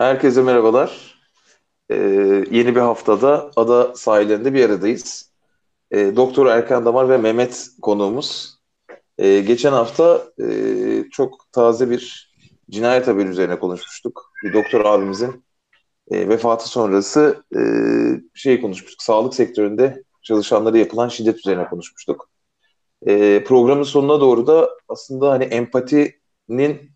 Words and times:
Herkese 0.00 0.42
merhabalar. 0.42 1.14
Ee, 1.90 1.96
yeni 2.50 2.74
bir 2.74 2.80
haftada 2.80 3.50
ada 3.56 3.94
sahillerinde 3.94 4.54
bir 4.54 4.64
aradayız. 4.64 5.32
Ee, 5.90 6.16
Doktor 6.16 6.46
Erkan 6.46 6.84
Damar 6.84 7.08
ve 7.08 7.18
Mehmet 7.18 7.68
konuğumuz. 7.82 8.58
Ee, 9.18 9.40
geçen 9.40 9.72
hafta 9.72 10.22
e, 10.42 11.04
çok 11.10 11.52
taze 11.52 11.90
bir 11.90 12.32
cinayet 12.70 13.08
haberi 13.08 13.28
üzerine 13.28 13.58
konuşmuştuk. 13.58 14.32
Bir 14.44 14.52
doktor 14.52 14.84
abimizin 14.84 15.44
e, 16.10 16.28
vefatı 16.28 16.68
sonrası 16.68 17.44
e, 17.56 17.60
şey 18.34 18.60
konuşmuştuk. 18.60 19.02
Sağlık 19.02 19.34
sektöründe 19.34 20.02
çalışanlara 20.22 20.78
yapılan 20.78 21.08
şiddet 21.08 21.38
üzerine 21.38 21.68
konuşmuştuk. 21.68 22.30
E, 23.06 23.44
programın 23.44 23.82
sonuna 23.82 24.20
doğru 24.20 24.46
da 24.46 24.70
aslında 24.88 25.30
hani 25.30 25.44
empatinin 25.44 26.90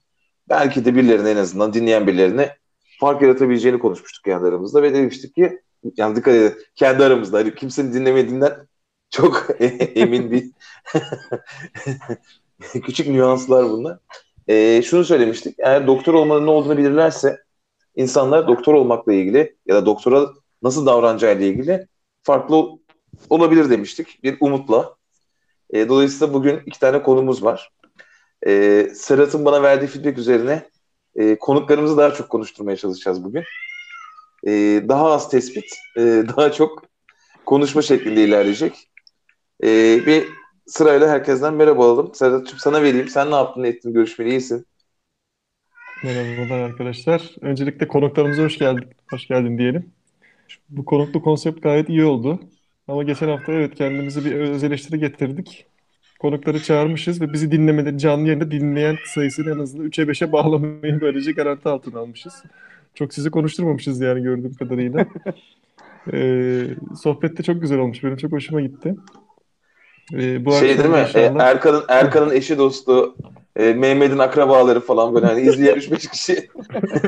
belki 0.48 0.84
de 0.84 0.94
birilerine 0.94 1.30
en 1.30 1.36
azından 1.36 1.72
dinleyen 1.72 2.06
birilerine 2.06 2.63
fark 3.00 3.22
yaratabileceğini 3.22 3.78
konuşmuştuk 3.78 4.24
kendi 4.24 4.46
aramızda 4.46 4.82
ve 4.82 4.94
demiştik 4.94 5.34
ki 5.34 5.60
yani 5.96 6.16
dikkat 6.16 6.34
edin 6.34 6.54
kendi 6.74 7.04
aramızda 7.04 7.38
hani 7.38 7.54
kimsenin 7.54 7.92
dinlemediğinden 7.92 8.68
çok 9.10 9.46
emin 9.94 10.30
bir 10.30 10.50
küçük 12.82 13.06
nüanslar 13.06 13.70
bunlar. 13.70 13.98
E, 14.48 14.82
şunu 14.82 15.04
söylemiştik 15.04 15.54
eğer 15.58 15.86
doktor 15.86 16.14
olmanın 16.14 16.46
ne 16.46 16.50
olduğunu 16.50 16.78
bilirlerse 16.78 17.38
insanlar 17.96 18.48
doktor 18.48 18.74
olmakla 18.74 19.12
ilgili 19.12 19.56
ya 19.66 19.74
da 19.74 19.86
doktora 19.86 20.26
nasıl 20.62 20.86
davranacağıyla 20.86 21.46
ilgili 21.46 21.86
farklı 22.22 22.68
olabilir 23.30 23.70
demiştik 23.70 24.22
bir 24.22 24.36
umutla. 24.40 24.94
E, 25.70 25.88
dolayısıyla 25.88 26.34
bugün 26.34 26.60
iki 26.66 26.80
tane 26.80 27.02
konumuz 27.02 27.44
var. 27.44 27.70
E, 28.46 28.86
Serhat'ın 28.94 29.44
bana 29.44 29.62
verdiği 29.62 29.86
feedback 29.86 30.18
üzerine 30.18 30.70
e, 31.16 31.38
konuklarımızı 31.38 31.96
daha 31.96 32.14
çok 32.14 32.30
konuşturmaya 32.30 32.76
çalışacağız 32.76 33.24
bugün. 33.24 33.44
E, 34.46 34.50
daha 34.88 35.12
az 35.12 35.30
tespit, 35.30 35.64
e, 35.96 36.00
daha 36.36 36.52
çok 36.52 36.82
konuşma 37.46 37.82
şeklinde 37.82 38.24
ilerleyecek. 38.24 38.88
E, 39.64 39.66
bir 40.06 40.28
sırayla 40.66 41.08
herkesten 41.08 41.54
merhaba 41.54 41.92
alalım. 41.92 42.14
Serhat'cığım 42.14 42.58
sana 42.58 42.82
vereyim. 42.82 43.08
Sen 43.08 43.30
ne 43.30 43.34
yaptın, 43.34 43.62
ne 43.62 43.68
ettin, 43.68 43.92
görüşmeli 43.92 44.30
iyisin. 44.30 44.66
Merhabalar 46.04 46.60
arkadaşlar. 46.60 47.30
Öncelikle 47.40 47.88
konuklarımıza 47.88 48.42
hoş 48.42 48.58
geldin, 48.58 48.88
hoş 49.10 49.28
geldin 49.28 49.58
diyelim. 49.58 49.92
Bu 50.68 50.84
konuklu 50.84 51.22
konsept 51.22 51.62
gayet 51.62 51.88
iyi 51.88 52.04
oldu. 52.04 52.40
Ama 52.88 53.02
geçen 53.02 53.28
hafta 53.28 53.52
evet 53.52 53.74
kendimizi 53.74 54.24
bir 54.24 54.32
öz 54.32 54.64
eleştiri 54.64 55.00
getirdik. 55.00 55.66
Konukları 56.24 56.62
çağırmışız 56.62 57.20
ve 57.20 57.32
bizi 57.32 57.50
dinlemeleri 57.50 57.98
canlı 57.98 58.26
yayında 58.26 58.50
dinleyen 58.50 58.96
sayısını 59.14 59.50
en 59.50 59.58
azından 59.58 59.86
3'e 59.86 60.04
5'e 60.04 60.32
bağlamayı 60.32 61.00
böylece 61.00 61.32
garanti 61.32 61.68
altına 61.68 62.00
almışız. 62.00 62.42
Çok 62.94 63.14
sizi 63.14 63.30
konuşturmamışız 63.30 64.00
yani 64.00 64.22
gördüğüm 64.22 64.54
kadarıyla. 64.54 65.06
ee, 66.12 66.66
sohbet 67.02 67.38
de 67.38 67.42
çok 67.42 67.60
güzel 67.60 67.78
olmuş. 67.78 68.04
Benim 68.04 68.16
çok 68.16 68.32
hoşuma 68.32 68.60
gitti. 68.60 68.94
Ee, 70.12 70.44
bu 70.44 70.52
şey 70.52 70.78
değil 70.78 70.90
mi? 70.90 71.04
Inşallah... 71.08 71.44
Erkan'ın 71.44 71.84
Erkan'ın 71.88 72.30
eşi 72.30 72.58
dostu 72.58 73.16
e, 73.56 73.72
Mehmet'in 73.72 74.18
akrabaları 74.18 74.80
falan 74.80 75.14
böyle 75.14 75.26
hani 75.26 75.40
izleyen 75.40 75.76
3-5 75.76 76.10
kişi 76.10 76.32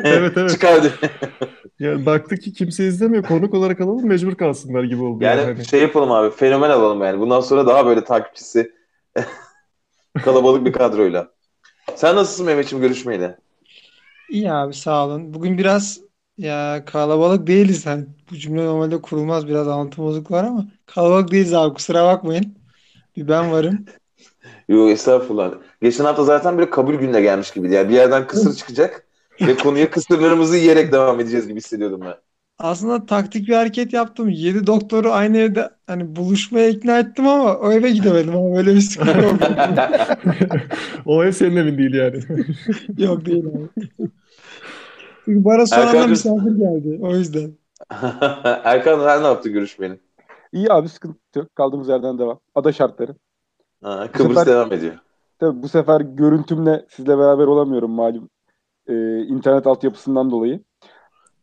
evet, 0.05 0.33
evet. 0.37 0.51
çıkardı. 0.51 0.93
yani 1.81 2.07
baktık 2.07 2.43
ki 2.43 2.53
kimse 2.53 2.87
izlemiyor. 2.87 3.23
Konuk 3.23 3.55
olarak 3.55 3.81
alalım 3.81 4.07
mecbur 4.07 4.35
kalsınlar 4.35 4.85
gibi 4.85 5.03
oldu. 5.03 5.25
Yani, 5.25 5.41
yani. 5.41 5.65
şey 5.65 5.83
yapalım 5.83 6.13
abi 6.13 6.31
fenomen 6.31 6.71
alalım 6.71 7.03
yani. 7.03 7.21
Bundan 7.21 7.41
sonra 7.41 7.67
daha 7.67 7.87
böyle 7.87 8.05
takipçisi 8.05 8.76
kalabalık 10.25 10.67
bir 10.67 10.73
kadroyla. 10.73 11.29
Sen 11.95 12.17
nasılsın 12.17 12.47
Mehmet'ciğim 12.47 12.83
görüşmeyle? 12.83 13.39
İyi 14.31 14.53
abi 14.53 14.75
sağ 14.75 15.07
olun. 15.07 15.35
Bugün 15.35 15.59
biraz 15.59 16.01
ya 16.39 16.85
kalabalık 16.87 17.47
değiliz. 17.47 17.87
Hani 17.87 18.07
bu 18.31 18.37
cümle 18.37 18.67
normalde 18.67 19.03
kurulmaz. 19.03 19.49
Biraz 19.49 19.69
anlatım 19.69 20.05
bozuk 20.05 20.31
var 20.31 20.45
ama 20.45 20.67
kalabalık 20.87 21.31
değiliz 21.31 21.55
abi 21.55 21.75
kusura 21.75 22.05
bakmayın. 22.05 22.59
Bir 23.17 23.29
ben 23.29 23.53
varım. 23.53 23.85
Yok 24.69 24.91
estağfurullah. 24.91 25.55
Geçen 25.83 26.05
hafta 26.05 26.25
zaten 26.25 26.59
bir 26.59 26.71
kabul 26.71 26.95
gününe 26.95 27.21
gelmiş 27.21 27.51
gibi. 27.51 27.75
Yani 27.75 27.89
bir 27.89 27.95
yerden 27.95 28.27
kısır 28.27 28.55
çıkacak 28.57 29.07
ve 29.41 29.57
konuya 29.57 29.91
kısırlarımızı 29.91 30.57
yiyerek 30.57 30.93
devam 30.93 31.21
edeceğiz 31.21 31.49
gibi 31.49 31.59
hissediyordum 31.59 32.01
ben. 32.01 32.15
Aslında 32.59 33.07
taktik 33.07 33.49
bir 33.49 33.55
hareket 33.55 33.93
yaptım. 33.93 34.29
Yedi 34.29 34.67
doktoru 34.67 35.13
aynı 35.13 35.39
evde 35.39 35.71
hani 35.87 36.17
buluşmaya 36.17 36.69
ikna 36.69 36.99
ettim 36.99 37.29
ama 37.29 37.57
o 37.57 37.73
eve 37.73 37.91
gidemedim 37.91 38.37
ama 38.37 38.59
öyle 38.59 38.75
bir 38.75 38.81
sıkıntı 38.81 39.19
oldu. 39.29 39.39
o 41.07 41.25
ev 41.25 41.33
senin 41.33 41.57
evin 41.57 41.79
değil 41.79 41.95
yani. 41.95 42.21
Yok 43.05 43.27
değil 43.27 43.45
abi. 43.47 43.89
Çünkü 45.25 45.45
bana 45.45 45.67
son 45.67 45.87
anda 45.87 46.07
misafir 46.07 46.57
geldi. 46.57 46.99
O 47.03 47.17
yüzden. 47.17 47.53
Erkan 48.65 49.05
sen 49.05 49.23
ne 49.23 49.27
yaptı 49.27 49.49
görüşmenin? 49.49 50.01
İyi 50.53 50.73
abi 50.73 50.89
sıkıntı 50.89 51.19
yok. 51.39 51.57
Kaldığımız 51.57 51.89
yerden 51.89 52.19
devam. 52.19 52.41
Ada 52.55 52.73
şartları. 52.73 53.15
Ha, 53.83 54.09
Kıbrıs 54.13 54.39
sefer, 54.39 54.47
devam 54.47 54.73
ediyor. 54.73 54.95
Tabii 55.39 55.63
bu 55.63 55.69
sefer 55.69 56.01
görüntümle 56.01 56.87
sizle 56.89 57.19
beraber 57.19 57.47
olamıyorum 57.47 57.91
malum. 57.91 58.29
Ee, 58.89 59.21
internet 59.21 59.67
altyapısından 59.67 60.31
dolayı. 60.31 60.61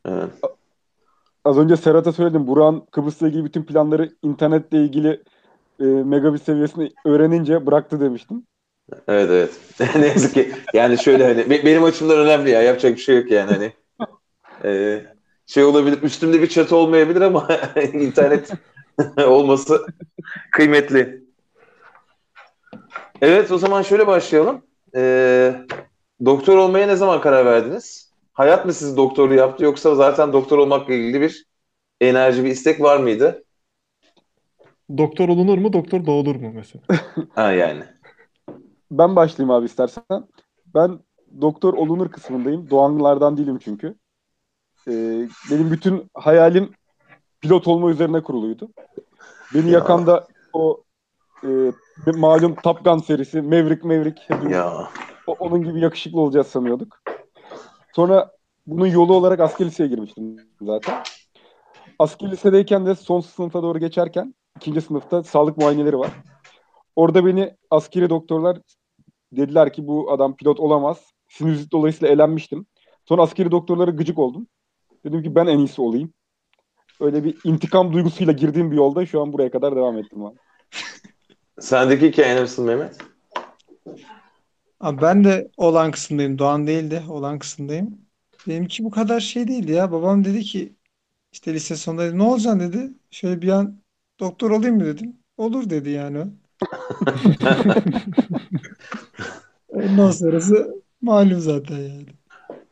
Evet. 0.05 0.29
Az 1.45 1.57
önce 1.57 1.77
Serhat'a 1.77 2.11
söyledim. 2.11 2.47
Burak'ın 2.47 2.85
Kıbrıs'la 2.91 3.27
ilgili 3.27 3.45
bütün 3.45 3.63
planları 3.63 4.09
internetle 4.21 4.77
ilgili 4.77 5.23
e, 5.79 5.83
megabit 5.83 6.43
seviyesini 6.43 6.89
öğrenince 7.05 7.65
bıraktı 7.65 7.99
demiştim. 7.99 8.43
Evet 9.07 9.29
evet. 9.29 9.59
ne 9.95 10.07
yazık 10.07 10.33
ki. 10.33 10.51
Yani 10.73 10.97
şöyle 10.97 11.27
hani 11.27 11.49
benim 11.49 11.83
açımdan 11.83 12.17
önemli 12.17 12.49
ya. 12.49 12.61
Yapacak 12.61 12.95
bir 12.95 13.01
şey 13.01 13.17
yok 13.17 13.31
yani 13.31 13.51
hani. 13.51 13.73
Ee, 14.63 15.05
şey 15.45 15.63
olabilir. 15.63 16.01
Üstümde 16.03 16.41
bir 16.41 16.49
çatı 16.49 16.75
olmayabilir 16.75 17.21
ama 17.21 17.47
internet 17.93 18.51
olması 19.27 19.85
kıymetli. 20.51 21.23
Evet 23.21 23.51
o 23.51 23.57
zaman 23.57 23.81
şöyle 23.81 24.07
başlayalım. 24.07 24.61
Ee, 24.95 25.55
doktor 26.25 26.57
olmaya 26.57 26.87
ne 26.87 26.95
zaman 26.95 27.21
karar 27.21 27.45
verdiniz? 27.45 28.02
Hayat 28.33 28.65
mı 28.65 28.73
sizi 28.73 28.97
doktorlu 28.97 29.33
yaptı 29.33 29.63
yoksa 29.63 29.95
zaten 29.95 30.33
doktor 30.33 30.57
olmakla 30.57 30.93
ilgili 30.93 31.21
bir 31.21 31.45
enerji, 32.01 32.43
bir 32.43 32.49
istek 32.49 32.81
var 32.81 32.97
mıydı? 32.97 33.43
Doktor 34.97 35.29
olunur 35.29 35.57
mu, 35.57 35.73
doktor 35.73 36.05
doğulur 36.05 36.35
mu 36.35 36.51
mesela? 36.55 36.83
ha 37.35 37.51
yani. 37.51 37.83
Ben 38.91 39.15
başlayayım 39.15 39.51
abi 39.51 39.65
istersen. 39.65 40.03
Ben 40.75 40.99
doktor 41.41 41.73
olunur 41.73 42.11
kısmındayım. 42.11 42.69
Doğanlardan 42.69 43.37
değilim 43.37 43.59
çünkü. 43.63 43.95
Ee, 44.87 45.27
benim 45.51 45.71
bütün 45.71 46.09
hayalim 46.13 46.71
pilot 47.41 47.67
olma 47.67 47.91
üzerine 47.91 48.23
kuruluydu. 48.23 48.69
Beni 49.53 49.65
ya. 49.65 49.71
yakan 49.71 50.07
da 50.07 50.27
o 50.53 50.83
e, 51.43 51.49
malum 52.15 52.55
Top 52.55 52.85
Gun 52.85 52.97
serisi 52.97 53.41
Maverick 53.41 53.87
Maverick 53.87 54.21
hepimiz 54.27 54.55
ya. 54.55 54.89
O, 55.27 55.33
onun 55.39 55.63
gibi 55.63 55.79
yakışıklı 55.79 56.19
olacağız 56.21 56.47
sanıyorduk. 56.47 57.02
Sonra 57.95 58.31
bunun 58.67 58.87
yolu 58.87 59.13
olarak 59.13 59.39
asker 59.39 59.65
liseye 59.65 59.89
girmiştim 59.89 60.37
zaten. 60.61 61.03
Asker 61.99 62.31
lisedeyken 62.31 62.85
de 62.85 62.95
son 62.95 63.19
sınıfa 63.19 63.63
doğru 63.63 63.79
geçerken 63.79 64.35
ikinci 64.55 64.81
sınıfta 64.81 65.23
sağlık 65.23 65.57
muayeneleri 65.57 65.99
var. 65.99 66.11
Orada 66.95 67.25
beni 67.25 67.55
askeri 67.71 68.09
doktorlar 68.09 68.57
dediler 69.31 69.73
ki 69.73 69.87
bu 69.87 70.11
adam 70.11 70.35
pilot 70.35 70.59
olamaz. 70.59 71.13
Sinüzit 71.29 71.71
dolayısıyla 71.71 72.13
elenmiştim. 72.13 72.65
Sonra 73.05 73.21
askeri 73.21 73.51
doktorlara 73.51 73.91
gıcık 73.91 74.19
oldum. 74.19 74.47
Dedim 75.05 75.23
ki 75.23 75.35
ben 75.35 75.47
en 75.47 75.57
iyisi 75.57 75.81
olayım. 75.81 76.13
Öyle 76.99 77.23
bir 77.23 77.37
intikam 77.43 77.93
duygusuyla 77.93 78.33
girdiğim 78.33 78.71
bir 78.71 78.77
yolda 78.77 79.05
şu 79.05 79.21
an 79.21 79.33
buraya 79.33 79.51
kadar 79.51 79.75
devam 79.75 79.97
ettim 79.97 80.25
abi. 80.25 80.37
Sendeki 81.59 82.07
hikaye 82.07 82.35
nasıl 82.35 82.63
Mehmet? 82.63 82.97
Abi 84.83 85.01
ben 85.01 85.23
de 85.23 85.51
olan 85.57 85.91
kısımdayım. 85.91 86.39
Doğan 86.39 86.67
değil 86.67 86.91
de 86.91 87.03
olan 87.09 87.39
kısımdayım. 87.39 87.97
Benimki 88.47 88.83
bu 88.83 88.91
kadar 88.91 89.19
şey 89.19 89.47
değildi 89.47 89.71
ya. 89.71 89.91
Babam 89.91 90.25
dedi 90.25 90.41
ki 90.41 90.73
işte 91.31 91.53
lise 91.53 91.75
sonunda 91.75 92.03
dedi, 92.03 92.17
ne 92.17 92.23
olacaksın 92.23 92.59
dedi. 92.59 92.93
Şöyle 93.11 93.41
bir 93.41 93.49
an 93.49 93.77
doktor 94.19 94.51
olayım 94.51 94.77
mı 94.77 94.85
dedim. 94.85 95.17
Olur 95.37 95.69
dedi 95.69 95.89
yani. 95.89 96.17
Ondan 99.69 100.11
sonrası 100.11 100.75
malum 101.01 101.39
zaten 101.39 101.77
yani. 101.77 102.05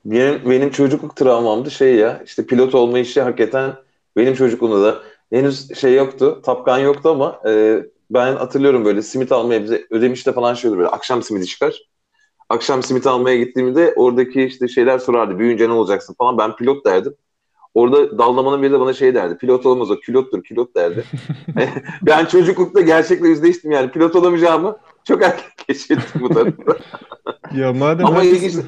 Benim, 0.05 0.49
benim 0.49 0.71
çocukluk 0.71 1.15
travmamdı 1.15 1.71
şey 1.71 1.95
ya 1.95 2.21
işte 2.25 2.45
pilot 2.45 2.75
olma 2.75 2.99
işi 2.99 3.21
hakikaten 3.21 3.75
benim 4.17 4.33
çocukluğumda 4.33 4.83
da 4.83 5.03
henüz 5.29 5.75
şey 5.75 5.95
yoktu 5.95 6.41
tapkan 6.45 6.79
yoktu 6.79 7.09
ama 7.09 7.41
e, 7.49 7.83
ben 8.09 8.35
hatırlıyorum 8.35 8.85
böyle 8.85 9.01
simit 9.01 9.31
almaya 9.31 9.63
bize 9.63 9.87
ödemişte 9.89 10.33
falan 10.33 10.53
şey 10.53 10.69
olur 10.69 10.77
böyle 10.77 10.89
akşam 10.89 11.23
simidi 11.23 11.45
çıkar. 11.45 11.90
Akşam 12.51 12.83
simit 12.83 13.07
almaya 13.07 13.37
gittiğimde 13.37 13.93
oradaki 13.95 14.43
işte 14.43 14.67
şeyler 14.67 14.99
sorardı 14.99 15.39
büyüyünce 15.39 15.69
ne 15.69 15.73
olacaksın 15.73 16.13
falan 16.13 16.37
ben 16.37 16.55
pilot 16.55 16.85
derdim. 16.85 17.13
Orada 17.73 18.17
dallamanın 18.17 18.61
biri 18.61 18.71
de 18.71 18.79
bana 18.79 18.93
şey 18.93 19.15
derdi. 19.15 19.37
Pilot 19.37 19.65
olamaz 19.65 19.91
o 19.91 19.99
külottur 19.99 20.43
külot 20.43 20.75
derdi. 20.75 21.03
ben 22.01 22.25
çocuklukta 22.25 22.81
gerçekle 22.81 23.27
yüzleştim 23.27 23.71
yani. 23.71 23.91
Pilot 23.91 24.15
olamayacağımı 24.15 24.77
çok 25.03 25.23
erken 25.23 25.51
keşfettim 25.67 26.21
bu 26.21 26.29
tarafta. 26.29 26.77
ya 27.55 27.73
madem 27.73 28.05
Ama 28.05 28.15
herkes, 28.15 28.43
ilginç... 28.43 28.65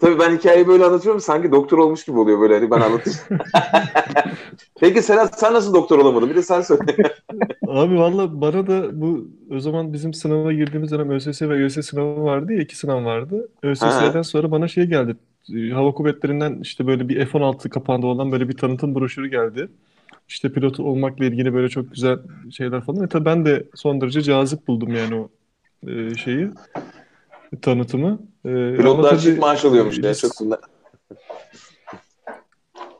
Tabii 0.00 0.18
ben 0.18 0.36
hikayeyi 0.36 0.68
böyle 0.68 0.84
anlatıyorum 0.84 1.20
sanki 1.20 1.52
doktor 1.52 1.78
olmuş 1.78 2.04
gibi 2.04 2.18
oluyor 2.18 2.40
böyle 2.40 2.54
hani 2.54 2.70
ben 2.70 2.80
anlatayım. 2.80 3.18
Peki 4.80 5.02
Serhat 5.02 5.38
sen 5.40 5.54
nasıl 5.54 5.74
doktor 5.74 5.98
olamadın? 5.98 6.30
Bir 6.30 6.34
de 6.34 6.42
sen 6.42 6.60
söyle. 6.60 6.82
Abi 7.68 7.98
valla 7.98 8.40
bana 8.40 8.66
da 8.66 9.00
bu 9.00 9.28
o 9.50 9.60
zaman 9.60 9.92
bizim 9.92 10.14
sınava 10.14 10.52
girdiğimiz 10.52 10.90
dönem 10.90 11.10
ÖSS 11.10 11.42
ve 11.42 11.64
ÖSS 11.64 11.86
sınavı 11.86 12.24
vardı 12.24 12.52
ya 12.52 12.60
iki 12.60 12.76
sınav 12.76 13.04
vardı. 13.04 13.48
ÖSS'den 13.62 14.22
sonra 14.22 14.50
bana 14.50 14.68
şey 14.68 14.84
geldi. 14.84 15.16
Hava 15.72 15.92
Kuvvetleri'nden 15.92 16.58
işte 16.62 16.86
böyle 16.86 17.08
bir 17.08 17.26
F-16 17.26 17.68
kapağında 17.68 18.06
olan 18.06 18.32
böyle 18.32 18.48
bir 18.48 18.56
tanıtım 18.56 18.94
broşürü 18.94 19.28
geldi. 19.30 19.68
İşte 20.28 20.52
pilot 20.52 20.80
olmakla 20.80 21.24
ilgili 21.24 21.54
böyle 21.54 21.68
çok 21.68 21.92
güzel 21.92 22.18
şeyler 22.50 22.80
falan. 22.80 23.04
E 23.04 23.08
tabii 23.08 23.24
ben 23.24 23.44
de 23.46 23.64
son 23.74 24.00
derece 24.00 24.22
cazip 24.22 24.68
buldum 24.68 24.94
yani 24.94 25.14
o 25.14 25.28
e, 25.90 26.14
şeyi 26.14 26.50
tanıtımı. 27.62 28.29
E, 28.44 28.48
ama 28.48 28.76
Pilotlar 28.76 29.10
tabii 29.10 29.20
çift 29.20 29.38
maaş 29.38 29.64
alıyormuş 29.64 29.98
ya 29.98 30.14
çok 30.14 30.32
bunlar. 30.40 30.60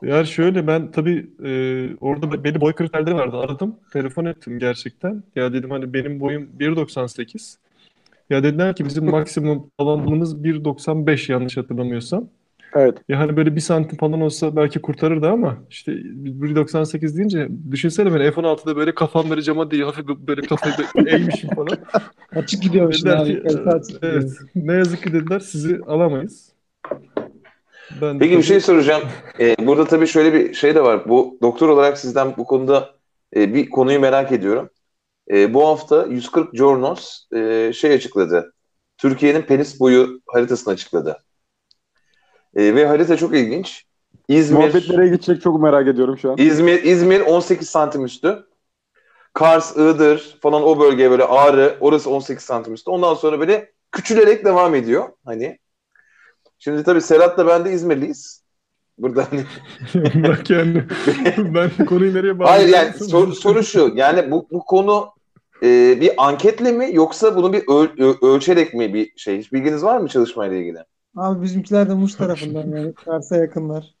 Yani 0.01 0.27
şöyle 0.27 0.67
ben 0.67 0.91
tabii 0.91 1.29
e, 1.43 1.51
orada 2.01 2.43
belli 2.43 2.61
boy 2.61 2.73
kriterleri 2.73 3.15
vardı. 3.15 3.37
Aradım, 3.37 3.75
telefon 3.93 4.25
ettim 4.25 4.59
gerçekten. 4.59 5.23
Ya 5.35 5.53
dedim 5.53 5.71
hani 5.71 5.93
benim 5.93 6.19
boyum 6.19 6.49
1.98. 6.59 7.57
Ya 8.29 8.43
dediler 8.43 8.75
ki 8.75 8.85
bizim 8.85 9.09
maksimum 9.09 9.71
alanımız 9.77 10.35
1.95 10.35 11.31
yanlış 11.31 11.57
hatırlamıyorsam. 11.57 12.29
Evet. 12.75 12.97
Ya 13.09 13.19
hani 13.19 13.37
böyle 13.37 13.55
bir 13.55 13.61
santim 13.61 13.97
falan 13.97 14.21
olsa 14.21 14.55
belki 14.55 14.81
kurtarırdı 14.81 15.29
ama 15.29 15.57
işte 15.69 15.91
1.98 15.91 17.17
deyince 17.17 17.47
düşünsene 17.71 18.13
ben 18.13 18.31
F-16'da 18.31 18.75
böyle 18.75 18.95
kafam 18.95 19.29
böyle 19.29 19.41
cama 19.41 19.71
değil 19.71 19.83
hafif 19.83 20.05
böyle 20.07 20.41
kafayı 20.41 20.73
böyle 20.95 21.09
eğmişim 21.15 21.49
falan. 21.49 21.77
Açık 22.35 22.61
gidiyormuş 22.63 22.97
Dediler 23.05 23.17
abi. 23.17 23.43
evet 24.01 24.29
ne 24.55 24.73
yazık 24.73 25.03
ki 25.03 25.13
dediler 25.13 25.39
sizi 25.39 25.79
alamayız. 25.87 26.51
Ben 28.01 28.15
de 28.15 28.19
Peki 28.19 28.31
bir 28.31 28.35
tabii- 28.35 28.43
şey 28.43 28.59
soracağım. 28.59 29.03
Ee, 29.39 29.55
burada 29.67 29.85
tabii 29.85 30.07
şöyle 30.07 30.33
bir 30.33 30.53
şey 30.53 30.75
de 30.75 30.83
var. 30.83 31.09
Bu 31.09 31.37
doktor 31.41 31.69
olarak 31.69 31.97
sizden 31.97 32.33
bu 32.37 32.45
konuda 32.45 32.89
e, 33.35 33.53
bir 33.53 33.69
konuyu 33.69 33.99
merak 33.99 34.31
ediyorum. 34.31 34.69
E, 35.31 35.53
bu 35.53 35.67
hafta 35.67 36.05
140 36.05 36.55
Jornos 36.57 37.25
e, 37.35 37.71
şey 37.73 37.93
açıkladı. 37.93 38.53
Türkiye'nin 38.97 39.41
penis 39.41 39.79
boyu 39.79 40.21
haritasını 40.27 40.73
açıkladı. 40.73 41.17
E, 42.55 42.75
ve 42.75 42.85
harita 42.85 43.17
çok 43.17 43.35
ilginç. 43.35 43.85
İzmir, 44.27 44.57
Muhabbet 44.57 44.89
nereye 44.89 45.07
gidecek 45.07 45.41
çok 45.41 45.61
merak 45.61 45.87
ediyorum 45.87 46.17
şu 46.17 46.31
an. 46.31 46.37
İzmir, 46.37 46.83
İzmir 46.83 47.21
18 47.21 47.69
santim 47.69 48.05
üstü. 48.05 48.45
Kars, 49.33 49.77
Iğdır 49.77 50.37
falan 50.41 50.63
o 50.63 50.79
bölgeye 50.79 51.11
böyle 51.11 51.23
Ağrı 51.23 51.77
orası 51.79 52.09
18 52.09 52.43
santim 52.43 52.73
üstü. 52.73 52.91
Ondan 52.91 53.13
sonra 53.13 53.39
böyle 53.39 53.71
küçülerek 53.91 54.45
devam 54.45 54.75
ediyor. 54.75 55.09
Hani 55.25 55.57
Şimdi 56.63 56.83
tabii 56.83 57.01
Serhat'la 57.01 57.47
ben 57.47 57.65
de 57.65 57.71
İzmirliyiz. 57.71 58.43
Burada 58.97 59.27
hani 59.31 59.43
Bak 60.27 60.49
yani 60.49 60.83
ben 61.37 61.85
konuyu 61.85 62.13
nereye 62.13 62.33
Hayır 62.33 62.69
yani 62.69 62.93
sor- 62.93 63.33
soru 63.33 63.63
şu. 63.63 63.91
Yani 63.95 64.31
bu, 64.31 64.47
bu 64.51 64.65
konu 64.65 65.09
e, 65.63 65.97
bir 66.01 66.11
anketle 66.17 66.71
mi 66.71 66.89
yoksa 66.93 67.35
bunu 67.35 67.53
bir 67.53 67.61
öl- 67.61 68.03
ö- 68.03 68.27
ölçerek 68.27 68.73
mi 68.73 68.93
bir 68.93 69.11
şey? 69.17 69.39
Hiç 69.39 69.53
bilginiz 69.53 69.83
var 69.83 69.97
mı 69.97 70.07
çalışmayla 70.07 70.57
ilgili? 70.57 70.83
Abi 71.15 71.41
bizimkiler 71.41 71.89
de 71.89 71.93
Muş 71.93 72.15
tarafından 72.15 72.67
yani. 72.67 72.93
Kars'a 72.93 73.37
yakınlar. 73.37 73.95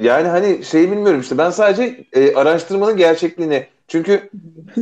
Yani 0.00 0.28
hani 0.28 0.64
şey 0.64 0.90
bilmiyorum 0.90 1.20
işte. 1.20 1.38
Ben 1.38 1.50
sadece 1.50 2.04
e, 2.12 2.34
araştırmanın 2.34 2.96
gerçekliğini 2.96 3.66
çünkü 3.88 4.30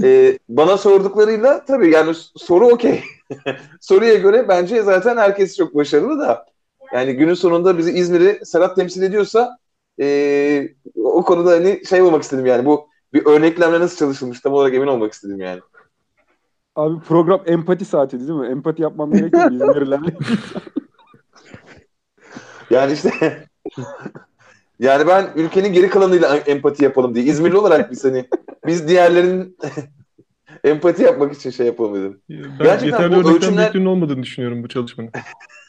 e, 0.03 0.39
bana 0.49 0.77
sorduklarıyla 0.77 1.65
tabii 1.65 1.91
yani 1.91 2.15
soru 2.37 2.67
okey. 2.67 3.03
Soruya 3.81 4.15
göre 4.15 4.49
bence 4.49 4.83
zaten 4.83 5.17
herkes 5.17 5.57
çok 5.57 5.75
başarılı 5.75 6.19
da 6.21 6.47
yani 6.95 7.13
günün 7.13 7.35
sonunda 7.35 7.79
bizi 7.79 7.93
İzmir'i 7.93 8.47
Serhat 8.47 8.77
temsil 8.77 9.03
ediyorsa 9.03 9.59
e, 10.01 10.69
o 11.05 11.25
konuda 11.25 11.51
hani 11.51 11.83
şey 11.87 12.03
olmak 12.03 12.23
istedim 12.23 12.47
yani 12.47 12.65
bu 12.67 12.89
bir 13.13 13.27
örneklemle 13.27 13.81
nasıl 13.81 13.97
çalışılmış 13.97 14.41
tam 14.41 14.53
olarak 14.53 14.75
emin 14.75 14.87
olmak 14.87 15.13
istedim 15.13 15.41
yani. 15.41 15.61
Abi 16.77 17.01
program 17.01 17.43
empati 17.47 17.85
saati 17.85 18.21
değil 18.21 18.31
mi? 18.31 18.47
Empati 18.47 18.83
yapmam 18.83 19.13
gerekiyor 19.13 19.51
İzmirlilerle. 19.53 20.15
Yani 22.71 22.93
işte 22.93 23.11
yani 24.81 25.07
ben 25.07 25.31
ülkenin 25.37 25.73
geri 25.73 25.91
kalanıyla 25.91 26.37
empati 26.37 26.85
yapalım 26.85 27.15
diye. 27.15 27.25
İzmirli 27.25 27.57
olarak 27.57 27.91
biz 27.91 28.05
hani 28.05 28.29
biz 28.67 28.89
diğerlerinin 28.89 29.57
empati 30.65 31.03
yapmak 31.03 31.33
için 31.33 31.51
şey 31.51 31.67
yapalım 31.67 31.95
dedim. 31.95 32.21
Ben 32.31 32.65
Gerçekten 32.65 32.87
yeterli 32.87 33.11
bu 33.25 33.29
örnekten 33.29 33.35
ölçümler- 33.35 33.57
büyüklüğünün 33.59 33.87
olmadığını 33.87 34.23
düşünüyorum 34.23 34.63
bu 34.63 34.69
çalışmanın. 34.69 35.11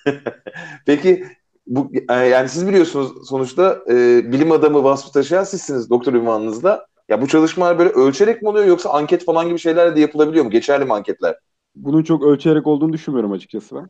Peki 0.85 1.25
bu 1.67 1.91
e, 2.09 2.13
yani 2.13 2.49
siz 2.49 2.67
biliyorsunuz 2.67 3.29
sonuçta 3.29 3.79
e, 3.89 3.93
bilim 4.31 4.51
adamı 4.51 4.83
vasfı 4.83 5.11
taşıyan 5.11 5.43
sizsiniz 5.43 5.89
doktor 5.89 6.13
ünvanınızda. 6.13 6.87
Ya 7.09 7.21
bu 7.21 7.27
çalışmalar 7.27 7.79
böyle 7.79 7.89
ölçerek 7.89 8.41
mi 8.41 8.49
oluyor 8.49 8.65
yoksa 8.65 8.89
anket 8.89 9.25
falan 9.25 9.47
gibi 9.47 9.59
şeyler 9.59 9.95
de 9.95 9.99
yapılabiliyor 9.99 10.45
mu? 10.45 10.51
Geçerli 10.51 10.85
mi 10.85 10.93
anketler? 10.93 11.35
Bunun 11.75 12.03
çok 12.03 12.23
ölçerek 12.23 12.67
olduğunu 12.67 12.93
düşünmüyorum 12.93 13.31
açıkçası 13.31 13.75
ben. 13.75 13.89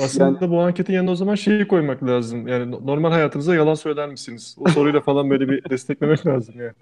Aslında 0.00 0.50
bu 0.50 0.60
anketin 0.60 0.92
yanına 0.92 1.10
o 1.10 1.14
zaman 1.14 1.34
şeyi 1.34 1.68
koymak 1.68 2.02
lazım. 2.02 2.48
Yani 2.48 2.70
no- 2.70 2.86
normal 2.86 3.10
hayatınızda 3.10 3.54
yalan 3.54 3.74
söyler 3.74 4.08
misiniz? 4.08 4.56
O 4.58 4.68
soruyla 4.68 5.00
falan 5.00 5.30
böyle 5.30 5.48
bir 5.48 5.70
desteklemek 5.70 6.26
lazım 6.26 6.54
yani. 6.60 6.72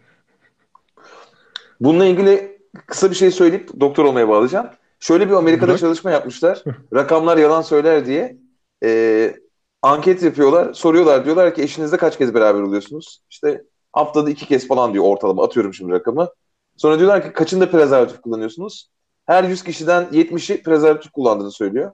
Bununla 1.81 2.05
ilgili 2.05 2.59
kısa 2.87 3.11
bir 3.11 3.17
şey 3.17 3.31
söyleyip 3.31 3.81
doktor 3.81 4.05
olmaya 4.05 4.29
bağlayacağım. 4.29 4.67
Şöyle 5.01 5.29
bir 5.29 5.35
Amerika'da 5.35 5.69
Bırak. 5.69 5.81
çalışma 5.81 6.11
yapmışlar. 6.11 6.63
Rakamlar 6.95 7.37
yalan 7.37 7.63
söyler 7.63 8.07
diye. 8.07 8.37
E, 8.85 9.35
anket 9.83 10.23
yapıyorlar. 10.23 10.75
Soruyorlar. 10.75 11.25
Diyorlar 11.25 11.55
ki 11.55 11.63
eşinizle 11.63 11.97
kaç 11.97 12.19
kez 12.19 12.35
beraber 12.35 12.61
oluyorsunuz? 12.61 13.23
İşte 13.31 13.65
haftada 13.93 14.31
iki 14.31 14.47
kez 14.47 14.69
falan 14.69 14.93
diyor 14.93 15.05
ortalama. 15.05 15.45
Atıyorum 15.45 15.75
şimdi 15.75 15.93
rakamı. 15.93 16.29
Sonra 16.77 16.99
diyorlar 16.99 17.23
ki 17.23 17.33
kaçında 17.33 17.71
prezervatif 17.71 18.21
kullanıyorsunuz? 18.21 18.91
Her 19.27 19.45
100 19.45 19.63
kişiden 19.65 20.09
70'i 20.13 20.63
prezervatif 20.63 21.13
kullandığını 21.13 21.51
söylüyor. 21.53 21.93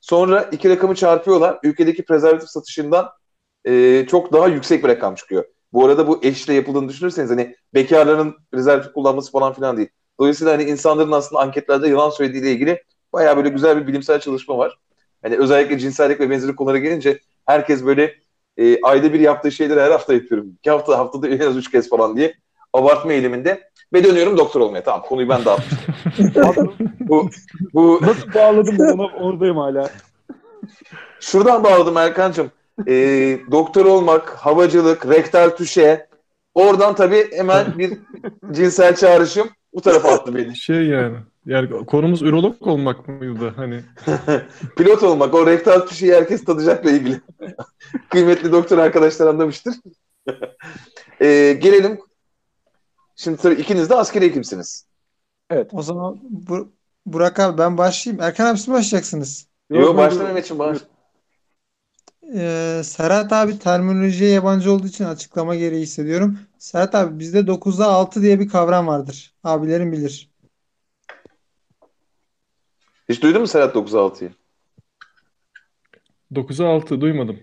Sonra 0.00 0.42
iki 0.42 0.68
rakamı 0.68 0.94
çarpıyorlar. 0.94 1.58
Ülkedeki 1.62 2.04
prezervatif 2.04 2.48
satışından 2.48 3.08
e, 3.64 4.06
çok 4.10 4.32
daha 4.32 4.48
yüksek 4.48 4.84
bir 4.84 4.88
rakam 4.88 5.14
çıkıyor. 5.14 5.44
Bu 5.72 5.84
arada 5.86 6.06
bu 6.06 6.20
eşle 6.22 6.54
yapıldığını 6.54 6.88
düşünürseniz 6.88 7.30
hani 7.30 7.56
bekarların 7.74 8.36
prezervatif 8.52 8.92
kullanması 8.92 9.32
falan 9.32 9.52
filan 9.52 9.76
değil. 9.76 9.88
Dolayısıyla 10.20 10.52
hani 10.52 10.62
insanların 10.62 11.12
aslında 11.12 11.42
anketlerde 11.42 11.88
yalan 11.88 12.10
söylediğiyle 12.10 12.52
ilgili 12.52 12.82
bayağı 13.12 13.36
böyle 13.36 13.48
güzel 13.48 13.76
bir 13.76 13.86
bilimsel 13.86 14.20
çalışma 14.20 14.58
var. 14.58 14.78
Hani 15.22 15.36
özellikle 15.36 15.78
cinsellik 15.78 16.20
ve 16.20 16.30
benzeri 16.30 16.56
konulara 16.56 16.78
gelince 16.78 17.20
herkes 17.46 17.84
böyle 17.84 18.14
e, 18.56 18.82
ayda 18.82 19.12
bir 19.12 19.20
yaptığı 19.20 19.52
şeyleri 19.52 19.80
her 19.80 19.90
hafta 19.90 20.14
yapıyorum. 20.14 20.52
İki 20.58 20.70
hafta 20.70 20.98
haftada 20.98 21.28
en 21.28 21.40
az 21.40 21.56
üç 21.56 21.70
kez 21.70 21.88
falan 21.88 22.16
diye 22.16 22.34
abartma 22.72 23.12
eğiliminde. 23.12 23.67
Ve 23.92 24.04
dönüyorum 24.04 24.38
doktor 24.38 24.60
olmaya. 24.60 24.82
Tamam 24.82 25.02
konuyu 25.02 25.28
ben 25.28 25.44
dağıtmıştım. 25.44 25.94
bu, 27.00 27.30
bu 27.74 27.98
Nasıl 28.02 28.34
bağladım 28.34 28.76
ona 28.80 29.06
oradayım 29.06 29.56
hala. 29.56 29.90
Şuradan 31.20 31.64
bağladım 31.64 31.96
Erkan'cığım. 31.96 32.50
Ee, 32.86 33.38
doktor 33.50 33.86
olmak, 33.86 34.30
havacılık, 34.30 35.08
rektal 35.08 35.50
tüşe. 35.50 36.06
Oradan 36.54 36.94
tabii 36.94 37.28
hemen 37.32 37.78
bir 37.78 37.98
cinsel 38.52 38.96
çağrışım 38.96 39.48
bu 39.74 39.80
tarafa 39.80 40.08
attı 40.08 40.34
beni. 40.34 40.56
Şey 40.56 40.86
yani. 40.86 41.16
Yani 41.46 41.86
konumuz 41.86 42.22
ürolog 42.22 42.66
olmak 42.66 43.08
mıydı? 43.08 43.52
Hani 43.56 43.80
Pilot 44.76 45.02
olmak, 45.02 45.34
o 45.34 45.46
rektal 45.46 45.80
tüşeyi 45.80 46.14
herkes 46.14 46.44
tadacakla 46.44 46.90
ilgili. 46.90 47.20
Kıymetli 48.10 48.52
doktor 48.52 48.78
arkadaşlar 48.78 49.26
anlamıştır. 49.26 49.74
Ee, 51.20 51.58
gelelim. 51.62 51.98
Şimdi 53.18 53.36
tabii 53.36 53.54
ikiniz 53.54 53.90
de 53.90 53.94
askeri 53.94 54.24
hekimsiniz. 54.24 54.86
Evet. 55.50 55.70
O 55.74 55.82
zaman 55.82 56.18
bu, 56.22 56.72
Burak 57.06 57.40
abi 57.40 57.58
ben 57.58 57.78
başlayayım. 57.78 58.22
Erkan 58.22 58.46
abi 58.46 58.58
siz 58.58 58.68
mi 58.68 58.74
başlayacaksınız? 58.74 59.48
Yo, 59.70 59.96
başla 59.96 60.24
Mehmetciğim 60.24 60.58
başla. 60.58 60.86
Ee, 62.34 62.80
Serhat 62.84 63.32
abi 63.32 63.58
terminolojiye 63.58 64.30
yabancı 64.30 64.72
olduğu 64.72 64.86
için 64.86 65.04
açıklama 65.04 65.54
gereği 65.54 65.82
hissediyorum. 65.82 66.38
Serhat 66.58 66.94
abi 66.94 67.18
bizde 67.18 67.38
9'a 67.46 67.86
6 67.86 68.22
diye 68.22 68.40
bir 68.40 68.48
kavram 68.48 68.86
vardır. 68.86 69.34
Abilerin 69.44 69.92
bilir. 69.92 70.30
Hiç 73.08 73.22
duydun 73.22 73.40
mu 73.40 73.46
Serhat 73.46 73.74
9-6'yı? 73.74 74.32
9'a 76.32 76.66
6 76.68 77.00
duymadım. 77.00 77.40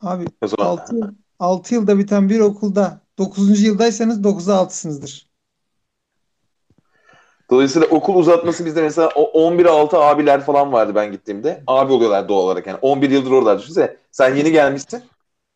Abi 0.00 0.24
O 0.42 0.46
zaman 0.46 0.70
6, 0.70 1.14
6 1.38 1.74
yılda 1.74 1.98
biten 1.98 2.28
bir 2.28 2.40
okulda 2.40 3.07
9. 3.18 3.62
yıldaysanız 3.62 4.20
9'a 4.20 4.54
6'sınızdır. 4.54 5.28
Dolayısıyla 7.50 7.88
okul 7.88 8.14
uzatması 8.14 8.64
bizde 8.64 8.82
mesela 8.82 9.10
o 9.14 9.48
11'e 9.50 9.68
6 9.68 9.98
abiler 9.98 10.40
falan 10.40 10.72
vardı 10.72 10.94
ben 10.94 11.12
gittiğimde. 11.12 11.62
Abi 11.66 11.92
oluyorlar 11.92 12.28
doğal 12.28 12.42
olarak 12.42 12.66
yani. 12.66 12.78
11 12.82 13.10
yıldır 13.10 13.30
orada 13.30 13.58
düşünsene. 13.58 13.96
Sen 14.12 14.34
yeni 14.34 14.52
gelmişsin. 14.52 15.02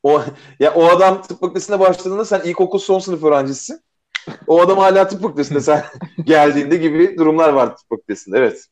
O 0.02 0.22
ya 0.60 0.74
o 0.74 0.84
adam 0.84 1.22
tıp 1.22 1.40
fakültesine 1.40 1.80
başladığında 1.80 2.24
sen 2.24 2.40
ilkokul 2.40 2.78
son 2.78 2.98
sınıf 2.98 3.24
öğrencisisin. 3.24 3.80
O 4.46 4.60
adam 4.60 4.78
hala 4.78 5.08
tıp 5.08 5.22
fakültesinde 5.22 5.60
sen 5.60 5.84
geldiğinde 6.24 6.76
gibi 6.76 7.18
durumlar 7.18 7.48
var 7.48 7.76
tıp 7.76 7.88
fakültesinde. 7.88 8.38
Evet. 8.38 8.66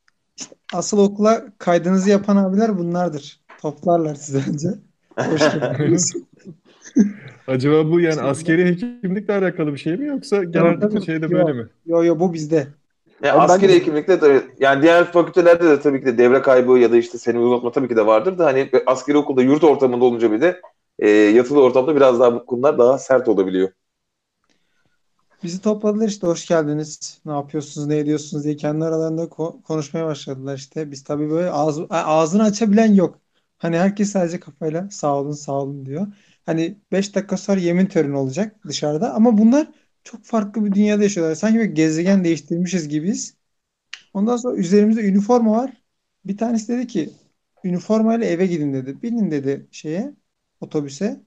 Asıl 0.73 0.99
okula 0.99 1.45
kaydınızı 1.59 2.11
yapan 2.11 2.37
abiler 2.37 2.79
bunlardır. 2.79 3.41
Toplarlar 3.63 4.15
sizi 4.15 4.51
önce. 4.51 4.69
Hoş 5.31 5.41
geldiniz. 5.41 6.15
Acaba 7.51 7.91
bu 7.91 8.01
yani 8.01 8.15
Şey- 8.15 8.25
askeri 8.31 8.67
hekimlikle 8.67 9.35
alakalı 9.35 9.73
bir 9.73 9.79
şey 9.79 9.97
mi 9.97 10.07
yoksa 10.07 10.45
genel 10.45 10.83
Yok, 10.83 10.95
yok, 10.95 11.05
şeyde 11.05 11.27
yok. 11.27 11.33
böyle 11.33 11.53
mi? 11.53 11.69
Yo 11.87 12.05
yo 12.05 12.21
bu 12.21 12.33
bizde. 12.33 12.67
Yani 13.23 13.41
askeri 13.41 13.73
ben- 13.73 13.77
hekimlikte 13.79 14.19
tabii 14.19 14.43
yani 14.61 14.83
diğer 14.83 15.05
fakültelerde 15.13 15.65
de 15.65 15.81
tabii 15.81 16.01
ki 16.01 16.07
de 16.07 16.19
devre 16.19 16.43
kaybı 16.43 16.79
ya 16.79 16.93
da 16.93 16.97
işte 16.97 17.19
seni 17.19 17.39
uzatma 17.39 17.73
tabii 17.73 17.89
ki 17.89 17.97
de 17.97 18.07
vardır 18.07 18.39
da 18.39 18.47
hani 18.47 18.71
askeri 18.87 19.17
okulda 19.19 19.43
yurt 19.43 19.65
ortamında 19.65 20.05
olunca 20.05 20.33
bir 20.33 20.41
de 20.41 20.61
e, 20.99 21.09
yatılı 21.11 21.63
ortamda 21.63 21.97
biraz 21.97 22.21
daha 22.21 22.35
bu 22.35 22.47
konular 22.47 22.79
daha 22.79 22.99
sert 22.99 23.29
olabiliyor. 23.29 23.69
Bizi 25.43 25.61
topladılar 25.61 26.09
işte 26.09 26.27
hoş 26.27 26.47
geldiniz. 26.47 27.21
Ne 27.27 27.33
yapıyorsunuz, 27.33 27.87
ne 27.87 27.99
ediyorsunuz 27.99 28.45
diye 28.45 28.57
kendi 28.57 28.85
aralarında 28.85 29.23
ko- 29.25 29.63
konuşmaya 29.63 30.07
başladılar 30.07 30.57
işte. 30.57 30.91
Biz 30.91 31.05
tabii 31.05 31.31
böyle 31.31 31.51
ağzı, 31.51 31.87
ağzını 31.91 32.43
açabilen 32.43 32.95
yok. 32.95 33.19
Hani 33.59 33.79
herkes 33.79 34.13
sadece 34.13 34.41
kafayla 34.41 34.89
sağ 34.91 35.17
olun 35.17 35.33
sağ 35.33 35.53
olun 35.53 35.87
diyor. 35.87 36.07
Hani 36.47 36.79
5 36.93 37.15
dakika 37.15 37.37
sonra 37.37 37.61
yemin 37.61 37.87
töreni 37.87 38.17
olacak 38.17 38.57
dışarıda 38.69 39.15
ama 39.15 39.39
bunlar 39.39 39.69
çok 40.05 40.25
farklı 40.25 40.65
bir 40.65 40.73
dünyada 40.73 41.03
yaşıyorlar. 41.03 41.35
Sanki 41.35 41.59
böyle 41.59 41.73
gezegen 41.73 42.25
değiştirmişiz 42.25 42.89
gibiyiz. 42.89 43.37
Ondan 44.15 44.37
sonra 44.37 44.57
üzerimizde 44.57 45.03
üniforma 45.03 45.53
var. 45.53 45.83
Bir 46.25 46.37
tanesi 46.37 46.69
dedi 46.69 46.87
ki 46.87 47.11
üniformayla 47.65 48.27
eve 48.27 48.47
gidin 48.47 48.73
dedi. 48.75 49.03
Binin 49.03 49.31
dedi 49.31 49.69
şeye 49.71 50.15
otobüse. 50.61 51.21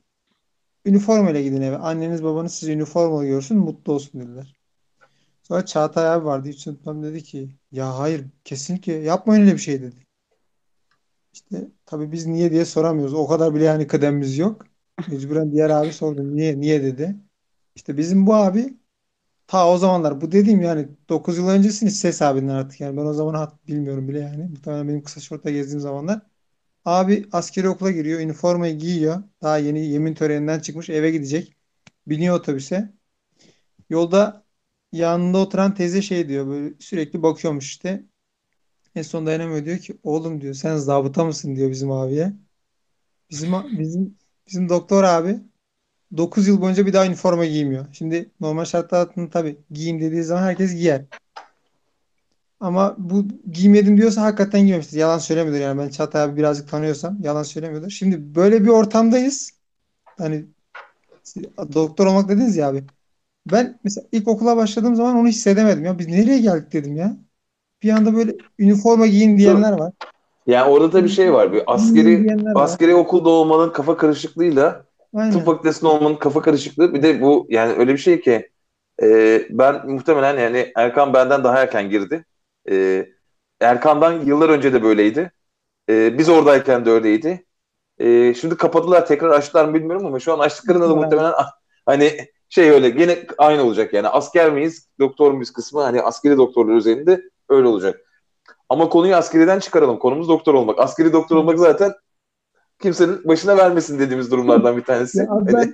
Üniformayla 0.86 1.42
gidin 1.42 1.62
eve. 1.62 1.78
Anneniz 1.78 2.24
babanız 2.24 2.54
sizi 2.54 2.72
üniformalı 2.72 3.26
görsün 3.26 3.58
mutlu 3.58 3.94
olsun 3.94 4.22
dediler. 4.22 4.56
Sonra 5.44 5.66
Çağatay 5.66 6.08
abi 6.08 6.26
vardı. 6.26 6.50
Hiç 6.50 6.68
unutmam 6.68 7.04
dedi 7.04 7.24
ki 7.24 7.50
ya 7.72 8.00
hayır 8.00 8.26
kesinlikle 8.44 8.94
yapmayın 8.94 9.42
öyle 9.42 9.54
bir 9.54 9.58
şey 9.60 9.82
dedi. 9.82 9.96
İşte 11.34 11.68
tabii 11.86 12.12
biz 12.12 12.26
niye 12.28 12.52
diye 12.52 12.66
soramıyoruz. 12.66 13.14
O 13.14 13.28
kadar 13.28 13.56
bile 13.56 13.64
yani 13.64 13.88
kıdemimiz 13.88 14.38
yok. 14.38 14.66
Mecburen 15.08 15.52
diğer 15.52 15.70
abi 15.70 15.94
sordu. 15.94 16.36
Niye? 16.36 16.60
Niye 16.62 16.84
dedi. 16.84 17.16
İşte 17.76 17.98
bizim 17.98 18.28
bu 18.28 18.36
abi 18.36 18.78
ta 19.48 19.70
o 19.74 19.78
zamanlar 19.78 20.22
bu 20.22 20.34
dediğim 20.34 20.62
yani 20.62 20.90
9 21.10 21.40
yıl 21.40 21.50
öncesini 21.50 21.92
ses 21.92 22.22
abinden 22.22 22.56
artık 22.56 22.82
yani 22.82 22.98
ben 22.98 23.06
o 23.06 23.14
zaman 23.14 23.36
hat 23.36 23.68
bilmiyorum 23.68 24.08
bile 24.10 24.20
yani. 24.20 24.46
Muhtemelen 24.50 24.90
benim 24.90 25.04
kısa 25.04 25.22
şortta 25.22 25.52
gezdiğim 25.52 25.80
zamanlar. 25.82 26.22
Abi 26.86 27.30
askeri 27.32 27.70
okula 27.70 27.92
giriyor, 27.92 28.20
üniformayı 28.22 28.80
giyiyor. 28.80 29.24
Daha 29.42 29.58
yeni 29.60 29.86
yemin 29.88 30.14
töreninden 30.16 30.60
çıkmış, 30.60 30.90
eve 30.90 31.12
gidecek. 31.12 31.58
Biniyor 32.08 32.36
otobüse. 32.40 32.94
Yolda 33.90 34.46
yanında 34.92 35.38
oturan 35.38 35.76
teyze 35.76 36.02
şey 36.02 36.30
diyor, 36.30 36.48
böyle 36.48 36.76
sürekli 36.80 37.24
bakıyormuş 37.24 37.66
işte. 37.70 38.06
En 38.96 39.02
son 39.02 39.26
dayanamıyor 39.26 39.66
diyor 39.66 39.80
ki, 39.80 40.00
oğlum 40.04 40.42
diyor, 40.42 40.54
sen 40.54 40.78
zabıta 40.78 41.26
mısın 41.26 41.56
diyor 41.56 41.72
bizim 41.72 41.92
abiye. 41.92 42.34
Bizim 43.30 43.80
bizim 43.80 44.18
bizim 44.48 44.70
doktor 44.70 45.04
abi 45.04 45.40
9 46.18 46.48
yıl 46.48 46.62
boyunca 46.62 46.86
bir 46.86 46.94
daha 46.94 47.06
üniforma 47.06 47.46
giymiyor. 47.46 47.86
Şimdi 47.92 48.30
normal 48.40 48.66
şartlar 48.66 49.00
altında 49.00 49.30
tabii 49.30 49.58
giyin 49.72 50.00
dediği 50.00 50.24
zaman 50.24 50.44
herkes 50.44 50.76
giyer. 50.76 51.06
Ama 52.60 52.96
bu 52.98 53.26
giymedim 53.52 53.98
diyorsa 53.98 54.22
hakikaten 54.22 54.62
giymemiştir. 54.62 54.98
Yalan 54.98 55.18
söylemiyordur 55.18 55.62
yani 55.62 55.82
ben 55.82 55.90
Çağatay 55.90 56.22
abi 56.22 56.38
birazcık 56.38 56.70
tanıyorsam 56.70 57.18
yalan 57.22 57.44
söylemiyordur. 57.44 57.90
Şimdi 57.90 58.36
böyle 58.36 58.64
bir 58.64 58.68
ortamdayız. 58.68 59.52
Hani 60.06 60.46
doktor 61.74 62.06
olmak 62.06 62.30
dediniz 62.30 62.56
ya 62.56 62.68
abi. 62.68 62.84
Ben 63.52 63.80
mesela 63.84 64.08
ilk 64.12 64.28
okula 64.28 64.58
başladığım 64.58 64.96
zaman 64.96 65.16
onu 65.16 65.28
hissedemedim 65.28 65.86
ya. 65.86 66.00
Biz 66.00 66.08
nereye 66.08 66.40
geldik 66.40 66.74
dedim 66.74 66.96
ya. 66.96 67.18
Bir 67.84 67.90
anda 67.90 68.16
böyle 68.16 68.36
üniforma 68.60 69.08
giyin 69.08 69.38
diyenler 69.38 69.72
var. 69.72 69.94
Yani 70.48 70.72
orada 70.72 70.94
da 70.94 71.04
bir 71.04 71.10
şey 71.10 71.34
var. 71.34 71.54
Bir 71.54 71.64
askeri 71.68 72.38
askeri 72.56 72.96
okulda 72.96 73.30
olmanın 73.30 73.70
kafa 73.70 73.98
karışıklığıyla 73.98 74.72
tıp 74.72 75.22
Aynen. 75.22 75.40
fakültesinde 75.40 75.90
olmanın 75.90 76.16
kafa 76.16 76.42
karışıklığı 76.42 76.94
bir 76.94 77.04
de 77.04 77.22
bu 77.22 77.48
yani 77.50 77.74
öyle 77.74 77.94
bir 77.94 77.98
şey 77.98 78.22
ki 78.22 78.50
e, 79.02 79.42
ben 79.50 79.90
muhtemelen 79.90 80.38
yani 80.40 80.72
Erkan 80.76 81.14
benden 81.14 81.44
daha 81.44 81.60
erken 81.60 81.90
girdi. 81.90 82.26
E, 82.70 83.06
Erkan'dan 83.60 84.26
yıllar 84.26 84.50
önce 84.50 84.74
de 84.74 84.84
böyleydi. 84.84 85.32
E, 85.90 86.18
biz 86.18 86.30
oradayken 86.30 86.86
de 86.86 86.92
öyleydi. 86.92 87.46
E, 87.98 88.34
şimdi 88.34 88.58
kapadılar 88.58 89.06
tekrar 89.06 89.30
açtılar 89.30 89.66
mı 89.66 89.74
bilmiyorum 89.74 90.06
ama 90.06 90.20
şu 90.20 90.34
an 90.34 90.40
açtıklarında 90.40 90.90
da 90.90 90.96
muhtemelen 90.96 91.34
hani 91.86 92.12
şey 92.50 92.70
öyle 92.70 92.90
gene 92.90 93.26
aynı 93.38 93.64
olacak 93.64 93.94
yani 93.94 94.08
asker 94.08 94.52
miyiz 94.52 94.90
doktor 95.00 95.32
muyuz 95.32 95.54
kısmı 95.54 95.82
hani 95.82 96.02
askeri 96.02 96.38
doktorlar 96.38 96.76
üzerinde 96.76 97.22
öyle 97.50 97.68
olacak. 97.68 98.02
Ama 98.70 98.90
konuyu 98.90 99.16
askeriden 99.16 99.60
çıkaralım. 99.60 100.00
Konumuz 100.00 100.30
doktor 100.30 100.54
olmak. 100.54 100.80
Askeri 100.80 101.14
doktor 101.14 101.36
olmak 101.36 101.60
zaten 101.60 101.94
kimsenin 102.82 103.28
başına 103.28 103.58
vermesin 103.58 104.00
dediğimiz 104.00 104.32
durumlardan 104.32 104.78
bir 104.78 104.84
tanesi. 104.84 105.18
Ya 105.18 105.26
abi 105.30 105.52
Hani- 105.52 105.54
ben 105.54 105.74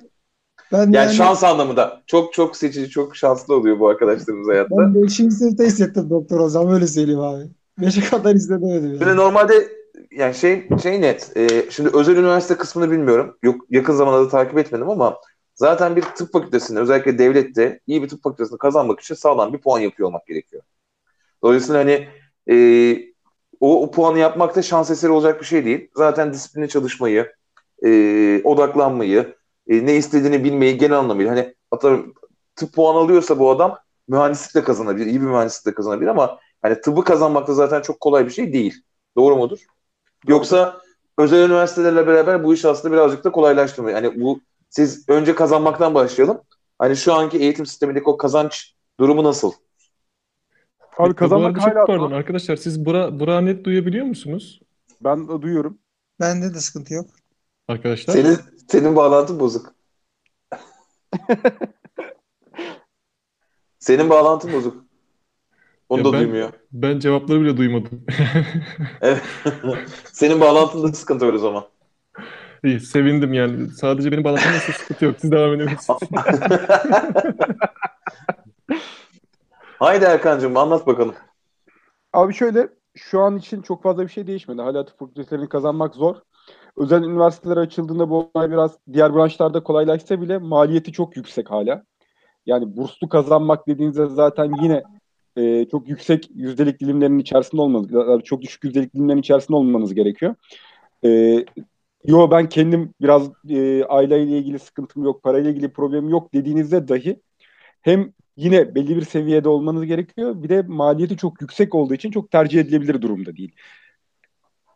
ben 0.72 0.78
yani, 0.80 0.96
yani 0.96 1.14
şans 1.14 1.44
anlamında. 1.44 2.02
Çok 2.08 2.34
çok 2.34 2.58
seçici, 2.58 2.90
çok 2.90 3.16
şanslı 3.16 3.56
oluyor 3.56 3.80
bu 3.80 3.88
arkadaşlarımız 3.88 4.48
hayatta. 4.50 4.78
ben 4.78 4.96
5. 5.04 5.14
sınıfta 5.32 5.64
hissettim 5.64 6.10
doktor 6.10 6.40
olacağım 6.40 6.74
öyle 6.74 6.88
söyleyeyim 6.88 7.20
abi. 7.20 7.44
5'e 7.80 8.10
kadar 8.10 8.36
Şimdi 8.38 9.04
yani. 9.04 9.16
normalde 9.18 9.68
yani 10.12 10.34
şey 10.34 10.68
şey 10.84 11.02
net. 11.02 11.32
e, 11.38 11.72
şimdi 11.72 11.90
özel 11.94 12.18
üniversite 12.18 12.56
kısmını 12.56 12.92
bilmiyorum. 12.92 13.38
Yok 13.44 13.56
yakın 13.70 13.94
zamanda 13.94 14.26
da 14.26 14.30
takip 14.30 14.58
etmedim 14.58 14.90
ama 14.90 15.18
zaten 15.56 15.96
bir 15.96 16.02
tıp 16.02 16.34
fakültesinde 16.34 16.80
özellikle 16.80 17.18
devlette 17.18 17.80
iyi 17.88 18.04
bir 18.04 18.10
tıp 18.10 18.24
fakültesini 18.24 18.58
kazanmak 18.58 19.00
için 19.00 19.16
sağlam 19.16 19.54
bir 19.54 19.58
puan 19.62 19.80
yapıyor 19.80 20.10
olmak 20.10 20.28
gerekiyor. 20.28 20.64
Dolayısıyla 21.44 21.82
hani 21.82 22.08
e, 22.50 22.56
o, 23.60 23.84
o 23.84 23.92
puanı 23.92 24.20
yapmak 24.20 24.56
da 24.56 24.62
şans 24.62 24.92
eseri 24.92 25.12
olacak 25.12 25.42
bir 25.42 25.46
şey 25.46 25.66
değil. 25.66 25.92
Zaten 25.96 26.34
disipline 26.34 26.68
çalışmayı, 26.68 27.32
e, 27.86 28.42
odaklanmayı, 28.44 29.36
e, 29.68 29.86
ne 29.86 29.96
istediğini 29.96 30.44
bilmeyi 30.44 30.78
genel 30.78 30.98
anlamıyla 30.98 31.32
hani 31.32 31.56
atıyorum 31.72 32.14
tıp 32.56 32.74
puan 32.74 32.96
alıyorsa 32.96 33.40
bu 33.40 33.52
adam 33.52 33.80
mühendislik 34.08 34.56
de 34.56 34.64
kazanabilir, 34.64 35.06
iyi 35.06 35.22
bir 35.22 35.26
mühendislik 35.26 35.66
de 35.66 35.74
kazanabilir 35.74 36.08
ama 36.08 36.40
hani 36.62 36.82
tıbbı 36.82 37.04
kazanmak 37.04 37.48
da 37.48 37.54
zaten 37.54 37.82
çok 37.82 38.00
kolay 38.00 38.26
bir 38.26 38.32
şey 38.32 38.54
değil. 38.54 38.84
Doğru 39.18 39.36
mudur? 39.36 39.60
Yoksa 40.28 40.82
özel 41.18 41.46
üniversitelerle 41.46 42.08
beraber 42.08 42.44
bu 42.44 42.54
iş 42.54 42.66
aslında 42.66 42.94
birazcık 42.94 43.24
da 43.24 43.32
kolaylaştırmıyor. 43.32 44.04
Yani 44.04 44.22
bu 44.22 44.40
siz 44.70 45.10
önce 45.10 45.36
kazanmaktan 45.36 45.94
başlayalım. 45.94 46.42
Hani 46.80 46.96
şu 46.96 47.14
anki 47.14 47.38
eğitim 47.38 47.66
sistemindeki 47.66 48.06
o 48.06 48.18
kazanç 48.18 48.76
durumu 49.00 49.24
nasıl? 49.24 49.52
Abi 51.00 51.10
Bu 51.12 51.16
kazanmak 51.16 51.56
çok 51.56 51.66
hala 51.66 51.86
pardon 51.86 52.12
arkadaşlar 52.12 52.56
siz 52.56 52.86
bura, 52.86 53.20
bura 53.20 53.42
net 53.42 53.66
duyabiliyor 53.66 54.06
musunuz 54.06 54.60
Ben 55.04 55.28
de 55.28 55.42
duyuyorum. 55.42 55.80
Bende 56.20 56.54
de 56.54 56.60
sıkıntı 56.60 56.94
yok. 56.94 57.06
arkadaşlar? 57.68 58.14
Senin 58.14 58.38
senin 58.68 58.96
bağlantın 58.96 59.40
bozuk. 59.40 59.76
Senin 63.80 64.10
bağlantın 64.10 64.54
bozuk. 64.54 64.86
Onu 65.90 66.00
Ya 66.00 66.06
da 66.06 66.14
ben- 66.14 66.20
duymuyor. 66.20 66.50
Ben 66.72 67.00
cevapları 67.00 67.42
bile 67.42 67.58
duymadım. 67.58 68.06
Evet. 69.02 69.22
Senin 70.14 70.42
bağlantında 70.42 70.94
sıkıntı 70.94 71.28
var 71.28 71.34
o 71.34 71.38
zaman. 71.38 71.64
İyi, 72.64 72.80
sevindim 72.80 73.34
yani. 73.34 73.70
Sadece 73.70 74.12
benim 74.12 74.24
bağlantımda 74.24 74.60
sıkıntı 74.60 75.06
yok. 75.06 75.16
Siz 75.20 75.32
devam 75.32 75.54
edebilirsiniz. 75.56 76.00
Haydi 79.80 80.06
Erkancığım 80.06 80.58
anlat 80.58 80.88
bakalım. 80.88 81.16
Abi 82.14 82.34
şöyle 82.34 82.70
şu 82.96 83.22
an 83.22 83.38
için 83.38 83.62
çok 83.62 83.84
fazla 83.84 84.04
bir 84.04 84.12
şey 84.12 84.28
değişmedi. 84.28 84.62
Hala 84.62 84.86
tıp 84.86 85.00
fakültelerini 85.00 85.50
kazanmak 85.50 85.96
zor. 85.96 86.16
Özel 86.78 87.04
üniversiteler 87.04 87.58
açıldığında 87.58 88.10
bu 88.10 88.32
olay 88.34 88.52
biraz 88.52 88.78
diğer 88.94 89.16
branşlarda 89.16 89.64
kolaylaşsa 89.64 90.22
bile 90.22 90.38
maliyeti 90.38 90.92
çok 90.92 91.18
yüksek 91.18 91.52
hala. 91.52 91.84
Yani 92.46 92.78
burslu 92.78 93.10
kazanmak 93.10 93.68
dediğinizde 93.68 94.08
zaten 94.08 94.54
yine 94.62 94.84
e, 95.36 95.66
çok 95.66 95.90
yüksek 95.90 96.30
yüzdelik 96.36 96.80
dilimlerin 96.80 97.20
içerisinde 97.20 97.62
olmanız, 97.62 98.24
çok 98.24 98.42
düşük 98.42 98.64
yüzdelik 98.64 98.94
dilimlerin 98.94 99.20
içerisinde 99.20 99.58
olmanız 99.58 99.94
gerekiyor. 99.94 100.36
E, 101.06 101.10
yo 102.06 102.32
ben 102.32 102.50
kendim 102.50 102.94
biraz 103.02 103.30
e, 103.50 103.84
aileyle 103.84 104.38
ilgili 104.38 104.60
sıkıntım 104.60 105.04
yok, 105.04 105.24
parayla 105.24 105.50
ilgili 105.50 105.74
problemim 105.74 106.10
yok 106.10 106.34
dediğinizde 106.34 106.88
dahi 106.88 107.22
hem 107.82 108.14
yine 108.40 108.76
belli 108.76 108.96
bir 108.96 109.02
seviyede 109.02 109.50
olmanız 109.50 109.86
gerekiyor. 109.86 110.44
Bir 110.44 110.50
de 110.50 110.62
maliyeti 110.62 111.18
çok 111.18 111.42
yüksek 111.42 111.76
olduğu 111.76 111.94
için 111.94 112.12
çok 112.12 112.32
tercih 112.32 112.60
edilebilir 112.60 113.02
durumda 113.02 113.38
değil. 113.38 113.56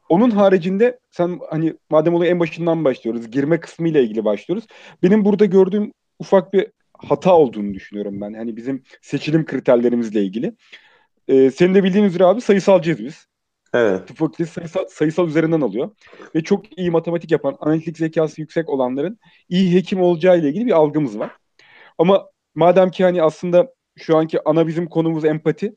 Onun 0.10 0.32
haricinde 0.32 1.00
sen 1.12 1.39
hani 1.50 1.74
madem 1.89 2.13
olay 2.13 2.29
en 2.29 2.39
başından 2.39 2.86
başlıyoruz, 2.86 3.32
girme 3.32 3.60
kısmı 3.60 3.89
ile 3.89 4.03
ilgili 4.03 4.25
başlıyoruz. 4.25 4.67
Benim 5.03 5.25
burada 5.25 5.46
gördüğüm 5.46 5.93
ufak 6.20 6.53
bir 6.53 6.67
hata 6.98 7.36
olduğunu 7.36 7.74
düşünüyorum 7.74 8.22
ben. 8.22 8.34
Hani 8.34 8.55
bizim 8.55 8.84
seçilim 9.01 9.46
kriterlerimizle 9.46 10.24
ilgili. 10.24 10.55
Ee, 11.27 11.51
senin 11.51 11.75
de 11.75 11.84
bildiğin 11.84 12.05
üzere 12.05 12.25
abi 12.25 12.41
sayısalcıyız 12.41 13.00
biz. 13.00 13.27
Evet. 13.74 14.08
Tıp 14.08 14.17
fakültesi 14.17 14.53
sayısal, 14.53 14.86
sayısal 14.89 15.27
üzerinden 15.27 15.62
alıyor. 15.62 15.91
Ve 16.36 16.43
çok 16.43 16.79
iyi 16.79 16.91
matematik 16.91 17.32
yapan, 17.32 17.58
analitik 17.60 17.98
zekası 17.98 18.41
yüksek 18.41 18.70
olanların 18.70 19.20
iyi 19.50 19.75
hekim 19.75 20.01
olacağı 20.01 20.39
ile 20.39 20.50
ilgili 20.50 20.65
bir 20.65 20.72
algımız 20.72 21.20
var. 21.20 21.32
Ama 21.98 22.33
madem 22.55 22.91
ki 22.91 23.03
hani 23.03 23.24
aslında 23.24 23.74
şu 23.98 24.17
anki 24.17 24.50
ana 24.50 24.67
bizim 24.67 24.88
konumuz 24.89 25.25
empati. 25.25 25.75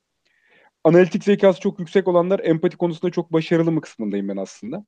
analitik 0.84 1.24
zekası 1.24 1.60
çok 1.60 1.80
yüksek 1.80 2.08
olanlar 2.08 2.40
empati 2.44 2.76
konusunda 2.76 3.12
çok 3.12 3.32
başarılı 3.32 3.72
mı 3.72 3.80
kısmındayım 3.80 4.28
ben 4.28 4.36
aslında. 4.36 4.86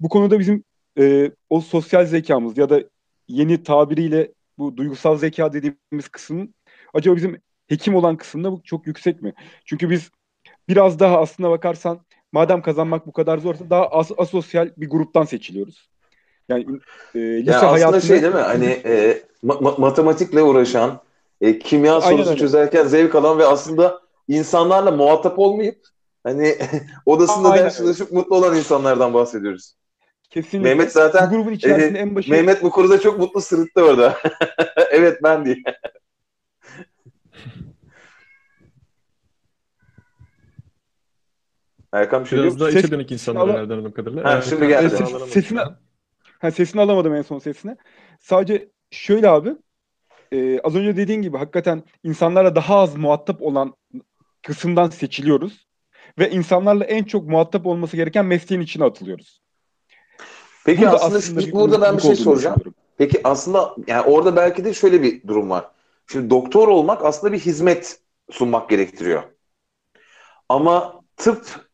Bu 0.00 0.08
konuda 0.08 0.38
bizim 0.38 0.64
e, 0.98 1.30
o 1.50 1.60
sosyal 1.60 2.06
zekamız 2.06 2.58
ya 2.58 2.70
da 2.70 2.82
yeni 3.28 3.62
tabiriyle 3.62 4.32
bu 4.58 4.76
duygusal 4.76 5.16
zeka 5.16 5.52
dediğimiz 5.52 6.08
kısım 6.12 6.54
acaba 6.94 7.16
bizim 7.16 7.40
hekim 7.68 7.94
olan 7.94 8.16
kısımda 8.16 8.52
bu 8.52 8.62
çok 8.64 8.86
yüksek 8.86 9.22
mi? 9.22 9.34
Çünkü 9.64 9.90
biz 9.90 10.10
biraz 10.68 10.98
daha 10.98 11.20
aslına 11.20 11.50
bakarsan 11.50 12.00
madem 12.32 12.62
kazanmak 12.62 13.06
bu 13.06 13.12
kadar 13.12 13.38
zorsa 13.38 13.70
daha 13.70 13.88
as 13.88 14.10
asosyal 14.18 14.70
bir 14.76 14.90
gruptan 14.90 15.24
seçiliyoruz. 15.24 15.88
Yani 16.48 16.66
e, 17.14 17.18
lise 17.18 17.50
Yani 17.50 17.56
aslında 17.56 17.72
hayatında 17.72 18.00
şey 18.00 18.22
değil 18.22 18.34
mi? 18.34 18.40
Hani 18.40 18.64
e, 18.66 19.22
ma- 19.44 19.58
ma- 19.62 19.80
matematikle 19.80 20.42
uğraşan, 20.42 21.00
e, 21.40 21.58
kimya 21.58 21.94
Aynen 21.94 22.08
sorusu 22.10 22.30
öyle. 22.30 22.40
çözerken 22.40 22.86
zevk 22.86 23.14
alan 23.14 23.38
ve 23.38 23.46
aslında 23.46 24.00
insanlarla 24.28 24.90
muhatap 24.92 25.38
olmayıp 25.38 25.78
hani 26.24 26.56
odasında 27.06 27.50
Aynen 27.50 27.64
ders 27.64 27.76
çalışıp 27.78 28.12
mutlu 28.12 28.36
olan 28.36 28.56
insanlardan 28.56 29.14
bahsediyoruz. 29.14 29.74
kesinlikle 30.30 30.68
Mehmet 30.68 30.92
zaten 30.92 31.30
bu 31.30 31.34
grubun 31.36 31.52
içerisinde 31.52 31.98
e, 31.98 32.02
en 32.02 32.14
başı 32.14 32.30
Mehmet 32.30 32.62
bu 32.62 32.70
konuda 32.70 33.00
çok 33.00 33.18
mutlu 33.18 33.40
sırıttı 33.40 33.84
orada. 33.84 34.18
evet 34.90 35.18
ben 35.22 35.44
diye. 35.44 35.56
Erkan 41.92 42.24
bir 42.24 42.28
şey 42.28 42.38
Biraz 42.38 42.60
daha 42.60 42.70
içe 42.70 42.90
dönük 42.90 43.12
insanlar 43.12 43.40
Ama- 43.40 43.52
herhalde 43.52 43.72
anladığım 43.74 43.92
kadarıyla. 43.92 44.24
Ha, 44.24 44.42
şimdi 44.42 44.68
geldi. 44.68 44.96
Ses- 44.96 45.28
sesini-. 45.32 45.60
Ha, 46.46 46.50
sesini 46.50 46.80
alamadım 46.80 47.14
en 47.14 47.22
son 47.22 47.38
sesini. 47.38 47.76
Sadece 48.20 48.68
şöyle 48.90 49.28
abi. 49.28 49.56
e, 50.32 50.60
az 50.60 50.74
önce 50.74 50.96
dediğin 50.96 51.22
gibi 51.22 51.36
hakikaten 51.36 51.82
insanlarla 52.04 52.56
daha 52.56 52.76
az 52.76 52.96
muhatap 52.96 53.42
olan 53.42 53.74
kısımdan 54.42 54.90
seçiliyoruz. 54.90 55.66
Ve 56.18 56.30
insanlarla 56.30 56.84
en 56.84 57.04
çok 57.04 57.28
muhatap 57.28 57.66
olması 57.66 57.96
gereken 57.96 58.26
mesleğin 58.26 58.62
içine 58.62 58.84
atılıyoruz. 58.84 59.42
Peki 60.64 60.82
Burada 60.82 60.96
aslında, 60.96 61.18
aslında 61.18 61.40
bir 61.40 61.52
burada 61.52 61.80
ben 61.80 61.96
bir 61.96 62.02
şey 62.02 62.16
soracağım. 62.16 62.56
Peki 62.98 63.20
aslında 63.24 63.74
yani 63.86 64.02
orada 64.02 64.36
belki 64.36 64.64
de 64.64 64.74
şöyle 64.74 65.02
bir 65.02 65.28
durum 65.28 65.50
var. 65.50 65.70
Şimdi 66.06 66.30
doktor 66.30 66.68
olmak 66.68 67.04
aslında 67.04 67.32
bir 67.32 67.38
hizmet 67.38 68.00
sunmak 68.30 68.70
gerektiriyor. 68.70 69.22
Ama 70.48 71.02
tıp 71.16 71.68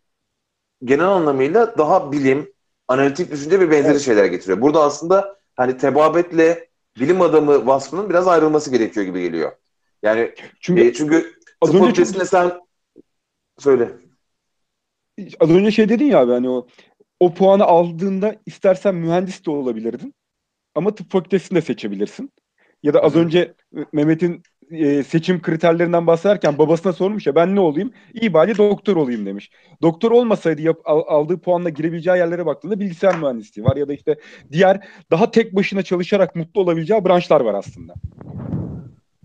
genel 0.84 1.08
anlamıyla 1.08 1.78
daha 1.78 2.12
bilim, 2.12 2.52
analitik 2.92 3.30
düşünce 3.30 3.60
ve 3.60 3.70
benzeri 3.70 3.92
Evet. 3.92 4.00
şeyler 4.02 4.24
getiriyor. 4.24 4.60
Burada 4.60 4.82
aslında 4.82 5.36
hani 5.56 5.76
tebabetle 5.76 6.68
bilim 7.00 7.20
adamı 7.20 7.66
vasfının 7.66 8.10
biraz 8.10 8.28
ayrılması 8.28 8.70
gerekiyor 8.70 9.06
gibi 9.06 9.22
geliyor. 9.22 9.52
Yani 10.02 10.34
Çünkü 10.60 10.82
e, 10.82 10.92
çünkü 10.92 11.32
az 11.60 11.68
önce 11.68 11.78
çok 11.78 11.86
fakültesinde 11.88 12.24
sen 12.24 12.52
söyle. 13.58 13.92
az 15.40 15.50
önce 15.50 15.70
şey 15.70 15.88
dedin 15.88 16.04
ya 16.06 16.20
abi 16.20 16.32
hani 16.32 16.48
o 16.48 16.66
o 17.20 17.34
puanı 17.34 17.64
aldığında 17.64 18.36
istersen 18.46 18.94
mühendis 18.94 19.46
de 19.46 19.50
olabilirdin. 19.50 20.14
Ama 20.74 20.94
tıp 20.94 21.10
fakültesini 21.12 21.56
de 21.56 21.62
seçebilirsin. 21.62 22.32
Ya 22.82 22.94
da 22.94 23.00
az 23.00 23.16
önce 23.16 23.54
Mehmet'in 23.92 24.42
e, 24.70 25.02
seçim 25.02 25.42
kriterlerinden 25.42 26.06
bahsederken 26.06 26.58
babasına 26.58 26.92
sormuş 26.92 27.26
ya 27.26 27.34
ben 27.34 27.56
ne 27.56 27.60
olayım? 27.60 27.92
İyi 28.14 28.32
bari 28.32 28.58
doktor 28.58 28.96
olayım 28.96 29.26
demiş. 29.26 29.50
Doktor 29.82 30.10
olmasaydı 30.10 30.62
yap, 30.62 30.80
al- 30.84 31.04
aldığı 31.06 31.40
puanla 31.40 31.68
girebileceği 31.68 32.16
yerlere 32.16 32.46
baktığında 32.46 32.80
bilgisayar 32.80 33.18
mühendisliği 33.18 33.66
var 33.66 33.76
ya 33.76 33.88
da 33.88 33.92
işte 33.92 34.16
diğer 34.52 34.88
daha 35.10 35.30
tek 35.30 35.56
başına 35.56 35.82
çalışarak 35.82 36.36
mutlu 36.36 36.60
olabileceği 36.60 37.04
branşlar 37.04 37.40
var 37.40 37.54
aslında. 37.54 37.94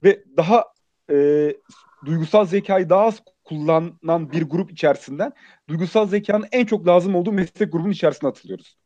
Ve 0.03 0.23
daha 0.37 0.65
e, 1.11 1.47
duygusal 2.05 2.45
zekayı 2.45 2.89
daha 2.89 3.01
az 3.01 3.21
kullanan 3.43 4.31
bir 4.31 4.41
grup 4.41 4.71
içerisinden 4.71 5.31
duygusal 5.69 6.07
zekanın 6.07 6.45
en 6.51 6.65
çok 6.65 6.87
lazım 6.87 7.15
olduğu 7.15 7.31
meslek 7.31 7.71
grubunun 7.71 7.91
içerisine 7.91 8.29
atılıyoruz. 8.29 8.77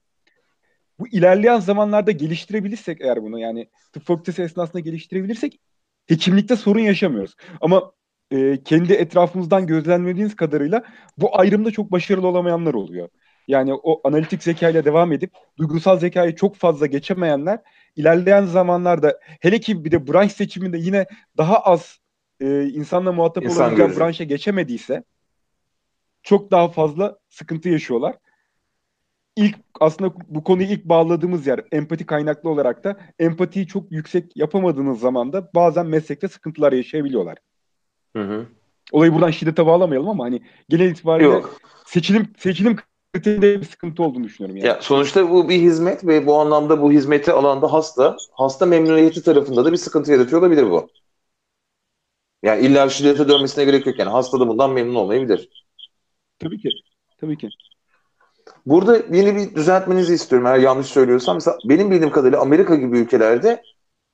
Bu 1.00 1.08
ilerleyen 1.08 1.60
zamanlarda 1.60 2.12
geliştirebilirsek 2.12 3.02
eğer 3.02 3.24
bunu 3.24 3.40
yani 3.40 3.70
tıp 3.94 4.04
fakültesi 4.04 4.42
esnasında 4.42 4.80
geliştirebilirsek 4.80 5.60
hekimlikte 6.08 6.56
sorun 6.56 6.80
yaşamıyoruz. 6.80 7.36
Ama 7.62 7.92
e, 8.32 8.64
kendi 8.64 8.94
etrafımızdan 8.94 9.68
gözlemlediğiniz 9.68 10.36
kadarıyla 10.36 10.84
bu 11.18 11.40
ayrımda 11.40 11.72
çok 11.72 11.92
başarılı 11.92 12.28
olamayanlar 12.28 12.74
oluyor. 12.74 13.10
Yani 13.48 13.74
o 13.74 14.08
analitik 14.08 14.44
zekayla 14.44 14.86
devam 14.86 15.12
edip 15.12 15.32
duygusal 15.58 16.00
zekayı 16.00 16.36
çok 16.36 16.56
fazla 16.56 16.86
geçemeyenler 16.86 17.60
ilerleyen 17.96 18.46
zamanlarda 18.46 19.20
hele 19.40 19.60
ki 19.60 19.86
bir 19.86 19.92
de 19.92 20.08
branş 20.08 20.32
seçiminde 20.32 20.78
yine 20.78 21.06
daha 21.38 21.60
az 21.60 22.00
e, 22.40 22.64
insanla 22.64 23.12
muhatap 23.12 23.44
İnsan 23.44 23.76
gözü. 23.76 24.00
branşa 24.00 24.24
geçemediyse 24.24 25.04
çok 26.24 26.52
daha 26.52 26.70
fazla 26.70 27.18
sıkıntı 27.30 27.70
yaşıyorlar. 27.70 28.16
İlk 29.36 29.56
aslında 29.80 30.14
bu 30.28 30.44
konuyu 30.44 30.68
ilk 30.68 30.86
bağladığımız 30.86 31.48
yer 31.48 31.62
empati 31.72 32.06
kaynaklı 32.06 32.50
olarak 32.50 32.84
da 32.84 32.98
empatiyi 33.20 33.68
çok 33.68 33.92
yüksek 33.92 34.38
yapamadığınız 34.38 35.00
zaman 35.00 35.34
da 35.34 35.50
bazen 35.56 35.86
meslekte 35.86 36.28
sıkıntılar 36.28 36.74
yaşayabiliyorlar. 36.74 37.38
Hı 38.16 38.24
hı. 38.24 38.46
Olayı 38.92 39.14
buradan 39.14 39.32
şiddete 39.32 39.66
bağlamayalım 39.66 40.10
ama 40.10 40.24
hani 40.24 40.42
genel 40.70 40.92
itibariyle 40.92 41.34
Yok. 41.34 41.58
seçilim 41.86 42.28
seçilim 42.38 42.78
kriterinde 43.14 43.62
bir 43.62 43.66
sıkıntı 43.66 44.04
olduğunu 44.04 44.24
düşünüyorum 44.24 44.58
yani. 44.58 44.68
Ya 44.68 44.82
sonuçta 44.82 45.30
bu 45.30 45.50
bir 45.50 45.62
hizmet 45.62 46.08
ve 46.08 46.28
bu 46.28 46.40
anlamda 46.40 46.82
bu 46.82 46.92
hizmeti 46.92 47.32
alanda 47.32 47.74
hasta, 47.74 48.18
hasta 48.32 48.66
memnuniyeti 48.66 49.24
tarafında 49.24 49.66
da 49.66 49.72
bir 49.72 49.78
sıkıntı 49.78 50.12
yaratıyor 50.12 50.42
olabilir 50.42 50.70
bu. 50.70 50.90
Yani 52.44 52.66
illa 52.66 52.90
şiddete 52.90 53.30
dönmesine 53.30 53.66
gerek 53.66 53.86
yok 53.86 54.00
yani 54.00 54.10
hasta 54.10 54.40
da 54.40 54.48
bundan 54.48 54.72
memnun 54.72 54.96
olmayabilir. 54.96 55.50
Tabii 56.40 56.58
ki. 56.58 56.70
Tabii 57.18 57.38
ki. 57.38 57.50
Burada 58.66 58.98
yeni 58.98 59.36
bir 59.36 59.56
düzeltmenizi 59.56 60.14
istiyorum 60.14 60.48
eğer 60.48 60.58
yanlış 60.58 60.88
söylüyorsam. 60.88 61.36
Mesela 61.36 61.58
benim 61.66 61.92
bildiğim 61.92 62.12
kadarıyla 62.12 62.42
Amerika 62.42 62.76
gibi 62.76 63.00
ülkelerde 63.00 63.64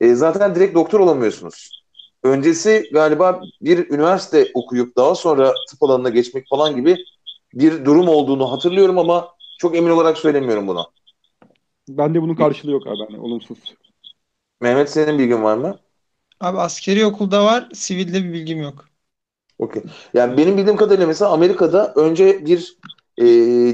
e, 0.02 0.16
zaten 0.16 0.56
direkt 0.56 0.76
doktor 0.76 1.00
olamıyorsunuz. 1.00 1.84
Öncesi 2.24 2.90
galiba 2.94 3.42
bir 3.62 3.90
üniversite 3.90 4.52
okuyup 4.54 4.98
daha 4.98 5.16
sonra 5.16 5.54
tıp 5.70 5.84
alanına 5.84 6.10
geçmek 6.10 6.50
falan 6.50 6.76
gibi 6.76 6.98
bir 7.54 7.86
durum 7.86 8.08
olduğunu 8.08 8.52
hatırlıyorum 8.52 8.98
ama 9.00 9.28
çok 9.60 9.76
emin 9.76 9.90
olarak 9.90 10.18
söylemiyorum 10.18 10.68
bunu. 10.68 10.92
Bende 11.90 12.22
bunun 12.22 12.36
karşılığı 12.36 12.72
yok 12.72 12.88
abi. 12.88 13.06
Hani 13.10 13.20
olumsuz. 13.20 13.58
Mehmet 14.62 14.90
senin 14.90 15.20
bilgin 15.20 15.44
var 15.44 15.58
mı? 15.58 15.80
Abi 16.40 16.58
askeri 16.58 17.06
okulda 17.06 17.46
var, 17.46 17.70
sivilde 17.74 18.24
bir 18.24 18.34
bilgim 18.34 18.62
yok. 18.62 18.86
Okey. 19.60 19.84
Yani 20.14 20.38
benim 20.38 20.58
bildiğim 20.58 20.78
kadarıyla 20.78 21.08
mesela 21.08 21.32
Amerika'da 21.32 21.94
önce 21.96 22.46
bir 22.46 22.78
e, 23.18 23.26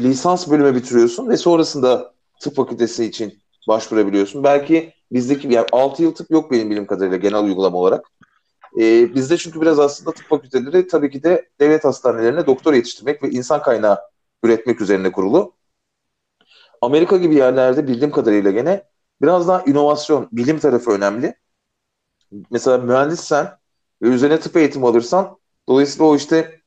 lisans 0.04 0.50
bölümü 0.50 0.76
bitiriyorsun 0.76 1.30
ve 1.30 1.38
sonrasında 1.38 2.14
tıp 2.40 2.56
fakültesi 2.56 3.06
için 3.06 3.40
başvurabiliyorsun. 3.68 4.44
Belki 4.44 4.94
bizdeki 5.12 5.54
yani 5.54 5.68
6 5.72 6.04
yıl 6.04 6.16
tıp 6.16 6.32
yok 6.32 6.52
benim 6.52 6.70
bildiğim 6.70 6.88
kadarıyla 6.88 7.18
genel 7.18 7.44
uygulama 7.44 7.78
olarak. 7.78 8.06
E, 8.80 9.16
bizde 9.16 9.38
çünkü 9.38 9.62
biraz 9.62 9.80
aslında 9.80 10.12
tıp 10.12 10.26
fakülteleri 10.26 10.88
tabii 10.88 11.12
ki 11.12 11.24
de 11.24 11.50
devlet 11.60 11.86
hastanelerine 11.86 12.46
doktor 12.48 12.74
yetiştirmek 12.74 13.24
ve 13.24 13.30
insan 13.30 13.62
kaynağı 13.62 13.98
üretmek 14.44 14.82
üzerine 14.82 15.12
kurulu. 15.12 15.54
Amerika 16.82 17.18
gibi 17.18 17.36
yerlerde 17.36 17.88
bildiğim 17.88 18.12
kadarıyla 18.12 18.52
gene 18.52 18.84
biraz 19.22 19.48
daha 19.48 19.64
inovasyon, 19.64 20.30
bilim 20.32 20.60
tarafı 20.60 20.92
önemli. 20.92 21.36
Mesela 22.52 22.78
mühendissen 22.78 23.58
ve 24.02 24.08
üzerine 24.08 24.40
tıp 24.40 24.58
eğitimi 24.58 24.88
alırsan 24.88 25.38
Dolayısıyla 25.70 26.06
o 26.06 26.16
işte 26.16 26.62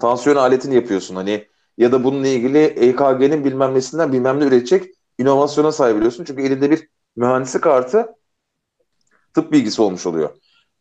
tansiyon 0.00 0.36
aletini 0.36 0.74
yapıyorsun 0.74 1.16
hani 1.16 1.48
ya 1.78 1.92
da 1.92 2.04
bununla 2.04 2.28
ilgili 2.28 2.58
EKG'nin 2.58 3.44
bilmem 3.44 3.74
nesinden 3.74 4.12
bilmem 4.12 4.40
ne 4.40 4.44
üretecek 4.44 4.94
inovasyona 5.18 5.72
sahip 5.72 5.96
oluyorsun. 5.96 6.24
Çünkü 6.24 6.42
elinde 6.42 6.70
bir 6.70 6.88
mühendislik 7.16 7.66
artı 7.66 8.14
tıp 9.34 9.52
bilgisi 9.52 9.82
olmuş 9.82 10.06
oluyor. 10.06 10.30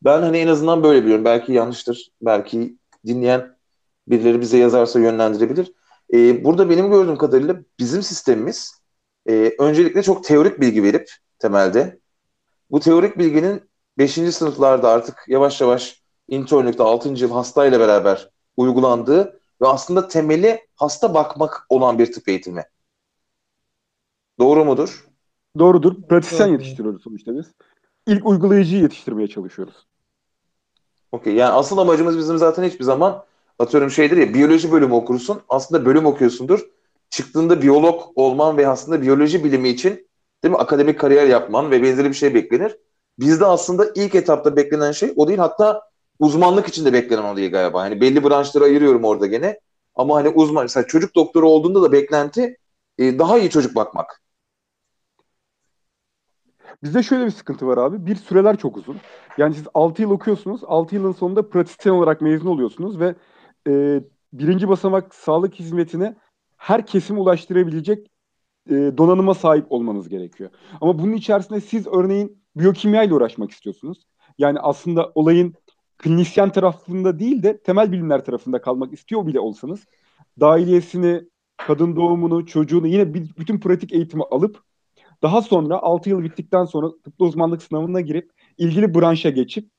Ben 0.02 0.22
hani 0.22 0.38
en 0.38 0.48
azından 0.48 0.84
böyle 0.84 1.04
biliyorum. 1.04 1.26
Belki 1.26 1.54
yanlıştır. 1.54 2.10
Belki 2.22 2.78
dinleyen 3.06 3.58
birileri 4.08 4.42
bize 4.42 4.58
yazarsa 4.58 5.00
yönlendirebilir. 5.00 5.74
Ee, 6.14 6.44
burada 6.44 6.70
benim 6.70 6.92
gördüğüm 6.92 7.18
kadarıyla 7.18 7.56
bizim 7.80 8.04
sistemimiz 8.04 8.82
e, 9.30 9.56
öncelikle 9.60 10.04
çok 10.04 10.24
teorik 10.24 10.62
bilgi 10.62 10.84
verip 10.84 11.10
temelde 11.40 12.00
bu 12.72 12.80
teorik 12.80 13.18
bilginin 13.18 13.70
5. 13.98 14.12
sınıflarda 14.14 14.90
artık 14.90 15.26
yavaş 15.28 15.62
yavaş 15.62 16.04
internlükte 16.28 16.84
6. 16.84 17.10
yıl 17.10 17.32
hastayla 17.32 17.80
beraber 17.80 18.30
uygulandığı 18.58 19.40
ve 19.64 19.68
aslında 19.68 20.08
temeli 20.08 20.68
hasta 20.76 21.14
bakmak 21.14 21.66
olan 21.70 22.00
bir 22.00 22.12
tıp 22.12 22.28
eğitimi. 22.28 22.64
Doğru 24.40 24.66
mudur? 24.66 25.08
Doğrudur. 25.60 26.02
Pratisyen 26.10 26.48
Doğru. 26.48 26.54
yetiştiriyoruz 26.54 27.04
sonuçta 27.04 27.38
biz. 27.38 27.46
İlk 28.08 28.26
uygulayıcıyı 28.26 28.82
yetiştirmeye 28.82 29.28
çalışıyoruz. 29.28 29.88
Okey. 31.12 31.34
Yani 31.34 31.54
asıl 31.54 31.78
amacımız 31.78 32.18
bizim 32.18 32.38
zaten 32.38 32.64
hiçbir 32.64 32.84
zaman 32.84 33.26
atıyorum 33.60 33.90
şeydir 33.92 34.18
ya 34.18 34.34
biyoloji 34.34 34.72
bölümü 34.72 34.94
okursun. 34.94 35.42
Aslında 35.50 35.86
bölüm 35.86 36.06
okuyorsundur. 36.06 36.70
Çıktığında 37.10 37.62
biyolog 37.62 38.02
olman 38.16 38.58
ve 38.58 38.68
aslında 38.68 39.02
biyoloji 39.02 39.44
bilimi 39.44 39.70
için 39.70 40.08
değil 40.44 40.52
mi 40.52 40.58
akademik 40.58 41.00
kariyer 41.00 41.28
yapman 41.28 41.72
ve 41.72 41.84
benzeri 41.84 42.10
bir 42.10 42.14
şey 42.14 42.34
beklenir. 42.34 42.78
Bizde 43.20 43.46
aslında 43.46 43.92
ilk 43.96 44.16
etapta 44.16 44.56
beklenen 44.56 44.92
şey 44.92 45.14
o 45.16 45.28
değil. 45.28 45.40
Hatta 45.40 45.93
uzmanlık 46.24 46.68
içinde 46.68 46.94
beklenen 46.94 47.24
o 47.24 47.36
galiba. 47.36 47.82
Hani 47.82 48.02
belli 48.02 48.24
branşları 48.24 48.64
ayırıyorum 48.64 49.04
orada 49.04 49.28
gene. 49.28 49.60
Ama 49.96 50.16
hani 50.16 50.30
uzman 50.30 50.64
mesela 50.64 50.88
çocuk 50.88 51.16
doktoru 51.16 51.50
olduğunda 51.50 51.82
da 51.82 51.92
beklenti 51.92 52.58
e, 52.98 53.20
daha 53.20 53.40
iyi 53.40 53.50
çocuk 53.50 53.76
bakmak. 53.76 54.22
Bizde 56.84 57.04
şöyle 57.04 57.26
bir 57.26 57.32
sıkıntı 57.32 57.68
var 57.68 57.78
abi. 57.78 58.06
Bir 58.06 58.16
süreler 58.16 58.58
çok 58.58 58.78
uzun. 58.78 58.98
Yani 59.38 59.56
siz 59.56 59.68
6 59.74 60.02
yıl 60.02 60.12
okuyorsunuz. 60.12 60.62
6 60.64 60.96
yılın 60.96 61.12
sonunda 61.12 61.50
pratisyen 61.50 61.94
olarak 61.94 62.22
mezun 62.22 62.48
oluyorsunuz 62.48 63.00
ve 63.00 63.16
e, 63.68 64.04
birinci 64.34 64.70
basamak 64.70 65.16
sağlık 65.16 65.54
hizmetine 65.56 66.16
her 66.58 66.86
kesim 66.86 67.18
ulaştırabilecek 67.18 68.08
e, 68.70 68.74
donanıma 68.74 69.34
sahip 69.34 69.72
olmanız 69.72 70.10
gerekiyor. 70.10 70.50
Ama 70.82 71.00
bunun 71.00 71.14
içerisinde 71.14 71.62
siz 71.62 71.88
örneğin 71.88 72.44
biyokimya 72.56 73.04
ile 73.04 73.14
uğraşmak 73.14 73.52
istiyorsunuz. 73.52 74.04
Yani 74.38 74.60
aslında 74.60 75.12
olayın 75.16 75.54
klinisyen 75.98 76.52
tarafında 76.52 77.20
değil 77.20 77.44
de 77.44 77.62
temel 77.62 77.92
bilimler 77.92 78.26
tarafında 78.26 78.62
kalmak 78.62 78.94
istiyor 78.94 79.28
bile 79.28 79.40
olsanız 79.40 79.86
dahiliyesini, 80.40 81.22
kadın 81.58 81.96
doğumunu, 81.96 82.46
çocuğunu 82.46 82.88
yine 82.88 83.14
bütün 83.14 83.60
pratik 83.60 83.94
eğitimi 83.94 84.24
alıp 84.24 84.64
daha 85.22 85.42
sonra 85.42 85.80
6 85.82 86.10
yıl 86.10 86.24
bittikten 86.24 86.66
sonra 86.66 86.88
tıpta 87.04 87.26
uzmanlık 87.26 87.64
sınavına 87.64 88.02
girip 88.02 88.32
ilgili 88.58 88.96
branşa 88.96 89.30
geçip 89.30 89.70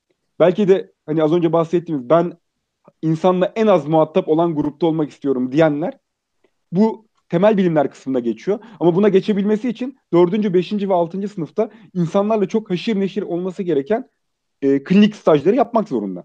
belki 0.41 0.69
de 0.69 0.93
hani 1.07 1.23
az 1.23 1.33
önce 1.33 1.53
bahsettiğimiz 1.53 2.09
ben 2.11 2.33
insanla 3.03 3.53
en 3.57 3.67
az 3.67 3.87
muhatap 3.87 4.29
olan 4.29 4.55
grupta 4.55 4.87
olmak 4.87 5.11
istiyorum 5.11 5.53
diyenler 5.53 5.99
bu 6.73 7.07
temel 7.29 7.57
bilimler 7.57 7.91
kısmında 7.91 8.21
geçiyor. 8.21 8.59
Ama 8.81 8.95
buna 8.95 9.09
geçebilmesi 9.09 9.69
için 9.69 9.99
4. 10.13 10.55
5. 10.55 10.73
ve 10.73 10.95
6. 10.95 11.29
sınıfta 11.29 11.71
insanlarla 11.95 12.49
çok 12.49 12.71
haşir 12.71 13.01
neşir 13.01 13.23
olması 13.23 13.63
gereken 13.63 14.09
e, 14.65 14.85
klinik 14.85 15.17
stajları 15.17 15.57
yapmak 15.57 15.89
zorunda. 15.89 16.25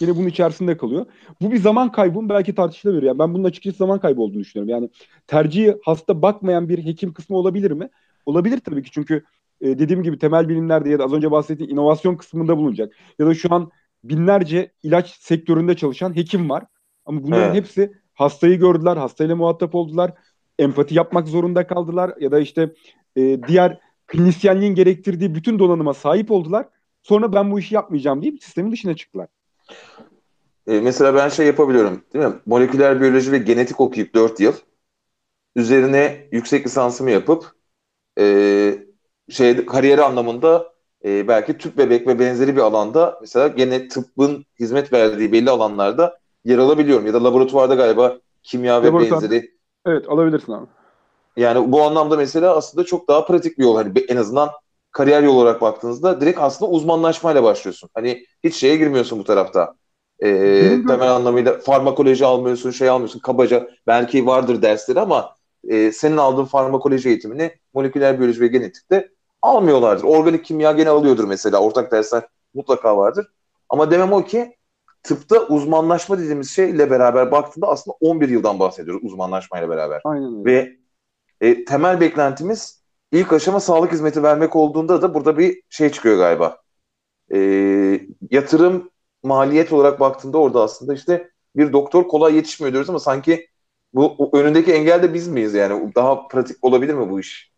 Yine 0.00 0.16
bunun 0.16 0.26
içerisinde 0.26 0.76
kalıyor. 0.76 1.06
Bu 1.40 1.52
bir 1.52 1.56
zaman 1.56 1.92
kaybı 1.92 2.28
belki 2.28 2.54
tartışılabilir. 2.54 3.02
Yani 3.02 3.18
ben 3.18 3.34
bunun 3.34 3.44
açıkçası 3.44 3.76
zaman 3.76 4.00
kaybı 4.00 4.20
olduğunu 4.20 4.40
düşünüyorum. 4.40 4.70
Yani 4.70 4.90
tercihi 5.26 5.76
hasta 5.84 6.22
bakmayan 6.22 6.68
bir 6.68 6.84
hekim 6.84 7.12
kısmı 7.12 7.36
olabilir 7.36 7.70
mi? 7.70 7.88
Olabilir 8.26 8.60
tabii 8.60 8.82
ki 8.82 8.90
çünkü 8.90 9.24
e, 9.60 9.78
dediğim 9.78 10.02
gibi 10.02 10.18
temel 10.18 10.48
bilimlerde 10.48 10.90
ya 10.90 10.98
da 10.98 11.04
az 11.04 11.12
önce 11.12 11.30
bahsettiğim 11.30 11.72
inovasyon 11.72 12.16
kısmında 12.16 12.56
bulunacak. 12.56 12.92
Ya 13.18 13.26
da 13.26 13.34
şu 13.34 13.54
an 13.54 13.70
binlerce 14.04 14.72
ilaç 14.82 15.10
sektöründe 15.10 15.76
çalışan 15.76 16.16
hekim 16.16 16.50
var. 16.50 16.64
Ama 17.06 17.22
bunların 17.22 17.44
evet. 17.44 17.56
hepsi 17.56 17.92
hastayı 18.14 18.58
gördüler, 18.58 18.96
hastayla 18.96 19.36
muhatap 19.36 19.74
oldular, 19.74 20.12
empati 20.58 20.94
yapmak 20.94 21.28
zorunda 21.28 21.66
kaldılar 21.66 22.14
ya 22.20 22.32
da 22.32 22.40
işte 22.40 22.74
e, 23.16 23.42
diğer 23.48 23.80
klinisyenliğin 24.06 24.74
gerektirdiği 24.74 25.34
bütün 25.34 25.58
donanıma 25.58 25.94
sahip 25.94 26.30
oldular. 26.30 26.66
Sonra 27.06 27.32
ben 27.32 27.50
bu 27.50 27.58
işi 27.58 27.74
yapmayacağım 27.74 28.22
deyip 28.22 28.42
sistemin 28.42 28.72
dışına 28.72 28.96
çıktılar. 28.96 29.28
E, 30.66 30.80
mesela 30.80 31.14
ben 31.14 31.28
şey 31.28 31.46
yapabiliyorum 31.46 32.02
değil 32.12 32.24
mi? 32.24 32.34
Moleküler 32.46 33.00
biyoloji 33.00 33.32
ve 33.32 33.38
genetik 33.38 33.80
okuyup 33.80 34.14
4 34.14 34.40
yıl 34.40 34.52
üzerine 35.56 36.28
yüksek 36.32 36.66
lisansımı 36.66 37.10
yapıp 37.10 37.52
e, 38.18 38.24
şey 39.30 39.66
kariyeri 39.66 40.02
anlamında 40.02 40.72
e, 41.04 41.28
belki 41.28 41.58
tüp 41.58 41.78
bebek 41.78 42.06
ve 42.06 42.18
benzeri 42.18 42.56
bir 42.56 42.60
alanda 42.60 43.18
mesela 43.20 43.48
gene 43.48 43.88
tıbbın 43.88 44.44
hizmet 44.60 44.92
verdiği 44.92 45.32
belli 45.32 45.50
alanlarda 45.50 46.18
yer 46.44 46.58
alabiliyorum. 46.58 47.06
Ya 47.06 47.14
da 47.14 47.24
laboratuvarda 47.24 47.74
galiba 47.74 48.18
kimya 48.42 48.82
ve 48.82 48.86
Laboratuvar. 48.86 49.22
benzeri. 49.22 49.50
Evet 49.86 50.08
alabilirsin 50.08 50.52
abi. 50.52 50.66
Yani 51.36 51.72
bu 51.72 51.82
anlamda 51.82 52.16
mesela 52.16 52.56
aslında 52.56 52.86
çok 52.86 53.08
daha 53.08 53.26
pratik 53.26 53.58
bir 53.58 53.62
yol. 53.62 53.76
Hani 53.76 53.98
en 54.08 54.16
azından 54.16 54.50
kariyer 54.96 55.22
yolu 55.22 55.40
olarak 55.40 55.60
baktığınızda 55.60 56.20
direkt 56.20 56.38
aslında 56.40 56.70
uzmanlaşmayla 56.70 57.42
başlıyorsun. 57.42 57.90
Hani 57.94 58.26
hiç 58.44 58.54
şeye 58.56 58.76
girmiyorsun 58.76 59.18
bu 59.18 59.24
tarafta. 59.24 59.74
Ee, 60.20 60.82
temel 60.88 61.10
anlamıyla 61.10 61.58
farmakoloji 61.58 62.26
almıyorsun, 62.26 62.70
şey 62.70 62.88
almıyorsun. 62.88 63.20
Kabaca 63.20 63.70
belki 63.86 64.26
vardır 64.26 64.62
dersleri 64.62 65.00
ama 65.00 65.34
e, 65.68 65.92
senin 65.92 66.16
aldığın 66.16 66.44
farmakoloji 66.44 67.08
eğitimini 67.08 67.50
moleküler 67.74 68.18
biyoloji 68.18 68.40
ve 68.40 68.46
genetikte 68.46 69.08
almıyorlardır. 69.42 70.04
Organik 70.04 70.44
kimya 70.44 70.72
gene 70.72 70.90
alıyordur 70.90 71.24
mesela. 71.24 71.60
Ortak 71.60 71.92
dersler 71.92 72.22
mutlaka 72.54 72.96
vardır. 72.96 73.26
Ama 73.68 73.90
demem 73.90 74.12
o 74.12 74.24
ki 74.24 74.56
tıpta 75.02 75.46
uzmanlaşma 75.46 76.18
dediğimiz 76.18 76.50
şeyle 76.50 76.90
beraber 76.90 77.30
baktığında 77.30 77.66
aslında 77.66 77.96
11 78.00 78.28
yıldan 78.28 78.60
bahsediyoruz 78.60 79.04
uzmanlaşmayla 79.04 79.68
beraber. 79.68 80.00
Aynen 80.04 80.38
öyle. 80.38 80.44
Ve 80.44 80.76
e, 81.40 81.64
temel 81.64 82.00
beklentimiz 82.00 82.85
ilk 83.12 83.32
aşama 83.32 83.60
sağlık 83.60 83.92
hizmeti 83.92 84.22
vermek 84.22 84.56
olduğunda 84.56 85.02
da 85.02 85.14
burada 85.14 85.38
bir 85.38 85.62
şey 85.70 85.90
çıkıyor 85.90 86.16
galiba. 86.18 86.58
E, 87.34 87.38
yatırım 88.30 88.90
maliyet 89.22 89.72
olarak 89.72 90.00
baktığında 90.00 90.38
orada 90.38 90.62
aslında 90.62 90.94
işte 90.94 91.30
bir 91.56 91.72
doktor 91.72 92.08
kolay 92.08 92.34
yetişmiyor 92.34 92.72
diyoruz 92.72 92.90
ama 92.90 93.00
sanki 93.00 93.46
bu 93.94 94.30
önündeki 94.32 94.72
engel 94.72 95.02
de 95.02 95.14
biz 95.14 95.28
miyiz 95.28 95.54
yani? 95.54 95.94
Daha 95.94 96.28
pratik 96.28 96.64
olabilir 96.64 96.94
mi 96.94 97.10
bu 97.10 97.20
iş? 97.20 97.56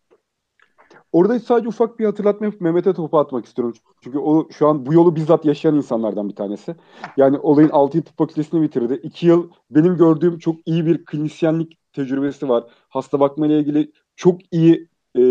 Orada 1.11 1.39
sadece 1.39 1.67
ufak 1.67 1.99
bir 1.99 2.05
hatırlatma 2.05 2.45
yapıp 2.45 2.61
Mehmet'e 2.61 2.93
topu 2.93 3.19
atmak 3.19 3.45
istiyorum. 3.45 3.75
Çünkü 4.03 4.17
o 4.19 4.49
şu 4.51 4.67
an 4.67 4.85
bu 4.85 4.93
yolu 4.93 5.15
bizzat 5.15 5.45
yaşayan 5.45 5.75
insanlardan 5.75 6.29
bir 6.29 6.35
tanesi. 6.35 6.75
Yani 7.17 7.39
olayın 7.39 7.69
6 7.69 7.97
yıl 7.97 8.03
tıp 8.03 8.17
fakültesini 8.17 8.61
bitirdi. 8.61 8.93
2 9.03 9.27
yıl 9.27 9.49
benim 9.71 9.97
gördüğüm 9.97 10.39
çok 10.39 10.55
iyi 10.65 10.85
bir 10.85 11.05
klinisyenlik 11.05 11.93
tecrübesi 11.93 12.49
var. 12.49 12.63
Hasta 12.89 13.19
bakma 13.19 13.47
ile 13.47 13.59
ilgili 13.59 13.91
çok 14.15 14.39
iyi 14.51 14.88
e, 15.17 15.21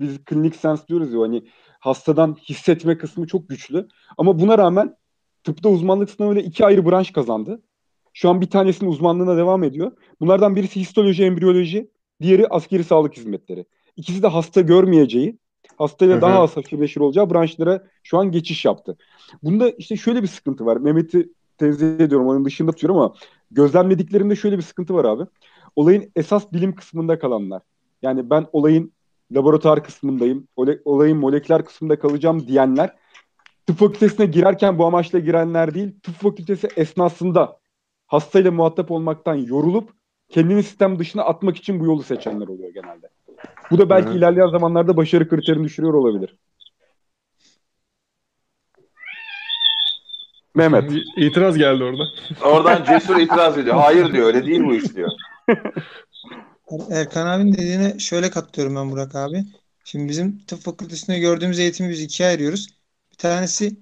biz 0.00 0.24
klinik 0.24 0.56
sens 0.56 0.88
diyoruz 0.88 1.12
ya 1.12 1.20
hani 1.20 1.44
hastadan 1.80 2.34
hissetme 2.34 2.98
kısmı 2.98 3.26
çok 3.26 3.48
güçlü. 3.48 3.88
Ama 4.18 4.38
buna 4.38 4.58
rağmen 4.58 4.96
tıpta 5.44 5.68
uzmanlık 5.68 6.10
sınavıyla 6.10 6.42
iki 6.42 6.66
ayrı 6.66 6.86
branş 6.86 7.12
kazandı. 7.12 7.62
Şu 8.14 8.30
an 8.30 8.40
bir 8.40 8.50
tanesinin 8.50 8.90
uzmanlığına 8.90 9.36
devam 9.36 9.64
ediyor. 9.64 9.92
Bunlardan 10.20 10.56
birisi 10.56 10.80
histoloji, 10.80 11.24
embriyoloji, 11.24 11.90
diğeri 12.22 12.48
askeri 12.48 12.84
sağlık 12.84 13.16
hizmetleri. 13.16 13.66
İkisi 13.96 14.22
de 14.22 14.26
hasta 14.26 14.60
görmeyeceği, 14.60 15.38
hastayla 15.76 16.14
Hı-hı. 16.14 16.22
daha 16.22 16.38
az 16.40 16.56
haşır 16.56 17.00
olacağı 17.00 17.30
branşlara 17.30 17.84
şu 18.02 18.18
an 18.18 18.30
geçiş 18.30 18.64
yaptı. 18.64 18.96
Bunda 19.42 19.70
işte 19.70 19.96
şöyle 19.96 20.22
bir 20.22 20.28
sıkıntı 20.28 20.66
var. 20.66 20.76
Mehmet'i 20.76 21.32
tenzih 21.58 22.00
ediyorum, 22.00 22.28
onun 22.28 22.44
dışında 22.44 22.72
tutuyorum 22.72 23.00
ama 23.00 23.14
gözlemlediklerimde 23.50 24.36
şöyle 24.36 24.56
bir 24.58 24.62
sıkıntı 24.62 24.94
var 24.94 25.04
abi. 25.04 25.22
Olayın 25.76 26.12
esas 26.16 26.52
bilim 26.52 26.74
kısmında 26.74 27.18
kalanlar. 27.18 27.62
Yani 28.02 28.30
ben 28.30 28.46
olayın 28.52 28.92
laboratuvar 29.32 29.84
kısmındayım, 29.84 30.48
olayın 30.84 31.18
moleküler 31.18 31.64
kısmında 31.64 31.98
kalacağım 31.98 32.46
diyenler 32.46 32.96
tıp 33.66 33.78
fakültesine 33.78 34.26
girerken 34.26 34.78
bu 34.78 34.86
amaçla 34.86 35.18
girenler 35.18 35.74
değil, 35.74 36.00
tıp 36.02 36.14
fakültesi 36.14 36.68
esnasında 36.76 37.58
hastayla 38.06 38.50
muhatap 38.50 38.90
olmaktan 38.90 39.34
yorulup 39.34 39.90
kendini 40.28 40.62
sistem 40.62 40.98
dışına 40.98 41.22
atmak 41.22 41.56
için 41.56 41.80
bu 41.80 41.84
yolu 41.84 42.02
seçenler 42.02 42.48
oluyor 42.48 42.74
genelde. 42.74 43.08
Bu 43.70 43.78
da 43.78 43.90
belki 43.90 44.08
Hı-hı. 44.08 44.18
ilerleyen 44.18 44.48
zamanlarda 44.48 44.96
başarı 44.96 45.28
kriterini 45.28 45.64
düşürüyor 45.64 45.94
olabilir. 45.94 46.36
Mehmet. 50.54 50.92
İtiraz 51.16 51.58
geldi 51.58 51.84
orada. 51.84 52.02
Oradan 52.44 52.84
cesur 52.84 53.16
itiraz 53.16 53.58
ediyor. 53.58 53.76
Hayır 53.76 54.12
diyor. 54.12 54.26
Öyle 54.26 54.46
değil 54.46 54.64
bu 54.64 54.74
iş 54.74 54.96
diyor. 54.96 55.10
Erkan 56.90 57.26
abinin 57.26 57.52
dediğine 57.52 57.98
şöyle 57.98 58.30
katılıyorum 58.30 58.76
ben 58.76 58.90
Burak 58.90 59.14
abi. 59.14 59.44
Şimdi 59.84 60.08
bizim 60.08 60.38
tıp 60.38 60.60
fakültesinde 60.60 61.18
gördüğümüz 61.18 61.58
eğitimi 61.58 61.90
biz 61.90 62.00
ikiye 62.00 62.28
ayırıyoruz. 62.28 62.68
Bir 63.12 63.16
tanesi 63.16 63.76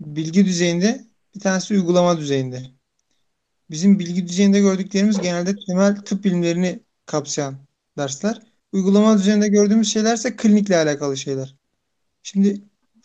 bilgi 0.00 0.46
düzeyinde, 0.46 1.04
bir 1.34 1.40
tanesi 1.40 1.74
uygulama 1.74 2.18
düzeyinde. 2.18 2.62
Bizim 3.70 3.98
bilgi 3.98 4.28
düzeyinde 4.28 4.60
gördüklerimiz 4.60 5.20
genelde 5.20 5.54
temel 5.66 5.96
tıp 5.96 6.24
bilimlerini 6.24 6.80
kapsayan 7.06 7.56
dersler. 7.98 8.42
Uygulama 8.72 9.18
düzeyinde 9.18 9.48
gördüğümüz 9.48 9.92
şeylerse 9.92 10.36
klinikle 10.36 10.76
alakalı 10.76 11.16
şeyler. 11.16 11.56
Şimdi 12.22 12.62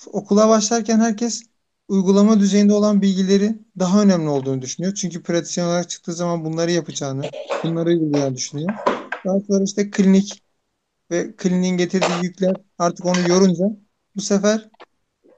okula 0.08 0.50
başlarken 0.50 1.00
herkes 1.00 1.44
uygulama 1.88 2.40
düzeyinde 2.40 2.74
olan 2.74 3.02
bilgileri 3.02 3.60
daha 3.80 4.02
önemli 4.02 4.30
olduğunu 4.30 4.62
düşünüyor. 4.62 4.94
Çünkü 4.96 5.24
pratisyen 5.24 5.66
olarak 5.66 5.90
çıktığı 5.90 6.14
zaman 6.14 6.46
bunları 6.46 6.72
yapacağını, 6.72 7.24
bunları 7.64 7.90
uygulayacağını 7.90 8.36
düşünüyor. 8.36 8.99
Daha 9.26 9.40
sonra 9.40 9.64
işte 9.64 9.92
klinik 9.92 10.44
ve 11.12 11.36
kliniğin 11.36 11.78
getirdiği 11.78 12.24
yükler 12.24 12.56
artık 12.78 13.06
onu 13.06 13.30
yorunca 13.30 13.66
bu 14.16 14.22
sefer 14.22 14.70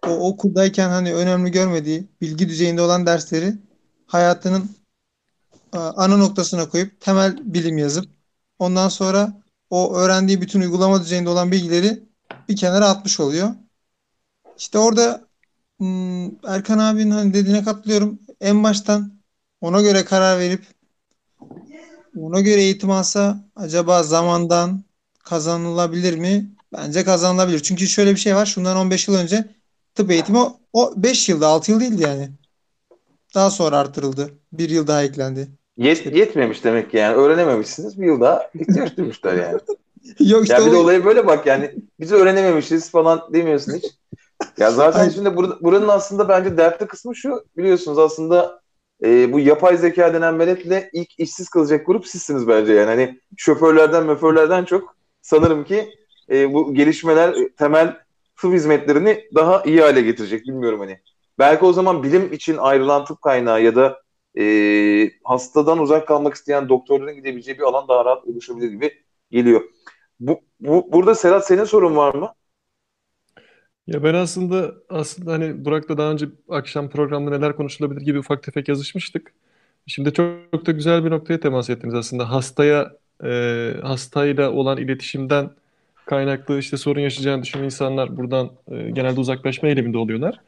o 0.08 0.10
okuldayken 0.10 0.90
hani 0.90 1.14
önemli 1.14 1.52
görmediği 1.52 2.08
bilgi 2.22 2.50
düzeyinde 2.50 2.82
olan 2.82 3.06
dersleri 3.06 3.54
hayatının 4.08 4.70
ana 5.74 6.18
noktasına 6.18 6.70
koyup 6.70 7.02
temel 7.02 7.38
bilim 7.54 7.78
yazıp 7.78 8.06
ondan 8.60 8.90
sonra 8.90 9.42
o 9.70 9.96
öğrendiği 9.96 10.42
bütün 10.42 10.62
uygulama 10.62 11.02
düzeyinde 11.02 11.30
olan 11.30 11.52
bilgileri 11.52 12.04
bir 12.50 12.56
kenara 12.56 12.88
atmış 12.88 13.20
oluyor. 13.20 13.50
İşte 14.58 14.78
orada 14.78 15.28
hmm, 15.78 16.26
Erkan 16.48 16.80
abinin 16.80 17.12
hani 17.12 17.34
dediğine 17.34 17.64
katılıyorum. 17.64 18.20
En 18.42 18.64
baştan 18.64 19.22
ona 19.62 19.82
göre 19.82 20.06
karar 20.06 20.40
verip 20.40 20.66
ona 22.18 22.40
göre 22.40 22.62
eğitim 22.62 22.92
alsa 22.92 23.38
acaba 23.56 24.04
zamandan 24.04 24.84
kazanılabilir 25.24 26.18
mi? 26.18 26.52
Bence 26.74 27.04
kazanılabilir. 27.04 27.60
Çünkü 27.60 27.88
şöyle 27.88 28.12
bir 28.12 28.20
şey 28.20 28.36
var. 28.36 28.46
Şundan 28.46 28.78
15 28.78 29.08
yıl 29.08 29.16
önce 29.16 29.46
tıp 29.96 30.12
eğitimi 30.12 30.40
o 30.74 30.94
5 30.96 31.30
yılda 31.30 31.48
6 31.48 31.72
yıl 31.72 31.80
değildi 31.80 32.04
yani. 32.04 32.32
daha 33.36 33.50
sonra 33.50 33.78
artırıldı. 33.78 34.30
Bir 34.54 34.70
yıl 34.70 34.88
daha 34.88 35.04
eklendi. 35.04 35.48
Yet, 35.78 36.16
yetmemiş 36.16 36.64
demek 36.64 36.92
ki 36.92 36.98
yani. 36.98 37.16
Öğrenememişsiniz. 37.16 38.02
Bir 38.02 38.06
yıl 38.06 38.22
daha 38.22 38.50
ihtiyaç 38.56 38.98
duymuşlar 38.98 39.34
yani. 39.34 39.60
Yok 40.20 40.44
işte 40.44 40.54
Ya 40.54 40.66
bir 40.66 40.72
de 40.72 40.76
olaya 40.76 41.06
böyle 41.06 41.28
bak 41.28 41.46
yani. 41.46 41.76
Biz 42.00 42.12
öğrenememişiz 42.12 42.92
falan 42.92 43.22
demiyorsun 43.34 43.74
hiç. 43.74 43.86
Ya 44.58 44.72
zaten 44.72 45.10
şimdi 45.10 45.30
bur- 45.30 45.64
buranın 45.64 45.88
aslında 45.88 46.30
bence 46.30 46.58
dertli 46.58 46.88
kısmı 46.88 47.16
şu. 47.16 47.46
Biliyorsunuz 47.58 47.98
aslında 47.98 48.61
e, 49.04 49.34
bu 49.34 49.40
yapay 49.40 49.78
zeka 49.78 50.14
denen 50.14 50.34
meletle 50.34 50.90
ilk 50.94 51.20
işsiz 51.20 51.50
kalacak 51.50 51.86
grup 51.86 52.08
sizsiniz 52.08 52.48
bence 52.48 52.74
yani. 52.74 52.88
Hani 52.88 53.20
şoförlerden 53.38 54.06
möförlerden 54.06 54.66
çok 54.66 54.96
sanırım 55.22 55.64
ki 55.64 55.90
e, 56.30 56.54
bu 56.54 56.74
gelişmeler 56.74 57.36
temel 57.58 57.98
tıp 58.42 58.54
hizmetlerini 58.54 59.24
daha 59.36 59.64
iyi 59.64 59.82
hale 59.82 60.02
getirecek. 60.02 60.44
Bilmiyorum 60.44 60.80
hani. 60.80 61.00
Belki 61.40 61.66
o 61.66 61.74
zaman 61.74 62.04
bilim 62.04 62.34
için 62.34 62.58
ayrılan 62.58 63.06
tıp 63.06 63.22
kaynağı 63.22 63.64
ya 63.64 63.76
da 63.76 64.02
e, 64.40 64.44
hastadan 65.24 65.80
uzak 65.80 66.08
kalmak 66.08 66.34
isteyen 66.34 66.70
doktorların 66.70 67.16
gidebileceği 67.16 67.58
bir 67.58 67.64
alan 67.64 67.88
daha 67.88 68.06
rahat 68.06 68.26
oluşabilir 68.26 68.72
gibi 68.72 68.94
geliyor. 69.32 69.62
Bu, 70.20 70.42
bu 70.60 70.90
burada 70.92 71.16
Serhat 71.16 71.48
senin 71.48 71.64
sorun 71.64 71.96
var 71.96 72.14
mı? 72.14 72.34
Ya 73.88 74.04
ben 74.04 74.14
aslında 74.14 74.76
aslında 74.90 75.32
hani 75.34 75.66
Burak'la 75.66 75.98
daha 75.98 76.12
önce 76.12 76.26
akşam 76.50 76.90
programda 76.90 77.30
neler 77.32 77.56
konuşulabilir 77.56 78.02
gibi 78.02 78.20
ufak 78.20 78.44
tefek 78.44 78.68
yazışmıştık. 78.70 79.34
Şimdi 79.88 80.14
çok, 80.14 80.36
çok 80.54 80.66
da 80.66 80.72
güzel 80.72 81.06
bir 81.06 81.12
noktaya 81.12 81.40
temas 81.40 81.70
ettiniz 81.70 81.94
aslında. 81.96 82.30
Hastaya 82.32 82.94
e, 83.24 83.74
hastayla 83.84 84.52
olan 84.52 84.78
iletişimden 84.78 85.50
kaynaklı 86.06 86.60
işte 86.60 86.78
sorun 86.78 87.00
yaşayacağını 87.02 87.44
düşünen 87.44 87.64
insanlar 87.64 88.18
buradan 88.18 88.52
e, 88.72 88.92
genelde 88.92 89.20
uzaklaşma 89.20 89.68
eğiliminde 89.70 89.98
oluyorlar. 89.98 90.40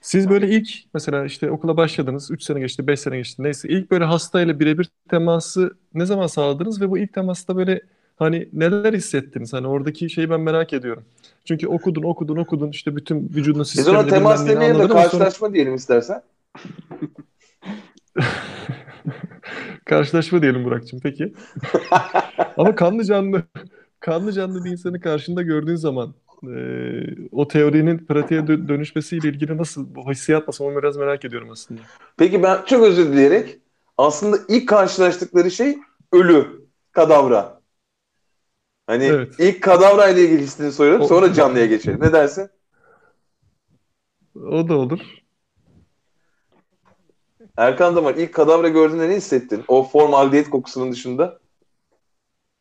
Siz 0.00 0.30
böyle 0.30 0.48
ilk 0.50 0.68
mesela 0.94 1.24
işte 1.24 1.50
okula 1.50 1.76
başladınız, 1.76 2.30
3 2.30 2.42
sene 2.42 2.60
geçti, 2.60 2.86
5 2.86 3.00
sene 3.00 3.16
geçti 3.16 3.42
neyse 3.42 3.68
ilk 3.68 3.90
böyle 3.90 4.04
hastayla 4.04 4.60
birebir 4.60 4.90
teması 5.10 5.76
ne 5.94 6.06
zaman 6.06 6.26
sağladınız 6.26 6.80
ve 6.80 6.90
bu 6.90 6.98
ilk 6.98 7.12
temasta 7.14 7.56
böyle 7.56 7.80
hani 8.16 8.48
neler 8.52 8.92
hissettiniz? 8.92 9.52
Hani 9.52 9.66
oradaki 9.66 10.10
şeyi 10.10 10.30
ben 10.30 10.40
merak 10.40 10.72
ediyorum. 10.72 11.04
Çünkü 11.44 11.68
okudun, 11.68 12.02
okudun, 12.02 12.36
okudun 12.36 12.70
işte 12.70 12.96
bütün 12.96 13.28
vücudun 13.28 13.60
Biz 13.60 13.68
sistemini 13.68 14.00
ona 14.00 14.08
temas 14.08 14.48
demeyelim 14.48 14.78
de 14.78 14.82
ama 14.82 14.88
sonra 14.88 15.02
karşılaşma 15.02 15.54
diyelim 15.54 15.74
istersen. 15.74 16.22
karşılaşma 19.84 20.42
diyelim 20.42 20.64
Burak'cığım 20.64 21.00
peki. 21.02 21.32
Ama 22.56 22.74
kanlı 22.74 23.04
canlı 23.04 23.42
kanlı 24.00 24.32
canlı 24.32 24.64
bir 24.64 24.70
insanı 24.70 25.00
karşında 25.00 25.42
gördüğün 25.42 25.76
zaman 25.76 26.14
e, 26.42 26.56
o 27.32 27.48
teorinin 27.48 27.98
pratiğe 27.98 28.40
dö- 28.40 28.68
dönüşmesiyle 28.68 29.28
ilgili 29.28 29.56
nasıl 29.56 29.94
bu 29.94 30.10
hissiyat 30.10 30.48
nasıl 30.48 30.64
onu 30.64 30.76
biraz 30.76 30.96
merak 30.96 31.24
ediyorum 31.24 31.50
aslında. 31.50 31.80
Peki 32.16 32.42
ben 32.42 32.58
çok 32.66 32.84
özür 32.84 33.12
dileyerek 33.12 33.58
aslında 33.98 34.38
ilk 34.48 34.68
karşılaştıkları 34.68 35.50
şey 35.50 35.78
ölü, 36.12 36.46
kadavra. 36.92 37.63
Hani 38.86 39.04
Evet. 39.04 39.34
ilk 39.38 39.62
kadavra 39.62 40.08
ile 40.08 40.24
ilgili 40.24 40.42
hissini 40.42 40.72
soruyorum 40.72 41.02
O- 41.02 41.06
sonra 41.08 41.32
canlıya 41.32 41.66
geçelim. 41.66 42.00
Ne 42.00 42.12
dersin? 42.12 42.48
O 44.34 44.68
da 44.68 44.78
olur. 44.78 45.00
Erkan 47.56 47.96
Damar 47.96 48.14
ilk 48.14 48.34
kadavra 48.34 48.68
gördüğünde 48.68 49.08
ne 49.08 49.16
hissettin? 49.16 49.64
O 49.68 49.82
formaldehit 49.84 50.50
kokusunun 50.50 50.92
dışında. 50.92 51.38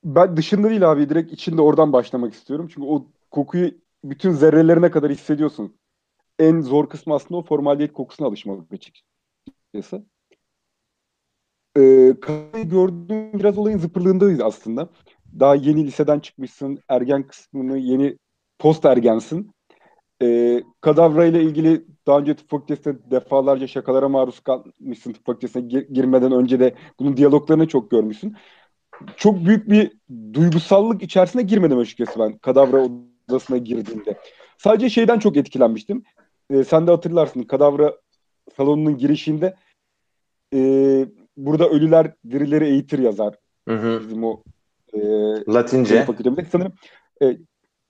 Ben 0.04 0.38
dışında 0.38 0.70
değil 0.70 0.92
abi 0.92 1.10
direkt 1.10 1.32
içinde 1.34 1.62
oradan 1.62 1.94
başlamak 1.94 2.34
istiyorum. 2.34 2.68
Çünkü 2.74 2.88
o 2.88 3.06
kokuyu 3.32 3.72
bütün 4.04 4.32
zerrelerine 4.32 4.92
kadar 4.92 5.12
hissediyorsun. 5.12 5.76
En 6.40 6.62
zor 6.62 6.90
kısmı 6.90 7.14
aslında 7.14 7.38
o 7.38 7.44
formaldehit 7.46 7.94
kokusuna 7.94 8.28
alışmak 8.28 8.60
açıkçası. 8.74 10.06
Ee, 11.78 12.14
kadavrayı 12.22 12.70
gördüğüm 12.70 13.40
biraz 13.40 13.58
olayın 13.58 13.78
zıpırlığındayız 13.78 14.42
aslında. 14.42 14.90
Daha 15.40 15.56
yeni 15.56 15.86
liseden 15.86 16.20
çıkmışsın, 16.20 16.80
ergen 16.90 17.28
kısmını 17.28 17.78
yeni 17.78 18.18
post 18.60 18.86
ergensin. 18.86 19.52
Ee, 20.22 20.64
kadavra 20.82 21.26
ile 21.26 21.44
ilgili 21.44 21.86
daha 22.08 22.20
önce 22.20 22.36
tıp 22.36 22.50
fakültesinde 22.50 23.12
defalarca 23.12 23.68
şakalara 23.68 24.10
maruz 24.10 24.40
kalmışsın. 24.40 25.14
Tıp 25.14 25.26
fakültesine 25.26 25.62
gir- 25.62 25.88
girmeden 25.88 26.32
önce 26.32 26.60
de 26.60 26.76
bunun 27.00 27.18
diyaloglarını 27.18 27.68
çok 27.68 27.92
görmüşsün. 27.92 28.36
Çok 29.18 29.46
büyük 29.46 29.70
bir 29.70 29.92
duygusallık 30.34 31.04
içerisine 31.04 31.42
girmedim 31.42 31.78
açıkçası 31.78 32.20
ben 32.20 32.38
kadavra 32.38 32.90
odasına 33.30 33.58
girdiğimde. 33.58 34.18
Sadece 34.58 34.90
şeyden 34.90 35.20
çok 35.20 35.38
etkilenmiştim. 35.38 36.04
Ee, 36.50 36.64
sen 36.64 36.88
de 36.88 36.92
hatırlarsın 36.92 37.44
kadavra 37.44 37.94
salonunun 38.58 38.98
girişinde 38.98 39.56
ee, 40.54 41.06
burada 41.38 41.70
ölüler 41.70 42.14
dirileri 42.30 42.66
eğitir 42.66 43.00
yazar 43.00 43.36
Hı 43.68 43.76
hı. 43.76 44.00
bizim 44.00 44.24
o 44.24 44.44
ee, 44.94 45.00
Latince. 45.54 46.08
Sanırım 46.52 46.74
e, 47.22 47.38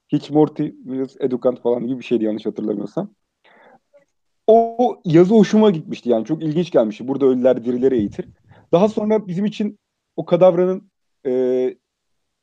Hiç 0.08 0.30
Morty 0.30 0.68
Willis 0.68 1.16
Educant 1.20 1.62
falan 1.62 1.88
gibi 1.88 2.00
bir 2.00 2.06
şeydi 2.06 2.24
yanlış 2.24 2.46
hatırlamıyorsam. 2.46 3.14
O 4.48 5.02
yazı 5.06 5.34
hoşuma 5.34 5.70
gitmişti 5.70 6.10
yani 6.10 6.26
çok 6.26 6.44
ilginç 6.44 6.72
gelmişti. 6.72 7.08
Burada 7.08 7.26
ölüler 7.26 7.66
dirileri 7.66 7.96
eğitir. 7.96 8.26
Daha 8.72 8.90
sonra 8.90 9.28
bizim 9.28 9.46
için 9.46 9.80
o 10.16 10.26
kadavranın 10.26 10.92
e, 11.26 11.76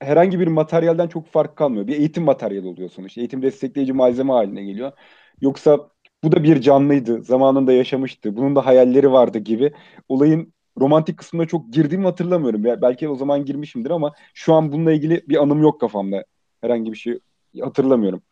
herhangi 0.00 0.40
bir 0.40 0.46
materyalden 0.46 1.08
çok 1.08 1.26
fark 1.26 1.56
kalmıyor. 1.56 1.86
Bir 1.86 1.98
eğitim 1.98 2.24
materyali 2.24 2.66
oluyor 2.66 2.90
sonuçta. 2.90 3.20
Eğitim 3.20 3.42
destekleyici 3.42 3.92
malzeme 3.92 4.32
haline 4.32 4.64
geliyor. 4.64 4.92
Yoksa 5.40 5.90
bu 6.24 6.32
da 6.32 6.42
bir 6.42 6.60
canlıydı. 6.60 7.22
Zamanında 7.22 7.72
yaşamıştı. 7.72 8.36
Bunun 8.36 8.56
da 8.56 8.66
hayalleri 8.66 9.12
vardı 9.12 9.38
gibi. 9.38 9.72
Olayın 10.08 10.52
romantik 10.78 11.18
kısmına 11.18 11.46
çok 11.46 11.72
girdiğimi 11.72 12.04
hatırlamıyorum. 12.04 12.64
Belki 12.64 13.08
o 13.08 13.16
zaman 13.16 13.44
girmişimdir 13.44 13.90
ama 13.90 14.12
şu 14.34 14.54
an 14.54 14.72
bununla 14.72 14.92
ilgili 14.92 15.24
bir 15.28 15.42
anım 15.42 15.62
yok 15.62 15.80
kafamda. 15.80 16.24
Herhangi 16.60 16.92
bir 16.92 16.96
şey 16.96 17.18
hatırlamıyorum. 17.60 18.22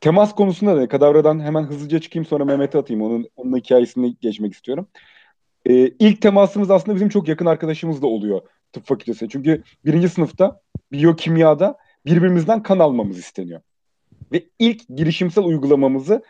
Temas 0.00 0.34
konusunda 0.34 0.76
da 0.76 0.88
kadavradan 0.88 1.40
hemen 1.40 1.62
hızlıca 1.62 2.00
çıkayım 2.00 2.26
sonra 2.26 2.44
Mehmet'e 2.44 2.78
atayım. 2.78 3.02
Onun, 3.02 3.28
onun 3.36 3.56
hikayesini 3.56 4.16
geçmek 4.20 4.52
istiyorum. 4.52 4.88
Ee, 5.66 5.88
ilk 5.98 6.22
temasımız 6.22 6.70
aslında 6.70 6.94
bizim 6.94 7.08
çok 7.08 7.28
yakın 7.28 7.46
arkadaşımızla 7.46 8.06
oluyor 8.06 8.42
tıp 8.72 8.86
fakültesi. 8.86 9.28
Çünkü 9.28 9.62
birinci 9.84 10.08
sınıfta 10.08 10.60
biyokimyada 10.92 11.78
birbirimizden 12.06 12.62
kan 12.62 12.78
almamız 12.78 13.18
isteniyor. 13.18 13.60
Ve 14.32 14.44
ilk 14.58 14.88
girişimsel 14.88 15.44
uygulamamızı 15.44 16.22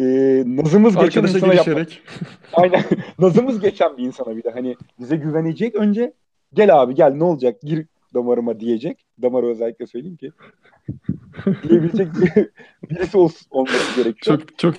e, 0.00 0.04
nazımız 0.46 0.94
geçen 0.96 1.04
Arkadaşa 1.22 1.38
insana 1.38 1.54
yapmak. 1.54 1.76
girişerek. 1.76 2.02
Aynen. 2.52 2.84
Nazımız 3.18 3.60
geçen 3.60 3.96
bir 3.96 4.02
insana 4.02 4.36
bir 4.36 4.44
de 4.44 4.50
hani 4.50 4.76
bize 5.00 5.16
güvenecek 5.16 5.74
önce 5.74 6.12
gel 6.54 6.80
abi 6.82 6.94
gel 6.94 7.10
ne 7.12 7.24
olacak 7.24 7.60
gir 7.62 7.86
damarıma 8.14 8.60
diyecek. 8.60 9.04
Damarı 9.22 9.46
özellikle 9.46 9.86
söyleyeyim 9.86 10.16
ki. 10.16 10.30
diyebilecek 11.68 12.08
bir- 12.14 12.48
birisi 12.90 13.18
ol- 13.18 13.30
olması 13.50 14.02
gerekiyor. 14.02 14.38
Çok 14.38 14.58
çok 14.58 14.74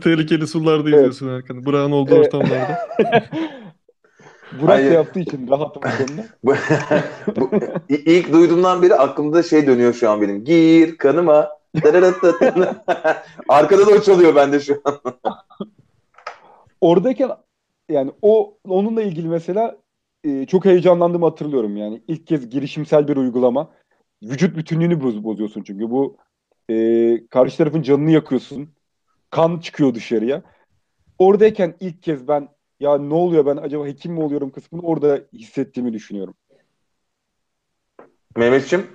tehlikeli 0.00 0.46
sularda 0.46 0.88
Evet. 0.88 0.94
yüzüyorsun 0.94 1.28
Erkan. 1.28 1.64
Burak'ın 1.64 1.92
olduğu 1.92 2.14
Evet. 2.16 2.34
ortamlarda. 2.34 2.78
Burak 4.60 4.68
Hayır. 4.78 4.90
da 4.90 4.94
yaptığı 4.94 5.20
için 5.20 5.48
rahatım 5.48 5.82
bu 6.44 7.50
konuda. 7.50 7.74
İlk 7.88 8.32
duyduğumdan 8.32 8.82
beri 8.82 8.94
aklımda 8.94 9.42
şey 9.42 9.66
dönüyor 9.66 9.92
şu 9.94 10.10
an 10.10 10.20
benim. 10.22 10.44
Gir 10.44 10.96
kanıma. 10.96 11.48
Arkada 13.48 13.86
da 13.86 13.90
o 13.90 14.00
çalıyor 14.00 14.34
bende 14.36 14.60
şu 14.60 14.82
an. 14.84 15.00
Oradayken 16.80 17.30
yani 17.88 18.12
o 18.22 18.58
onunla 18.68 19.02
ilgili 19.02 19.28
mesela 19.28 19.76
e, 20.24 20.46
çok 20.46 20.64
heyecanlandığımı 20.64 21.26
hatırlıyorum 21.26 21.76
yani. 21.76 22.02
ilk 22.08 22.26
kez 22.26 22.48
girişimsel 22.50 23.08
bir 23.08 23.16
uygulama. 23.16 23.70
Vücut 24.22 24.56
bütünlüğünü 24.56 25.00
boz- 25.00 25.24
bozuyorsun 25.24 25.62
çünkü 25.62 25.90
bu 25.90 26.16
e, 26.70 27.26
karşı 27.26 27.56
tarafın 27.56 27.82
canını 27.82 28.10
yakıyorsun. 28.10 28.68
Kan 29.30 29.58
çıkıyor 29.58 29.94
dışarıya. 29.94 30.42
Oradayken 31.18 31.74
ilk 31.80 32.02
kez 32.02 32.28
ben 32.28 32.48
ya 32.80 32.98
ne 32.98 33.14
oluyor 33.14 33.46
ben 33.46 33.56
acaba 33.56 33.86
hekim 33.86 34.12
mi 34.12 34.22
oluyorum 34.22 34.50
kısmını 34.50 34.82
orada 34.82 35.20
hissettiğimi 35.32 35.92
düşünüyorum. 35.92 36.34
Mehmetçim. 38.36 38.86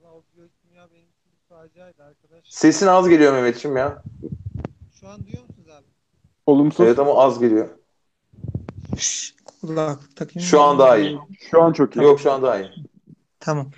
Valla 0.00 0.12
o 0.14 0.22
biyokimya 0.36 0.88
benim 0.94 1.08
arkadaş. 1.64 2.44
Sesin 2.48 2.86
az 2.86 3.08
geliyor 3.08 3.32
Mehmetçim 3.32 3.76
ya. 3.76 4.02
Şu 5.00 5.08
an 5.08 5.26
duyuyor 5.26 5.42
musunuz 5.42 5.68
abi? 5.68 5.86
Olumsuz. 6.46 6.86
Evet 6.86 6.98
ama 6.98 7.14
az 7.14 7.38
geliyor. 7.38 7.68
Takayım. 10.16 10.48
Şu 10.48 10.60
an 10.60 10.78
daha 10.78 10.96
iyi. 10.96 11.18
Şu 11.50 11.62
an 11.62 11.72
çok 11.72 11.96
iyi. 11.96 12.02
Yok 12.02 12.20
şu 12.20 12.32
an 12.32 12.42
daha 12.42 12.60
iyi. 12.60 12.70
Tamam. 13.40 13.70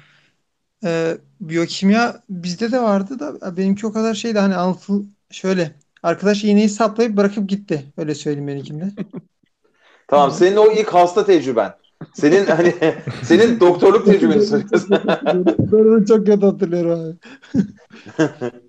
Ee, 0.85 1.18
biyokimya 1.40 2.22
bizde 2.31 2.72
de 2.72 2.83
vardı 2.83 3.20
da 3.20 3.57
benimki 3.57 3.87
o 3.87 3.92
kadar 3.92 4.14
şeydi 4.14 4.38
hani 4.38 4.55
anlatıl 4.55 5.05
şöyle 5.31 5.75
arkadaş 6.03 6.44
iğneyi 6.44 6.68
saplayıp 6.68 7.16
bırakıp 7.16 7.49
gitti. 7.49 7.92
Öyle 7.96 8.14
söyleyeyim 8.14 8.49
benimkinde. 8.49 8.90
Tamam 10.09 10.31
senin 10.31 10.57
o 10.57 10.72
ilk 10.72 10.94
hasta 10.94 11.27
tecrüben. 11.27 11.75
Senin 12.14 12.46
hani 12.46 12.74
senin 13.22 13.61
doktorluk 13.61 14.06
tecrübeni 14.06 14.42
soruyorsun. 14.42 14.98
Ben 15.72 16.04
çok 16.04 16.26
kötü 16.26 16.46
hatırlıyorum 16.46 16.90
abi. 17.00 17.16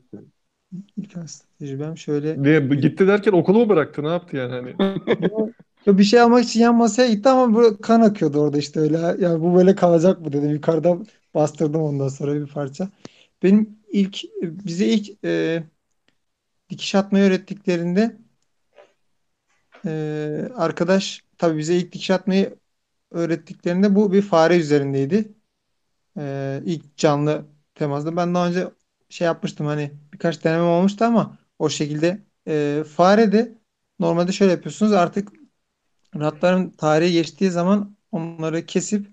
İlk 0.97 1.15
hasta. 1.15 1.47
tecrübem 1.59 1.97
şöyle 1.97 2.43
Niye, 2.43 2.59
gitti 2.59 3.07
derken 3.07 3.31
okulu 3.31 3.59
mu 3.59 3.69
bıraktı? 3.69 4.03
Ne 4.03 4.07
yaptı 4.07 4.37
yani 4.37 4.53
hani? 4.53 4.75
Ya 5.85 5.97
bir 5.97 6.03
şey 6.03 6.21
almak 6.21 6.43
için 6.43 6.59
yan 6.59 6.75
masaya 6.75 7.09
gitti 7.09 7.29
ama 7.29 7.57
böyle 7.57 7.77
kan 7.77 8.01
akıyordu 8.01 8.39
orada 8.39 8.57
işte 8.57 8.79
öyle. 8.79 8.97
Ya 8.97 9.41
bu 9.41 9.55
böyle 9.55 9.75
kalacak 9.75 10.21
mı 10.21 10.33
dedim. 10.33 10.49
Yukarıdan 10.49 11.05
bastırdım 11.33 11.81
ondan 11.81 12.07
sonra 12.07 12.35
bir 12.35 12.47
parça. 12.47 12.89
Benim 13.43 13.79
ilk 13.91 14.17
bize 14.41 14.85
ilk 14.85 15.25
e, 15.25 15.63
dikiş 16.69 16.95
atmayı 16.95 17.25
öğrettiklerinde 17.25 18.17
e, 19.85 20.49
arkadaş 20.55 21.23
tabii 21.37 21.57
bize 21.57 21.75
ilk 21.75 21.91
dikiş 21.91 22.11
atmayı 22.11 22.55
öğrettiklerinde 23.11 23.95
bu 23.95 24.13
bir 24.13 24.21
fare 24.21 24.57
üzerindeydi. 24.57 25.33
E, 26.17 26.61
ilk 26.65 26.97
canlı 26.97 27.45
temasda. 27.75 28.17
Ben 28.17 28.35
daha 28.35 28.47
önce 28.47 28.67
şey 29.09 29.25
yapmıştım 29.25 29.67
hani 29.67 29.91
birkaç 30.13 30.43
denemem 30.43 30.67
olmuştu 30.67 31.05
ama 31.05 31.37
o 31.59 31.69
şekilde 31.69 32.23
e, 32.47 32.83
fare 32.95 33.31
de 33.31 33.57
normalde 33.99 34.31
şöyle 34.31 34.51
yapıyorsunuz 34.51 34.93
artık 34.93 35.29
Ratların 36.15 36.69
tarihi 36.69 37.13
geçtiği 37.13 37.51
zaman 37.51 37.97
onları 38.11 38.65
kesip 38.65 39.07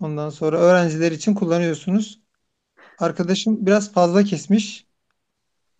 ondan 0.00 0.30
sonra 0.30 0.58
öğrenciler 0.58 1.12
için 1.12 1.34
kullanıyorsunuz. 1.34 2.20
Arkadaşım 2.98 3.66
biraz 3.66 3.92
fazla 3.92 4.24
kesmiş. 4.24 4.86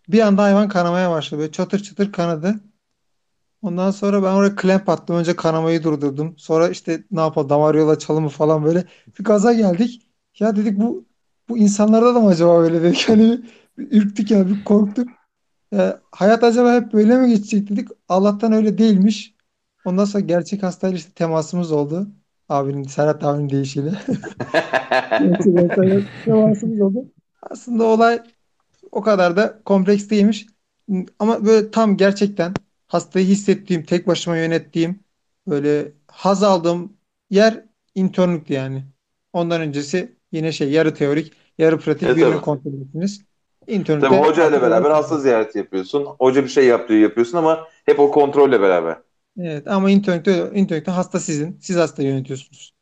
Bir 0.08 0.20
anda 0.20 0.42
hayvan 0.42 0.68
kanamaya 0.68 1.10
başladı. 1.10 1.40
Böyle 1.40 1.52
çatır 1.52 1.82
çatır 1.82 2.12
kanadı. 2.12 2.60
Ondan 3.62 3.90
sonra 3.90 4.22
ben 4.22 4.32
oraya 4.32 4.56
klemp 4.56 4.88
attım. 4.88 5.16
Önce 5.16 5.36
kanamayı 5.36 5.82
durdurdum. 5.82 6.34
Sonra 6.38 6.68
işte 6.68 7.04
ne 7.10 7.20
yapalım 7.20 7.48
damar 7.48 7.74
yolu 7.74 7.90
açalım 7.90 8.28
falan 8.28 8.64
böyle. 8.64 8.84
Bir 9.18 9.24
gaza 9.24 9.52
geldik. 9.52 10.02
Ya 10.38 10.56
dedik 10.56 10.78
bu 10.80 11.04
bu 11.48 11.58
insanlarda 11.58 12.14
da 12.14 12.20
mı 12.20 12.28
acaba 12.28 12.60
böyle 12.60 12.82
dedik. 12.82 13.08
Hani 13.08 13.22
bir, 13.22 13.42
bir 13.78 14.02
ürktük 14.02 14.30
ya 14.30 14.48
bir 14.48 14.64
korktuk. 14.64 15.08
Ya, 15.72 16.00
hayat 16.12 16.44
acaba 16.44 16.74
hep 16.74 16.92
böyle 16.92 17.16
mi 17.18 17.28
geçecek 17.28 17.68
dedik. 17.70 17.88
Allah'tan 18.08 18.52
öyle 18.52 18.78
değilmiş. 18.78 19.34
Ondan 19.84 20.04
sonra 20.04 20.24
gerçek 20.24 20.62
hastayla 20.62 20.96
işte 20.96 21.12
temasımız 21.12 21.72
oldu. 21.72 22.08
Abinin, 22.48 22.82
Serhat 22.82 23.24
abinin 23.24 23.50
deyişiyle. 23.50 23.90
Temasımız 26.24 26.80
oldu. 26.80 27.04
Aslında 27.42 27.84
olay 27.84 28.22
o 28.92 29.02
kadar 29.02 29.36
da 29.36 29.60
kompleks 29.64 30.10
değilmiş. 30.10 30.46
Ama 31.18 31.44
böyle 31.44 31.70
tam 31.70 31.96
gerçekten 31.96 32.54
hastayı 32.88 33.26
hissettiğim, 33.26 33.84
tek 33.84 34.06
başıma 34.06 34.36
yönettiğim, 34.36 35.04
böyle 35.46 35.92
haz 36.08 36.42
aldığım 36.42 36.96
yer 37.30 37.64
internlükti 37.94 38.52
yani. 38.52 38.84
Ondan 39.32 39.60
öncesi 39.60 40.16
yine 40.32 40.52
şey 40.52 40.70
yarı 40.70 40.94
teorik, 40.94 41.32
yarı 41.58 41.78
pratik 41.78 42.08
E, 42.08 42.16
birini 42.16 42.34
tabii. 42.34 42.40
kontrol 42.40 42.72
ediyorsunuz. 42.72 43.20
Tabii 43.20 43.74
İnternlükte 43.74 44.16
hocayla 44.16 44.62
beraber 44.62 44.90
hasta 44.90 45.18
ziyareti 45.18 45.58
yapıyorsun. 45.58 46.04
Hoca 46.04 46.44
bir 46.44 46.48
şey 46.48 46.66
yaptığı 46.66 46.94
yapıyorsun 46.94 47.38
ama 47.38 47.68
hep 47.86 48.00
o 48.00 48.10
kontrolle 48.10 48.60
beraber. 48.60 48.96
Evet 49.40 49.68
ama 49.68 49.90
internette, 49.90 50.50
internette 50.54 50.90
hasta 50.90 51.20
sizin. 51.20 51.58
Siz 51.60 51.76
hasta 51.76 52.02
yönetiyorsunuz. 52.02 52.74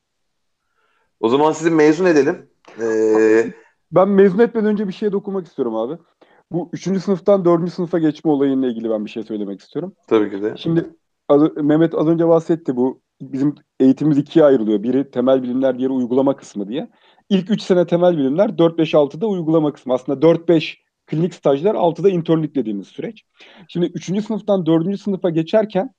O 1.21 1.29
zaman 1.29 1.53
sizi 1.53 1.71
mezun 1.71 2.05
edelim. 2.05 2.51
Ee, 2.81 3.53
Ben 3.93 4.09
mezun 4.09 4.39
etmeden 4.39 4.67
önce 4.69 4.89
bir 4.89 4.93
şeye 4.93 5.13
dokunmak 5.13 5.47
istiyorum 5.47 5.75
abi. 5.77 5.99
Bu 6.53 6.71
3. 6.73 7.01
sınıftan 7.01 7.45
4. 7.45 7.71
sınıfa 7.71 7.99
geçme 7.99 8.31
olayıyla 8.31 8.69
ilgili 8.69 8.91
ben 8.91 9.05
bir 9.05 9.11
şey 9.11 9.23
söylemek 9.23 9.61
istiyorum. 9.61 9.95
tabii 10.09 10.31
ki 10.31 10.43
de. 10.43 10.55
Şimdi 10.57 10.91
az- 11.29 11.57
Mehmet 11.57 11.95
az 11.95 12.07
önce 12.09 12.29
bahsetti 12.29 12.77
bu 12.77 13.01
bizim 13.21 13.55
eğitimimiz 13.81 14.19
ikiye 14.19 14.45
ayrılıyor. 14.45 14.83
Biri 14.83 15.11
temel 15.11 15.43
bilimler, 15.43 15.79
diğeri 15.79 15.93
uygulama 15.93 16.37
kısmı 16.37 16.69
diye. 16.69 16.91
İlk 17.29 17.51
3 17.51 17.63
sene 17.63 17.87
temel 17.87 18.19
bilimler, 18.19 18.49
4-5-6'da 18.49 19.27
uygulama 19.27 19.73
kısmı. 19.73 19.95
Aslında 19.95 20.23
4-5 20.23 20.79
klinik 21.07 21.35
stajlar, 21.35 21.75
6'da 21.75 22.11
internlik 22.11 22.55
dediğimiz 22.55 22.87
süreç. 22.89 23.23
Şimdi 23.69 23.87
3. 23.87 24.23
sınıftan 24.23 24.67
4. 24.67 24.99
sınıfa 24.99 25.31
geçerken 25.31 25.91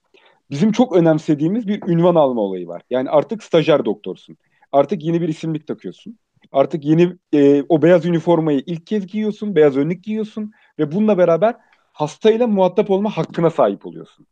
bizim 0.51 0.71
çok 0.71 0.95
önemsediğimiz 0.95 1.67
bir 1.67 1.81
ünvan 1.87 2.15
alma 2.15 2.41
olayı 2.41 2.67
var. 2.67 2.81
Yani 2.89 3.09
artık 3.09 3.43
stajyer 3.43 3.85
doktorsun. 3.85 4.37
Artık 4.71 5.03
yeni 5.03 5.21
bir 5.21 5.27
isimlik 5.27 5.67
takıyorsun. 5.67 6.17
Artık 6.51 6.85
yeni 6.85 7.15
e, 7.33 7.63
o 7.69 7.81
beyaz 7.81 8.05
üniformayı 8.05 8.63
ilk 8.65 8.87
kez 8.87 9.07
giyiyorsun, 9.07 9.55
beyaz 9.55 9.77
önlük 9.77 10.03
giyiyorsun 10.03 10.51
ve 10.79 10.91
bununla 10.91 11.17
beraber 11.17 11.55
hastayla 11.93 12.47
muhatap 12.47 12.89
olma 12.91 13.17
hakkına 13.17 13.49
sahip 13.49 13.85
oluyorsun. 13.85 14.27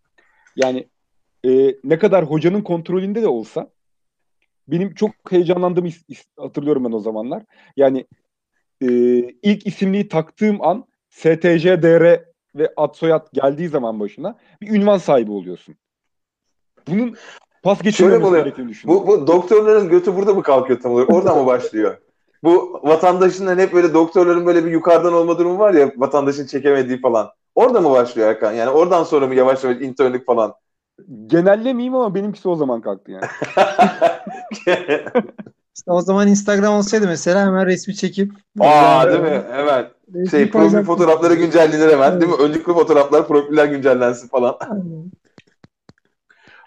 Yani 0.56 0.88
e, 1.46 1.76
ne 1.84 2.00
kadar 2.00 2.26
hocanın 2.26 2.62
kontrolünde 2.62 3.22
de 3.22 3.28
olsa 3.28 3.70
benim 4.68 4.94
çok 4.94 5.12
heyecanlandığımı 5.30 5.90
hatırlıyorum 6.40 6.86
ben 6.86 6.92
o 6.92 7.00
zamanlar. 7.00 7.44
Yani 7.78 8.06
e, 8.82 8.88
ilk 9.44 9.68
isimliği 9.68 10.08
taktığım 10.08 10.62
an 10.62 10.86
STC, 11.10 11.82
DR 11.82 12.26
ve 12.56 12.74
ad 12.78 12.94
soyad 12.94 13.28
geldiği 13.34 13.68
zaman 13.68 14.00
başına 14.00 14.38
bir 14.62 14.70
ünvan 14.70 14.98
sahibi 14.98 15.32
oluyorsun. 15.32 15.76
Bunun 16.88 17.16
pas 17.66 18.02
oluyor? 18.02 18.44
gerektiğini 18.44 18.70
düşünüyorum. 18.70 19.08
Bu, 19.08 19.12
bu 19.12 19.28
doktorların 19.28 19.90
götü 19.90 20.16
burada 20.16 20.34
mı 20.34 20.44
kalkıyor 20.44 20.80
tam 20.80 20.92
olarak? 20.92 21.14
Oradan 21.14 21.38
mı 21.38 21.46
başlıyor? 21.56 21.98
Bu 22.44 22.80
vatandaşın 22.84 23.48
hani 23.48 23.62
hep 23.62 23.74
böyle 23.74 23.94
doktorların 23.94 24.46
böyle 24.46 24.66
bir 24.66 24.72
yukarıdan 24.72 25.14
olma 25.14 25.40
durumu 25.40 25.60
var 25.60 25.74
ya 25.74 25.92
vatandaşın 25.98 26.46
çekemediği 26.48 27.02
falan. 27.02 27.30
Orada 27.56 27.82
mı 27.82 27.90
başlıyor 27.92 28.30
Erkan? 28.30 28.52
Yani 28.52 28.70
oradan 28.70 29.04
sonra 29.04 29.28
mı 29.28 29.36
yavaş 29.36 29.64
yavaş 29.64 29.82
internlik 29.82 30.26
falan? 30.26 30.54
Genellemeyeyim 31.28 31.96
ama 31.96 32.16
benimkisi 32.16 32.50
o 32.50 32.56
zaman 32.56 32.82
kalktı 32.82 33.12
yani. 33.12 33.26
İşte 35.78 35.92
o 35.92 36.02
zaman 36.02 36.28
Instagram 36.28 36.74
olsaydı 36.74 37.08
mesela 37.08 37.46
hemen 37.46 37.66
resmi 37.66 37.96
çekip 37.96 38.32
Aa 38.60 39.08
değil 39.12 39.20
mi? 39.20 39.44
Hemen. 39.52 39.86
resmi 40.14 40.30
Şey 40.30 40.52
profil 40.52 40.84
fotoğrafları 40.84 41.36
güncellenir 41.36 41.92
hemen 41.92 42.22
değil 42.22 42.32
mi? 42.32 42.38
Önlüklü 42.38 42.74
fotoğraflar, 42.74 43.28
profiller 43.28 43.66
güncellensin 43.66 44.28
falan. 44.28 44.58
Aynen. 44.60 45.12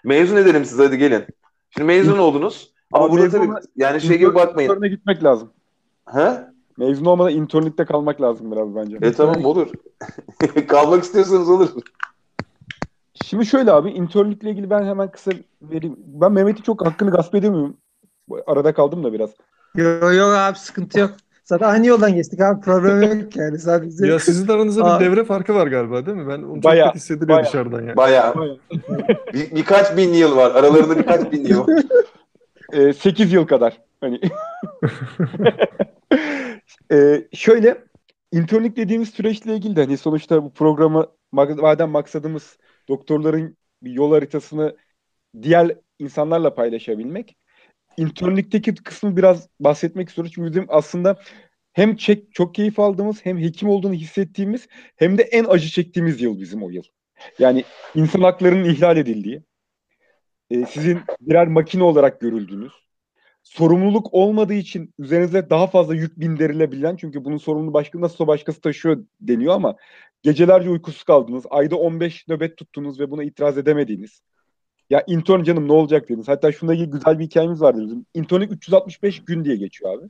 Mezun 0.03 0.35
edelim 0.35 0.65
siz 0.65 0.79
hadi 0.79 0.97
gelin. 0.97 1.25
Şimdi 1.69 1.87
mezun 1.87 2.17
oldunuz. 2.17 2.73
Ama 2.91 3.05
Abi 3.05 3.11
burada 3.11 3.29
tabii 3.29 3.49
yani 3.75 4.01
şey 4.01 4.17
gibi 4.17 4.35
bakmayın. 4.35 4.69
İntern'e 4.69 4.87
gitmek 4.87 5.23
lazım. 5.23 5.51
Ha? 6.05 6.53
Mezun 6.77 7.05
olmadan 7.05 7.33
internlikte 7.33 7.85
kalmak 7.85 8.21
lazım 8.21 8.51
biraz 8.51 8.75
bence. 8.75 8.97
E 9.01 9.11
tamam 9.11 9.45
olur. 9.45 9.67
Kalmak 10.67 11.03
istiyorsanız 11.03 11.49
olur. 11.49 11.69
Şimdi 13.25 13.45
şöyle 13.45 13.71
abi 13.71 13.89
internlikle 13.89 14.49
ilgili 14.49 14.69
ben 14.69 14.83
hemen 14.83 15.11
kısa 15.11 15.31
vereyim. 15.61 15.95
Ben 15.99 16.31
Mehmet'i 16.31 16.63
çok 16.63 16.85
hakkını 16.85 17.11
gasp 17.11 17.35
edemiyorum. 17.35 17.77
Arada 18.47 18.73
kaldım 18.73 19.03
da 19.03 19.13
biraz. 19.13 19.29
Yok 19.75 20.13
yok 20.13 20.33
abi 20.33 20.57
sıkıntı 20.57 20.99
yok. 20.99 21.11
Zaten 21.49 21.69
aynı 21.69 21.87
yoldan 21.87 22.15
geçtik 22.15 22.41
abi 22.41 22.61
problem 22.61 23.19
yok 23.19 23.35
yani 23.35 23.59
sadece. 23.59 24.05
Ya 24.07 24.19
sizin 24.19 24.47
aranızda 24.47 24.83
Aa. 24.83 24.99
bir 24.99 25.05
devre 25.05 25.23
farkı 25.23 25.55
var 25.55 25.67
galiba 25.67 26.05
değil 26.05 26.17
mi? 26.17 26.27
Ben 26.27 26.43
onu 26.43 26.55
çok 26.55 26.63
Bayağı, 26.63 26.87
net 26.87 26.95
hissediliyor 26.95 27.29
bayağı. 27.29 27.45
dışarıdan 27.45 27.81
yani. 27.81 27.97
Bayağı. 27.97 28.35
Bir, 29.33 29.55
birkaç 29.55 29.97
bin 29.97 30.13
yıl 30.13 30.35
var. 30.35 30.51
Aralarında 30.55 30.97
birkaç 30.97 31.31
bin 31.31 31.45
yıl. 31.45 31.67
Ee, 32.73 32.93
8 32.93 33.33
yıl 33.33 33.47
kadar. 33.47 33.81
Hani 34.01 34.19
Ee, 36.91 37.27
şöyle 37.33 37.83
internlik 38.31 38.77
dediğimiz 38.77 39.09
süreçle 39.09 39.55
ilgili 39.55 39.75
de 39.75 39.81
hani 39.83 39.97
sonuçta 39.97 40.43
bu 40.43 40.53
programı 40.53 41.05
madem 41.31 41.89
maksadımız 41.89 42.57
doktorların 42.89 43.57
bir 43.83 43.91
yol 43.91 44.11
haritasını 44.11 44.75
diğer 45.41 45.75
insanlarla 45.99 46.55
paylaşabilmek. 46.55 47.37
İnternlikteki 47.99 48.75
kısmı 48.75 49.17
biraz 49.17 49.49
bahsetmek 49.59 50.09
istiyoruz. 50.09 50.31
Çünkü 50.35 50.49
bizim 50.49 50.65
aslında 50.67 51.19
hem 51.73 51.95
çek, 51.95 52.33
çok 52.33 52.55
keyif 52.55 52.79
aldığımız 52.79 53.25
hem 53.25 53.37
hekim 53.37 53.69
olduğunu 53.69 53.93
hissettiğimiz 53.93 54.67
hem 54.95 55.17
de 55.17 55.23
en 55.23 55.45
acı 55.45 55.69
çektiğimiz 55.69 56.21
yıl 56.21 56.39
bizim 56.39 56.63
o 56.63 56.69
yıl. 56.69 56.83
Yani 57.39 57.63
insan 57.95 58.21
haklarının 58.21 58.69
ihlal 58.69 58.97
edildiği, 58.97 59.43
e, 60.49 60.65
sizin 60.65 60.99
birer 61.21 61.47
makine 61.47 61.83
olarak 61.83 62.21
görüldüğünüz, 62.21 62.73
sorumluluk 63.43 64.13
olmadığı 64.13 64.53
için 64.53 64.93
üzerinize 64.99 65.49
daha 65.49 65.67
fazla 65.67 65.95
yük 65.95 66.19
bindirilebilen 66.19 66.95
çünkü 66.95 67.25
bunun 67.25 67.37
sorumluluğu 67.37 67.73
başka 67.73 68.01
nasılsa 68.01 68.27
başkası 68.27 68.61
taşıyor 68.61 69.05
deniyor 69.21 69.53
ama 69.53 69.75
gecelerce 70.23 70.69
uykusuz 70.69 71.03
kaldınız, 71.03 71.43
ayda 71.49 71.75
15 71.75 72.27
nöbet 72.27 72.57
tuttunuz 72.57 72.99
ve 72.99 73.11
buna 73.11 73.23
itiraz 73.23 73.57
edemediğiniz. 73.57 74.21
Ya 74.89 75.03
intern 75.07 75.43
canım 75.43 75.67
ne 75.67 75.73
olacak 75.73 76.09
dediniz. 76.09 76.27
Hatta 76.27 76.51
şunda 76.51 76.75
güzel 76.75 77.19
bir 77.19 77.25
hikayemiz 77.25 77.61
vardı 77.61 77.81
bizim. 77.83 78.05
İnternlik 78.13 78.51
365 78.51 79.25
gün 79.25 79.43
diye 79.45 79.55
geçiyor 79.55 79.93
abi. 79.93 80.05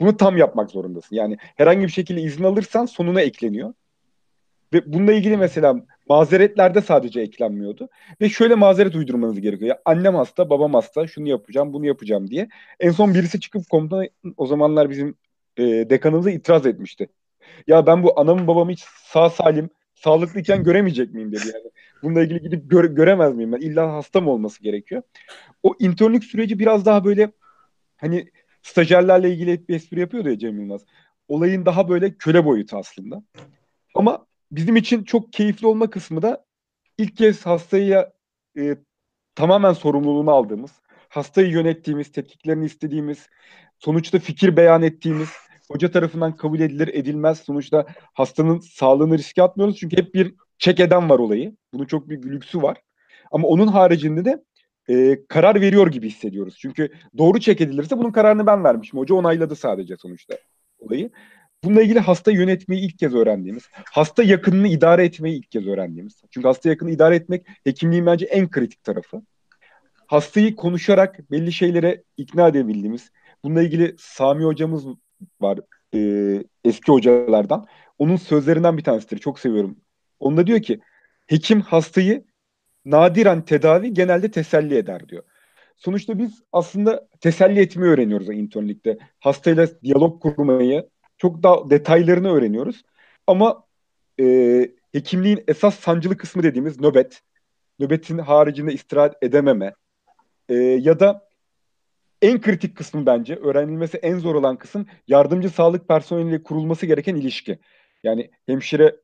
Bunu 0.00 0.16
tam 0.16 0.36
yapmak 0.36 0.70
zorundasın. 0.70 1.16
Yani 1.16 1.36
herhangi 1.40 1.82
bir 1.82 1.92
şekilde 1.92 2.20
izin 2.20 2.44
alırsan 2.44 2.86
sonuna 2.86 3.20
ekleniyor. 3.20 3.74
Ve 4.72 4.92
bununla 4.92 5.12
ilgili 5.12 5.36
mesela 5.36 5.76
mazeretlerde 6.08 6.80
sadece 6.80 7.20
eklenmiyordu. 7.20 7.88
Ve 8.20 8.28
şöyle 8.28 8.54
mazeret 8.54 8.94
uydurmanız 8.94 9.40
gerekiyor. 9.40 9.68
Ya 9.68 9.82
annem 9.84 10.14
hasta, 10.14 10.50
babam 10.50 10.74
hasta, 10.74 11.06
şunu 11.06 11.28
yapacağım, 11.28 11.72
bunu 11.72 11.86
yapacağım 11.86 12.30
diye. 12.30 12.48
En 12.80 12.90
son 12.90 13.14
birisi 13.14 13.40
çıkıp 13.40 13.70
komutan 13.70 14.08
o 14.36 14.46
zamanlar 14.46 14.90
bizim 14.90 15.14
e, 15.56 15.62
dekanımıza 15.62 16.30
itiraz 16.30 16.66
etmişti. 16.66 17.08
Ya 17.66 17.86
ben 17.86 18.02
bu 18.02 18.20
anamın 18.20 18.46
babamı 18.46 18.70
hiç 18.70 18.84
sağ 19.04 19.30
salim, 19.30 19.70
sağlıklıyken 20.00 20.64
göremeyecek 20.64 21.14
miyim 21.14 21.32
dedi 21.32 21.42
yani. 21.54 21.70
Bununla 22.02 22.22
ilgili 22.22 22.42
gidip 22.42 22.72
gö- 22.72 22.94
göremez 22.94 23.34
miyim 23.34 23.52
ben? 23.52 23.60
İlla 23.60 23.92
hasta 23.92 24.20
mı 24.20 24.30
olması 24.30 24.62
gerekiyor? 24.62 25.02
O 25.62 25.74
internlük 25.78 26.24
süreci 26.24 26.58
biraz 26.58 26.84
daha 26.86 27.04
böyle 27.04 27.32
hani 27.96 28.30
stajyerlerle 28.62 29.30
ilgili 29.30 29.68
bir 29.68 29.74
espri 29.74 30.00
yapıyordu 30.00 30.28
ya 30.28 30.38
Cem 30.38 30.60
Yılmaz. 30.60 30.82
Olayın 31.28 31.66
daha 31.66 31.88
böyle 31.88 32.14
köle 32.14 32.44
boyutu 32.44 32.76
aslında. 32.76 33.22
Ama 33.94 34.26
bizim 34.52 34.76
için 34.76 35.04
çok 35.04 35.32
keyifli 35.32 35.66
olma 35.66 35.90
kısmı 35.90 36.22
da 36.22 36.44
ilk 36.98 37.16
kez 37.16 37.46
hastaya 37.46 38.12
e, 38.58 38.76
tamamen 39.34 39.72
sorumluluğunu 39.72 40.30
aldığımız, 40.30 40.70
hastayı 41.08 41.48
yönettiğimiz, 41.48 42.12
tetkiklerini 42.12 42.64
istediğimiz, 42.64 43.28
sonuçta 43.78 44.18
fikir 44.18 44.56
beyan 44.56 44.82
ettiğimiz, 44.82 45.28
hoca 45.70 45.90
tarafından 45.90 46.36
kabul 46.36 46.60
edilir 46.60 46.88
edilmez. 46.88 47.38
Sonuçta 47.38 47.86
hastanın 48.14 48.58
sağlığını 48.58 49.18
riske 49.18 49.42
atmıyoruz 49.42 49.76
çünkü 49.76 49.96
hep 49.96 50.14
bir 50.14 50.34
çek 50.58 50.80
eden 50.80 51.10
var 51.10 51.18
olayı. 51.18 51.56
Bunun 51.74 51.84
çok 51.84 52.08
bir 52.10 52.22
lüksü 52.22 52.62
var. 52.62 52.78
Ama 53.32 53.48
onun 53.48 53.66
haricinde 53.66 54.24
de 54.24 54.44
e, 54.88 55.26
karar 55.28 55.60
veriyor 55.60 55.86
gibi 55.86 56.08
hissediyoruz. 56.08 56.56
Çünkü 56.58 56.88
doğru 57.18 57.40
çek 57.40 57.60
edilirse 57.60 57.98
bunun 57.98 58.12
kararını 58.12 58.46
ben 58.46 58.64
vermişim. 58.64 58.98
Hoca 58.98 59.14
onayladı 59.14 59.56
sadece 59.56 59.96
sonuçta 59.96 60.34
olayı. 60.78 61.10
Bununla 61.64 61.82
ilgili 61.82 61.98
hasta 61.98 62.30
yönetmeyi 62.30 62.82
ilk 62.82 62.98
kez 62.98 63.14
öğrendiğimiz, 63.14 63.68
hasta 63.72 64.22
yakınını 64.22 64.68
idare 64.68 65.04
etmeyi 65.04 65.38
ilk 65.38 65.50
kez 65.50 65.66
öğrendiğimiz. 65.66 66.22
Çünkü 66.30 66.48
hasta 66.48 66.68
yakını 66.68 66.90
idare 66.90 67.16
etmek 67.16 67.46
hekimliğin 67.64 68.06
bence 68.06 68.26
en 68.26 68.50
kritik 68.50 68.84
tarafı. 68.84 69.22
Hastayı 70.06 70.56
konuşarak 70.56 71.30
belli 71.30 71.52
şeylere 71.52 72.02
ikna 72.16 72.48
edebildiğimiz. 72.48 73.10
Bununla 73.44 73.62
ilgili 73.62 73.94
Sami 73.98 74.44
hocamız 74.44 74.84
var 75.40 75.58
e, 75.94 75.98
eski 76.64 76.92
hocalardan. 76.92 77.66
Onun 77.98 78.16
sözlerinden 78.16 78.78
bir 78.78 78.84
tanesidir. 78.84 79.18
Çok 79.18 79.38
seviyorum. 79.38 79.76
Onda 80.20 80.46
diyor 80.46 80.62
ki 80.62 80.80
hekim 81.26 81.60
hastayı 81.60 82.24
nadiren 82.84 83.44
tedavi 83.44 83.94
genelde 83.94 84.30
teselli 84.30 84.76
eder 84.76 85.08
diyor. 85.08 85.22
Sonuçta 85.76 86.18
biz 86.18 86.42
aslında 86.52 87.08
teselli 87.20 87.60
etmeyi 87.60 87.92
öğreniyoruz 87.92 88.28
internlikte. 88.28 88.98
Hastayla 89.20 89.68
diyalog 89.82 90.22
kurmayı, 90.22 90.88
çok 91.18 91.42
daha 91.42 91.70
detaylarını 91.70 92.32
öğreniyoruz. 92.32 92.82
Ama 93.26 93.64
e, 94.20 94.24
hekimliğin 94.92 95.44
esas 95.48 95.74
sancılı 95.74 96.16
kısmı 96.16 96.42
dediğimiz 96.42 96.80
nöbet, 96.80 97.20
nöbetin 97.78 98.18
haricinde 98.18 98.72
istirahat 98.72 99.16
edememe 99.22 99.74
e, 100.48 100.54
ya 100.54 101.00
da 101.00 101.29
en 102.22 102.40
kritik 102.40 102.76
kısmı 102.76 103.06
bence 103.06 103.34
öğrenilmesi 103.34 103.96
en 103.96 104.18
zor 104.18 104.34
olan 104.34 104.56
kısım 104.56 104.86
yardımcı 105.08 105.50
sağlık 105.50 105.88
personeliyle 105.88 106.42
kurulması 106.42 106.86
gereken 106.86 107.16
ilişki. 107.16 107.58
Yani 108.02 108.30
hemşire 108.46 108.96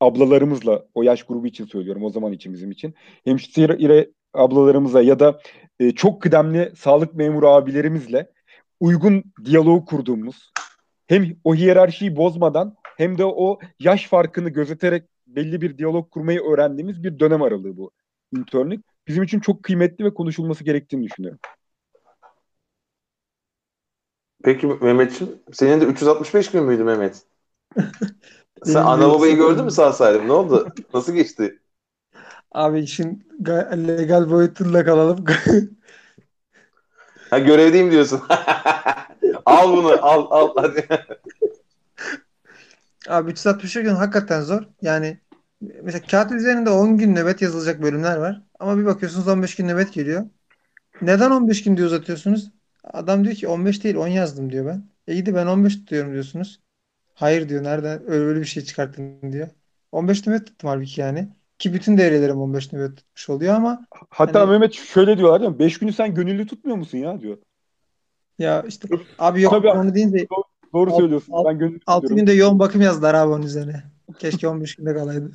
ablalarımızla 0.00 0.86
o 0.94 1.02
yaş 1.02 1.22
grubu 1.22 1.46
için 1.46 1.66
söylüyorum 1.66 2.04
o 2.04 2.10
zaman 2.10 2.32
için 2.32 2.52
bizim 2.52 2.70
için 2.70 2.94
hemşire 3.24 4.10
ablalarımıza 4.34 5.02
ya 5.02 5.18
da 5.18 5.40
e, 5.80 5.92
çok 5.92 6.22
kıdemli 6.22 6.72
sağlık 6.76 7.14
memuru 7.14 7.48
abilerimizle 7.48 8.30
uygun 8.80 9.24
diyaloğu 9.44 9.84
kurduğumuz 9.84 10.52
hem 11.06 11.36
o 11.44 11.54
hiyerarşiyi 11.54 12.16
bozmadan 12.16 12.76
hem 12.96 13.18
de 13.18 13.24
o 13.24 13.58
yaş 13.80 14.08
farkını 14.08 14.48
gözeterek 14.50 15.04
belli 15.26 15.60
bir 15.60 15.78
diyalog 15.78 16.10
kurmayı 16.10 16.40
öğrendiğimiz 16.40 17.04
bir 17.04 17.18
dönem 17.18 17.42
aralığı 17.42 17.76
bu 17.76 17.90
internlük. 18.36 18.84
Bizim 19.08 19.22
için 19.22 19.40
çok 19.40 19.62
kıymetli 19.62 20.04
ve 20.04 20.14
konuşulması 20.14 20.64
gerektiğini 20.64 21.04
düşünüyorum. 21.04 21.38
Peki 24.44 24.66
Mehmetciğim, 24.66 25.42
senin 25.52 25.80
de 25.80 25.84
365 25.84 26.50
gün 26.50 26.64
müydü 26.64 26.84
Mehmet? 26.84 27.22
Sen 28.64 28.82
ana 28.82 29.08
babayı 29.10 29.36
gördün 29.36 29.64
mü 29.64 29.70
sağ 29.70 29.92
salim? 29.92 30.28
Ne 30.28 30.32
oldu? 30.32 30.68
Nasıl 30.94 31.12
geçti? 31.12 31.58
Abi 32.52 32.80
işin 32.80 33.28
ga- 33.42 33.88
legal 33.88 34.30
boyutuyla 34.30 34.84
kalalım. 34.84 35.24
Ha 37.30 37.38
görevdeyim 37.38 37.90
diyorsun. 37.90 38.22
al 39.46 39.76
bunu, 39.76 40.06
al, 40.06 40.26
al 40.30 40.54
hadi. 40.56 40.88
Abi 43.08 43.30
360 43.30 43.72
gün 43.74 43.94
hakikaten 43.94 44.40
zor. 44.42 44.62
Yani 44.82 45.20
mesela 45.82 46.06
kağıt 46.06 46.32
üzerinde 46.32 46.70
10 46.70 46.98
gün 46.98 47.14
nöbet 47.14 47.42
yazılacak 47.42 47.82
bölümler 47.82 48.16
var. 48.16 48.42
Ama 48.58 48.78
bir 48.78 48.86
bakıyorsunuz 48.86 49.28
15 49.28 49.54
gün 49.56 49.68
nöbet 49.68 49.92
geliyor. 49.92 50.26
Neden 51.02 51.30
15 51.30 51.64
gün 51.64 51.76
diye 51.76 51.86
uzatıyorsunuz? 51.86 52.50
Adam 52.92 53.24
diyor 53.24 53.34
ki 53.34 53.48
15 53.48 53.84
değil 53.84 53.96
10 53.96 54.06
yazdım 54.08 54.52
diyor 54.52 54.66
ben. 54.66 54.82
E 55.08 55.26
de 55.26 55.34
ben 55.34 55.46
15 55.46 55.76
tutuyorum 55.76 56.12
diyorsunuz. 56.12 56.60
Hayır 57.14 57.48
diyor. 57.48 57.64
Nereden 57.64 58.02
öyle, 58.10 58.24
öyle 58.24 58.40
bir 58.40 58.44
şey 58.44 58.64
çıkarttın 58.64 59.32
diyor. 59.32 59.48
15 59.92 60.26
nöbet 60.26 60.46
tuttum 60.46 60.70
halbuki 60.70 61.00
yani. 61.00 61.28
Ki 61.58 61.72
bütün 61.74 61.98
devrelerim 61.98 62.36
15 62.40 62.72
nöbet 62.72 62.96
tutmuş 62.96 63.28
oluyor 63.30 63.54
ama 63.54 63.86
Hatta 64.10 64.40
Hani- 64.40 64.50
Mehmet 64.50 64.72
şöyle 64.72 65.18
diyorlar 65.18 65.40
değil 65.40 65.50
mi? 65.52 65.58
5 65.58 65.78
günü 65.78 65.92
sen 65.92 66.14
gönüllü 66.14 66.46
tutmuyor 66.46 66.76
musun 66.78 66.98
ya 66.98 67.20
diyor. 67.20 67.38
ya 68.38 68.62
işte 68.68 68.88
abi 69.18 69.42
yok 69.42 69.52
Tabii. 69.52 69.68
onu 69.68 69.94
deyince 69.94 70.26
Doğru 70.74 70.90
Alt- 70.90 70.98
söylüyorsun. 71.00 71.32
alt- 71.32 71.46
ben 71.46 71.58
gönüllü 71.58 71.80
6 71.86 72.02
tutuyorum. 72.02 72.16
günde 72.26 72.32
yoğun 72.38 72.58
bakım 72.58 72.80
yazdılar 72.80 73.14
abi 73.14 73.32
onun 73.32 73.42
üzerine. 73.42 73.82
Keşke 74.18 74.48
15 74.48 74.74
günde 74.76 74.94
kalaydı. 74.94 75.32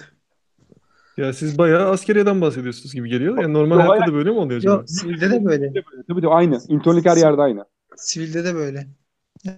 Ya 1.17 1.33
siz 1.33 1.57
bayağı 1.57 1.89
askeriyeden 1.89 2.41
bahsediyorsunuz 2.41 2.93
gibi 2.93 3.09
geliyor. 3.09 3.41
Yani 3.41 3.53
normal 3.53 3.79
Yok, 3.79 3.89
hayatta 3.89 4.07
da 4.07 4.13
böyle 4.13 4.29
mi 4.29 4.37
oluyor 4.37 4.57
acaba? 4.57 4.73
Yok 4.73 4.89
sivilde 4.89 5.31
de 5.31 5.45
böyle. 5.45 5.73
Tabii 6.07 6.21
de 6.21 6.27
aynı. 6.27 6.61
İnternlik 6.67 7.05
her 7.05 7.17
yerde 7.17 7.41
aynı. 7.41 7.65
Sivilde 7.95 8.45
de 8.45 8.55
böyle. 8.55 8.87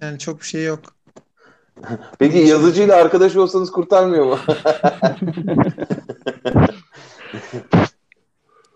Yani 0.01 0.19
çok 0.19 0.39
bir 0.39 0.45
şey 0.45 0.65
yok. 0.65 0.79
Peki 2.19 2.37
yazıcıyla 2.37 2.95
arkadaş 2.95 3.35
olsanız 3.35 3.71
kurtarmıyor 3.71 4.25
mu? 4.25 4.37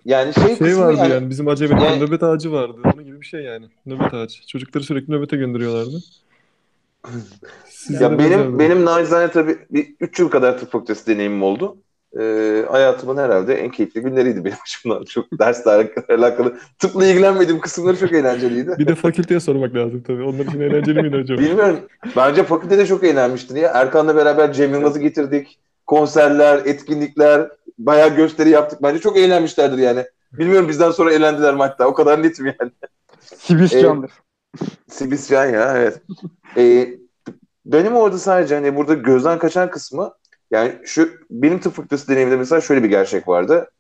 yani 0.06 0.34
şey, 0.34 0.56
Şey 0.56 0.78
vardı 0.78 0.98
yani, 0.98 1.14
yani 1.14 1.30
bizim 1.30 1.48
acemide 1.48 1.84
Yani- 1.84 2.06
nöbet 2.06 2.24
ağacı 2.24 2.52
vardı. 2.52 2.78
Onun 2.94 3.06
gibi 3.06 3.22
bir 3.22 3.26
şey 3.26 3.42
yani. 3.42 3.66
Nöbet 3.86 4.14
ağacı. 4.14 4.48
Çocukları 4.48 4.84
sürekli 4.84 5.14
nöbete 5.14 5.38
gönderiyorlardı. 5.38 6.04
Sizde 7.70 8.04
Ya 8.04 8.20
benim 8.20 8.60
benim 8.60 8.86
nacizane 8.86 9.32
tabii 9.32 9.58
bir 9.72 9.96
3 10.00 10.20
yıl 10.20 10.30
kadar 10.30 10.60
tıp 10.60 10.72
fakültesi 10.72 11.08
deneyimim 11.08 11.44
oldu. 11.44 11.78
Ee, 12.20 12.66
hayatımın 12.72 13.18
herhalde 13.18 13.56
en 13.56 13.72
keyifli 13.72 14.02
günleriydi 14.02 14.46
benim 14.46 14.58
açımdan. 14.64 15.04
Çok 15.10 15.26
derslerle 15.40 15.94
alakalı. 16.10 16.58
Tıpla 16.80 17.06
ilgilenmediğim 17.06 17.62
kısımları 17.62 18.00
çok 18.00 18.12
eğlenceliydi. 18.12 18.76
Bir 18.78 18.88
de 18.88 18.96
fakülteye 18.96 19.40
sormak 19.40 19.76
lazım 19.76 20.04
tabii. 20.08 20.24
Onlar 20.24 20.46
için 20.46 20.60
eğlenceli 20.60 21.02
miydi 21.02 21.16
acaba? 21.16 21.42
Bilmiyorum. 21.42 21.80
Bence 22.16 22.44
fakültede 22.44 22.86
çok 22.86 23.04
eğlenmiştin 23.04 23.56
ya. 23.56 23.72
Erkan'la 23.74 24.16
beraber 24.16 24.54
Cem 24.54 24.74
Yılmaz'ı 24.74 25.00
getirdik. 25.00 25.60
Konserler, 25.86 26.62
etkinlikler, 26.66 27.50
bayağı 27.78 28.16
gösteri 28.16 28.50
yaptık. 28.50 28.84
Bence 28.84 29.00
çok 29.00 29.18
eğlenmişlerdir 29.18 29.78
yani. 29.78 30.06
Bilmiyorum 30.34 30.70
bizden 30.70 30.92
sonra 30.92 31.14
eğlendiler 31.14 31.54
mi 31.54 31.60
hatta. 31.60 31.88
O 31.88 31.94
kadar 31.94 32.24
netim 32.24 32.46
yani. 32.46 32.72
Sibis 33.20 33.72
candır. 33.72 34.12
Sibiscan 34.88 35.46
ya 35.46 35.74
evet. 35.78 36.02
Ee, 36.58 36.90
benim 37.66 37.96
orada 37.96 38.18
sadece 38.18 38.56
hani 38.56 38.76
burada 38.76 38.94
gözden 38.94 39.40
kaçan 39.40 39.70
kısmı 39.70 40.14
yani 40.52 40.80
şu 40.86 41.10
benim 41.30 41.60
tıp 41.60 41.74
fakültesi 41.74 42.08
deneyiminde 42.08 42.38
mesela 42.38 42.62
şöyle 42.62 42.84
bir 42.84 42.90
gerçek 42.90 43.28
vardı. 43.28 43.72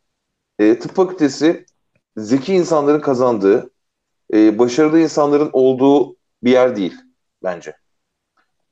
Ee, 0.60 0.80
tıp 0.80 0.96
fakültesi 0.96 1.66
zeki 2.18 2.54
insanların 2.54 3.00
kazandığı, 3.00 3.72
e, 4.34 4.60
başarılı 4.60 5.00
insanların 5.00 5.50
olduğu 5.54 6.16
bir 6.44 6.52
yer 6.52 6.76
değil 6.76 6.96
bence. 7.44 7.76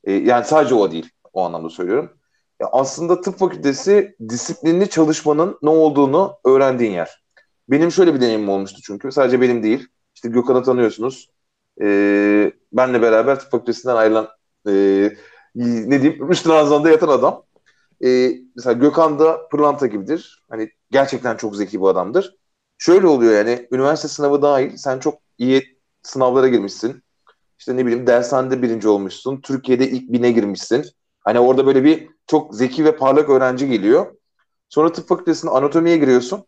E, 0.04 0.14
yani 0.14 0.46
sadece 0.46 0.76
o 0.76 0.92
değil. 0.92 1.10
O 1.34 1.44
anlamda 1.44 1.70
söylüyorum. 1.70 2.12
Ya 2.62 2.70
aslında 2.72 3.22
tıp 3.22 3.40
fakültesi 3.40 4.16
disiplinli 4.30 4.90
çalışmanın 4.90 5.58
ne 5.62 5.70
olduğunu 5.70 6.38
öğrendiğin 6.46 6.92
yer. 6.92 7.24
Benim 7.70 7.92
şöyle 7.92 8.14
bir 8.14 8.22
deneyimim 8.22 8.50
olmuştu 8.50 8.82
çünkü. 8.84 9.12
Sadece 9.12 9.42
benim 9.42 9.64
değil. 9.64 9.88
İşte 10.16 10.30
Gökhan'ı 10.30 10.64
tanıyorsunuz. 10.64 11.30
Ee, 11.82 12.52
benle 12.74 13.02
beraber 13.02 13.40
tıp 13.40 13.52
fakültesinden 13.52 13.96
ayrılan 13.96 14.30
e, 14.68 14.72
ne 15.56 16.02
diyeyim 16.02 16.30
Rüştü 16.30 16.50
Nazan'da 16.50 16.90
yatan 16.90 17.08
adam. 17.08 17.45
Ee, 18.04 18.32
mesela 18.56 18.74
Gökhan 18.74 19.20
da 19.20 19.48
pırlanta 19.50 19.88
gibidir. 19.88 20.46
Hani 20.50 20.70
gerçekten 20.92 21.38
çok 21.38 21.56
zeki 21.56 21.82
bir 21.82 21.86
adamdır. 21.88 22.36
Şöyle 22.78 23.08
oluyor 23.08 23.34
yani 23.34 23.68
üniversite 23.72 24.08
sınavı 24.08 24.42
dahil 24.42 24.78
sen 24.78 25.00
çok 25.00 25.20
iyi 25.38 25.78
sınavlara 26.04 26.48
girmişsin. 26.48 27.04
İşte 27.60 27.78
ne 27.78 27.86
bileyim 27.86 28.08
dershanede 28.08 28.62
birinci 28.62 28.88
olmuşsun. 28.88 29.42
Türkiye'de 29.42 29.90
ilk 29.90 30.14
bine 30.14 30.32
girmişsin. 30.32 30.86
Hani 31.22 31.40
orada 31.40 31.66
böyle 31.66 31.84
bir 31.84 32.10
çok 32.28 32.56
zeki 32.56 32.86
ve 32.86 32.96
parlak 32.96 33.30
öğrenci 33.30 33.70
geliyor. 33.70 34.16
Sonra 34.70 34.92
tıp 34.92 35.08
fakültesinde 35.08 35.52
anatomiye 35.52 35.98
giriyorsun. 35.98 36.46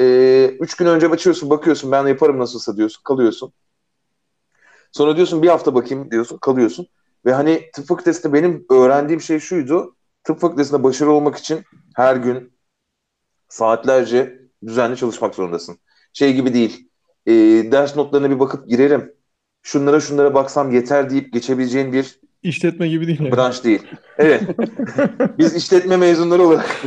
Ee, 0.00 0.56
üç 0.60 0.76
gün 0.76 0.86
önce 0.86 1.08
açıyorsun 1.08 1.50
bakıyorsun 1.50 1.92
ben 1.92 2.06
yaparım 2.06 2.38
nasılsa 2.38 2.76
diyorsun 2.76 3.02
kalıyorsun. 3.04 3.52
Sonra 4.92 5.16
diyorsun 5.16 5.42
bir 5.42 5.48
hafta 5.48 5.74
bakayım 5.74 6.10
diyorsun 6.10 6.38
kalıyorsun. 6.38 6.86
Ve 7.26 7.32
hani 7.32 7.70
tıp 7.74 7.86
fakültesinde 7.86 8.32
benim 8.32 8.66
öğrendiğim 8.70 9.20
şey 9.20 9.38
şuydu. 9.40 9.96
Tıp 10.24 10.40
fakültesinde 10.40 10.82
başarılı 10.82 11.12
olmak 11.12 11.36
için 11.36 11.64
her 11.94 12.16
gün 12.16 12.52
saatlerce 13.48 14.38
düzenli 14.66 14.96
çalışmak 14.96 15.34
zorundasın. 15.34 15.78
Şey 16.12 16.34
gibi 16.34 16.54
değil. 16.54 16.88
E, 17.26 17.32
ders 17.72 17.96
notlarına 17.96 18.30
bir 18.30 18.40
bakıp 18.40 18.68
girerim. 18.68 19.14
Şunlara 19.62 20.00
şunlara 20.00 20.34
baksam 20.34 20.72
yeter 20.72 21.10
deyip 21.10 21.32
geçebileceğin 21.32 21.92
bir 21.92 22.20
İşletme 22.42 22.88
gibi 22.88 23.06
değil 23.06 23.20
yani. 23.20 23.32
branş 23.32 23.64
değil. 23.64 23.82
Evet. 24.18 24.42
Biz 25.38 25.54
işletme 25.56 25.96
mezunları 25.96 26.42
olarak. 26.42 26.80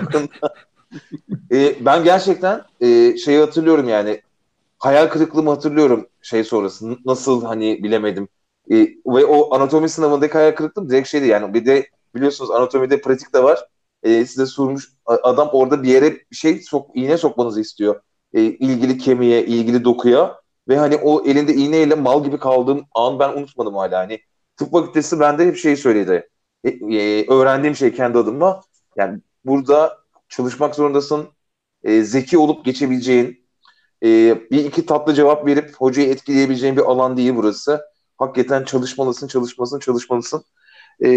E, 1.52 1.86
ben 1.86 2.04
gerçekten 2.04 2.62
e, 2.82 3.18
şeyi 3.18 3.40
hatırlıyorum 3.40 3.90
yani 3.90 4.22
hayal 4.80 5.08
kırıklığımı 5.08 5.50
hatırlıyorum 5.50 6.08
şey 6.22 6.44
sonrası. 6.44 6.98
Nasıl 7.06 7.46
hani 7.46 7.84
bilemedim. 7.84 8.28
E, 8.72 8.76
ve 9.08 9.26
o 9.26 9.56
anatomi 9.56 9.90
sınavındaki 9.90 10.34
hayal 10.34 10.52
kırıklığım 10.52 10.90
direkt 10.90 11.08
şeydi 11.08 11.28
yani 11.28 11.54
bir 11.54 11.66
de 11.66 11.90
biliyorsunuz 12.16 12.52
anatomide 12.52 13.02
pratik 13.02 13.34
de 13.34 13.44
var. 13.44 13.68
e, 14.04 14.26
size 14.26 14.46
sormuş 14.46 14.90
adam 15.06 15.50
orada 15.52 15.84
bir 15.84 15.90
yere 15.90 16.26
şey 16.32 16.62
sok, 16.62 16.92
iğne 16.94 17.18
sokmanızı 17.18 17.62
istiyor. 17.62 18.02
E, 18.34 18.42
ilgili 18.42 18.98
kemiğe, 18.98 19.46
ilgili 19.46 19.84
dokuya 19.84 20.40
ve 20.68 20.78
hani 20.78 20.96
o 20.96 21.26
elinde 21.26 21.54
iğneyle 21.54 21.96
mal 21.96 22.24
gibi 22.24 22.40
kaldığım 22.40 22.86
an 22.96 23.20
ben 23.20 23.30
unutmadım 23.30 23.76
hala. 23.76 24.00
Hani 24.00 24.20
tıp 24.58 24.72
fakültesi 24.72 25.20
bende 25.20 25.46
hep 25.46 25.58
şey 25.58 25.76
söyledi. 25.76 26.30
E, 26.64 26.70
e, 26.70 27.28
öğrendiğim 27.30 27.76
şey 27.76 27.94
kendi 27.94 28.18
adıma. 28.18 28.62
Yani 28.98 29.20
burada 29.46 29.98
çalışmak 30.30 30.76
zorundasın. 30.76 31.28
E, 31.84 32.04
zeki 32.04 32.38
olup 32.38 32.66
geçebileceğin, 32.66 33.48
e, 34.04 34.08
bir 34.52 34.66
iki 34.66 34.86
tatlı 34.86 35.14
cevap 35.14 35.46
verip 35.46 35.76
hocayı 35.76 36.10
etkileyebileceğin 36.10 36.76
bir 36.78 36.82
alan 36.82 37.18
değil 37.18 37.34
burası. 37.36 37.82
Hakikaten 38.18 38.64
çalışmalısın, 38.64 39.28
çalışmalısın, 39.28 39.80
çalışmalısın. 39.80 40.44
E, 41.06 41.10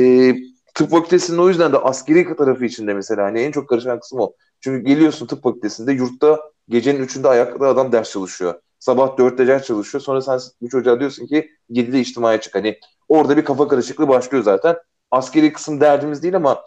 tıp 0.79 0.91
fakültesinin 0.91 1.39
o 1.39 1.49
yüzden 1.49 1.73
de 1.73 1.79
askeri 1.79 2.37
tarafı 2.37 2.65
içinde 2.65 2.95
mesela 2.95 3.25
hani 3.25 3.41
en 3.41 3.53
çok 3.53 3.69
karışan 3.69 4.01
kısım 4.01 4.21
o. 4.21 4.33
Çünkü 4.61 4.85
geliyorsun 4.85 5.27
tıp 5.27 5.43
fakültesinde 5.43 5.93
yurtta 5.93 6.41
gecenin 6.69 7.01
üçünde 7.03 7.29
ayakta 7.29 7.67
adam 7.67 7.93
ders 7.93 8.11
çalışıyor. 8.11 8.55
Sabah 8.79 9.19
dörtte 9.19 9.47
ders 9.47 9.67
çalışıyor. 9.67 10.03
Sonra 10.03 10.21
sen 10.21 10.41
bu 10.61 10.69
çocuğa 10.69 11.01
diyorsun 11.01 11.27
ki 11.27 11.51
7'de 11.71 12.01
içtimaya 12.01 12.41
çık. 12.41 12.55
Hani 12.55 12.79
orada 13.09 13.37
bir 13.37 13.45
kafa 13.45 13.69
karışıklığı 13.69 14.09
başlıyor 14.09 14.45
zaten. 14.45 14.77
Askeri 15.11 15.53
kısım 15.53 15.81
derdimiz 15.81 16.23
değil 16.23 16.37
ama 16.37 16.65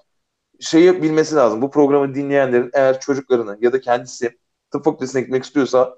şeyi 0.60 1.04
bilmesi 1.04 1.36
lazım. 1.36 1.62
Bu 1.62 1.72
programı 1.72 2.16
dinleyenlerin 2.16 2.70
eğer 2.74 3.00
çocuklarını 3.00 3.58
ya 3.62 3.74
da 3.74 3.82
kendisi 3.82 4.40
tıp 4.72 4.86
fakültesine 4.86 5.22
gitmek 5.22 5.44
istiyorsa 5.44 5.98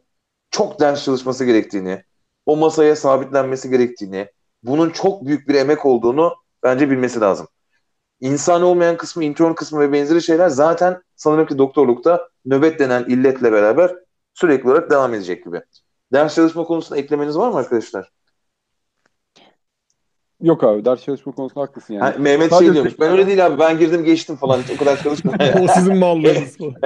çok 0.52 0.80
ders 0.80 1.06
çalışması 1.06 1.46
gerektiğini, 1.46 2.04
o 2.46 2.58
masaya 2.58 2.96
sabitlenmesi 2.96 3.70
gerektiğini, 3.70 4.28
bunun 4.64 4.90
çok 4.90 5.26
büyük 5.26 5.48
bir 5.48 5.56
emek 5.56 5.86
olduğunu 5.86 6.34
bence 6.64 6.90
bilmesi 6.90 7.20
lazım. 7.20 7.48
İnsan 8.24 8.62
olmayan 8.62 8.98
kısmı, 8.98 9.24
intern 9.24 9.54
kısmı 9.54 9.80
ve 9.80 9.92
benzeri 9.92 10.22
şeyler 10.22 10.50
zaten 10.50 11.02
sanırım 11.16 11.46
ki 11.46 11.58
doktorlukta 11.58 12.30
nöbet 12.46 12.80
denen 12.80 13.04
illetle 13.04 13.52
beraber 13.52 13.96
sürekli 14.34 14.70
olarak 14.70 14.92
devam 14.92 15.14
edecek 15.14 15.46
gibi. 15.46 15.62
Ders 16.14 16.36
çalışma 16.36 16.64
konusunda 16.64 17.00
eklemeniz 17.00 17.38
var 17.38 17.50
mı 17.50 17.58
arkadaşlar? 17.58 18.12
Yok 20.42 20.64
abi 20.64 20.86
ders 20.86 21.04
çalışma 21.04 21.32
konusunda 21.32 21.62
haklısın 21.62 21.94
yani. 21.94 22.04
Ha, 22.04 22.16
Mehmet 22.20 22.50
Sadece 22.50 22.66
şey 22.66 22.74
diyormuş. 22.74 23.00
Ben 23.00 23.12
öyle 23.12 23.28
değil 23.28 23.46
abi. 23.46 23.60
Ben 23.60 23.80
girdim 23.80 24.04
geçtim 24.04 24.36
falan. 24.36 24.62
Hiç 24.62 24.72
o 24.72 24.78
kadar 24.78 25.04
çalışmadım. 25.04 25.40
o 25.64 25.68
sizin 25.68 25.98
mallığınız. 25.98 26.58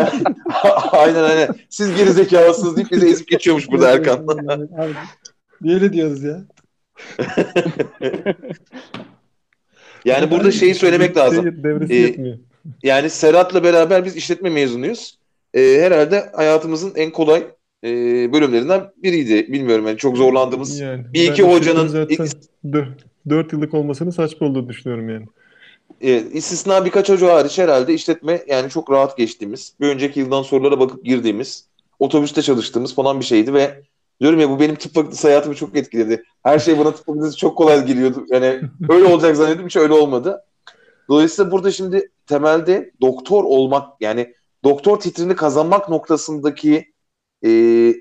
aynen 0.91 1.23
aynen. 1.23 1.49
Siz 1.69 1.95
geri 1.95 2.11
zekalısınız 2.11 2.75
deyip 2.75 2.91
bizi 2.91 3.07
ezip 3.07 3.27
geçiyormuş 3.27 3.71
burada 3.71 3.91
Erkan. 3.91 4.27
Niye 5.61 5.75
öyle 5.75 5.93
diyoruz 5.93 6.23
ya? 6.23 6.41
yani 10.05 10.31
burada 10.31 10.51
şeyi 10.51 10.75
söylemek 10.75 11.17
lazım. 11.17 11.63
Devresi 11.63 11.93
Ee, 11.93 11.97
yetmiyor. 11.97 12.37
Yani 12.83 13.09
Serhat'la 13.09 13.63
beraber 13.63 14.05
biz 14.05 14.15
işletme 14.15 14.49
mezunuyuz. 14.49 15.17
Ee, 15.53 15.79
herhalde 15.81 16.29
hayatımızın 16.35 16.93
en 16.95 17.11
kolay 17.11 17.43
e, 17.83 17.89
bölümlerinden 18.33 18.81
biriydi. 19.03 19.53
Bilmiyorum 19.53 19.87
yani 19.87 19.97
çok 19.97 20.17
zorlandığımız. 20.17 20.79
Yani 20.79 21.05
bir 21.13 21.31
iki 21.31 21.43
hocanın 21.43 21.87
zaten 21.87 22.27
4 23.29 23.53
yıllık 23.53 23.73
olmasını 23.73 24.11
saçma 24.11 24.47
olduğunu 24.47 24.69
düşünüyorum 24.69 25.09
yani. 25.09 25.25
Evet, 26.01 26.23
istisna 26.33 26.85
birkaç 26.85 27.09
hoca 27.09 27.33
hariç 27.33 27.57
herhalde 27.57 27.93
işletme 27.93 28.41
yani 28.47 28.69
çok 28.69 28.91
rahat 28.91 29.17
geçtiğimiz, 29.17 29.73
bir 29.81 29.87
önceki 29.87 30.19
yıldan 30.19 30.41
sorulara 30.41 30.79
bakıp 30.79 31.05
girdiğimiz, 31.05 31.67
otobüste 31.99 32.41
çalıştığımız 32.41 32.95
falan 32.95 33.19
bir 33.19 33.25
şeydi 33.25 33.53
ve 33.53 33.81
diyorum 34.21 34.39
ya 34.39 34.49
bu 34.49 34.59
benim 34.59 34.75
tıp 34.75 34.93
fakültesi 34.93 35.27
hayatımı 35.27 35.55
çok 35.55 35.75
etkiledi. 35.75 36.23
Her 36.43 36.59
şey 36.59 36.79
bana 36.79 36.91
tıp 36.95 37.05
fakültesi 37.05 37.37
çok 37.37 37.57
kolay 37.57 37.85
geliyordu. 37.85 38.25
Yani 38.29 38.61
öyle 38.89 39.05
olacak 39.05 39.35
zannediyordum 39.35 39.65
hiç 39.65 39.75
öyle 39.75 39.93
olmadı. 39.93 40.43
Dolayısıyla 41.09 41.51
burada 41.51 41.71
şimdi 41.71 42.11
temelde 42.27 42.91
doktor 43.01 43.43
olmak 43.43 44.01
yani 44.01 44.33
doktor 44.63 44.99
titrini 44.99 45.35
kazanmak 45.35 45.89
noktasındaki 45.89 46.93
e, 47.43 47.49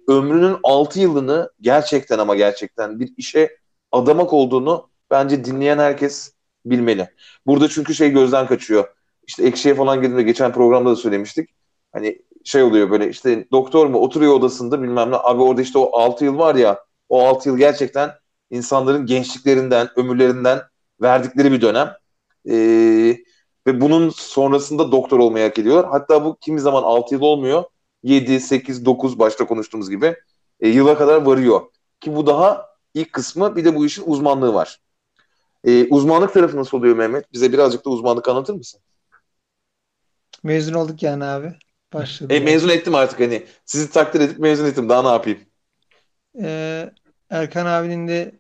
ömrünün 0.09 0.57
6 0.63 1.01
yılını 1.01 1.51
gerçekten 1.61 2.19
ama 2.19 2.35
gerçekten 2.37 3.01
bir 3.01 3.13
işe 3.17 3.57
adamak 3.93 4.33
olduğunu 4.33 4.89
bence 5.11 5.45
dinleyen 5.45 5.79
herkes 5.79 6.33
bilmeli. 6.67 7.09
Burada 7.47 7.69
çünkü 7.69 7.95
şey 7.95 8.11
gözden 8.11 8.47
kaçıyor. 8.47 8.85
İşte 9.27 9.47
ekşiye 9.47 9.75
falan 9.75 10.01
girdiğinde 10.01 10.23
geçen 10.23 10.53
programda 10.53 10.91
da 10.91 10.97
söylemiştik. 10.97 11.51
Hani 11.93 12.23
şey 12.47 12.63
oluyor 12.63 12.91
böyle 12.91 13.11
işte 13.11 13.47
doktor 13.53 13.87
mu 13.87 13.99
oturuyor 13.99 14.33
odasında 14.33 14.83
bilmem 14.83 15.11
ne. 15.11 15.17
Abi 15.17 15.43
orada 15.43 15.63
işte 15.63 15.79
o 15.79 15.99
6 15.99 16.25
yıl 16.25 16.39
var 16.39 16.55
ya 16.55 16.85
o 17.09 17.27
6 17.27 17.49
yıl 17.49 17.59
gerçekten 17.59 18.11
insanların 18.51 19.07
gençliklerinden, 19.07 19.89
ömürlerinden 19.97 20.63
verdikleri 21.03 21.53
bir 21.53 21.61
dönem. 21.61 21.93
Ee, 22.49 23.17
ve 23.67 23.81
bunun 23.81 24.11
sonrasında 24.11 24.93
doktor 24.93 25.19
olmaya 25.19 25.49
hak 25.49 25.59
ediyorlar. 25.59 25.87
Hatta 25.91 26.25
bu 26.25 26.37
kimi 26.41 26.61
zaman 26.61 26.83
6 26.83 27.15
yıl 27.15 27.23
olmuyor. 27.23 27.65
7, 28.03 28.41
8, 28.41 28.85
9 28.85 29.19
başta 29.19 29.47
konuştuğumuz 29.47 29.91
gibi 29.91 30.17
e, 30.61 30.69
yıla 30.69 30.99
kadar 30.99 31.23
varıyor. 31.23 31.61
Ki 32.01 32.17
bu 32.17 32.27
daha 32.27 32.67
ilk 32.95 33.13
kısmı 33.13 33.57
bir 33.57 33.65
de 33.65 33.75
bu 33.75 33.87
işin 33.87 34.05
uzmanlığı 34.07 34.55
var. 34.55 34.81
E, 35.65 35.89
uzmanlık 35.89 36.35
tarafı 36.35 36.57
nasıl 36.57 36.79
oluyor 36.79 36.97
Mehmet? 36.97 37.33
Bize 37.33 37.53
birazcık 37.53 37.85
da 37.85 37.91
uzmanlık 37.91 38.29
anlatır 38.29 38.55
mısın? 38.55 38.81
Mezun 40.43 40.75
olduk 40.75 41.03
yani 41.03 41.25
abi. 41.25 41.55
Başladı. 41.93 42.35
E, 42.35 42.41
mezun 42.41 42.69
ettim 42.69 42.95
artık 42.95 43.21
hani. 43.21 43.47
Sizi 43.65 43.91
takdir 43.91 44.21
edip 44.21 44.39
mezun 44.39 44.67
ettim. 44.67 44.89
Daha 44.89 45.03
ne 45.03 45.09
yapayım? 45.09 45.39
Ee, 46.43 46.91
Erkan 47.31 47.67
abinin 47.67 48.09
de 48.09 48.33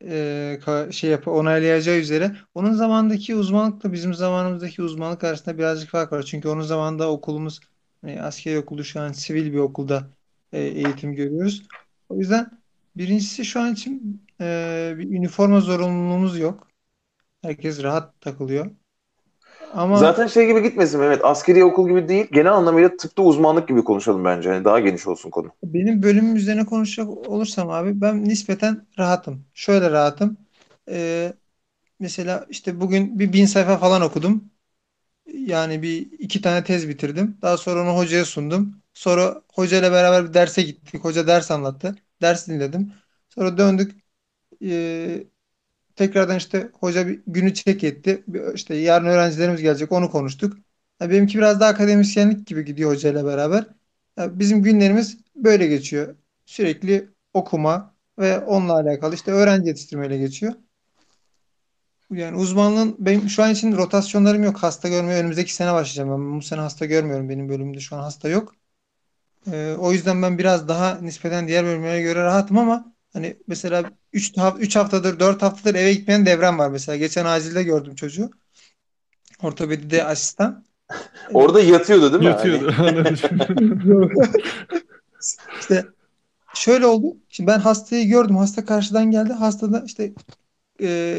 e, 0.89 0.93
şey 0.93 1.11
yapı 1.11 1.31
onaylayacağı 1.31 1.97
üzere 1.97 2.37
onun 2.55 2.73
zamandaki 2.73 3.35
uzmanlıkla 3.35 3.93
bizim 3.93 4.15
zamanımızdaki 4.15 4.83
uzmanlık 4.83 5.25
arasında 5.25 5.59
birazcık 5.59 5.91
fark 5.91 6.13
var. 6.13 6.23
Çünkü 6.23 6.49
onun 6.49 6.63
zamanında 6.63 7.11
okulumuz 7.11 7.61
e, 8.07 8.21
askeri 8.21 8.59
okulu 8.59 8.85
şu 8.85 9.01
an 9.01 9.13
sivil 9.13 9.53
bir 9.53 9.59
okulda 9.59 10.11
e, 10.53 10.61
eğitim 10.61 11.15
görüyoruz. 11.15 11.63
O 12.09 12.17
yüzden 12.17 12.51
birincisi 12.97 13.45
şu 13.45 13.61
an 13.61 13.73
için 13.73 14.23
e, 14.41 14.95
bir 14.99 15.11
üniforma 15.11 15.61
zorunluluğumuz 15.61 16.39
yok. 16.39 16.69
Herkes 17.43 17.83
rahat 17.83 18.21
takılıyor. 18.21 18.71
Ama 19.77 20.01
Zaten 20.03 20.27
şey 20.27 20.47
gibi 20.47 20.63
gitmesin 20.63 21.01
Mehmet. 21.01 21.25
Askeri 21.25 21.65
okul 21.65 21.89
gibi 21.89 22.09
değil. 22.09 22.27
Genel 22.33 22.53
anlamıyla 22.53 22.97
tıpta 22.97 23.23
uzmanlık 23.23 23.69
gibi 23.69 23.85
konuşalım 23.85 24.25
bence. 24.25 24.49
Yani 24.51 24.65
daha 24.65 24.81
geniş 24.81 25.07
olsun 25.07 25.31
konu. 25.31 25.53
benim 25.63 26.03
bölümüm 26.03 26.37
üzerine 26.37 26.67
konuşacak 26.67 27.09
olursam 27.09 27.71
abi 27.71 28.01
ben 28.01 28.25
nispeten 28.25 28.87
rahatım. 28.99 29.47
Şöyle 29.55 29.91
rahatım. 29.91 30.37
Ee, 30.89 31.33
mesela 32.01 32.47
işte 32.51 32.81
bugün 32.81 33.19
bir 33.19 33.35
bin 33.35 33.47
sayfa 33.47 33.79
falan 33.79 34.03
okudum. 34.03 34.51
Yani 35.27 35.83
bir 35.83 36.13
iki 36.21 36.43
tane 36.43 36.65
tez 36.65 36.89
bitirdim. 36.89 37.39
Daha 37.43 37.57
sonra 37.59 37.83
onu 37.83 37.99
hocaya 37.99 38.25
sundum. 38.25 38.83
Sonra 38.95 39.43
hocayla 39.55 39.93
beraber 39.93 40.29
bir 40.29 40.35
derse 40.35 40.63
gittik. 40.63 41.05
Hoca 41.05 41.27
ders 41.27 41.51
anlattı. 41.51 41.97
Ders 42.23 42.49
dinledim. 42.49 42.93
Sonra 43.31 43.59
döndük. 43.59 43.93
Ee, 44.65 45.25
tekrardan 45.97 46.37
işte 46.37 46.71
hoca 46.81 47.07
bir 47.07 47.21
günü 47.27 47.55
çek 47.55 47.85
etti. 47.85 48.25
İşte 48.55 48.75
yarın 48.75 49.07
öğrencilerimiz 49.07 49.63
gelecek. 49.63 49.93
Onu 49.93 50.11
konuştuk. 50.11 50.57
Ya 51.01 51.11
benimki 51.11 51.39
biraz 51.39 51.61
daha 51.61 51.71
akademisyenlik 51.71 52.47
gibi 52.47 52.65
gidiyor 52.65 52.91
hocayla 52.91 53.25
beraber. 53.27 53.67
Ya 54.17 54.39
bizim 54.39 54.63
günlerimiz 54.63 55.19
böyle 55.37 55.67
geçiyor. 55.67 56.17
Sürekli 56.47 57.09
okuma 57.35 57.95
ve 58.19 58.39
onunla 58.41 58.75
alakalı 58.75 59.15
işte 59.15 59.33
öğrenci 59.33 59.69
yetiştirmeyle 59.69 60.19
geçiyor. 60.19 60.55
Yani 62.11 62.37
uzmanlığın 62.37 62.97
benim 62.99 63.29
şu 63.29 63.43
an 63.43 63.53
için 63.53 63.77
rotasyonlarım 63.77 64.45
yok. 64.45 64.57
Hasta 64.57 64.89
görmeye 64.89 65.21
önümüzdeki 65.21 65.55
sene 65.55 65.73
başlayacağım. 65.73 66.11
Ben 66.11 66.39
bu 66.39 66.43
sene 66.43 66.61
hasta 66.61 66.87
görmüyorum. 66.87 67.29
Benim 67.29 67.49
bölümümde 67.49 67.81
şu 67.81 67.97
an 67.97 68.01
hasta 68.03 68.29
yok. 68.29 68.55
Ee, 69.53 69.77
o 69.79 69.93
yüzden 69.93 70.23
ben 70.23 70.39
biraz 70.39 70.69
daha 70.69 70.95
nispeten 71.01 71.49
diğer 71.49 71.65
bölümlere 71.65 72.03
göre 72.03 72.23
rahatım 72.23 72.59
ama 72.59 72.96
hani 73.17 73.37
mesela 73.47 73.91
3 74.13 74.33
3 74.59 74.77
haftadır 74.77 75.21
4 75.21 75.43
haftadır 75.43 75.75
eve 75.75 75.95
gitmeyen 75.95 76.27
devrem 76.27 76.59
var 76.59 76.71
mesela. 76.71 76.97
Geçen 76.97 77.25
acilde 77.25 77.63
gördüm 77.63 77.95
çocuğu. 77.95 78.31
Ortopedide 79.43 80.05
asistan. 80.05 80.65
Orada 81.33 81.61
yatıyordu 81.61 82.13
değil 82.13 82.23
mi? 82.23 82.27
Yatıyordu. 82.27 82.73
Hani- 82.77 83.17
İşte 85.61 85.87
şöyle 86.55 86.87
oldu. 86.87 87.17
Şimdi 87.29 87.47
ben 87.47 87.59
hastayı 87.59 88.09
gördüm. 88.09 88.37
Hasta 88.37 88.65
karşıdan 88.65 89.11
geldi. 89.11 89.33
Hastada 89.33 89.83
işte 89.87 90.13
e, 90.83 91.19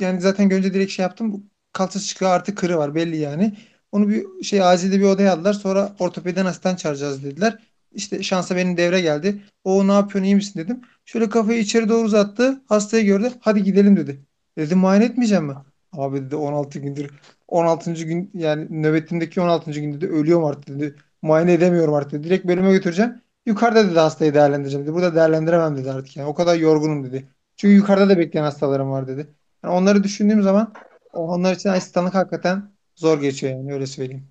yani 0.00 0.20
zaten 0.20 0.48
görünce 0.48 0.74
direkt 0.74 0.92
şey 0.92 1.02
yaptım. 1.02 1.32
Bu 1.32 1.42
Kalçası 1.72 2.06
çıkıyor 2.06 2.30
artık 2.30 2.58
kırı 2.58 2.78
var 2.78 2.94
belli 2.94 3.16
yani. 3.16 3.56
Onu 3.92 4.08
bir 4.08 4.42
şey 4.42 4.62
acilde 4.62 4.98
bir 5.00 5.04
odaya 5.04 5.32
aldılar. 5.32 5.52
Sonra 5.52 5.96
ortopediden 5.98 6.46
asistan 6.46 6.76
çağıracağız 6.76 7.24
dediler. 7.24 7.58
İşte 7.92 8.22
şansa 8.22 8.56
benim 8.56 8.76
devre 8.76 9.00
geldi. 9.00 9.42
O 9.64 9.88
ne 9.88 9.92
yapıyorsun 9.92 10.24
iyi 10.24 10.34
misin 10.34 10.60
dedim. 10.60 10.80
Şöyle 11.04 11.28
kafayı 11.28 11.58
içeri 11.58 11.88
doğru 11.88 12.06
uzattı. 12.06 12.62
Hastayı 12.66 13.04
gördü. 13.04 13.32
Hadi 13.40 13.62
gidelim 13.62 13.96
dedi. 13.96 14.20
Dedim 14.58 14.78
muayene 14.78 15.04
etmeyeceğim 15.04 15.44
mi? 15.44 15.54
Abi 15.92 16.20
dedi 16.20 16.36
16 16.36 16.78
gündür 16.78 17.10
16. 17.48 18.04
gün 18.04 18.30
yani 18.34 18.82
nöbetimdeki 18.82 19.40
16. 19.40 19.80
günde 19.80 20.00
de 20.00 20.08
ölüyorum 20.08 20.44
artık 20.44 20.68
dedi. 20.68 20.94
Muayene 21.22 21.52
edemiyorum 21.52 21.94
artık 21.94 22.12
dedi. 22.12 22.24
Direkt 22.24 22.46
bölüme 22.46 22.72
götüreceğim. 22.72 23.22
Yukarıda 23.46 23.90
dedi 23.90 23.98
hastayı 23.98 24.34
değerlendireceğim 24.34 24.86
dedi. 24.86 24.94
Burada 24.94 25.14
değerlendiremem 25.14 25.76
dedi 25.76 25.90
artık 25.90 26.16
yani. 26.16 26.28
O 26.28 26.34
kadar 26.34 26.56
yorgunum 26.56 27.04
dedi. 27.04 27.28
Çünkü 27.56 27.74
yukarıda 27.74 28.08
da 28.08 28.18
bekleyen 28.18 28.44
hastalarım 28.44 28.90
var 28.90 29.08
dedi. 29.08 29.26
Yani 29.64 29.74
onları 29.74 30.04
düşündüğüm 30.04 30.42
zaman 30.42 30.72
onlar 31.12 31.54
için 31.54 31.68
asistanlık 31.68 32.14
hakikaten 32.14 32.72
zor 32.96 33.20
geçiyor 33.20 33.52
yani 33.52 33.72
öyle 33.72 33.86
söyleyeyim. 33.86 34.28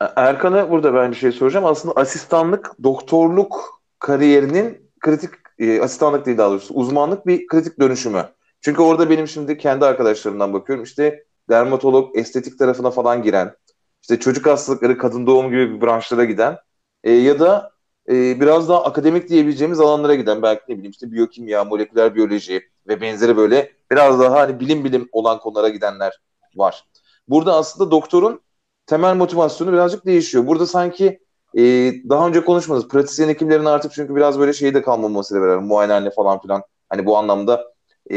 Erkan'a 0.00 0.70
burada 0.70 0.94
ben 0.94 1.10
bir 1.10 1.16
şey 1.16 1.32
soracağım. 1.32 1.66
Aslında 1.66 1.94
asistanlık, 2.00 2.70
doktorluk 2.82 3.82
kariyerinin 3.98 4.90
kritik, 5.00 5.30
e, 5.58 5.80
asistanlık 5.80 6.26
değil 6.26 6.38
daha 6.38 6.50
doğrusu, 6.50 6.74
uzmanlık 6.74 7.26
bir 7.26 7.46
kritik 7.46 7.80
dönüşümü. 7.80 8.24
Çünkü 8.60 8.82
orada 8.82 9.10
benim 9.10 9.28
şimdi 9.28 9.58
kendi 9.58 9.84
arkadaşlarımdan 9.84 10.52
bakıyorum. 10.52 10.84
İşte 10.84 11.24
dermatolog, 11.50 12.16
estetik 12.18 12.58
tarafına 12.58 12.90
falan 12.90 13.22
giren, 13.22 13.54
işte 14.02 14.20
çocuk 14.20 14.46
hastalıkları, 14.46 14.98
kadın 14.98 15.26
doğum 15.26 15.50
gibi 15.50 15.74
bir 15.74 15.80
branşlara 15.80 16.24
giden 16.24 16.56
e, 17.04 17.12
ya 17.12 17.40
da 17.40 17.70
e, 18.08 18.40
biraz 18.40 18.68
daha 18.68 18.84
akademik 18.84 19.28
diyebileceğimiz 19.28 19.80
alanlara 19.80 20.14
giden 20.14 20.42
belki 20.42 20.62
ne 20.68 20.74
bileyim 20.74 20.90
işte 20.90 21.12
biyokimya, 21.12 21.64
moleküler 21.64 22.14
biyoloji 22.14 22.62
ve 22.88 23.00
benzeri 23.00 23.36
böyle 23.36 23.72
biraz 23.90 24.20
daha 24.20 24.40
hani 24.40 24.60
bilim 24.60 24.84
bilim 24.84 25.08
olan 25.12 25.38
konulara 25.38 25.68
gidenler 25.68 26.20
var. 26.56 26.84
Burada 27.28 27.54
aslında 27.54 27.90
doktorun 27.90 28.40
temel 28.88 29.16
motivasyonu 29.16 29.72
birazcık 29.72 30.06
değişiyor. 30.06 30.46
Burada 30.46 30.66
sanki 30.66 31.20
e, 31.54 31.62
daha 32.08 32.28
önce 32.28 32.44
konuşmadınız. 32.44 32.88
Pratisyen 32.88 33.28
hekimlerin 33.28 33.64
artık 33.64 33.92
çünkü 33.92 34.16
biraz 34.16 34.38
böyle 34.38 34.52
şeyde 34.52 34.82
kalmaması 34.82 35.34
beraber 35.34 35.58
muayenehane 35.58 36.10
falan 36.10 36.40
filan. 36.40 36.62
Hani 36.88 37.06
bu 37.06 37.16
anlamda 37.16 37.64
e, 38.10 38.16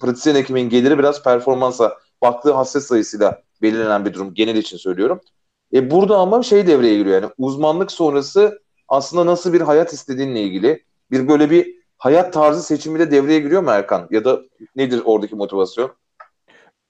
pratisyen 0.00 0.34
hekimin 0.34 0.68
geliri 0.68 0.98
biraz 0.98 1.22
performansa 1.22 1.98
baktığı 2.22 2.52
hasret 2.52 2.82
sayısıyla 2.82 3.42
belirlenen 3.62 4.04
bir 4.04 4.14
durum. 4.14 4.34
Genel 4.34 4.56
için 4.56 4.76
söylüyorum. 4.76 5.20
E, 5.74 5.90
burada 5.90 6.16
ama 6.16 6.42
şey 6.42 6.66
devreye 6.66 6.98
giriyor 6.98 7.22
yani 7.22 7.32
uzmanlık 7.38 7.92
sonrası 7.92 8.62
aslında 8.88 9.26
nasıl 9.26 9.52
bir 9.52 9.60
hayat 9.60 9.92
istediğinle 9.92 10.42
ilgili 10.42 10.84
bir 11.10 11.28
böyle 11.28 11.50
bir 11.50 11.76
hayat 11.98 12.32
tarzı 12.32 12.62
seçimi 12.62 12.98
de 12.98 13.10
devreye 13.10 13.40
giriyor 13.40 13.62
mu 13.62 13.70
Erkan? 13.70 14.08
Ya 14.10 14.24
da 14.24 14.40
nedir 14.76 15.02
oradaki 15.04 15.36
motivasyon? 15.36 15.90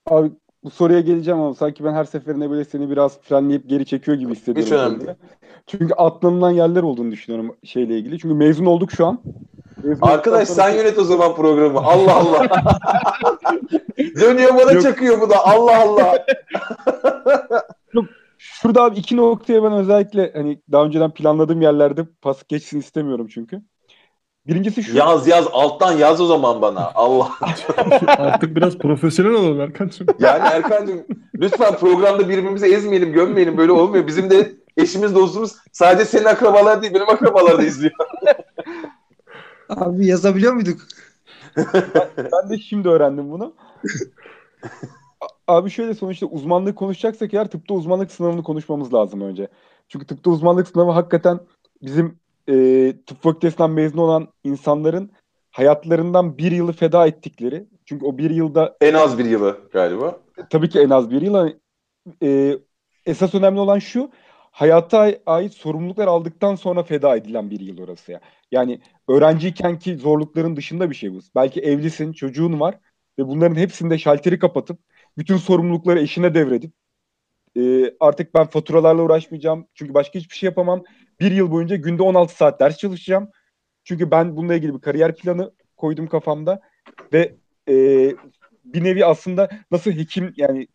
Abi 0.06 0.30
bu 0.66 0.70
soruya 0.70 1.00
geleceğim 1.00 1.40
ama 1.40 1.54
sanki 1.54 1.84
ben 1.84 1.92
her 1.92 2.04
seferinde 2.04 2.50
böyle 2.50 2.64
seni 2.64 2.90
biraz 2.90 3.20
frenleyip 3.20 3.68
geri 3.68 3.86
çekiyor 3.86 4.16
gibi 4.16 4.32
hissediyorum. 4.32 4.62
Hiç 4.62 4.72
önemli 4.72 5.06
değil. 5.06 5.16
Çünkü 5.66 5.94
atlanılan 5.94 6.50
yerler 6.50 6.82
olduğunu 6.82 7.12
düşünüyorum 7.12 7.56
şeyle 7.64 7.98
ilgili. 7.98 8.18
Çünkü 8.18 8.34
mezun 8.34 8.66
olduk 8.66 8.92
şu 8.92 9.06
an. 9.06 9.18
Mezun 9.82 10.06
Arkadaş 10.06 10.48
sen 10.48 10.70
yönet 10.70 10.98
o 10.98 11.04
zaman 11.04 11.34
programı. 11.34 11.78
Allah 11.78 12.16
Allah. 12.16 12.46
Dönüyor 13.98 14.54
bana 14.54 14.72
Yok. 14.72 14.82
çakıyor 14.82 15.20
bu 15.20 15.30
da. 15.30 15.46
Allah 15.46 15.82
Allah. 15.82 16.26
Yok. 17.92 18.04
Şurada 18.38 18.82
abi 18.82 18.96
iki 18.96 19.16
noktaya 19.16 19.62
ben 19.62 19.72
özellikle 19.72 20.32
hani 20.32 20.60
daha 20.72 20.84
önceden 20.84 21.10
planladığım 21.10 21.62
yerlerde 21.62 22.04
pas 22.22 22.42
geçsin 22.48 22.80
istemiyorum 22.80 23.26
çünkü. 23.30 23.62
Birincisi 24.48 24.82
şu. 24.82 24.96
Yaz 24.96 25.28
yaz 25.28 25.46
alttan 25.52 25.92
yaz 25.92 26.20
o 26.20 26.26
zaman 26.26 26.62
bana. 26.62 26.92
Allah. 26.94 27.30
Artık 28.06 28.56
biraz 28.56 28.78
profesyonel 28.78 29.32
olalım 29.32 29.60
Erkan'cığım. 29.60 30.06
Yani 30.18 30.42
Erkan'cığım 30.42 31.06
lütfen 31.34 31.76
programda 31.76 32.28
birbirimizi 32.28 32.66
ezmeyelim, 32.66 33.12
gömmeyelim. 33.12 33.56
Böyle 33.56 33.72
olmuyor. 33.72 34.06
Bizim 34.06 34.30
de 34.30 34.52
eşimiz, 34.76 35.14
dostumuz 35.14 35.52
sadece 35.72 36.04
senin 36.04 36.24
akrabalar 36.24 36.82
değil, 36.82 36.94
benim 36.94 37.08
akrabalar 37.08 37.58
da 37.58 37.62
izliyor. 37.62 37.94
Abi 39.68 40.06
yazabiliyor 40.06 40.52
muyduk? 40.52 40.80
ben, 41.56 41.94
ben 42.16 42.50
de 42.50 42.58
şimdi 42.58 42.88
öğrendim 42.88 43.30
bunu. 43.30 43.54
Abi 45.48 45.70
şöyle 45.70 45.94
sonuçta 45.94 46.26
uzmanlığı 46.26 46.74
konuşacaksak 46.74 47.34
eğer 47.34 47.50
tıpta 47.50 47.74
uzmanlık 47.74 48.12
sınavını 48.12 48.42
konuşmamız 48.42 48.94
lazım 48.94 49.20
önce. 49.20 49.48
Çünkü 49.88 50.06
tıpta 50.06 50.30
uzmanlık 50.30 50.68
sınavı 50.68 50.90
hakikaten 50.90 51.40
bizim 51.82 52.18
e, 52.48 52.54
tıp 53.06 53.22
fakültesinden 53.22 53.70
mezun 53.70 53.98
olan 53.98 54.28
insanların 54.44 55.10
hayatlarından 55.50 56.38
bir 56.38 56.52
yılı 56.52 56.72
feda 56.72 57.06
ettikleri. 57.06 57.66
Çünkü 57.84 58.06
o 58.06 58.18
bir 58.18 58.30
yılda... 58.30 58.76
En 58.80 58.94
az 58.94 59.18
bir 59.18 59.24
yılı 59.24 59.60
galiba. 59.72 60.20
Tabii 60.50 60.68
ki 60.68 60.80
en 60.80 60.90
az 60.90 61.10
bir 61.10 61.22
yıl. 61.22 61.50
E, 62.22 62.58
esas 63.06 63.34
önemli 63.34 63.60
olan 63.60 63.78
şu, 63.78 64.10
hayata 64.50 65.12
ait 65.26 65.54
sorumluluklar 65.54 66.06
aldıktan 66.06 66.54
sonra 66.54 66.82
feda 66.82 67.16
edilen 67.16 67.50
bir 67.50 67.60
yıl 67.60 67.78
orası 67.78 68.12
ya. 68.12 68.20
Yani 68.52 68.80
öğrenciyken 69.08 69.78
ki 69.78 69.96
zorlukların 69.96 70.56
dışında 70.56 70.90
bir 70.90 70.94
şey 70.94 71.12
bu. 71.12 71.18
Belki 71.34 71.60
evlisin, 71.60 72.12
çocuğun 72.12 72.60
var 72.60 72.78
ve 73.18 73.28
bunların 73.28 73.56
hepsinde 73.56 73.98
şalteri 73.98 74.38
kapatıp 74.38 74.78
bütün 75.18 75.36
sorumlulukları 75.36 76.00
eşine 76.00 76.34
devredip 76.34 76.72
e, 77.56 77.92
artık 78.00 78.34
ben 78.34 78.46
faturalarla 78.46 79.02
uğraşmayacağım 79.02 79.66
çünkü 79.74 79.94
başka 79.94 80.18
hiçbir 80.18 80.36
şey 80.36 80.46
yapamam. 80.46 80.84
Bir 81.20 81.30
yıl 81.30 81.50
boyunca 81.50 81.76
günde 81.76 82.02
16 82.02 82.36
saat 82.36 82.60
ders 82.60 82.76
çalışacağım. 82.76 83.30
Çünkü 83.84 84.10
ben 84.10 84.36
bununla 84.36 84.54
ilgili 84.54 84.74
bir 84.74 84.80
kariyer 84.80 85.16
planı 85.16 85.52
koydum 85.76 86.06
kafamda 86.06 86.60
ve 87.12 87.34
e, 87.68 87.74
bir 88.64 88.84
nevi 88.84 89.04
aslında 89.04 89.48
nasıl 89.70 89.90
hekim 89.90 90.34
yani 90.36 90.68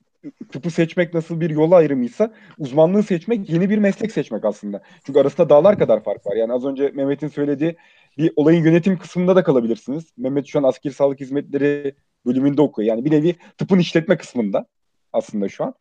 tıpı 0.52 0.72
seçmek 0.72 1.14
nasıl 1.14 1.42
bir 1.42 1.50
yol 1.50 1.72
ayrımıysa 1.72 2.34
uzmanlığı 2.58 3.04
seçmek 3.04 3.50
yeni 3.50 3.70
bir 3.70 3.78
meslek 3.78 4.12
seçmek 4.12 4.46
aslında. 4.46 4.82
Çünkü 5.06 5.20
arasında 5.20 5.50
dağlar 5.50 5.80
kadar 5.80 6.04
fark 6.04 6.28
var. 6.28 6.36
Yani 6.36 6.54
az 6.54 6.66
önce 6.66 6.92
Mehmet'in 6.94 7.28
söylediği 7.28 7.76
bir 8.18 8.32
olayın 8.36 8.64
yönetim 8.64 8.98
kısmında 8.98 9.36
da 9.36 9.44
kalabilirsiniz. 9.44 10.06
Mehmet 10.18 10.48
şu 10.48 10.60
an 10.60 10.64
askeri 10.64 10.94
sağlık 10.94 11.20
hizmetleri 11.20 11.96
bölümünde 12.26 12.62
okuyor. 12.62 12.90
Yani 12.90 13.06
bir 13.06 13.12
nevi 13.12 13.36
tıpın 13.58 13.80
işletme 13.80 14.18
kısmında 14.18 14.66
aslında 15.14 15.50
şu 15.50 15.64
an. 15.64 15.74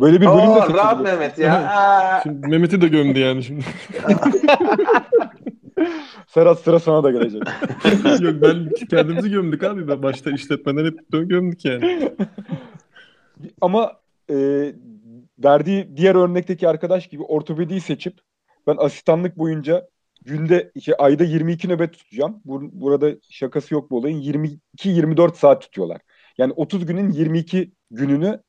Böyle 0.00 0.20
bir 0.20 0.26
bölüm 0.26 0.38
de 0.38 0.74
rahat 0.74 1.00
Mehmet 1.00 1.38
ya. 1.38 2.20
Şimdi 2.22 2.46
Mehmet'i 2.48 2.80
de 2.80 2.88
gömdü 2.88 3.18
yani 3.18 3.42
şimdi. 3.42 3.64
Serhat 6.26 6.60
sıra 6.60 6.78
sana 6.78 7.04
da 7.04 7.10
gelecek. 7.10 7.42
Yok 8.20 8.34
ben 8.42 8.70
kendimizi 8.90 9.30
gömdük 9.30 9.64
abi. 9.64 9.88
Ben 9.88 10.02
başta 10.02 10.30
işletmeden 10.30 10.84
hep 10.84 10.98
gömdük 11.10 11.64
yani. 11.64 12.12
Ama 13.60 13.92
e, 14.30 14.36
verdiği 15.44 15.96
diğer 15.96 16.14
örnekteki 16.14 16.68
arkadaş 16.68 17.06
gibi 17.06 17.22
ortopediyi 17.22 17.80
seçip 17.80 18.18
ben 18.66 18.76
asistanlık 18.78 19.38
boyunca 19.38 19.88
günde 20.24 20.70
iki, 20.74 20.96
ayda 20.96 21.24
22 21.24 21.68
nöbet 21.68 21.92
tutacağım. 21.92 22.40
Bur 22.44 22.62
burada 22.72 23.10
şakası 23.30 23.74
yok 23.74 23.90
bu 23.90 23.96
olayın. 23.96 24.22
22-24 24.78 25.36
saat 25.36 25.62
tutuyorlar. 25.62 26.00
Yani 26.38 26.52
30 26.52 26.86
günün 26.86 27.10
22 27.10 27.72
gününü 27.90 28.40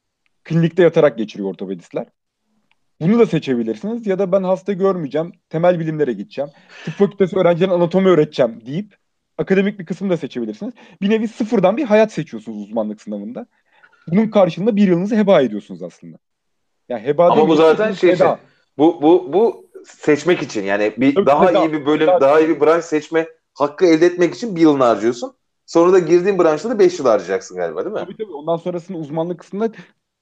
klinikte 0.48 0.84
yatarak 0.84 1.18
geçiriyor 1.18 1.50
ortopedistler. 1.50 2.08
Bunu 3.02 3.20
da 3.20 3.26
seçebilirsiniz 3.26 4.08
ya 4.08 4.20
da 4.20 4.32
ben 4.32 4.43
hasta 4.43 4.74
görmeyeceğim, 4.74 5.32
temel 5.50 5.80
bilimlere 5.80 6.14
gideceğim. 6.14 6.52
Tıp 6.86 6.93
fakültesi 6.93 7.38
öğrencilerin 7.38 7.72
anatomi 7.72 8.10
öğreteceğim 8.10 8.66
deyip 8.66 8.95
akademik 9.38 9.80
bir 9.80 9.86
kısmı 9.86 10.10
da 10.10 10.18
seçebilirsiniz. 10.18 10.74
Bir 11.02 11.10
nevi 11.10 11.28
sıfırdan 11.28 11.78
bir 11.78 11.84
hayat 11.84 12.12
seçiyorsunuz 12.12 12.58
uzmanlık 12.58 13.02
sınavında. 13.02 13.45
Bunun 14.08 14.28
karşılığında 14.28 14.76
bir 14.76 14.88
yılınızı 14.88 15.16
heba 15.16 15.41
ediyorsunuz 15.41 15.84
aslında. 15.84 16.18
Yani 16.89 17.04
heba 17.04 17.32
Ama 17.32 17.48
bu 17.48 17.56
zaten 17.56 17.91
şey, 17.91 18.16
şey 18.16 18.28
bu 18.78 19.02
bu 19.02 19.34
bu 19.34 19.70
seçmek 19.86 20.41
için 20.41 20.64
yani 20.64 20.93
bir 20.98 21.16
Tabii 21.16 21.26
daha 21.26 21.52
iyi 21.52 21.74
bir 21.74 21.86
bölüm, 21.86 22.08
daha, 22.08 22.22
daha 22.22 22.39
iyi 22.39 22.50
bir 22.50 22.62
branş 22.62 22.86
seçme 22.86 23.28
hakkı 23.54 23.86
elde 23.86 24.06
etmek 24.06 24.36
için 24.36 24.56
bir 24.56 24.62
yılını 24.62 24.84
harcıyorsun. 24.84 25.34
Sonra 25.66 25.93
da 25.93 26.00
girdiğin 26.00 26.39
branşta 26.39 26.70
da 26.70 26.80
5 26.80 27.00
yıl 27.00 27.06
harcayacaksın 27.06 27.58
galiba 27.58 27.86
değil 27.86 27.93
mi? 27.93 28.00
Tabii 28.00 28.18
tabii. 28.18 28.34
Ondan 28.34 28.58
sonrasında 28.58 28.98
uzmanlık 28.98 29.39
kısmında 29.39 29.72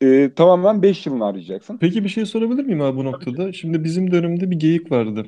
e, 0.01 0.31
tamamen 0.35 0.81
5 0.81 1.05
yılını 1.05 1.23
harcayacaksın. 1.23 1.77
Peki 1.77 2.03
bir 2.03 2.09
şey 2.09 2.25
sorabilir 2.25 2.63
miyim 2.63 2.81
abi 2.81 2.97
bu 2.97 3.05
noktada? 3.05 3.53
Şimdi 3.53 3.83
bizim 3.83 4.11
dönemde 4.11 4.51
bir 4.51 4.59
geyik 4.59 4.91
vardı. 4.91 5.25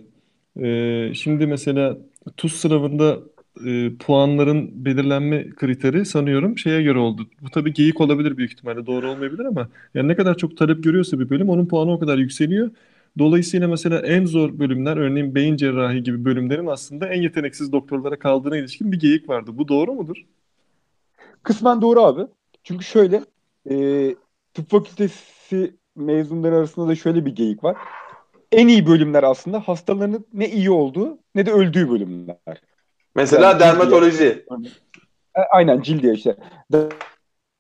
Ee, 0.61 1.11
şimdi 1.13 1.47
mesela 1.47 1.97
TUS 2.37 2.55
sınavında 2.55 3.19
e, 3.65 3.91
puanların 3.99 4.85
belirlenme 4.85 5.49
kriteri 5.49 6.05
sanıyorum 6.05 6.57
şeye 6.57 6.81
göre 6.81 6.99
oldu. 6.99 7.27
Bu 7.41 7.49
tabii 7.49 7.73
geyik 7.73 8.01
olabilir 8.01 8.37
büyük 8.37 8.51
ihtimalle 8.51 8.85
doğru 8.85 9.11
olmayabilir 9.11 9.45
ama 9.45 9.69
yani 9.93 10.07
ne 10.07 10.15
kadar 10.15 10.37
çok 10.37 10.57
talep 10.57 10.83
görüyorsa 10.83 11.19
bir 11.19 11.29
bölüm 11.29 11.49
onun 11.49 11.65
puanı 11.65 11.91
o 11.91 11.99
kadar 11.99 12.17
yükseliyor. 12.17 12.71
Dolayısıyla 13.19 13.67
mesela 13.67 13.99
en 13.99 14.25
zor 14.25 14.59
bölümler 14.59 14.97
örneğin 14.97 15.35
beyin 15.35 15.55
cerrahi 15.57 16.03
gibi 16.03 16.25
bölümlerin 16.25 16.67
aslında 16.67 17.07
en 17.07 17.21
yeteneksiz 17.21 17.71
doktorlara 17.71 18.19
kaldığına 18.19 18.57
ilişkin 18.57 18.91
bir 18.91 18.99
geyik 18.99 19.29
vardı. 19.29 19.51
Bu 19.53 19.67
doğru 19.67 19.93
mudur? 19.93 20.25
Kısmen 21.43 21.81
doğru 21.81 22.01
abi. 22.01 22.21
Çünkü 22.63 22.85
şöyle 22.85 23.23
e, 23.69 23.75
tıp 24.57 24.69
fakültesi 24.69 25.75
mezunları 25.95 26.55
arasında 26.55 26.87
da 26.87 26.95
şöyle 26.95 27.25
bir 27.25 27.35
geyik 27.35 27.63
var. 27.63 27.77
En 28.51 28.67
iyi 28.67 28.87
bölümler 28.87 29.23
aslında 29.23 29.59
hastaların 29.59 30.25
ne 30.33 30.49
iyi 30.49 30.71
olduğu 30.71 31.19
ne 31.35 31.45
de 31.45 31.51
öldüğü 31.51 31.89
bölümler. 31.89 32.61
Mesela 33.15 33.49
yani 33.49 33.59
dermatoloji. 33.59 34.45
Cildiye. 34.49 34.73
Aynen 35.51 35.81
cildiye 35.81 36.13
işte. 36.13 36.35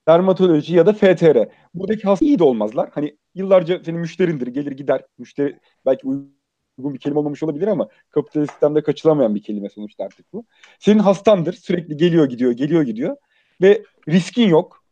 Dermatoloji 0.07 0.75
ya 0.75 0.85
da 0.85 0.93
FTR. 0.93 1.49
Buradaki 1.73 2.03
hasta 2.03 2.25
iyi 2.25 2.39
de 2.39 2.43
olmazlar. 2.43 2.89
Hani 2.93 3.17
yıllarca 3.35 3.83
senin 3.83 3.99
müşterindir. 3.99 4.47
Gelir 4.47 4.71
gider. 4.71 5.03
Müşteri 5.17 5.59
belki 5.85 6.07
uygun 6.07 6.93
bir 6.93 6.99
kelime 6.99 7.19
olmamış 7.19 7.43
olabilir 7.43 7.67
ama 7.67 7.87
kapitalist 8.09 8.51
sistemde 8.51 8.83
kaçılamayan 8.83 9.35
bir 9.35 9.43
kelime 9.43 9.69
sonuçta 9.69 10.03
artık 10.03 10.33
bu. 10.33 10.45
Senin 10.79 10.99
hastandır. 10.99 11.53
Sürekli 11.53 11.97
geliyor 11.97 12.29
gidiyor, 12.29 12.51
geliyor 12.51 12.83
gidiyor. 12.83 13.17
Ve 13.61 13.83
riskin 14.07 14.47
yok. 14.47 14.86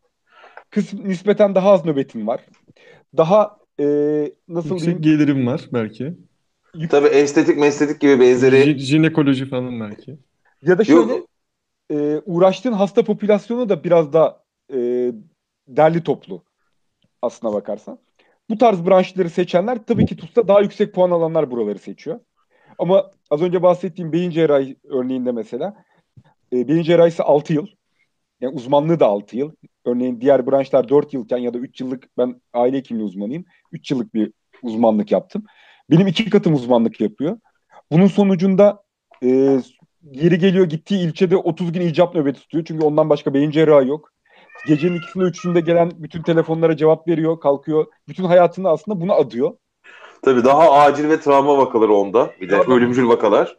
Kısm, 0.76 1.07
nispeten 1.09 1.55
daha 1.55 1.71
az 1.71 1.86
nöbetin 1.86 2.28
var. 2.28 2.45
Daha 3.17 3.57
e, 3.80 3.86
nasıl 4.47 4.69
Yüksek 4.69 4.80
diyeyim? 4.80 5.01
gelirim 5.01 5.47
var 5.47 5.69
belki. 5.73 6.13
Tabii 6.89 7.07
estetik 7.07 7.57
mestetik 7.57 8.01
gibi 8.01 8.19
benzeri. 8.19 8.63
J- 8.63 8.78
jinekoloji 8.78 9.45
falan 9.45 9.80
belki. 9.80 10.17
Ya 10.61 10.78
da 10.78 10.84
şöyle 10.84 11.21
e, 11.91 12.21
uğraştığın 12.26 12.71
hasta 12.71 13.03
popülasyonu 13.03 13.69
da 13.69 13.84
biraz 13.84 14.13
da 14.13 14.43
e, 14.73 14.78
derli 15.67 16.03
toplu 16.03 16.43
aslına 17.21 17.53
bakarsan. 17.53 17.99
Bu 18.49 18.57
tarz 18.57 18.86
branşları 18.86 19.30
seçenler 19.30 19.86
tabii 19.86 20.05
ki 20.05 20.17
TUS'ta 20.17 20.47
daha 20.47 20.61
yüksek 20.61 20.93
puan 20.93 21.11
alanlar 21.11 21.51
buraları 21.51 21.80
seçiyor. 21.80 22.19
Ama 22.80 23.11
az 23.30 23.41
önce 23.41 23.61
bahsettiğim 23.63 24.11
beyin 24.11 24.32
cerrahi 24.32 24.78
örneğinde 24.84 25.32
mesela 25.32 25.86
e, 26.53 26.67
beyin 26.67 26.84
cerrahisi 26.84 27.23
6 27.23 27.53
yıl. 27.53 27.67
Yani 28.41 28.55
uzmanlığı 28.55 28.99
da 28.99 29.05
6 29.05 29.38
yıl. 29.38 29.51
Örneğin 29.86 30.22
diğer 30.22 30.48
branşlar 30.48 30.90
4 30.90 31.14
yılken 31.14 31.38
ya 31.38 31.54
da 31.54 31.58
3 31.58 31.82
yıllık 31.82 32.18
ben 32.18 32.42
aile 32.54 32.78
hekimliği 32.78 33.06
uzmanıyım. 33.06 33.46
3 33.72 33.92
yıllık 33.92 34.14
bir 34.14 34.32
uzmanlık 34.64 35.12
yaptım. 35.12 35.44
Benim 35.90 36.08
iki 36.08 36.30
katım 36.30 36.54
uzmanlık 36.54 37.02
yapıyor. 37.02 37.38
Bunun 37.92 38.08
sonucunda 38.08 38.84
e, 39.24 39.60
yeri 40.12 40.40
geliyor 40.40 40.66
gittiği 40.66 41.08
ilçede 41.08 41.38
30 41.38 41.72
gün 41.72 41.82
icap 41.82 42.16
nöbeti 42.16 42.40
tutuyor. 42.40 42.66
Çünkü 42.66 42.86
ondan 42.86 43.10
başka 43.10 43.34
beyin 43.34 43.52
cerrahı 43.52 43.88
yok. 43.88 44.12
Gecenin 44.68 44.98
ikisinde 44.98 45.24
üçünde 45.24 45.60
gelen 45.60 45.92
bütün 45.96 46.22
telefonlara 46.22 46.78
cevap 46.78 47.08
veriyor, 47.08 47.40
kalkıyor. 47.40 47.86
Bütün 48.08 48.24
hayatını 48.24 48.70
aslında 48.70 49.02
buna 49.02 49.14
adıyor. 49.14 49.54
Tabii 50.22 50.44
daha 50.44 50.72
acil 50.72 51.10
ve 51.10 51.20
travma 51.20 51.58
vakaları 51.58 51.94
onda. 51.94 52.32
Bir 52.42 52.50
de 52.50 52.56
ölümcül 52.56 53.08
vakalar. 53.08 53.58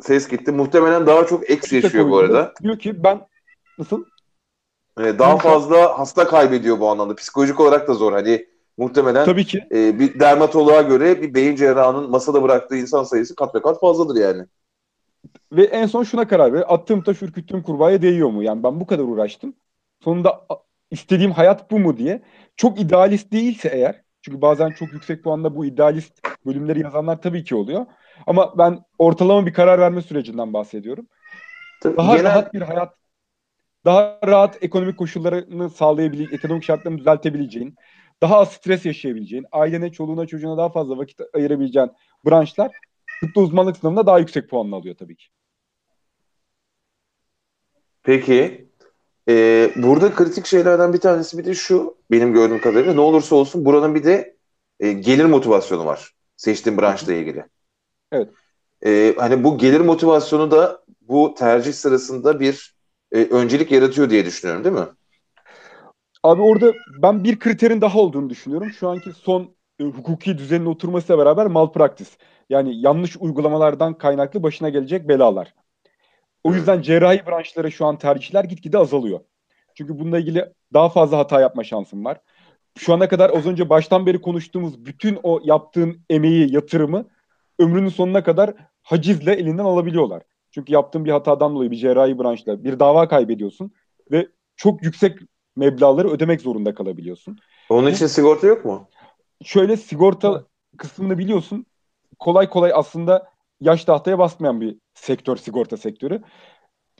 Ses 0.00 0.28
gitti. 0.28 0.52
Muhtemelen 0.52 1.06
daha 1.06 1.26
çok 1.26 1.50
eks 1.50 1.72
yaşıyor 1.72 2.10
bu 2.10 2.18
arada. 2.18 2.54
Diyor 2.62 2.78
ki 2.78 3.04
ben 3.04 3.26
nasıl? 3.78 4.04
Ee, 5.00 5.18
daha 5.18 5.36
fazla 5.36 5.98
hasta 5.98 6.26
kaybediyor 6.26 6.80
bu 6.80 6.88
anlamda. 6.88 7.14
Psikolojik 7.14 7.60
olarak 7.60 7.88
da 7.88 7.94
zor. 7.94 8.12
Hani 8.12 8.46
muhtemelen 8.78 9.24
Tabii 9.24 9.44
ki. 9.44 9.64
e, 9.72 9.98
bir 9.98 10.20
dermatoloğa 10.20 10.82
göre 10.82 11.22
bir 11.22 11.34
beyin 11.34 11.56
cerrahının 11.56 12.10
masada 12.10 12.42
bıraktığı 12.42 12.76
insan 12.76 13.04
sayısı 13.04 13.34
kat 13.34 13.54
be 13.54 13.62
kat 13.62 13.80
fazladır 13.80 14.20
yani. 14.20 14.46
Ve 15.52 15.64
en 15.64 15.86
son 15.86 16.02
şuna 16.02 16.28
karar 16.28 16.52
ver. 16.52 16.64
Attığım 16.68 17.02
taş 17.02 17.22
ürküttüğüm 17.22 17.62
kurbağaya 17.62 18.02
değiyor 18.02 18.30
mu? 18.30 18.42
Yani 18.42 18.62
ben 18.62 18.80
bu 18.80 18.86
kadar 18.86 19.02
uğraştım. 19.02 19.54
Sonunda 20.04 20.46
istediğim 20.90 21.30
hayat 21.32 21.70
bu 21.70 21.78
mu 21.78 21.96
diye. 21.96 22.22
Çok 22.56 22.80
idealist 22.80 23.32
değilse 23.32 23.68
eğer. 23.68 24.02
Çünkü 24.22 24.40
bazen 24.40 24.70
çok 24.70 24.92
yüksek 24.92 25.24
puanla 25.24 25.56
bu 25.56 25.66
idealist 25.66 26.20
bölümleri 26.46 26.80
yazanlar 26.80 27.22
tabii 27.22 27.44
ki 27.44 27.54
oluyor. 27.54 27.86
Ama 28.26 28.58
ben 28.58 28.84
ortalama 28.98 29.46
bir 29.46 29.52
karar 29.52 29.78
verme 29.78 30.02
sürecinden 30.02 30.52
bahsediyorum. 30.52 31.06
Daha 31.96 32.16
genel- 32.16 32.24
rahat 32.24 32.54
bir 32.54 32.62
hayat, 32.62 32.94
daha 33.84 34.18
rahat 34.26 34.62
ekonomik 34.62 34.98
koşullarını 34.98 35.70
sağlayabileceğin, 35.70 36.32
ekonomik 36.32 36.64
şartlarını 36.64 36.98
düzeltebileceğin, 36.98 37.74
daha 38.22 38.38
az 38.38 38.52
stres 38.52 38.86
yaşayabileceğin, 38.86 39.46
ailene, 39.52 39.92
çoluğuna, 39.92 40.26
çocuğuna 40.26 40.56
daha 40.56 40.68
fazla 40.68 40.98
vakit 40.98 41.20
ayırabileceğin 41.34 41.90
branşlar 42.26 42.72
tıpta 43.20 43.40
uzmanlık 43.40 43.76
sınavında 43.76 44.06
daha 44.06 44.18
yüksek 44.18 44.50
puanla 44.50 44.76
alıyor 44.76 44.96
tabii 44.98 45.16
ki. 45.16 45.26
Peki 48.02 48.68
e, 49.28 49.70
burada 49.76 50.14
kritik 50.14 50.46
şeylerden 50.46 50.92
bir 50.92 51.00
tanesi 51.00 51.38
bir 51.38 51.44
de 51.44 51.54
şu 51.54 51.96
benim 52.10 52.32
gördüğüm 52.32 52.60
kadarıyla 52.60 52.94
ne 52.94 53.00
olursa 53.00 53.36
olsun 53.36 53.64
buranın 53.64 53.94
bir 53.94 54.04
de 54.04 54.36
e, 54.80 54.92
gelir 54.92 55.24
motivasyonu 55.24 55.86
var 55.86 56.12
seçtiğin 56.36 56.78
branşla 56.78 57.12
ilgili. 57.12 57.44
Evet. 58.12 58.28
E, 58.86 59.14
hani 59.18 59.44
bu 59.44 59.58
gelir 59.58 59.80
motivasyonu 59.80 60.50
da 60.50 60.84
bu 61.00 61.34
tercih 61.34 61.72
sırasında 61.72 62.40
bir 62.40 62.74
e, 63.12 63.24
öncelik 63.24 63.72
yaratıyor 63.72 64.10
diye 64.10 64.24
düşünüyorum 64.24 64.64
değil 64.64 64.74
mi? 64.74 64.86
Abi 66.22 66.42
orada 66.42 66.72
ben 67.02 67.24
bir 67.24 67.38
kriterin 67.38 67.80
daha 67.80 67.98
olduğunu 67.98 68.30
düşünüyorum. 68.30 68.70
Şu 68.70 68.88
anki 68.88 69.12
son 69.12 69.56
e, 69.80 69.84
hukuki 69.84 70.38
düzenin 70.38 70.66
oturmasıyla 70.66 71.18
beraber 71.18 71.46
malpraktis. 71.46 72.18
Yani 72.50 72.80
yanlış 72.80 73.16
uygulamalardan 73.16 73.98
kaynaklı 73.98 74.42
başına 74.42 74.68
gelecek 74.68 75.08
belalar. 75.08 75.54
O 76.44 76.54
yüzden 76.54 76.82
cerrahi 76.82 77.26
branşlara 77.26 77.70
şu 77.70 77.86
an 77.86 77.98
tercihler 77.98 78.44
gitgide 78.44 78.78
azalıyor. 78.78 79.20
Çünkü 79.74 79.98
bununla 79.98 80.18
ilgili 80.18 80.52
daha 80.74 80.88
fazla 80.88 81.18
hata 81.18 81.40
yapma 81.40 81.64
şansım 81.64 82.04
var. 82.04 82.20
Şu 82.78 82.94
ana 82.94 83.08
kadar 83.08 83.30
az 83.30 83.46
önce 83.46 83.68
baştan 83.68 84.06
beri 84.06 84.20
konuştuğumuz 84.20 84.84
bütün 84.84 85.18
o 85.22 85.40
yaptığın 85.44 86.00
emeği, 86.10 86.54
yatırımı 86.54 87.04
ömrünün 87.58 87.88
sonuna 87.88 88.24
kadar 88.24 88.54
hacizle 88.82 89.32
elinden 89.32 89.64
alabiliyorlar. 89.64 90.22
Çünkü 90.50 90.72
yaptığın 90.72 91.04
bir 91.04 91.10
hatadan 91.10 91.54
dolayı 91.54 91.70
bir 91.70 91.76
cerrahi 91.76 92.18
branşla 92.18 92.64
bir 92.64 92.78
dava 92.78 93.08
kaybediyorsun 93.08 93.72
ve 94.10 94.28
çok 94.56 94.84
yüksek 94.84 95.18
meblağları 95.56 96.10
ödemek 96.10 96.40
zorunda 96.40 96.74
kalabiliyorsun. 96.74 97.38
Onun 97.68 97.90
için 97.90 98.06
sigorta 98.06 98.46
yok 98.46 98.64
mu? 98.64 98.88
Şöyle 99.44 99.76
sigorta 99.76 100.44
kısmını 100.76 101.18
biliyorsun. 101.18 101.66
Kolay 102.18 102.50
kolay 102.50 102.72
aslında 102.74 103.30
yaş 103.60 103.84
tahtaya 103.84 104.18
basmayan 104.18 104.60
bir 104.60 104.76
sektör 104.94 105.36
sigorta 105.36 105.76
sektörü. 105.76 106.22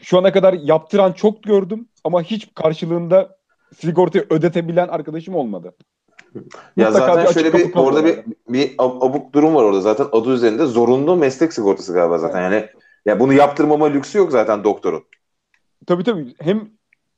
Şu 0.01 0.19
ana 0.19 0.33
kadar 0.33 0.53
yaptıran 0.53 1.13
çok 1.13 1.43
gördüm 1.43 1.89
ama 2.05 2.23
hiç 2.23 2.55
karşılığında 2.55 3.37
sigortayı 3.77 4.27
ödetebilen 4.31 4.89
arkadaşım 4.89 5.35
olmadı. 5.35 5.77
Ya 6.37 6.43
Mutlaka 6.77 6.93
zaten 6.93 7.25
bir 7.25 7.35
şöyle 7.35 7.53
bir 7.59 7.75
orada 7.75 8.05
bir, 8.05 8.19
bir 8.49 8.77
ab- 8.77 9.07
abuk 9.09 9.33
durum 9.33 9.55
var 9.55 9.65
orada 9.65 9.81
zaten 9.81 10.07
adı 10.13 10.35
üzerinde 10.35 10.67
zorunlu 10.67 11.17
meslek 11.17 11.53
sigortası 11.53 11.93
galiba 11.93 12.19
zaten 12.19 12.43
yani 12.43 12.67
ya 13.07 13.21
bunu 13.21 13.33
yaptırmama 13.33 13.87
lüksü 13.87 14.19
yok 14.19 14.33
zaten 14.33 14.65
doktorun. 14.65 15.05
Tabii 15.87 16.05
tabii. 16.05 16.35
Hem 16.41 16.71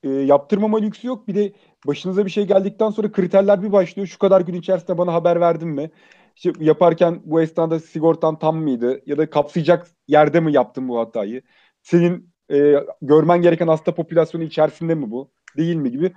e, 0.03 0.09
yaptırmama 0.09 0.79
lüksü 0.79 1.07
yok 1.07 1.29
bir 1.29 1.35
de 1.35 1.53
başınıza 1.87 2.27
bir 2.27 2.31
şey 2.31 2.47
geldikten 2.47 2.91
sonra 2.91 3.13
kriterler 3.13 3.63
bir 3.63 3.73
başlıyor. 3.73 4.07
Şu 4.09 4.19
kadar 4.19 4.41
gün 4.41 4.55
içerisinde 4.55 4.99
bana 4.99 5.13
haber 5.13 5.41
verdin 5.41 5.69
mi? 5.69 5.91
İşte 6.37 6.53
yaparken 6.61 7.21
bu 7.25 7.41
esnada 7.41 7.81
sigortan 7.81 8.39
tam 8.39 8.57
mıydı? 8.57 9.01
Ya 9.07 9.19
da 9.19 9.31
kapsayacak 9.31 9.87
yerde 10.09 10.41
mi 10.41 10.53
yaptın 10.53 10.89
bu 10.89 10.99
hatayı? 10.99 11.43
Senin 11.83 12.31
e, 12.53 12.75
görmen 13.03 13.43
gereken 13.43 13.69
hasta 13.69 13.95
popülasyonu 13.95 14.45
içerisinde 14.45 14.95
mi 14.95 15.11
bu? 15.11 15.31
Değil 15.57 15.77
mi 15.77 15.91
gibi 15.91 16.13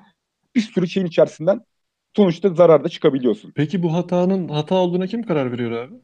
bir 0.56 0.62
sürü 0.62 0.88
şeyin 0.88 1.08
içerisinden 1.08 1.62
sonuçta 2.16 2.50
zararda 2.50 2.90
çıkabiliyorsun. 2.90 3.52
Peki 3.56 3.84
bu 3.84 3.94
hatanın 3.94 4.48
hata 4.48 4.76
olduğuna 4.76 5.08
kim 5.08 5.24
karar 5.24 5.52
veriyor 5.52 5.72
abi? 5.72 5.96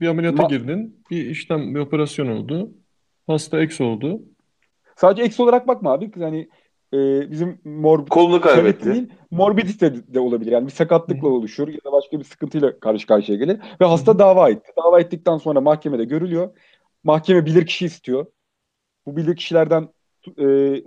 Bir 0.00 0.08
ameliyata 0.08 0.42
Ma- 0.42 0.48
girdin, 0.48 1.04
bir 1.10 1.26
işlem, 1.26 1.74
bir 1.74 1.80
operasyon 1.80 2.26
oldu, 2.26 2.70
hasta 3.26 3.60
eks 3.62 3.80
oldu. 3.80 4.22
Sadece 4.96 5.22
eksi 5.22 5.42
olarak 5.42 5.68
bakma 5.68 5.92
abi. 5.92 6.10
Yani 6.16 6.48
e, 6.94 7.30
bizim 7.30 7.60
morbid 7.64 8.08
Kolunu 8.08 8.40
kaybetti. 8.40 8.92
Değil, 8.92 9.08
morbidite 9.30 9.94
de, 9.94 10.14
de 10.14 10.20
olabilir. 10.20 10.52
Yani 10.52 10.66
bir 10.66 10.72
sakatlıkla 10.72 11.28
oluşur 11.28 11.68
ya 11.68 11.78
da 11.84 11.92
başka 11.92 12.18
bir 12.18 12.24
sıkıntıyla 12.24 12.80
karşı 12.80 13.06
karşıya 13.06 13.38
gelir. 13.38 13.58
Ve 13.80 13.84
hasta 13.84 14.18
dava 14.18 14.50
etti. 14.50 14.72
Dava 14.76 15.00
ettikten 15.00 15.38
sonra 15.38 15.60
mahkemede 15.60 16.04
görülüyor. 16.04 16.50
Mahkeme 17.04 17.46
bilirkişi 17.46 17.86
istiyor. 17.86 18.26
Bu 19.06 19.16
bilirkişilerden 19.16 19.88
e, 20.38 20.44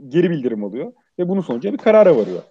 geri 0.08 0.30
bildirim 0.30 0.64
alıyor. 0.64 0.94
Ve 1.20 1.30
bunun 1.30 1.42
sonucu 1.42 1.74
bir 1.74 1.78
karara 1.78 2.18
varıyor. 2.18 2.42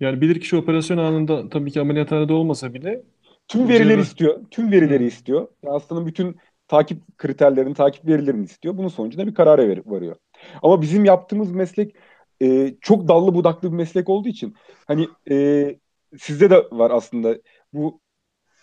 Yani 0.00 0.20
bilirkişi 0.20 0.56
operasyon 0.56 0.98
anında 0.98 1.48
tabii 1.48 1.70
ki 1.72 1.80
ameliyathanede 1.80 2.32
olmasa 2.32 2.74
bile 2.74 3.02
Tüm 3.48 3.68
verileri 3.68 4.00
Cerrah- 4.00 4.02
istiyor. 4.02 4.40
Tüm 4.50 4.72
verileri 4.72 5.02
Hı. 5.02 5.06
istiyor. 5.08 5.48
Yani 5.62 5.72
hastanın 5.72 6.06
bütün 6.06 6.36
takip 6.68 7.18
kriterlerini, 7.18 7.74
takip 7.74 8.06
verilerini 8.06 8.44
istiyor. 8.44 8.76
Bunun 8.76 8.88
sonucunda 8.88 9.26
bir 9.26 9.34
karara 9.34 9.68
ver- 9.68 9.82
varıyor. 9.86 10.16
Ama 10.62 10.82
bizim 10.82 11.04
yaptığımız 11.04 11.52
meslek 11.52 11.96
e, 12.42 12.74
çok 12.80 13.08
dallı 13.08 13.34
budaklı 13.34 13.72
bir 13.72 13.76
meslek 13.76 14.08
olduğu 14.08 14.28
için 14.28 14.54
hani 14.86 15.08
e, 15.30 15.78
sizde 16.18 16.50
de 16.50 16.56
var 16.72 16.90
aslında 16.90 17.36
bu 17.72 18.00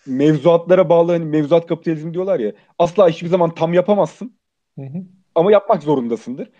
mevzuatlara 0.06 0.88
bağlı 0.90 1.12
hani 1.12 1.24
mevzuat 1.24 1.66
kapitalizmi 1.66 2.14
diyorlar 2.14 2.40
ya 2.40 2.52
asla 2.78 3.08
hiçbir 3.08 3.28
zaman 3.28 3.54
tam 3.54 3.74
yapamazsın 3.74 4.36
Hı 4.78 4.82
hı. 4.82 5.04
ama 5.34 5.52
yapmak 5.52 5.82
zorundasındır. 5.82 6.50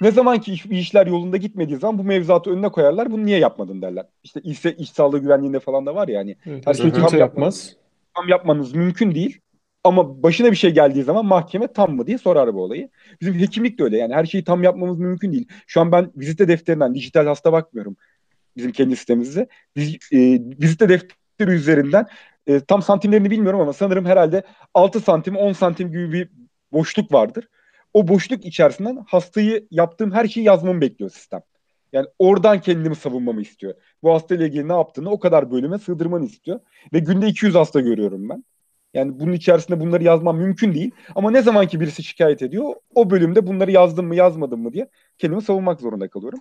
Ne 0.00 0.10
zaman 0.10 0.40
ki 0.40 0.52
iş, 0.52 0.66
işler 0.66 1.06
yolunda 1.06 1.36
gitmediği 1.36 1.78
zaman 1.78 1.98
bu 1.98 2.04
mevzuatı 2.04 2.50
önüne 2.50 2.68
koyarlar. 2.68 3.12
Bunu 3.12 3.26
niye 3.26 3.38
yapmadın 3.38 3.82
derler. 3.82 4.06
İşte 4.24 4.40
iş, 4.40 4.64
iş 4.64 4.90
sağlığı 4.90 5.18
güvenliğinde 5.18 5.60
falan 5.60 5.86
da 5.86 5.94
var 5.94 6.08
ya 6.08 6.20
hani 6.20 6.36
Evet, 6.46 6.66
Her 6.66 6.74
şeyi 6.74 6.92
tam 6.92 7.00
yapmaz. 7.00 7.20
yapmaz. 7.20 7.76
tam 8.14 8.28
yapmanız 8.28 8.74
mümkün 8.74 9.14
değil. 9.14 9.40
Ama 9.84 10.22
başına 10.22 10.50
bir 10.50 10.56
şey 10.56 10.70
geldiği 10.70 11.02
zaman 11.02 11.26
mahkeme 11.26 11.72
tam 11.72 11.96
mı 11.96 12.06
diye 12.06 12.18
sorar 12.18 12.54
bu 12.54 12.62
olayı. 12.62 12.88
Bizim 13.20 13.34
hekimlik 13.34 13.78
de 13.78 13.84
öyle 13.84 13.98
yani 13.98 14.14
her 14.14 14.24
şeyi 14.24 14.44
tam 14.44 14.62
yapmamız 14.62 14.98
mümkün 14.98 15.32
değil. 15.32 15.48
Şu 15.66 15.80
an 15.80 15.92
ben 15.92 16.12
vizite 16.16 16.48
defterinden 16.48 16.94
dijital 16.94 17.26
hasta 17.26 17.52
bakmıyorum 17.52 17.96
bizim 18.58 18.72
kendi 18.72 18.96
sitemimizde. 18.96 19.48
Biz, 19.76 19.94
e, 20.12 20.18
vizite 20.62 20.88
defteri 20.88 21.50
üzerinden 21.50 22.06
e, 22.46 22.60
tam 22.60 22.82
santimlerini 22.82 23.30
bilmiyorum 23.30 23.60
ama 23.60 23.72
sanırım 23.72 24.04
herhalde 24.06 24.42
6 24.74 25.00
santim 25.00 25.36
10 25.36 25.52
santim 25.52 25.90
gibi 25.90 26.12
bir 26.12 26.30
boşluk 26.72 27.12
vardır. 27.12 27.48
O 27.98 28.08
boşluk 28.08 28.44
içerisinden 28.44 29.04
hastayı 29.06 29.66
yaptığım 29.70 30.12
her 30.12 30.28
şeyi 30.28 30.46
yazmamı 30.46 30.80
bekliyor 30.80 31.10
sistem. 31.10 31.40
Yani 31.92 32.06
oradan 32.18 32.60
kendimi 32.60 32.96
savunmamı 32.96 33.42
istiyor. 33.42 33.74
Bu 34.02 34.14
hastayla 34.14 34.46
ilgili 34.46 34.68
ne 34.68 34.72
yaptığını 34.72 35.10
o 35.10 35.18
kadar 35.18 35.50
bölüme 35.50 35.78
sığdırmanı 35.78 36.24
istiyor. 36.24 36.60
Ve 36.92 36.98
günde 36.98 37.26
200 37.26 37.54
hasta 37.54 37.80
görüyorum 37.80 38.28
ben. 38.28 38.44
Yani 38.94 39.20
bunun 39.20 39.32
içerisinde 39.32 39.80
bunları 39.80 40.04
yazmam 40.04 40.36
mümkün 40.36 40.74
değil. 40.74 40.90
Ama 41.14 41.30
ne 41.30 41.42
zaman 41.42 41.66
ki 41.66 41.80
birisi 41.80 42.02
şikayet 42.02 42.42
ediyor, 42.42 42.74
o 42.94 43.10
bölümde 43.10 43.46
bunları 43.46 43.70
yazdım 43.70 44.06
mı 44.06 44.14
yazmadım 44.14 44.62
mı 44.62 44.72
diye 44.72 44.88
kendimi 45.18 45.42
savunmak 45.42 45.80
zorunda 45.80 46.08
kalıyorum. 46.08 46.40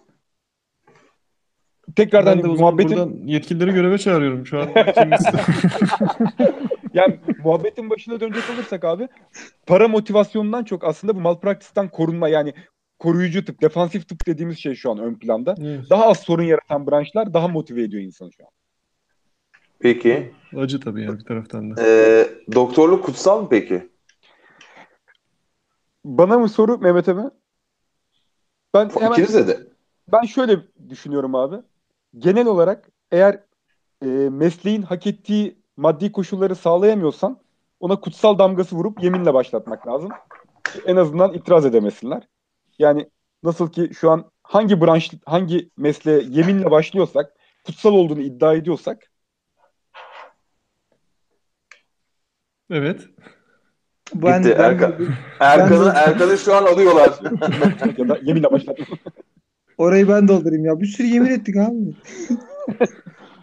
Tekrardan 1.96 2.38
Ben 2.38 2.44
de 2.44 2.48
muhabbetin 2.48 2.90
buradan 2.90 3.14
yetkilileri 3.26 3.74
göreve 3.74 3.98
çağırıyorum 3.98 4.46
şu 4.46 4.60
an. 4.60 4.70
Yani 6.98 7.20
muhabbetin 7.44 7.90
başına 7.90 8.20
dönecek 8.20 8.44
olursak 8.54 8.84
abi 8.84 9.08
para 9.66 9.88
motivasyonundan 9.88 10.64
çok 10.64 10.84
aslında 10.84 11.16
bu 11.16 11.20
malpraktisten 11.20 11.90
korunma 11.90 12.30
yani 12.30 12.54
koruyucu 13.00 13.46
tıp, 13.46 13.62
defansif 13.62 14.10
tıp 14.10 14.28
dediğimiz 14.28 14.58
şey 14.60 14.76
şu 14.76 14.92
an 14.92 14.98
ön 14.98 15.16
planda. 15.16 15.56
Evet. 15.60 15.90
Daha 15.90 16.06
az 16.06 16.20
sorun 16.20 16.44
yaratan 16.44 16.88
branşlar 16.88 17.34
daha 17.34 17.48
motive 17.48 17.84
ediyor 17.84 18.04
insanı 18.04 18.34
şu 18.34 18.44
an. 18.44 18.50
Peki. 19.80 20.34
Acı 20.56 20.80
tabii 20.80 21.04
yani 21.04 21.20
bir 21.20 21.26
taraftan 21.26 21.78
da. 21.78 21.84
Ee, 21.84 22.28
doktorluk 22.56 23.06
kutsal 23.06 23.42
mı 23.42 23.48
peki? 23.50 23.90
Bana 26.06 26.40
mı 26.40 26.50
soru 26.50 26.78
Mehmet'e 26.78 27.14
mi? 27.14 27.30
Ben 28.74 28.90
hemen 28.90 29.12
İkinize 29.12 29.48
de. 29.48 29.60
ben 30.12 30.24
şöyle 30.26 30.60
düşünüyorum 30.90 31.36
abi. 31.36 31.56
Genel 32.18 32.48
olarak 32.48 32.90
eğer 33.12 33.44
e, 34.02 34.08
mesleğin 34.30 34.82
hak 34.82 35.08
ettiği 35.08 35.56
maddi 35.78 36.12
koşulları 36.12 36.56
sağlayamıyorsan 36.56 37.40
ona 37.80 38.00
kutsal 38.00 38.40
damgası 38.40 38.76
vurup 38.76 39.04
yeminle 39.04 39.34
başlatmak 39.34 39.88
lazım. 39.88 40.10
En 40.86 40.96
azından 40.96 41.34
itiraz 41.34 41.66
edemesinler. 41.66 42.28
Yani 42.80 43.10
nasıl 43.44 43.72
ki 43.72 43.90
şu 43.94 44.12
an 44.12 44.32
hangi 44.44 44.82
branş, 44.82 45.12
hangi 45.26 45.70
mesleğe 45.78 46.22
yeminle 46.30 46.72
başlıyorsak, 46.72 47.34
kutsal 47.66 47.94
olduğunu 47.94 48.22
iddia 48.22 48.54
ediyorsak 48.54 49.12
Evet. 52.70 53.02
Ben, 54.16 54.44
Gitti 54.44 54.56
ben 54.60 54.64
Erkan. 54.64 54.96
Erkan'ı 55.40 55.86
Ben 55.86 55.96
de- 55.96 56.00
Erkan'ı 56.00 56.38
şu 56.38 56.56
an 56.56 56.66
alıyorlar. 56.66 57.20
ya 57.98 58.10
da 58.10 58.20
yeminle 58.24 58.52
başlatmak. 58.52 58.88
orayı 59.78 60.08
ben 60.08 60.28
doldurayım 60.28 60.66
ya. 60.66 60.80
Bir 60.80 60.86
sürü 60.86 61.08
yemin 61.08 61.30
ettik 61.30 61.56
abi. 61.58 61.76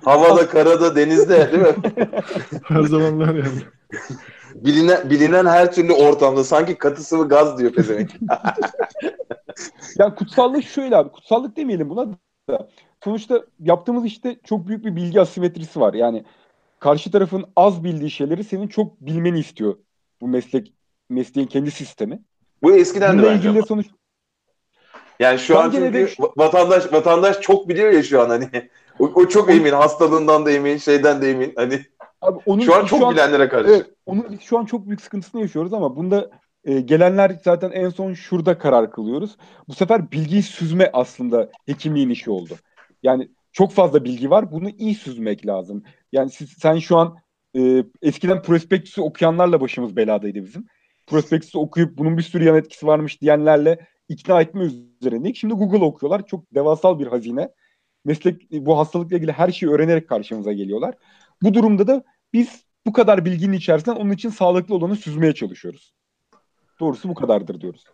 Havada, 0.05 0.49
karada, 0.49 0.97
denizde 0.97 1.53
değil 1.53 1.63
mi? 1.63 1.75
Her 2.65 2.83
zaman 2.83 3.19
var 3.21 3.35
yani. 3.35 3.49
Bilinen, 4.55 5.11
bilinen 5.11 5.47
her 5.47 5.73
türlü 5.73 5.93
ortamda 5.93 6.45
sanki 6.45 6.79
katı 6.79 7.03
sıvı 7.03 7.29
gaz 7.29 7.59
diyor 7.59 7.73
pezevenk. 7.73 8.11
Yani 9.99 10.15
kutsallık 10.15 10.65
şöyle 10.65 10.97
abi. 10.97 11.13
Kutsallık 11.13 11.57
demeyelim 11.57 11.91
buna 11.91 12.07
da. 12.51 12.69
Sonuçta 13.05 13.41
yaptığımız 13.61 14.05
işte 14.05 14.37
çok 14.45 14.67
büyük 14.67 14.85
bir 14.85 14.97
bilgi 14.97 15.21
asimetrisi 15.21 15.81
var. 15.81 15.95
Yani 15.95 16.25
karşı 16.81 17.11
tarafın 17.11 17.45
az 17.57 17.85
bildiği 17.85 18.11
şeyleri 18.11 18.45
senin 18.45 18.69
çok 18.69 19.01
bilmeni 19.01 19.39
istiyor. 19.39 19.75
Bu 20.21 20.29
meslek 20.29 20.73
mesleğin 21.11 21.49
kendi 21.49 21.71
sistemi. 21.71 22.23
Bu 22.63 22.77
eskiden 22.77 23.19
de 23.19 23.23
Bununla 23.23 23.33
ilgili 23.35 23.55
de 23.55 23.59
ama. 23.59 23.67
sonuç 23.67 23.87
Yani 25.21 25.39
şu 25.39 25.59
an 25.59 25.65
Ben 25.65 25.71
gene 25.73 25.93
çünkü 25.93 25.99
de- 25.99 26.23
va- 26.27 26.33
vatandaş 26.39 26.93
vatandaş 26.93 27.41
çok 27.41 27.69
biliyor 27.69 27.93
ya 27.93 28.03
şu 28.03 28.21
an 28.23 28.29
hani. 28.31 28.49
O, 28.99 29.05
o 29.15 29.29
çok 29.29 29.51
emin, 29.51 29.73
hastalığından 29.73 30.47
da 30.47 30.51
emin, 30.51 30.77
şeyden 30.77 31.23
de 31.23 31.31
emin. 31.31 31.53
Hani 31.57 31.81
abi 32.21 32.39
onun 32.47 32.61
şu 32.61 32.75
an 32.75 32.85
çok 32.85 33.13
bilenlere 33.13 33.49
karşı. 33.49 33.71
Evet, 33.71 33.87
onun 34.07 34.27
biz 34.31 34.41
şu 34.41 34.59
an 34.59 34.65
çok 34.65 34.87
büyük 34.87 35.01
sıkıntısını 35.01 35.41
yaşıyoruz 35.41 35.73
ama 35.73 35.97
bunda 35.97 36.31
e, 36.65 36.81
gelenler 36.81 37.41
zaten 37.45 37.71
en 37.71 37.89
son 37.89 38.13
şurada 38.13 38.59
karar 38.59 38.91
kılıyoruz. 38.91 39.37
Bu 39.69 39.75
sefer 39.75 40.13
bilgiyi 40.13 40.43
süzme 40.43 40.91
aslında 40.93 41.51
hekimliğin 41.67 42.11
işi 42.11 42.31
oldu. 42.31 42.55
Yani 43.03 43.29
çok 43.53 43.73
fazla 43.73 44.05
bilgi 44.05 44.31
var. 44.31 44.53
Bunu 44.53 44.71
iyi 44.71 44.95
süzmek 44.95 45.47
lazım. 45.47 45.83
Yani 46.13 46.31
siz, 46.31 46.51
sen 46.51 46.79
şu 46.79 46.97
an 46.97 47.17
e, 47.57 47.85
eskiden 48.03 48.43
prospektüsü 48.43 49.01
okuyanlarla 49.01 49.61
başımız 49.61 49.97
beladaydı 49.97 50.45
bizim. 50.45 50.67
Prospektüsü 51.07 51.59
okuyup 51.59 51.99
bunun 51.99 52.19
bir 52.19 52.23
sürü 52.23 52.45
yan 52.45 52.57
etkisi 52.57 52.87
varmış 52.87 53.21
diyenlerle 53.21 53.87
ikna 54.09 54.41
etme 54.41 54.65
üzerineydik. 55.01 55.37
Şimdi 55.37 55.55
Google 55.55 55.85
okuyorlar. 55.85 56.27
Çok 56.27 56.55
devasal 56.55 56.99
bir 56.99 57.07
hazine. 57.07 57.49
Meslek 58.05 58.51
bu 58.51 58.79
hastalıkla 58.79 59.17
ilgili 59.17 59.33
her 59.33 59.51
şeyi 59.51 59.73
öğrenerek 59.73 60.09
karşımıza 60.09 60.53
geliyorlar. 60.53 60.95
Bu 61.43 61.55
durumda 61.55 61.87
da 61.87 62.03
biz 62.33 62.65
bu 62.87 62.93
kadar 62.93 63.25
bilginin 63.25 63.57
içerisinden 63.57 63.97
onun 63.97 64.11
için 64.11 64.31
sağlıklı 64.31 64.75
olanı 64.75 64.97
süzmeye 64.97 65.35
çalışıyoruz. 65.35 65.95
Doğrusu 66.81 67.09
bu 67.09 67.15
kadardır 67.15 67.61
diyoruz. 67.61 67.85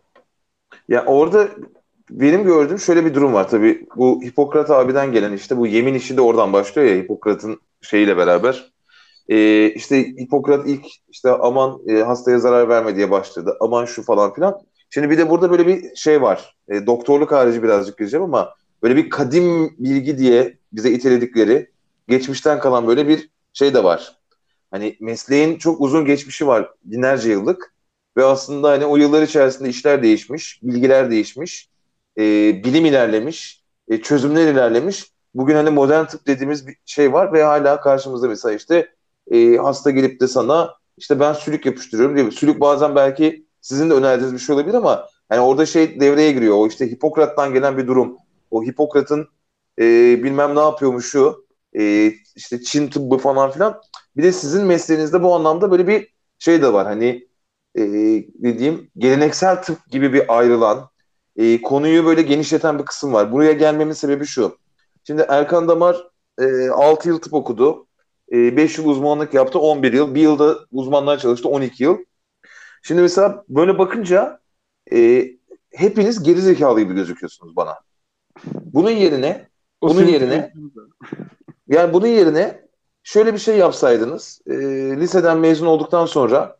Ya 0.87 1.05
orada 1.05 1.47
benim 2.09 2.43
gördüğüm 2.43 2.79
şöyle 2.79 3.05
bir 3.05 3.13
durum 3.13 3.33
var 3.33 3.49
tabii. 3.49 3.85
Bu 3.95 4.21
Hipokrat 4.23 4.69
abiden 4.69 5.11
gelen 5.11 5.33
işte 5.33 5.57
bu 5.57 5.67
yemin 5.67 5.93
işi 5.93 6.17
de 6.17 6.21
oradan 6.21 6.53
başlıyor 6.53 6.87
ya 6.87 7.03
Hipokrat'ın 7.03 7.59
şeyiyle 7.81 8.17
beraber. 8.17 8.71
Ee, 9.29 9.69
işte 9.69 9.97
Hipokrat 9.97 10.67
ilk 10.67 10.85
işte 11.09 11.31
aman 11.31 11.79
e, 11.87 12.01
hastaya 12.01 12.39
zarar 12.39 12.69
verme 12.69 12.95
diye 12.95 13.11
başladı. 13.11 13.57
Aman 13.59 13.85
şu 13.85 14.03
falan 14.03 14.33
filan. 14.33 14.61
Şimdi 14.89 15.09
bir 15.09 15.17
de 15.17 15.29
burada 15.29 15.51
böyle 15.51 15.67
bir 15.67 15.95
şey 15.95 16.21
var. 16.21 16.55
E, 16.69 16.85
doktorluk 16.85 17.31
harici 17.31 17.63
birazcık 17.63 17.97
gireceğim 17.97 18.23
ama 18.23 18.53
böyle 18.83 18.95
bir 18.95 19.09
kadim 19.09 19.75
bilgi 19.79 20.17
diye 20.17 20.57
bize 20.73 20.91
iteledikleri 20.91 21.71
geçmişten 22.07 22.59
kalan 22.59 22.87
böyle 22.87 23.07
bir 23.07 23.29
şey 23.53 23.73
de 23.73 23.83
var. 23.83 24.17
Hani 24.71 24.97
mesleğin 24.99 25.57
çok 25.57 25.81
uzun 25.81 26.05
geçmişi 26.05 26.47
var. 26.47 26.71
Binlerce 26.83 27.31
yıllık. 27.31 27.73
Ve 28.17 28.25
aslında 28.25 28.69
hani 28.69 28.85
o 28.85 28.97
yıllar 28.97 29.21
içerisinde 29.21 29.69
işler 29.69 30.03
değişmiş, 30.03 30.59
bilgiler 30.63 31.11
değişmiş, 31.11 31.69
e, 32.17 32.23
bilim 32.63 32.85
ilerlemiş, 32.85 33.63
e, 33.87 34.01
çözümler 34.01 34.47
ilerlemiş. 34.47 35.11
Bugün 35.35 35.55
hani 35.55 35.69
modern 35.69 36.05
tıp 36.05 36.27
dediğimiz 36.27 36.67
bir 36.67 36.75
şey 36.85 37.13
var 37.13 37.33
ve 37.33 37.43
hala 37.43 37.81
karşımızda 37.81 38.27
mesela 38.27 38.55
işte 38.55 38.89
e, 39.31 39.57
hasta 39.57 39.91
gelip 39.91 40.21
de 40.21 40.27
sana 40.27 40.75
işte 40.97 41.19
ben 41.19 41.33
sülük 41.33 41.65
yapıştırıyorum 41.65 42.17
diye. 42.17 42.31
Sülük 42.31 42.59
bazen 42.59 42.95
belki 42.95 43.45
sizin 43.61 43.89
de 43.89 43.93
önerdiğiniz 43.93 44.33
bir 44.33 44.39
şey 44.39 44.55
olabilir 44.55 44.73
ama 44.73 45.07
hani 45.29 45.39
orada 45.39 45.65
şey 45.65 45.99
devreye 45.99 46.31
giriyor. 46.31 46.55
O 46.57 46.67
işte 46.67 46.91
Hipokrat'tan 46.91 47.53
gelen 47.53 47.77
bir 47.77 47.87
durum. 47.87 48.17
O 48.51 48.63
Hipokrat'ın 48.63 49.27
e, 49.79 49.83
bilmem 50.23 50.55
ne 50.55 50.59
yapıyormuşu, 50.59 51.45
e, 51.79 52.13
işte 52.35 52.61
Çin 52.61 52.87
tıbbı 52.87 53.17
falan 53.17 53.51
filan. 53.51 53.81
Bir 54.17 54.23
de 54.23 54.31
sizin 54.31 54.65
mesleğinizde 54.65 55.23
bu 55.23 55.35
anlamda 55.35 55.71
böyle 55.71 55.87
bir 55.87 56.13
şey 56.39 56.61
de 56.61 56.73
var. 56.73 56.87
Hani 56.87 57.27
e, 57.75 57.81
ne 58.39 58.59
diyeyim 58.59 58.91
geleneksel 58.97 59.63
tıp 59.63 59.87
gibi 59.91 60.13
bir 60.13 60.37
ayrılan 60.37 60.89
e, 61.35 61.61
konuyu 61.61 62.05
böyle 62.05 62.21
genişleten 62.21 62.79
bir 62.79 62.85
kısım 62.85 63.13
var. 63.13 63.31
Buraya 63.31 63.51
gelmemin 63.53 63.93
sebebi 63.93 64.25
şu. 64.25 64.57
Şimdi 65.03 65.25
Erkan 65.29 65.67
Damar 65.67 66.07
e, 66.39 66.69
6 66.69 67.09
yıl 67.09 67.19
tıp 67.21 67.33
okudu. 67.33 67.87
E, 68.31 68.57
5 68.57 68.77
yıl 68.77 68.85
uzmanlık 68.85 69.33
yaptı 69.33 69.59
11 69.59 69.93
yıl. 69.93 70.15
Bir 70.15 70.21
yılda 70.21 70.59
uzmanlığa 70.71 71.17
çalıştı 71.17 71.49
12 71.49 71.83
yıl. 71.83 71.97
Şimdi 72.83 73.01
mesela 73.01 73.43
böyle 73.49 73.77
bakınca 73.79 74.39
e, 74.93 75.27
hepiniz 75.71 76.23
gerizekalı 76.23 76.81
gibi 76.81 76.93
gözüküyorsunuz 76.93 77.55
bana. 77.55 77.77
Bunun 78.45 78.89
yerine 78.89 79.47
O 79.81 79.89
Bunun 79.89 80.07
yerine- 80.07 80.53
yani 81.67 81.93
bunun 81.93 82.07
yerine 82.07 82.61
şöyle 83.03 83.33
bir 83.33 83.39
şey 83.39 83.57
yapsaydınız. 83.57 84.41
E, 84.47 84.53
liseden 84.99 85.37
mezun 85.37 85.65
olduktan 85.65 86.05
sonra 86.05 86.57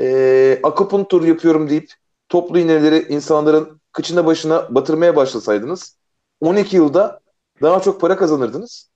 e, 0.00 0.60
akupunktur 0.62 1.24
yapıyorum 1.24 1.70
deyip 1.70 1.92
toplu 2.28 2.58
iğneleri 2.58 3.06
insanların 3.08 3.80
kıçına 3.92 4.26
başına 4.26 4.74
batırmaya 4.74 5.16
başlasaydınız 5.16 5.96
12 6.40 6.76
yılda 6.76 7.20
daha 7.62 7.80
çok 7.80 8.00
para 8.00 8.16
kazanırdınız. 8.16 8.90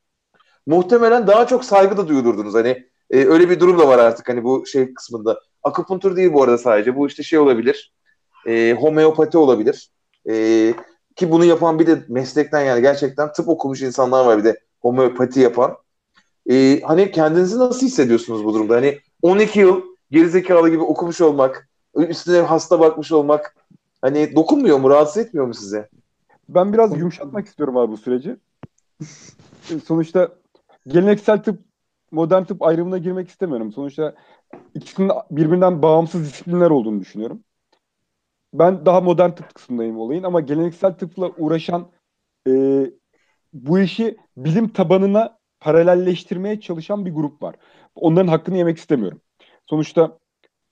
Muhtemelen 0.67 1.27
daha 1.27 1.47
çok 1.47 1.65
saygı 1.65 1.97
da 1.97 2.09
duyulurdunuz. 2.09 2.55
Hani 2.55 2.89
e, 3.11 3.25
öyle 3.27 3.51
bir 3.51 3.61
durum 3.61 3.79
da 3.79 3.89
var 3.89 3.99
artık 3.99 4.29
hani 4.29 4.45
bu 4.45 4.67
şey 4.67 4.95
kısmında. 4.95 5.41
Akupunktur 5.63 6.17
değil 6.17 6.33
bu 6.33 6.43
arada 6.43 6.59
sadece. 6.59 6.97
Bu 6.97 7.07
işte 7.07 7.23
şey 7.23 7.39
olabilir. 7.39 7.95
E, 8.47 8.77
homeopati 8.81 9.39
olabilir. 9.39 9.91
E, 10.31 10.75
ki 11.17 11.31
bunu 11.31 11.45
yapan 11.45 11.79
bir 11.79 11.87
de 11.87 12.05
meslekten 12.09 12.61
yani 12.61 12.83
gerçekten 12.83 13.33
tıp 13.33 13.49
okumuş 13.49 13.83
insanlar 13.83 14.25
var 14.25 14.39
bir 14.39 14.45
de 14.45 14.61
homeopati 14.81 15.41
yapan. 15.41 15.77
E, 16.51 16.81
hani 16.81 17.11
kendinizi 17.11 17.59
nasıl 17.59 17.87
hissediyorsunuz 17.87 18.45
bu 18.45 18.55
durumda? 18.55 18.75
Hani 18.75 18.99
12 19.23 19.61
yıl 19.61 19.83
gerizekalı 20.11 20.69
gibi 20.69 20.83
okumuş 20.83 21.21
olmak, 21.21 21.69
üstüne 21.95 22.41
hasta 22.41 22.81
bakmış 22.81 23.13
olmak 23.13 23.57
hani 24.03 24.37
dokunmuyor 24.37 24.79
mu, 24.79 24.91
rahatsız 24.91 25.27
etmiyor 25.27 25.47
mu 25.47 25.55
size? 25.55 25.89
Ben 26.49 26.73
biraz 26.73 26.99
yumuşatmak 26.99 27.47
istiyorum 27.47 27.77
abi 27.77 27.93
bu 27.93 27.97
süreci. 27.97 28.37
Sonuçta 29.85 30.29
geleneksel 30.87 31.43
tıp, 31.43 31.61
modern 32.11 32.45
tıp 32.45 32.63
ayrımına 32.63 32.99
girmek 32.99 33.29
istemiyorum. 33.29 33.73
Sonuçta 33.73 34.15
ikisinin 34.75 35.13
birbirinden 35.31 35.83
bağımsız 35.83 36.25
disiplinler 36.25 36.71
olduğunu 36.71 37.01
düşünüyorum. 37.01 37.41
Ben 38.55 38.87
daha 38.87 39.01
modern 39.01 39.31
tıp 39.31 39.55
kısmındayım 39.55 39.99
olayın 39.99 40.23
ama 40.23 40.41
geleneksel 40.41 40.93
tıpla 40.93 41.31
uğraşan 41.39 41.91
e, 42.49 42.53
bu 43.53 43.79
işi 43.81 44.17
bilim 44.37 44.69
tabanına 44.69 45.39
paralelleştirmeye 45.61 46.61
çalışan 46.61 47.07
bir 47.07 47.13
grup 47.15 47.43
var. 47.43 47.57
Onların 47.95 48.29
hakkını 48.29 48.57
yemek 48.57 48.79
istemiyorum. 48.79 49.21
Sonuçta 49.67 50.19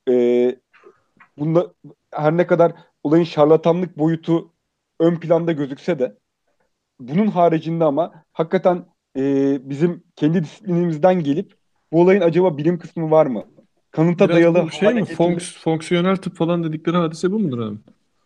e, 0.08 0.56
bunda 1.38 1.74
her 2.14 2.36
ne 2.36 2.46
kadar 2.46 2.72
olayın 3.02 3.24
şarlatanlık 3.24 3.98
boyutu 3.98 4.52
ön 5.00 5.16
planda 5.16 5.52
gözükse 5.52 5.98
de 5.98 6.18
bunun 7.00 7.26
haricinde 7.26 7.84
ama 7.84 8.24
hakikaten 8.32 8.86
e, 9.16 9.58
bizim 9.70 10.04
kendi 10.16 10.42
disiplinimizden 10.42 11.22
gelip 11.22 11.54
bu 11.92 12.00
olayın 12.00 12.20
acaba 12.20 12.58
bilim 12.58 12.78
kısmı 12.78 13.10
var 13.10 13.26
mı? 13.26 13.44
Kanıta 13.90 14.24
Biraz 14.28 14.36
dayalı 14.36 14.62
bu 14.66 14.70
şey 14.70 14.94
mi? 14.94 15.04
Fonks, 15.04 15.56
fonksiyonel 15.58 16.16
tıp 16.16 16.36
falan 16.36 16.64
dedikleri 16.64 16.96
hadise 16.96 17.32
bu 17.32 17.38
mudur 17.38 17.58
abi? 17.58 17.76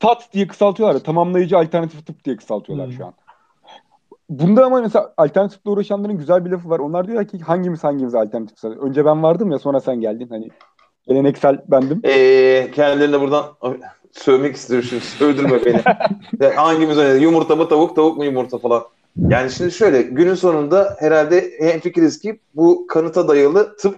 TAT 0.00 0.32
diye 0.32 0.46
kısaltıyorlar. 0.46 0.94
ya, 0.94 1.02
Tamamlayıcı 1.02 1.58
alternatif 1.58 2.06
tıp 2.06 2.24
diye 2.24 2.36
kısaltıyorlar 2.36 2.86
Hmm. 2.86 2.92
şu 2.96 3.06
an. 3.06 3.12
Bunda 4.30 4.64
ama 4.66 4.80
mesela 4.80 5.14
alternatifle 5.16 5.70
uğraşanların 5.70 6.18
güzel 6.18 6.44
bir 6.44 6.50
lafı 6.50 6.70
var. 6.70 6.78
Onlar 6.78 7.06
diyorlar 7.06 7.28
ki 7.28 7.38
hangimiz 7.38 7.84
hangimiz 7.84 8.14
alternatif? 8.14 8.64
Önce 8.64 9.04
ben 9.04 9.22
vardım 9.22 9.50
ya 9.50 9.58
sonra 9.58 9.80
sen 9.80 10.00
geldin. 10.00 10.26
Hani 10.30 10.48
geleneksel 11.08 11.58
bendim. 11.68 12.00
E, 12.04 12.70
kendilerine 12.74 13.20
buradan 13.20 13.44
sövmek 14.12 14.56
istiyorum 14.56 14.86
şimdi. 14.88 15.02
Sövdürme 15.04 15.64
beni. 15.64 15.82
Hangimiz 16.54 16.98
oynadı? 16.98 17.18
Yumurta 17.18 17.56
mı 17.56 17.68
tavuk, 17.68 17.96
tavuk 17.96 18.16
mu 18.16 18.24
yumurta 18.24 18.58
falan. 18.58 18.82
Yani 19.28 19.50
şimdi 19.50 19.72
şöyle 19.72 20.02
günün 20.02 20.34
sonunda 20.34 20.96
herhalde 20.98 21.50
hemfikiriz 21.58 22.18
ki 22.18 22.40
bu 22.54 22.86
kanıta 22.86 23.28
dayalı 23.28 23.76
tıp 23.76 23.96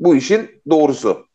bu 0.00 0.16
işin 0.16 0.62
doğrusu. 0.70 1.26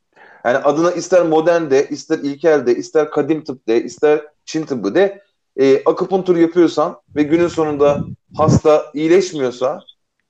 Yani 0.45 0.57
adına 0.57 0.91
ister 0.91 1.26
modern 1.26 1.70
de, 1.70 1.88
ister 1.89 2.18
ilkel 2.18 2.66
de, 2.66 2.76
ister 2.76 3.09
kadim 3.12 3.43
tıp 3.43 3.68
de, 3.68 3.84
ister 3.84 4.22
Çin 4.45 4.66
tıbbı 4.66 4.95
de 4.95 5.22
e, 5.59 5.84
akupunktur 5.84 6.36
yapıyorsan 6.36 7.01
ve 7.16 7.24
günün 7.24 7.47
sonunda 7.47 8.03
hasta 8.38 8.86
iyileşmiyorsa, 8.93 9.80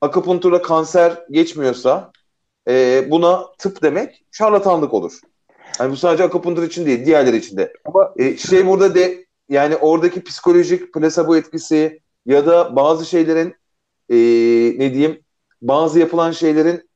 akupunkturla 0.01 0.61
kanser 0.61 1.25
geçmiyorsa 1.31 2.11
e, 2.67 3.07
buna 3.11 3.45
tıp 3.57 3.81
demek 3.81 4.23
şarlatanlık 4.31 4.93
olur. 4.93 5.19
Yani 5.79 5.91
bu 5.91 5.97
sadece 5.97 6.23
akupunktur 6.23 6.63
için 6.63 6.85
değil, 6.85 7.05
diğerleri 7.05 7.37
için 7.37 7.57
de. 7.57 7.73
Ama 7.85 8.13
E, 8.17 8.37
şey 8.37 8.67
burada 8.67 8.95
de 8.95 9.25
yani 9.49 9.75
oradaki 9.75 10.23
psikolojik 10.23 10.93
plasebo 10.93 11.35
etkisi 11.35 11.99
ya 12.25 12.45
da 12.45 12.75
bazı 12.75 13.05
şeylerin 13.05 13.55
e, 14.09 14.15
ne 14.79 14.93
diyeyim 14.93 15.19
bazı 15.61 15.99
yapılan 15.99 16.31
şeylerin 16.31 16.89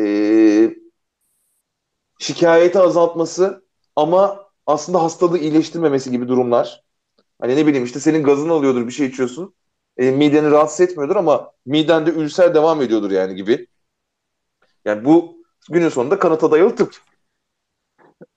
e, 0.00 0.74
şikayeti 2.18 2.78
azaltması 2.78 3.64
ama 3.96 4.46
aslında 4.66 5.02
hastalığı 5.02 5.38
iyileştirmemesi 5.38 6.10
gibi 6.10 6.28
durumlar. 6.28 6.84
Hani 7.40 7.56
ne 7.56 7.66
bileyim 7.66 7.84
işte 7.84 8.00
senin 8.00 8.22
gazın 8.22 8.48
alıyordur 8.48 8.86
bir 8.86 8.92
şey 8.92 9.06
içiyorsun. 9.06 9.54
E, 9.96 10.10
mideni 10.10 10.50
rahatsız 10.50 10.80
etmiyordur 10.80 11.16
ama 11.16 11.52
midende 11.66 12.10
ülser 12.10 12.54
devam 12.54 12.82
ediyordur 12.82 13.10
yani 13.10 13.34
gibi. 13.34 13.66
Yani 14.84 15.04
bu 15.04 15.42
günün 15.70 15.88
sonunda 15.88 16.18
kanıta 16.18 16.50
dayalı 16.50 16.76
tıp. 16.76 16.94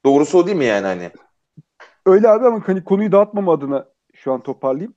Doğrusu 0.06 0.38
o 0.38 0.46
değil 0.46 0.58
mi 0.58 0.66
yani 0.66 0.86
hani? 0.86 1.12
öyle 2.06 2.30
abi 2.30 2.46
ama 2.46 2.68
hani 2.68 2.84
konuyu 2.84 3.12
dağıtmama 3.12 3.54
adına 3.54 3.86
şu 4.14 4.34
an 4.34 4.44
toparlayayım. 4.44 4.96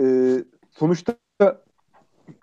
Ee, 0.00 0.44
sonuçta 0.70 1.16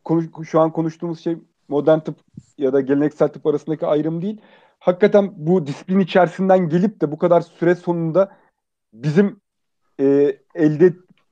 konuş, 0.05 0.25
şu 0.49 0.59
an 0.59 0.71
konuştuğumuz 0.71 1.19
şey 1.23 1.37
modern 1.69 1.99
tıp 1.99 2.15
ya 2.57 2.73
da 2.73 2.81
geleneksel 2.81 3.27
tıp 3.27 3.45
arasındaki 3.45 3.85
ayrım 3.85 4.21
değil. 4.21 4.41
Hakikaten 4.79 5.33
bu 5.37 5.67
disiplin 5.67 5.99
içerisinden 5.99 6.69
gelip 6.69 7.01
de 7.01 7.11
bu 7.11 7.17
kadar 7.17 7.41
süre 7.41 7.75
sonunda 7.75 8.31
bizim 8.93 9.41
e, 9.99 10.37
elde 10.55 10.85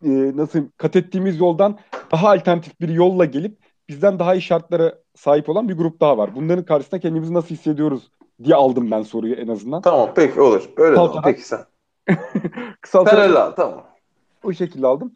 e, 0.03 0.37
nasıl 0.37 0.69
kat 0.77 0.95
ettiğimiz 0.95 1.39
yoldan 1.39 1.77
daha 2.11 2.29
alternatif 2.29 2.81
bir 2.81 2.89
yolla 2.89 3.25
gelip 3.25 3.57
bizden 3.89 4.19
daha 4.19 4.35
iyi 4.35 4.41
şartlara 4.41 4.95
sahip 5.15 5.49
olan 5.49 5.69
bir 5.69 5.77
grup 5.77 6.01
daha 6.01 6.17
var. 6.17 6.35
Bunların 6.35 6.65
karşısında 6.65 6.99
kendimizi 6.99 7.33
nasıl 7.33 7.49
hissediyoruz 7.49 8.11
diye 8.43 8.55
aldım 8.55 8.91
ben 8.91 9.01
soruyu 9.01 9.35
en 9.35 9.47
azından. 9.47 9.81
Tamam 9.81 10.09
peki 10.15 10.41
olur. 10.41 10.69
Öyle 10.77 10.95
Tamam. 10.95 11.21
Peki 11.23 11.41
sen. 11.41 11.59
Kısaltarak 12.81 13.37
al 13.37 13.51
tamam. 13.51 13.83
o 14.43 14.53
şekilde 14.53 14.87
aldım. 14.87 15.13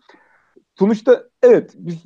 Sonuçta 0.80 1.24
evet 1.44 1.74
biz 1.76 2.06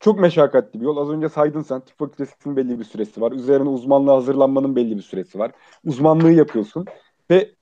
çok 0.00 0.20
meşakkatli 0.20 0.80
bir 0.80 0.84
yol. 0.84 0.96
Az 0.96 1.10
önce 1.10 1.28
saydın 1.28 1.62
sen 1.62 1.80
tıp 1.80 1.98
fakültesinin 1.98 2.56
belli 2.56 2.78
bir 2.78 2.84
süresi 2.84 3.20
var. 3.20 3.32
Üzerine 3.32 3.68
uzmanlığa 3.68 4.16
hazırlanmanın 4.16 4.76
belli 4.76 4.96
bir 4.96 5.02
süresi 5.02 5.38
var. 5.38 5.52
Uzmanlığı 5.84 6.32
yapıyorsun 6.32 6.84
ve 7.30 7.54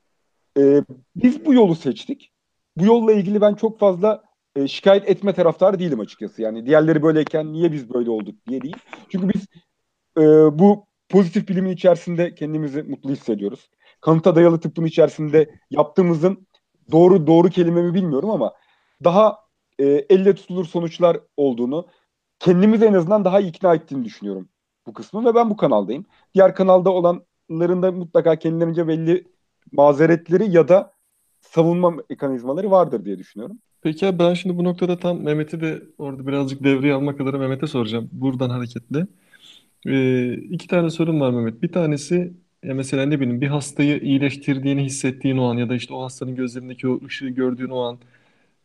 e, 0.58 0.82
biz 1.16 1.44
bu 1.44 1.54
yolu 1.54 1.74
seçtik. 1.74 2.32
Bu 2.76 2.84
yolla 2.84 3.12
ilgili 3.12 3.40
ben 3.40 3.54
çok 3.54 3.78
fazla 3.78 4.22
e, 4.56 4.68
şikayet 4.68 5.08
etme 5.08 5.32
taraftarı 5.32 5.78
değilim 5.78 6.00
açıkçası. 6.00 6.42
Yani 6.42 6.66
diğerleri 6.66 7.02
böyleyken 7.02 7.52
niye 7.52 7.72
biz 7.72 7.94
böyle 7.94 8.10
olduk 8.10 8.34
diye 8.48 8.62
değil. 8.62 8.76
Çünkü 9.08 9.28
biz 9.28 9.46
e, 10.18 10.22
bu 10.58 10.86
pozitif 11.08 11.48
bilimin 11.48 11.70
içerisinde 11.70 12.34
kendimizi 12.34 12.82
mutlu 12.82 13.10
hissediyoruz. 13.10 13.70
Kanıta 14.00 14.34
dayalı 14.34 14.60
tıbbın 14.60 14.84
içerisinde 14.84 15.50
yaptığımızın 15.70 16.46
doğru 16.92 17.26
doğru 17.26 17.48
kelimemi 17.48 17.94
bilmiyorum 17.94 18.30
ama 18.30 18.54
daha 19.04 19.38
e, 19.78 19.84
elle 19.84 20.34
tutulur 20.34 20.64
sonuçlar 20.64 21.20
olduğunu 21.36 21.86
kendimizi 22.38 22.84
en 22.84 22.94
azından 22.94 23.24
daha 23.24 23.40
ikna 23.40 23.74
ettiğini 23.74 24.04
düşünüyorum 24.04 24.48
bu 24.86 24.92
kısmı 24.92 25.24
ve 25.24 25.34
ben 25.34 25.50
bu 25.50 25.56
kanaldayım. 25.56 26.06
Diğer 26.34 26.54
kanalda 26.54 26.90
olanların 26.90 27.82
da 27.82 27.92
mutlaka 27.92 28.36
kendilerince 28.36 28.88
belli 28.88 29.24
mazeretleri 29.72 30.50
ya 30.50 30.68
da 30.68 30.92
savunma 31.40 31.96
mekanizmaları 32.10 32.70
vardır 32.70 33.04
diye 33.04 33.18
düşünüyorum. 33.18 33.58
Peki 33.82 34.06
abi 34.06 34.18
ben 34.18 34.34
şimdi 34.34 34.56
bu 34.56 34.64
noktada 34.64 34.98
tam 34.98 35.22
Mehmet'i 35.22 35.60
de 35.60 35.82
orada 35.98 36.26
birazcık 36.26 36.64
devreye 36.64 36.94
almak 36.94 37.20
adına 37.20 37.38
Mehmet'e 37.38 37.66
soracağım. 37.66 38.08
Buradan 38.12 38.50
hareketle. 38.50 39.06
Ee, 39.86 40.34
iki 40.34 40.68
tane 40.68 40.90
sorum 40.90 41.20
var 41.20 41.30
Mehmet. 41.30 41.62
Bir 41.62 41.72
tanesi 41.72 42.34
ya 42.64 42.74
mesela 42.74 43.06
ne 43.06 43.20
bileyim 43.20 43.40
bir 43.40 43.46
hastayı 43.46 44.00
iyileştirdiğini 44.00 44.84
hissettiğin 44.84 45.36
o 45.36 45.44
an 45.50 45.54
ya 45.56 45.68
da 45.68 45.74
işte 45.74 45.94
o 45.94 46.02
hastanın 46.02 46.34
gözlerindeki 46.34 46.88
o 46.88 47.00
ışığı 47.06 47.28
gördüğün 47.28 47.70
o 47.70 47.80
an 47.80 47.98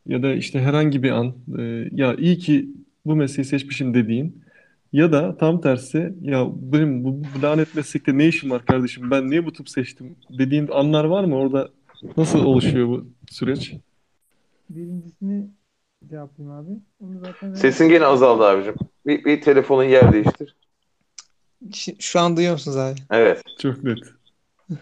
ya 0.08 0.24
da 0.24 0.34
işte 0.34 0.60
herhangi 0.60 1.04
bir 1.04 1.12
an 1.12 1.34
e, 1.60 1.90
ya 1.92 2.16
iyi 2.16 2.38
ki 2.38 2.70
bu 3.06 3.16
mesleği 3.16 3.46
seçmişim 3.46 3.94
dediğin 3.94 4.44
ya 4.94 5.12
da 5.12 5.38
tam 5.38 5.62
tersi 5.62 6.14
ya 6.22 6.48
benim 6.56 7.04
bu, 7.04 7.22
bu 7.24 7.42
lanet 7.42 7.76
meslekte 7.76 8.18
ne 8.18 8.28
işim 8.28 8.52
var 8.52 8.66
kardeşim 8.66 9.12
ben 9.12 9.30
niye 9.30 9.46
bu 9.46 9.54
tıp 9.54 9.70
seçtim 9.70 10.16
dediğin 10.30 10.68
anlar 10.68 11.04
var 11.06 11.24
mı? 11.24 11.36
Orada 11.36 11.70
nasıl 12.18 12.46
oluşuyor 12.46 12.88
bu 12.88 13.06
süreç? 13.30 13.74
Birincisini 14.70 15.48
cevaplayayım 16.10 16.58
abi. 16.60 16.72
Onu 17.00 17.20
zaten 17.20 17.54
Sesin 17.54 17.90
gene 17.90 18.06
azaldı 18.06 18.44
abicim. 18.44 18.76
Bir, 19.08 19.26
bir 19.26 19.42
telefonun 19.42 19.84
yer 19.84 20.14
değiştir. 20.14 20.56
Şi- 21.70 21.96
Şu 22.02 22.20
an 22.20 22.38
duyuyor 22.38 22.54
musunuz 22.54 22.78
abi? 22.78 22.96
Evet. 23.12 23.42
Çok 23.60 23.84
net. 23.84 23.98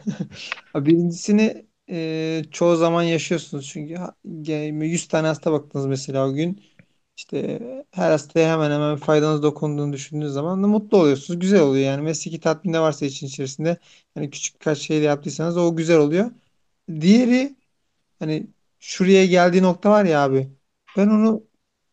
Abi 0.73 0.85
Birincisini 0.89 1.65
e, 1.89 2.41
çoğu 2.51 2.75
zaman 2.75 3.03
yaşıyorsunuz 3.03 3.67
çünkü 3.67 3.95
ha- 3.95 4.15
ge- 4.27 4.85
100 4.85 5.07
tane 5.07 5.27
hasta 5.27 5.51
baktınız 5.51 5.85
mesela 5.85 6.27
o 6.29 6.33
gün. 6.33 6.61
İşte 7.19 7.59
her 7.91 8.11
hastaya 8.11 8.53
hemen 8.53 8.71
hemen 8.71 8.95
faydanız 8.97 9.43
dokunduğunu 9.43 9.93
düşündüğünüz 9.93 10.31
zaman 10.33 10.63
da 10.63 10.67
mutlu 10.67 10.97
oluyorsunuz. 10.97 11.39
Güzel 11.39 11.61
oluyor 11.61 11.85
yani. 11.85 12.01
Mesleki 12.01 12.39
tatmin 12.39 12.73
de 12.73 12.79
varsa 12.79 13.05
için 13.05 13.27
içerisinde 13.27 13.77
hani 14.13 14.29
küçük 14.29 14.55
birkaç 14.55 14.77
şey 14.77 15.01
de 15.01 15.05
yaptıysanız 15.05 15.57
o 15.57 15.75
güzel 15.75 15.97
oluyor. 15.97 16.31
Diğeri 17.01 17.55
hani 18.19 18.47
şuraya 18.79 19.25
geldiği 19.25 19.63
nokta 19.63 19.91
var 19.91 20.05
ya 20.05 20.23
abi. 20.23 20.49
Ben 20.97 21.07
onu 21.07 21.43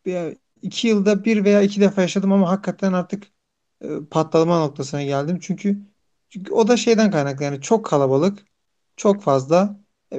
bir, 0.05 0.37
iki 0.61 0.87
yılda 0.87 1.25
bir 1.25 1.43
veya 1.45 1.61
iki 1.61 1.81
defa 1.81 2.01
yaşadım 2.01 2.31
ama 2.31 2.49
hakikaten 2.49 2.93
artık 2.93 3.23
e, 3.81 3.87
patlama 4.11 4.59
noktasına 4.59 5.03
geldim. 5.03 5.39
Çünkü 5.41 5.77
çünkü 6.29 6.53
o 6.53 6.67
da 6.67 6.77
şeyden 6.77 7.11
kaynaklı 7.11 7.45
yani 7.45 7.61
çok 7.61 7.85
kalabalık, 7.85 8.45
çok 8.97 9.21
fazla 9.23 9.79
e, 10.13 10.17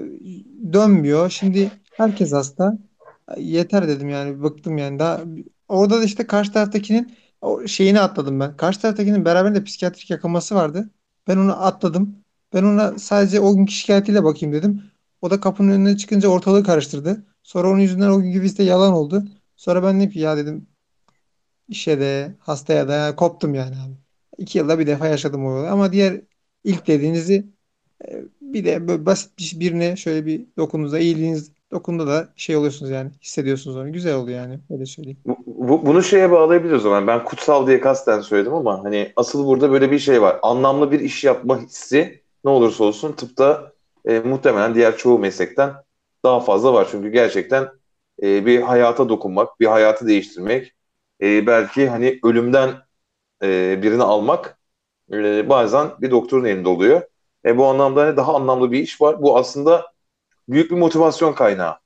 dönmüyor. 0.72 1.30
Şimdi 1.30 1.70
herkes 1.96 2.32
hasta. 2.32 2.87
Yeter 3.36 3.88
dedim 3.88 4.08
yani 4.08 4.42
bıktım 4.42 4.78
yani 4.78 4.98
daha 4.98 5.20
orada 5.68 6.00
da 6.00 6.04
işte 6.04 6.26
karşı 6.26 6.52
taraftakinin 6.52 7.16
o 7.40 7.66
şeyini 7.66 8.00
atladım 8.00 8.40
ben. 8.40 8.56
Karşı 8.56 8.80
taraftakinin 8.80 9.24
beraberinde 9.24 9.64
psikiyatrik 9.64 10.10
yakaması 10.10 10.54
vardı. 10.54 10.90
Ben 11.28 11.36
onu 11.36 11.62
atladım. 11.66 12.24
Ben 12.54 12.62
ona 12.64 12.98
sadece 12.98 13.40
o 13.40 13.54
günkü 13.56 13.72
şikayetiyle 13.72 14.24
bakayım 14.24 14.54
dedim. 14.54 14.82
O 15.22 15.30
da 15.30 15.40
kapının 15.40 15.70
önüne 15.72 15.96
çıkınca 15.96 16.28
ortalığı 16.28 16.64
karıştırdı. 16.64 17.24
Sonra 17.42 17.68
onun 17.70 17.78
yüzünden 17.78 18.10
o 18.10 18.20
günkü 18.22 18.40
vizite 18.42 18.62
yalan 18.62 18.92
oldu. 18.92 19.24
Sonra 19.56 19.82
ben 19.82 20.00
dedim 20.00 20.10
ki 20.10 20.18
ya 20.18 20.36
dedim 20.36 20.68
işe 21.68 22.00
de 22.00 22.36
hastaya 22.40 22.88
da 22.88 23.16
koptum 23.16 23.54
yani 23.54 23.76
abi. 23.76 23.94
İki 24.38 24.58
yılda 24.58 24.78
bir 24.78 24.86
defa 24.86 25.06
yaşadım 25.06 25.46
o 25.46 25.50
olayı. 25.50 25.70
Ama 25.70 25.92
diğer 25.92 26.20
ilk 26.64 26.86
dediğinizi 26.86 27.46
e, 28.08 28.24
bir 28.40 28.64
de 28.64 28.88
böyle 28.88 29.06
basit 29.06 29.38
bir 29.38 29.60
birine 29.60 29.96
şöyle 29.96 30.26
bir 30.26 30.46
dokunduğunuzda 30.56 30.98
iyiliğiniz 30.98 31.52
dokunduğunda 31.72 32.12
da 32.12 32.28
şey 32.36 32.56
oluyorsunuz 32.56 32.90
yani 32.90 33.10
hissediyorsunuz 33.22 33.76
onu. 33.76 33.92
Güzel 33.92 34.14
oluyor 34.14 34.38
yani 34.38 34.60
öyle 34.70 34.86
söyleyeyim. 34.86 35.20
Bu- 35.26 35.86
bunu 35.86 36.02
şeye 36.02 36.30
bağlayabiliriz 36.30 36.74
o 36.80 36.80
zaman. 36.80 37.06
Ben 37.06 37.24
kutsal 37.24 37.66
diye 37.66 37.80
kasten 37.80 38.20
söyledim 38.20 38.54
ama 38.54 38.84
hani 38.84 39.12
asıl 39.16 39.46
burada 39.46 39.70
böyle 39.70 39.90
bir 39.90 39.98
şey 39.98 40.22
var. 40.22 40.38
Anlamlı 40.42 40.92
bir 40.92 41.00
iş 41.00 41.24
yapma 41.24 41.60
hissi 41.60 42.22
ne 42.44 42.50
olursa 42.50 42.84
olsun 42.84 43.12
tıpta 43.12 43.72
e, 44.04 44.18
muhtemelen 44.20 44.74
diğer 44.74 44.96
çoğu 44.96 45.18
meslekten 45.18 45.74
daha 46.24 46.40
fazla 46.40 46.72
var. 46.74 46.88
Çünkü 46.90 47.08
gerçekten 47.08 47.68
e, 48.22 48.46
bir 48.46 48.60
hayata 48.62 49.08
dokunmak, 49.08 49.60
bir 49.60 49.66
hayatı 49.66 50.06
değiştirmek, 50.06 50.72
e, 51.22 51.46
belki 51.46 51.88
hani 51.88 52.18
ölümden 52.24 52.70
e, 53.42 53.82
birini 53.82 54.02
almak 54.02 54.58
e, 55.12 55.48
bazen 55.48 55.88
bir 56.00 56.10
doktorun 56.10 56.44
elinde 56.44 56.68
oluyor. 56.68 57.02
E, 57.44 57.56
bu 57.58 57.66
anlamda 57.66 58.02
hani 58.02 58.16
daha 58.16 58.34
anlamlı 58.34 58.72
bir 58.72 58.78
iş 58.80 59.00
var. 59.00 59.22
Bu 59.22 59.38
aslında 59.38 59.86
büyük 60.48 60.70
bir 60.70 60.76
motivasyon 60.76 61.32
kaynağı. 61.34 61.78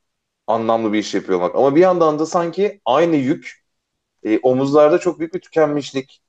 Anlamlı 0.47 0.93
bir 0.93 0.99
iş 0.99 1.15
yapıyor 1.15 1.39
olmak. 1.39 1.57
Ama 1.57 1.77
bir 1.77 1.81
yandan 1.81 2.19
da 2.19 2.27
sanki 2.27 2.81
aynı 2.85 3.17
yük 3.17 3.65
e, 4.25 4.39
omuzlarda 4.39 4.99
çok 4.99 5.19
büyük 5.21 5.35
bir 5.35 5.41
tükenmişlik 5.41 6.23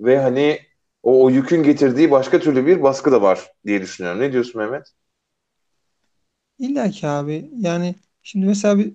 ve 0.00 0.18
hani 0.20 0.60
o, 1.02 1.24
o 1.24 1.30
yükün 1.30 1.62
getirdiği 1.62 2.10
başka 2.10 2.40
türlü 2.40 2.66
bir 2.66 2.82
baskı 2.82 3.12
da 3.12 3.22
var 3.22 3.52
diye 3.66 3.82
düşünüyorum. 3.82 4.20
Ne 4.20 4.32
diyorsun 4.32 4.62
Mehmet? 4.62 4.94
İlla 6.58 6.90
ki 6.90 7.06
abi 7.08 7.50
yani 7.56 7.94
şimdi 8.22 8.46
mesela 8.46 8.78
bir 8.78 8.94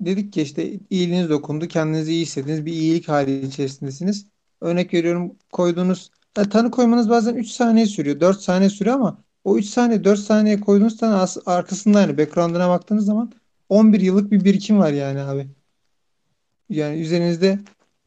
dedik 0.00 0.32
ki 0.32 0.42
işte 0.42 0.80
iyiliğiniz 0.90 1.30
dokundu 1.30 1.68
kendinizi 1.68 2.12
iyi 2.12 2.22
hissettiniz 2.22 2.66
bir 2.66 2.72
iyilik 2.72 3.08
hali 3.08 3.46
içerisindesiniz. 3.46 4.26
Örnek 4.60 4.94
veriyorum 4.94 5.36
koyduğunuz 5.52 6.10
tanı 6.34 6.70
koymanız 6.70 7.10
bazen 7.10 7.34
3 7.34 7.48
saniye 7.50 7.86
sürüyor 7.86 8.20
4 8.20 8.40
saniye 8.40 8.70
sürüyor 8.70 8.96
ama 8.96 9.24
O 9.48 9.56
3 9.58 9.66
saniye 9.66 10.04
4 10.04 10.18
saniye 10.18 10.60
koyduğunuz 10.60 10.96
tane 10.96 11.14
as- 11.14 11.38
arkasında 11.46 12.00
yani 12.00 12.18
background'ına 12.18 12.68
baktığınız 12.68 13.06
zaman 13.06 13.32
11 13.68 14.00
yıllık 14.00 14.30
bir 14.30 14.44
birikim 14.44 14.78
var 14.78 14.92
yani 14.92 15.20
abi. 15.20 15.48
Yani 16.70 17.00
üzerinizde 17.00 17.58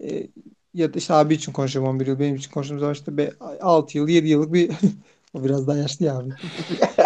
e, 0.04 0.28
ya 0.74 0.94
da 0.94 0.98
işte 0.98 1.14
abi 1.14 1.34
için 1.34 1.52
konuşuyorum 1.52 1.92
11 1.92 2.08
yıl 2.08 2.20
benim 2.20 2.36
için 2.36 2.52
konuştuğum 2.52 2.80
zaman 2.80 2.94
işte 2.94 3.18
be- 3.18 3.34
6 3.62 3.98
yıl 3.98 4.08
7 4.10 4.28
yıllık 4.28 4.54
bir 4.54 4.72
o 5.34 5.44
biraz 5.44 5.68
daha 5.68 5.78
yaşlı 5.78 6.06
ya 6.06 6.18
abi. 6.18 6.30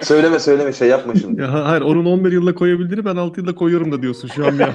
Söyleme 0.00 0.38
söyleme 0.38 0.72
şey 0.72 0.88
yapma 0.88 1.14
şimdi. 1.14 1.40
Ya 1.40 1.52
ha- 1.52 1.64
hayır 1.68 1.82
onun 1.82 2.04
11 2.04 2.32
yılda 2.32 2.54
koyabildiğini 2.54 3.04
ben 3.04 3.16
6 3.16 3.40
yılda 3.40 3.54
koyuyorum 3.54 3.92
da 3.92 4.02
diyorsun 4.02 4.28
şu 4.28 4.46
an 4.46 4.52
ya. 4.54 4.68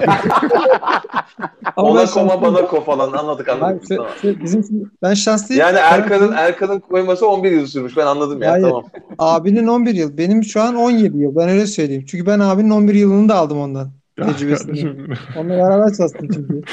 Ama 1.76 1.88
Ona 1.88 2.00
ben 2.00 2.06
koma 2.06 2.42
bana 2.42 2.66
ko 2.66 2.84
falan 2.84 3.12
anladık 3.12 3.48
anladık. 3.48 3.88
şey- 3.88 3.96
Tamam. 3.96 4.12
şey, 4.22 4.42
bizim 4.42 4.60
için- 4.60 4.92
ben 5.02 5.14
şanslıyım. 5.14 5.60
Yani 5.60 5.76
Ben- 5.76 5.92
Erkan'ın 6.00 6.32
Erkan'ın 6.32 6.80
koyması 6.80 7.28
11 7.28 7.50
yıl 7.50 7.66
sürmüş. 7.66 7.96
Ben 7.96 8.06
anladım 8.06 8.42
ya. 8.42 8.52
Hayır. 8.52 8.64
Tamam. 8.64 8.84
Abinin 9.18 9.66
11 9.66 9.94
yıl. 9.94 10.18
Benim 10.18 10.44
şu 10.44 10.60
an 10.62 10.74
17 10.74 11.18
yıl. 11.18 11.36
Ben 11.36 11.48
öyle 11.48 11.66
söyleyeyim. 11.66 12.04
Çünkü 12.08 12.26
ben 12.26 12.38
abinin 12.40 12.70
11 12.70 12.94
yılını 12.94 13.28
da 13.28 13.34
aldım 13.34 13.58
ondan. 13.60 13.90
Tecrübesini. 14.24 14.92
Onunla 15.38 15.52
beraber 15.54 15.94
çalıştım 15.94 16.28
çünkü. 16.34 16.62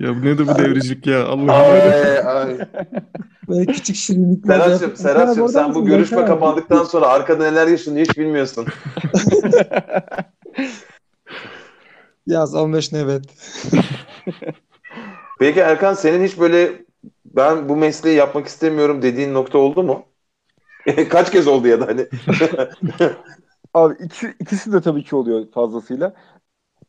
Ya 0.00 0.16
bu 0.16 0.24
nedir 0.24 0.48
bu 0.48 0.58
devricilik 0.58 1.06
ya 1.06 1.24
Allah'ım. 1.24 1.50
Ay, 1.50 2.18
ay. 2.18 2.58
Böyle 3.48 3.66
küçük 3.72 3.96
şirinlikler 3.96 4.60
Serhat'cığım, 4.60 4.96
Serhat'cığım 4.96 5.48
sen 5.48 5.74
bu 5.74 5.84
görüşme 5.84 6.18
abi. 6.18 6.26
kapandıktan 6.26 6.84
sonra 6.84 7.06
arkada 7.06 7.50
neler 7.50 7.66
yaşanıyor 7.66 8.06
hiç 8.06 8.18
bilmiyorsun. 8.18 8.66
Yaz 12.26 12.54
15 12.54 12.92
evet. 12.92 13.24
Peki 15.38 15.60
Erkan 15.60 15.94
senin 15.94 16.24
hiç 16.26 16.40
böyle 16.40 16.84
ben 17.24 17.68
bu 17.68 17.76
mesleği 17.76 18.16
yapmak 18.16 18.46
istemiyorum 18.46 19.02
dediğin 19.02 19.34
nokta 19.34 19.58
oldu 19.58 19.82
mu? 19.82 20.04
Kaç 21.10 21.30
kez 21.30 21.46
oldu 21.46 21.68
ya 21.68 21.80
da 21.80 21.86
hani? 21.86 22.06
Abi 23.74 23.94
ikisi, 24.04 24.34
ikisi 24.40 24.72
de 24.72 24.80
tabii 24.80 25.04
ki 25.04 25.16
oluyor 25.16 25.46
fazlasıyla. 25.54 26.14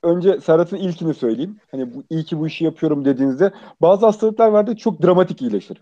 Önce 0.04 0.42
Serhat'ın 0.42 0.78
ilkini 0.78 1.14
söyleyeyim. 1.14 1.58
Hani 1.72 1.94
bu 1.94 2.04
iyi 2.10 2.24
ki 2.24 2.40
bu 2.40 2.48
işi 2.48 2.64
yapıyorum 2.66 3.06
dediğinizde 3.06 3.52
bazı 3.82 4.06
hastalıklar 4.06 4.48
vardı 4.50 4.76
çok 4.76 5.04
dramatik 5.04 5.42
iyileşir. 5.42 5.82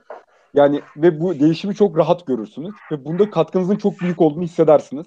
Yani 0.53 0.82
ve 0.97 1.20
bu 1.20 1.39
değişimi 1.39 1.76
çok 1.76 1.97
rahat 1.97 2.28
görürsünüz 2.28 2.76
ve 2.91 3.05
bunda 3.05 3.30
katkınızın 3.30 3.76
çok 3.76 3.99
büyük 3.99 4.22
olduğunu 4.22 4.43
hissedersiniz. 4.43 5.05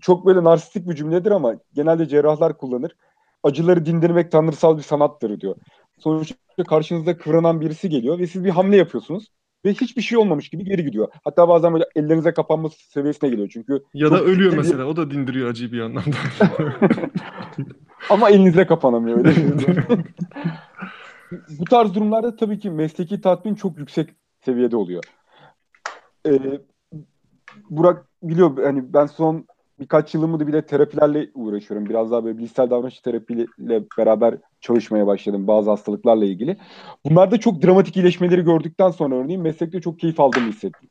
Çok 0.00 0.26
böyle 0.26 0.44
narsistik 0.44 0.88
bir 0.88 0.94
cümledir 0.94 1.30
ama 1.30 1.54
genelde 1.74 2.08
cerrahlar 2.08 2.58
kullanır. 2.58 2.96
Acıları 3.42 3.86
dindirmek 3.86 4.32
tanrısal 4.32 4.78
bir 4.78 4.82
sanattır 4.82 5.40
diyor. 5.40 5.56
Sonuçta 5.98 6.64
karşınızda 6.68 7.18
kıvranan 7.18 7.60
birisi 7.60 7.88
geliyor 7.88 8.18
ve 8.18 8.26
siz 8.26 8.44
bir 8.44 8.50
hamle 8.50 8.76
yapıyorsunuz 8.76 9.26
ve 9.64 9.72
hiçbir 9.72 10.02
şey 10.02 10.18
olmamış 10.18 10.48
gibi 10.48 10.64
geri 10.64 10.84
gidiyor. 10.84 11.08
Hatta 11.24 11.48
bazen 11.48 11.72
böyle 11.72 11.84
ellerinize 11.96 12.34
kapanması 12.34 12.90
seviyesine 12.90 13.30
geliyor 13.30 13.48
çünkü 13.52 13.82
Ya 13.94 14.10
da 14.10 14.22
ölüyor 14.22 14.50
ciddi 14.50 14.60
mesela. 14.62 14.84
O 14.84 14.96
da 14.96 15.10
dindiriyor 15.10 15.50
acıyı 15.50 15.72
bir 15.72 15.80
anlamda. 15.80 16.16
Ama 18.10 18.30
elinize 18.30 18.66
kapanamıyor 18.66 19.18
öyle. 19.18 19.34
Bu 21.58 21.64
tarz 21.64 21.94
durumlarda 21.94 22.36
tabii 22.36 22.58
ki 22.58 22.70
mesleki 22.70 23.20
tatmin 23.20 23.54
çok 23.54 23.78
yüksek 23.78 24.10
seviyede 24.44 24.76
oluyor. 24.76 25.04
Ee, 26.26 26.60
Burak 27.70 28.06
biliyor 28.22 28.64
hani 28.64 28.92
ben 28.92 29.06
son 29.06 29.46
birkaç 29.80 30.14
yılımı 30.14 30.40
da 30.40 30.46
bile 30.46 30.66
terapilerle 30.66 31.30
uğraşıyorum. 31.34 31.88
Biraz 31.88 32.10
daha 32.10 32.24
böyle 32.24 32.38
bilişsel 32.38 32.70
davranış 32.70 33.00
terapiyle 33.00 33.46
beraber 33.98 34.34
çalışmaya 34.60 35.06
başladım 35.06 35.46
bazı 35.46 35.70
hastalıklarla 35.70 36.24
ilgili. 36.24 36.56
Bunlarda 37.04 37.40
çok 37.40 37.62
dramatik 37.62 37.96
iyileşmeleri 37.96 38.44
gördükten 38.44 38.90
sonra 38.90 39.14
örneğin 39.14 39.42
meslekte 39.42 39.80
çok 39.80 39.98
keyif 39.98 40.20
aldığımı 40.20 40.48
hissettim. 40.48 40.88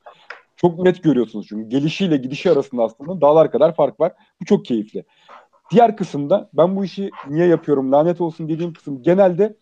Çok 0.55 0.79
net 0.79 1.03
görüyorsunuz 1.03 1.45
çünkü 1.49 1.69
gelişiyle 1.69 2.17
gidişi 2.17 2.51
arasında 2.51 2.83
aslında 2.83 3.21
dağlar 3.21 3.51
kadar 3.51 3.75
fark 3.75 3.99
var. 3.99 4.13
Bu 4.41 4.45
çok 4.45 4.65
keyifli. 4.65 5.05
Diğer 5.71 5.97
kısımda 5.97 6.49
ben 6.53 6.75
bu 6.75 6.85
işi 6.85 7.11
niye 7.27 7.47
yapıyorum 7.47 7.91
lanet 7.91 8.21
olsun 8.21 8.49
dediğim 8.49 8.73
kısım 8.73 9.01
genelde 9.01 9.57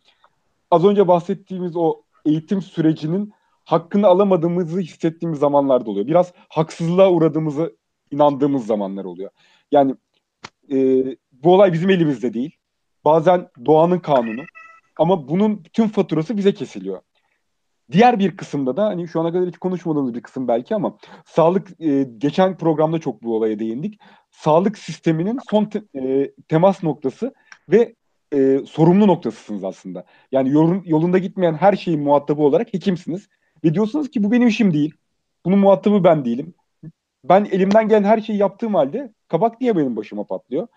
az 0.71 0.85
önce 0.85 1.07
bahsettiğimiz 1.07 1.75
o 1.75 2.01
eğitim 2.25 2.61
sürecinin 2.61 3.33
hakkını 3.65 4.07
alamadığımızı 4.07 4.79
hissettiğimiz 4.79 5.39
zamanlarda 5.39 5.89
oluyor. 5.89 6.07
Biraz 6.07 6.33
haksızlığa 6.49 7.11
uğradığımızı 7.11 7.75
inandığımız 8.11 8.65
zamanlar 8.65 9.05
oluyor. 9.05 9.29
Yani 9.71 9.95
e, 10.71 10.77
bu 11.31 11.53
olay 11.53 11.73
bizim 11.73 11.89
elimizde 11.89 12.33
değil. 12.33 12.55
Bazen 13.05 13.49
doğanın 13.65 13.99
kanunu. 13.99 14.41
Ama 14.99 15.27
bunun 15.27 15.65
bütün 15.65 15.87
faturası 15.87 16.37
bize 16.37 16.53
kesiliyor. 16.53 17.01
Diğer 17.91 18.19
bir 18.19 18.37
kısımda 18.37 18.77
da 18.77 18.85
hani 18.85 19.07
şu 19.07 19.21
ana 19.21 19.31
kadar 19.31 19.47
hiç 19.47 19.57
konuşmadığımız 19.57 20.13
bir 20.13 20.21
kısım 20.21 20.47
belki 20.47 20.75
ama 20.75 20.97
sağlık 21.25 21.81
e, 21.81 22.03
geçen 22.17 22.57
programda 22.57 22.99
çok 22.99 23.23
bu 23.23 23.35
olaya 23.35 23.59
değindik. 23.59 23.99
Sağlık 24.37 24.77
sisteminin 24.77 25.39
son 25.49 25.65
te- 25.65 25.83
e, 25.95 26.31
temas 26.47 26.83
noktası 26.83 27.33
ve 27.69 27.95
e, 28.33 28.59
sorumlu 28.65 29.07
noktasısınız 29.07 29.63
aslında. 29.63 30.05
Yani 30.31 30.49
yolun, 30.49 30.83
yolunda 30.85 31.17
gitmeyen 31.17 31.53
her 31.53 31.73
şeyin 31.73 32.01
muhatabı 32.01 32.41
olarak 32.41 32.73
hekimsiniz. 32.73 33.27
Ve 33.63 33.73
diyorsunuz 33.73 34.11
ki 34.11 34.23
bu 34.23 34.31
benim 34.31 34.47
işim 34.47 34.73
değil. 34.73 34.93
Bunun 35.45 35.59
muhatabı 35.59 36.03
ben 36.03 36.25
değilim. 36.25 36.53
Ben 37.23 37.45
elimden 37.45 37.87
gelen 37.87 38.03
her 38.03 38.21
şeyi 38.21 38.39
yaptığım 38.39 38.75
halde 38.75 39.13
kabak 39.27 39.61
niye 39.61 39.77
benim 39.77 39.95
başıma 39.95 40.23
patlıyor? 40.23 40.67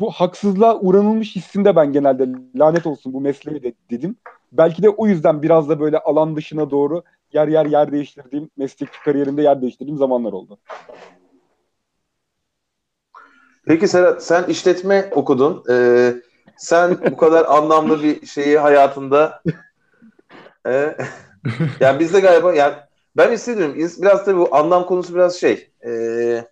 Bu 0.00 0.10
haksızlığa 0.10 0.80
uğranılmış 0.80 1.36
hissinde 1.36 1.76
ben 1.76 1.92
genelde 1.92 2.28
lanet 2.56 2.86
olsun 2.86 3.12
bu 3.12 3.20
mesleğe 3.20 3.62
de 3.62 3.72
dedim. 3.90 4.16
Belki 4.52 4.82
de 4.82 4.88
o 4.88 5.06
yüzden 5.06 5.42
biraz 5.42 5.68
da 5.68 5.80
böyle 5.80 5.98
alan 5.98 6.36
dışına 6.36 6.70
doğru 6.70 7.02
yer 7.32 7.48
yer 7.48 7.66
yer 7.66 7.92
değiştirdiğim, 7.92 8.50
mesleki 8.56 9.02
kariyerimde 9.04 9.42
yer 9.42 9.62
değiştirdiğim 9.62 9.98
zamanlar 9.98 10.32
oldu. 10.32 10.58
Peki 13.66 13.88
Serhat 13.88 14.24
sen 14.24 14.44
işletme 14.44 15.08
okudun. 15.10 15.64
Ee, 15.70 16.14
sen 16.56 16.98
bu 17.10 17.16
kadar 17.16 17.44
anlamlı 17.44 18.02
bir 18.02 18.26
şeyi 18.26 18.58
hayatında 18.58 19.42
e, 20.66 20.96
yani 21.80 22.00
bizde 22.00 22.20
galiba 22.20 22.54
yani 22.54 22.74
ben 23.16 23.32
hissediyorum 23.32 23.74
biraz 23.76 24.24
tabii 24.24 24.38
bu 24.38 24.56
anlam 24.56 24.86
konusu 24.86 25.14
biraz 25.14 25.36
şey 25.36 25.70
e, 25.86 26.44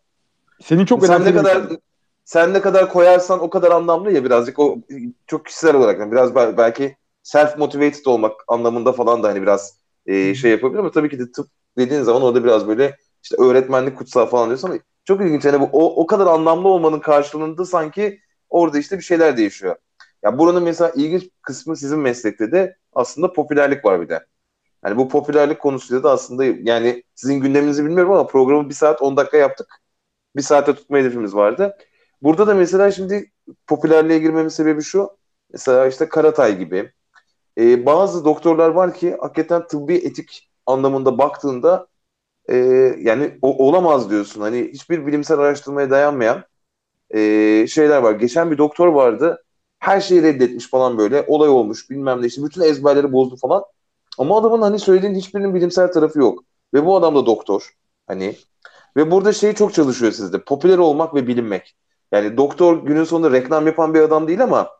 Senin 0.63 0.85
çok 0.85 1.07
sen 1.07 1.21
ne 1.25 1.25
önemli 1.25 1.35
bir 1.35 1.43
kadar 1.43 1.69
konu. 1.69 1.79
sen 2.25 2.55
ne 2.55 2.61
kadar 2.61 2.89
koyarsan 2.89 3.41
o 3.41 3.51
kadar 3.51 3.71
anlamlı 3.71 4.13
ya 4.13 4.25
birazcık 4.25 4.59
o 4.59 4.79
çok 5.27 5.47
kişisel 5.47 5.75
olarak 5.77 6.01
yani 6.01 6.13
biraz 6.13 6.35
bel- 6.35 6.57
belki 6.57 6.97
self 7.23 7.59
motivated 7.59 8.05
olmak 8.07 8.33
anlamında 8.49 8.93
falan 8.93 9.23
da 9.23 9.29
hani 9.29 9.43
biraz 9.43 9.77
e, 10.07 10.35
şey 10.35 10.51
yapabilir 10.51 10.79
ama 10.79 10.91
tabii 10.91 11.11
ki 11.11 11.19
de 11.19 11.33
tıp 11.33 11.47
dediğin 11.79 12.03
zaman 12.03 12.23
orada 12.23 12.45
biraz 12.45 12.69
böyle 12.69 12.97
işte 13.23 13.37
öğretmenlik 13.39 13.99
kutsal 13.99 14.27
falan 14.27 14.49
diyorsun 14.49 14.69
ama 14.69 14.79
çok 15.05 15.20
ilginç 15.20 15.44
hani 15.44 15.61
bu 15.61 15.64
o, 15.72 16.03
o 16.03 16.07
kadar 16.07 16.26
anlamlı 16.26 16.68
olmanın 16.68 17.01
karşılığında 17.01 17.64
sanki 17.64 18.20
orada 18.48 18.78
işte 18.78 18.98
bir 18.98 19.03
şeyler 19.03 19.36
değişiyor. 19.36 19.76
Ya 20.22 20.38
buranın 20.38 20.62
mesela 20.62 20.93
ilginç 20.97 21.31
kısmı 21.43 21.77
sizin 21.77 21.98
meslekte 21.98 22.52
de 22.52 22.77
aslında 22.93 23.32
popülerlik 23.32 23.85
var 23.85 24.01
bir 24.01 24.09
de. 24.09 24.27
Yani 24.85 24.97
bu 24.97 25.09
popülerlik 25.09 25.60
konusuyla 25.60 26.02
da 26.02 26.10
aslında 26.10 26.44
yani 26.44 27.05
sizin 27.14 27.40
gündeminizi 27.40 27.85
bilmiyorum 27.85 28.12
ama 28.12 28.27
programı 28.27 28.68
bir 28.68 28.74
saat 28.74 29.02
10 29.02 29.16
dakika 29.16 29.36
yaptık. 29.36 29.68
Bir 30.36 30.43
saate 30.43 30.74
tutma 30.74 30.98
hedefimiz 30.98 31.35
vardı. 31.35 31.77
Burada 32.22 32.47
da 32.47 32.55
mesela 32.55 32.90
şimdi 32.93 33.32
popülerliğe 33.66 34.18
girmemin 34.18 34.48
sebebi 34.48 34.82
şu. 34.82 35.10
Mesela 35.52 35.86
işte 35.86 36.09
Karatay 36.09 36.59
gibi. 36.59 36.93
Ee, 37.59 37.86
bazı 37.86 38.24
doktorlar 38.24 38.68
var 38.68 38.94
ki 38.94 39.16
hakikaten 39.20 39.66
tıbbi 39.66 39.94
etik 39.97 40.51
anlamında 40.66 41.18
baktığında 41.18 41.89
e, 42.51 42.56
yani 43.01 43.39
o, 43.43 43.68
olamaz 43.68 44.10
diyorsun. 44.10 44.40
Hani 44.40 44.70
hiçbir 44.72 45.06
bilimsel 45.06 45.39
araştırmaya 45.39 45.90
dayanmayan 45.90 46.44
e, 47.10 47.18
şeyler 47.66 47.98
var. 47.98 48.12
Geçen 48.12 48.51
bir 48.51 48.59
doktor 48.59 48.89
vardı. 48.89 49.44
Her 49.78 50.01
şeyi 50.01 50.22
reddetmiş 50.22 50.66
falan 50.70 50.98
böyle. 50.98 51.24
Olay 51.28 51.48
olmuş 51.48 51.90
bilmem 51.90 52.22
ne 52.22 52.27
işte. 52.27 52.44
Bütün 52.44 52.60
ezberleri 52.60 53.12
bozdu 53.12 53.36
falan. 53.36 53.64
Ama 54.18 54.39
adamın 54.39 54.62
hani 54.62 54.78
söylediğin 54.78 55.14
hiçbirinin 55.14 55.55
bilimsel 55.55 55.93
tarafı 55.93 56.18
yok. 56.18 56.44
Ve 56.74 56.86
bu 56.86 56.97
adam 56.97 57.14
da 57.14 57.27
doktor. 57.27 57.70
Hani 58.06 58.36
ve 58.97 59.10
burada 59.10 59.32
şey 59.32 59.52
çok 59.52 59.74
çalışıyor 59.74 60.12
sizde. 60.12 60.44
Popüler 60.44 60.78
olmak 60.78 61.14
ve 61.14 61.27
bilinmek. 61.27 61.77
Yani 62.12 62.36
doktor 62.36 62.86
günün 62.86 63.05
sonunda 63.05 63.32
reklam 63.32 63.66
yapan 63.66 63.94
bir 63.94 64.01
adam 64.01 64.28
değil 64.28 64.43
ama 64.43 64.70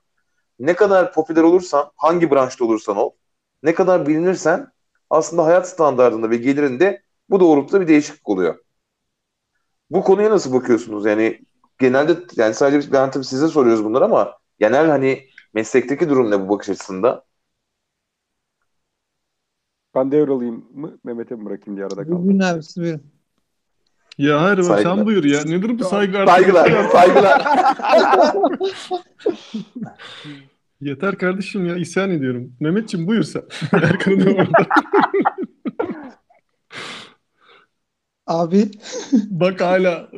ne 0.59 0.74
kadar 0.74 1.12
popüler 1.12 1.42
olursan, 1.42 1.90
hangi 1.97 2.30
branşta 2.30 2.64
olursan 2.64 2.97
ol, 2.97 3.10
ne 3.62 3.74
kadar 3.74 4.06
bilinirsen 4.06 4.72
aslında 5.10 5.44
hayat 5.44 5.68
standartında 5.68 6.30
ve 6.30 6.36
gelirinde 6.36 7.02
bu 7.31 7.40
doğrultuda 7.40 7.81
bir 7.81 7.89
değişiklik 7.89 8.28
oluyor. 8.28 8.59
Bu 9.90 10.02
konuya 10.02 10.31
nasıl 10.31 10.52
bakıyorsunuz? 10.52 11.07
Yani 11.07 11.40
genelde 11.78 12.16
yani 12.36 12.55
sadece 12.55 12.93
ben 12.93 13.11
tabii 13.11 13.24
size 13.24 13.48
soruyoruz 13.48 13.85
bunları 13.85 14.05
ama 14.05 14.39
genel 14.59 14.90
hani 14.90 15.27
meslekteki 15.55 16.09
durum 16.09 16.31
ne 16.31 16.40
bu 16.40 16.48
bakış 16.48 16.69
açısında? 16.69 17.24
Ben 19.94 20.12
devralayım 20.12 20.65
mı 20.74 20.98
Mehmet'e 21.05 21.35
mi 21.35 21.44
bırakayım 21.44 21.77
diye 21.77 21.86
arada 21.86 22.02
kaldım. 22.02 22.19
Bugün 22.24 22.40
abi 22.40 22.62
siz 22.62 22.77
buyurun. 22.77 23.02
Ya 24.19 24.43
hayır 24.43 24.62
Saygılar. 24.62 24.97
sen 24.97 25.07
buyur 25.07 25.24
ya. 25.24 25.44
Nedir 25.44 25.78
bu 25.78 25.85
saygı 25.85 26.19
artık? 26.19 26.35
Saygılar, 26.35 26.89
saygılar. 26.89 27.40
Yeter 30.81 31.19
kardeşim 31.19 31.66
ya 31.66 31.77
isyan 31.77 32.11
ediyorum. 32.11 32.52
Mehmetciğim 32.61 33.07
buyur 33.07 33.23
sen. 33.23 33.43
Erkan'ın 33.73 34.20
da 34.27 34.31
orada. 34.31 34.52
Abi 38.31 38.70
Bak 39.31 39.61
hala. 39.61 40.09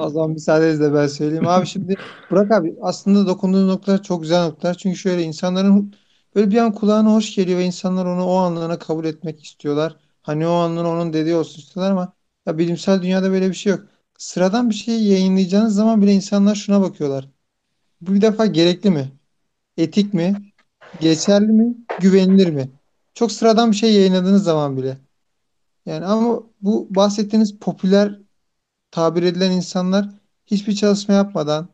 o 0.00 0.08
zaman 0.10 0.30
müsaadenizle 0.30 0.94
ben 0.94 1.06
söyleyeyim. 1.06 1.46
Abi 1.46 1.66
şimdi 1.66 1.96
Burak 2.30 2.52
abi 2.52 2.76
aslında 2.82 3.26
dokunduğun 3.26 3.68
noktalar 3.68 4.02
çok 4.02 4.22
güzel 4.22 4.44
noktalar. 4.46 4.74
Çünkü 4.74 4.96
şöyle 4.96 5.22
insanların 5.22 5.94
böyle 6.34 6.50
bir 6.50 6.56
an 6.56 6.74
kulağına 6.74 7.14
hoş 7.14 7.34
geliyor 7.34 7.58
ve 7.58 7.64
insanlar 7.64 8.06
onu 8.06 8.24
o 8.24 8.34
anlığına 8.36 8.78
kabul 8.78 9.04
etmek 9.04 9.44
istiyorlar. 9.44 9.96
Hani 10.22 10.46
o 10.46 10.50
anlığına 10.50 10.88
onun 10.90 11.12
dediği 11.12 11.34
olsun 11.34 11.60
istiyorlar 11.60 11.92
ama 11.92 12.12
ya 12.46 12.58
bilimsel 12.58 13.02
dünyada 13.02 13.30
böyle 13.30 13.48
bir 13.48 13.54
şey 13.54 13.72
yok. 13.72 13.80
Sıradan 14.18 14.70
bir 14.70 14.74
şeyi 14.74 15.08
yayınlayacağınız 15.12 15.74
zaman 15.74 16.02
bile 16.02 16.12
insanlar 16.12 16.54
şuna 16.54 16.80
bakıyorlar. 16.80 17.28
Bu 18.00 18.14
bir 18.14 18.20
defa 18.20 18.46
gerekli 18.46 18.90
mi? 18.90 19.12
Etik 19.76 20.14
mi? 20.14 20.52
Geçerli 21.00 21.52
mi? 21.52 21.74
Güvenilir 22.00 22.50
mi? 22.50 22.70
Çok 23.14 23.32
sıradan 23.32 23.70
bir 23.70 23.76
şey 23.76 23.92
yayınladığınız 23.94 24.44
zaman 24.44 24.76
bile. 24.76 24.98
Yani 25.88 26.04
ama 26.06 26.42
bu 26.60 26.88
bahsettiğiniz 26.94 27.58
popüler 27.58 28.18
tabir 28.90 29.22
edilen 29.22 29.50
insanlar 29.52 30.08
hiçbir 30.46 30.76
çalışma 30.76 31.14
yapmadan 31.14 31.68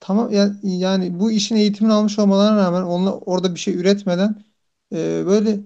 tamam 0.00 0.32
ya- 0.32 0.56
yani 0.62 1.20
bu 1.20 1.32
işin 1.32 1.56
eğitimini 1.56 1.92
almış 1.92 2.18
olmalarına 2.18 2.58
rağmen 2.58 2.82
onlar 2.82 3.14
orada 3.26 3.54
bir 3.54 3.60
şey 3.60 3.74
üretmeden 3.74 4.44
e, 4.92 5.22
böyle 5.26 5.60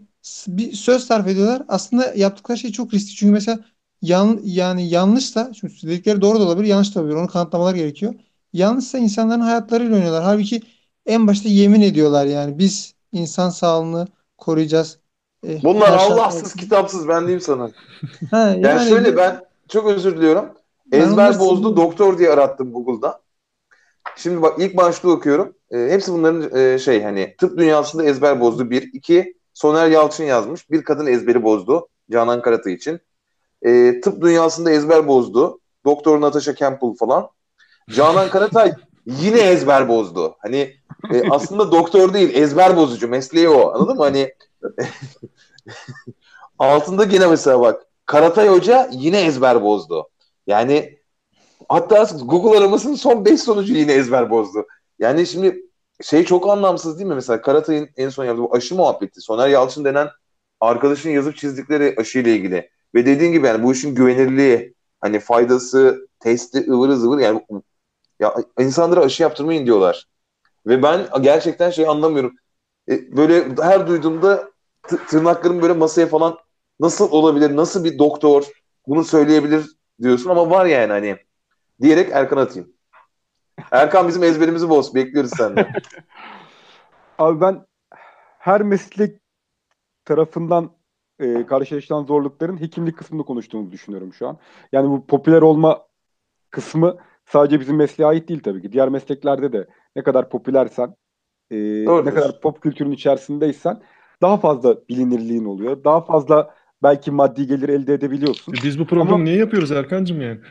bir 0.48 0.72
söz 0.72 1.04
sarf 1.04 1.28
ediyorlar. 1.28 1.62
Aslında 1.68 2.14
yaptıkları 2.14 2.58
şey 2.58 2.72
çok 2.72 2.94
riskli. 2.94 3.14
Çünkü 3.16 3.32
mesela 3.32 3.64
yan, 4.02 4.40
yani 4.44 4.88
yanlışsa 4.88 5.52
şimdi 5.60 5.74
dedikleri 5.82 6.20
doğru 6.20 6.40
da 6.40 6.44
olabilir, 6.44 6.68
yanlış 6.68 6.94
da 6.94 7.00
olabilir. 7.00 7.16
Onu 7.16 7.28
kanıtlamalar 7.28 7.74
gerekiyor. 7.74 8.14
Yanlışsa 8.52 8.98
insanların 8.98 9.40
hayatlarıyla 9.40 9.94
oynuyorlar. 9.96 10.22
Halbuki 10.24 10.62
en 11.06 11.26
başta 11.26 11.48
yemin 11.48 11.80
ediyorlar 11.80 12.26
yani 12.26 12.58
biz 12.58 12.94
insan 13.12 13.50
sağlığını 13.50 14.08
koruyacağız. 14.38 14.98
E, 15.46 15.62
Bunlar 15.62 15.86
şartlar 15.86 16.16
Allahsız 16.16 16.54
kitapsız 16.56 17.08
ben 17.08 17.20
diyeyim 17.20 17.40
sana. 17.40 17.70
Ha, 18.30 18.38
Yani 18.38 18.66
yani 18.66 18.88
şöyle 18.88 19.16
ben 19.16 19.44
çok 19.68 19.86
özür 19.86 20.16
diliyorum. 20.16 20.48
Ezber 20.92 21.38
bozdu 21.38 21.76
doktor 21.76 22.18
diye 22.18 22.30
arattım 22.30 22.72
Google'da. 22.72 23.20
Şimdi 24.16 24.42
bak 24.42 24.58
ilk 24.58 24.76
başlığı 24.76 25.12
okuyorum. 25.12 25.54
E, 25.70 25.78
hepsi 25.78 26.12
bunların 26.12 26.58
e, 26.58 26.78
şey 26.78 27.02
hani 27.02 27.34
tıp 27.38 27.58
dünyasında 27.58 28.04
ezber 28.04 28.40
bozdu. 28.40 28.70
Bir. 28.70 28.90
iki 28.92 29.36
Soner 29.54 29.88
Yalçın 29.88 30.24
yazmış. 30.24 30.70
Bir 30.70 30.84
kadın 30.84 31.06
ezberi 31.06 31.42
bozdu. 31.42 31.88
Canan 32.10 32.42
Karatay 32.42 32.72
için. 32.72 33.00
E, 33.62 34.00
tıp 34.00 34.22
dünyasında 34.22 34.70
ezber 34.70 35.08
bozdu. 35.08 35.60
Doktor 35.84 36.20
Natasha 36.20 36.54
Campbell 36.54 36.94
falan. 36.98 37.28
Canan 37.90 38.28
Karatay 38.30 38.72
yine 39.06 39.38
ezber 39.40 39.88
bozdu. 39.88 40.36
Hani 40.38 40.74
e, 41.12 41.30
aslında 41.30 41.72
doktor 41.72 42.14
değil 42.14 42.34
ezber 42.34 42.76
bozucu. 42.76 43.08
Mesleği 43.08 43.48
o. 43.48 43.70
Anladın 43.74 43.96
mı? 43.96 44.02
Hani 44.02 44.32
altında 46.58 47.04
yine 47.04 47.26
mesela 47.26 47.60
bak 47.60 47.86
Karatay 48.06 48.48
Hoca 48.48 48.88
yine 48.92 49.20
ezber 49.20 49.62
bozdu. 49.62 50.08
Yani 50.46 50.98
hatta 51.68 52.08
Google 52.22 52.58
aramasının 52.58 52.94
son 52.94 53.24
5 53.24 53.40
sonucu 53.40 53.74
yine 53.74 53.92
ezber 53.92 54.30
bozdu. 54.30 54.66
Yani 54.98 55.26
şimdi 55.26 55.62
şey 56.02 56.24
çok 56.24 56.48
anlamsız 56.48 56.98
değil 56.98 57.08
mi? 57.08 57.14
Mesela 57.14 57.42
Karatay'ın 57.42 57.88
en 57.96 58.08
son 58.08 58.24
yaptığı 58.24 58.56
aşı 58.56 58.74
muhabbeti. 58.74 59.20
Soner 59.20 59.48
Yalçın 59.48 59.84
denen 59.84 60.08
arkadaşın 60.60 61.10
yazıp 61.10 61.36
çizdikleri 61.36 61.94
aşıyla 61.98 62.30
ilgili. 62.30 62.70
Ve 62.94 63.06
dediğin 63.06 63.32
gibi 63.32 63.46
yani 63.46 63.62
bu 63.62 63.72
işin 63.72 63.94
güvenirliği, 63.94 64.74
hani 65.00 65.20
faydası, 65.20 66.08
testi, 66.20 66.70
ıvırı 66.70 66.96
zıvır 66.96 67.18
yani 67.18 67.42
ya 68.20 68.34
insanlara 68.58 69.00
aşı 69.00 69.22
yaptırmayın 69.22 69.66
diyorlar. 69.66 70.06
Ve 70.66 70.82
ben 70.82 71.06
gerçekten 71.20 71.70
şey 71.70 71.88
anlamıyorum. 71.88 72.36
E, 72.88 73.16
böyle 73.16 73.44
her 73.62 73.86
duyduğumda 73.86 74.50
t- 74.88 75.06
tırnaklarım 75.06 75.62
böyle 75.62 75.72
masaya 75.72 76.06
falan 76.06 76.38
nasıl 76.80 77.10
olabilir, 77.10 77.56
nasıl 77.56 77.84
bir 77.84 77.98
doktor 77.98 78.44
bunu 78.86 79.04
söyleyebilir 79.04 79.76
diyorsun 80.02 80.30
ama 80.30 80.50
var 80.50 80.66
yani 80.66 80.92
hani 80.92 81.16
diyerek 81.80 82.10
Erkan 82.12 82.36
atayım. 82.36 82.72
Erkan 83.70 84.08
bizim 84.08 84.22
ezberimizi 84.22 84.68
boz. 84.68 84.94
Bekliyoruz 84.94 85.30
senden. 85.36 85.66
Abi 87.18 87.40
ben 87.40 87.66
her 88.38 88.62
meslek 88.62 89.20
tarafından 90.04 90.70
e, 91.18 91.46
karşılaşılan 91.46 92.04
zorlukların 92.04 92.60
hekimlik 92.60 92.98
kısmını 92.98 93.24
konuştuğumuzu 93.24 93.72
düşünüyorum 93.72 94.14
şu 94.14 94.28
an. 94.28 94.38
Yani 94.72 94.90
bu 94.90 95.06
popüler 95.06 95.42
olma 95.42 95.86
kısmı 96.50 96.96
sadece 97.26 97.60
bizim 97.60 97.76
mesleğe 97.76 98.06
ait 98.06 98.28
değil 98.28 98.42
tabii 98.42 98.62
ki. 98.62 98.72
Diğer 98.72 98.88
mesleklerde 98.88 99.52
de 99.52 99.66
ne 99.96 100.02
kadar 100.02 100.28
popülersen, 100.30 100.96
e, 101.50 101.56
Doğrudur. 101.56 102.10
ne 102.10 102.14
kadar 102.14 102.40
pop 102.40 102.62
kültürün 102.62 102.92
içerisindeysen 102.92 103.82
daha 104.22 104.36
fazla 104.36 104.76
bilinirliğin 104.88 105.44
oluyor. 105.44 105.84
Daha 105.84 106.00
fazla 106.00 106.50
belki 106.82 107.10
maddi 107.10 107.46
gelir 107.46 107.68
elde 107.68 107.94
edebiliyorsun. 107.94 108.52
E 108.52 108.56
Biz 108.62 108.78
bu 108.78 108.86
programı 108.86 109.14
Ama- 109.14 109.24
niye 109.24 109.36
yapıyoruz 109.36 109.72
Erkancığım 109.72 110.20
yani? 110.20 110.38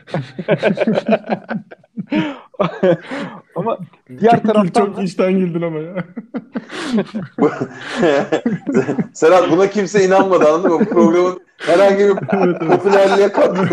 Ama 3.56 3.78
diğer 4.18 4.42
taraftan 4.42 4.84
Çok 4.86 4.96
da 4.96 5.02
içten 5.02 5.32
güldün 5.32 5.62
ama 5.62 5.78
ya. 5.78 6.04
Serhat 9.14 9.50
buna 9.50 9.70
kimse 9.70 10.04
inanmadı 10.04 10.48
anladın 10.48 10.72
mı? 10.72 10.80
Bu 10.80 10.84
programın 10.84 11.40
herhangi 11.58 11.98
bir 11.98 12.14
popülerliğe 12.68 13.32
katkı. 13.32 13.68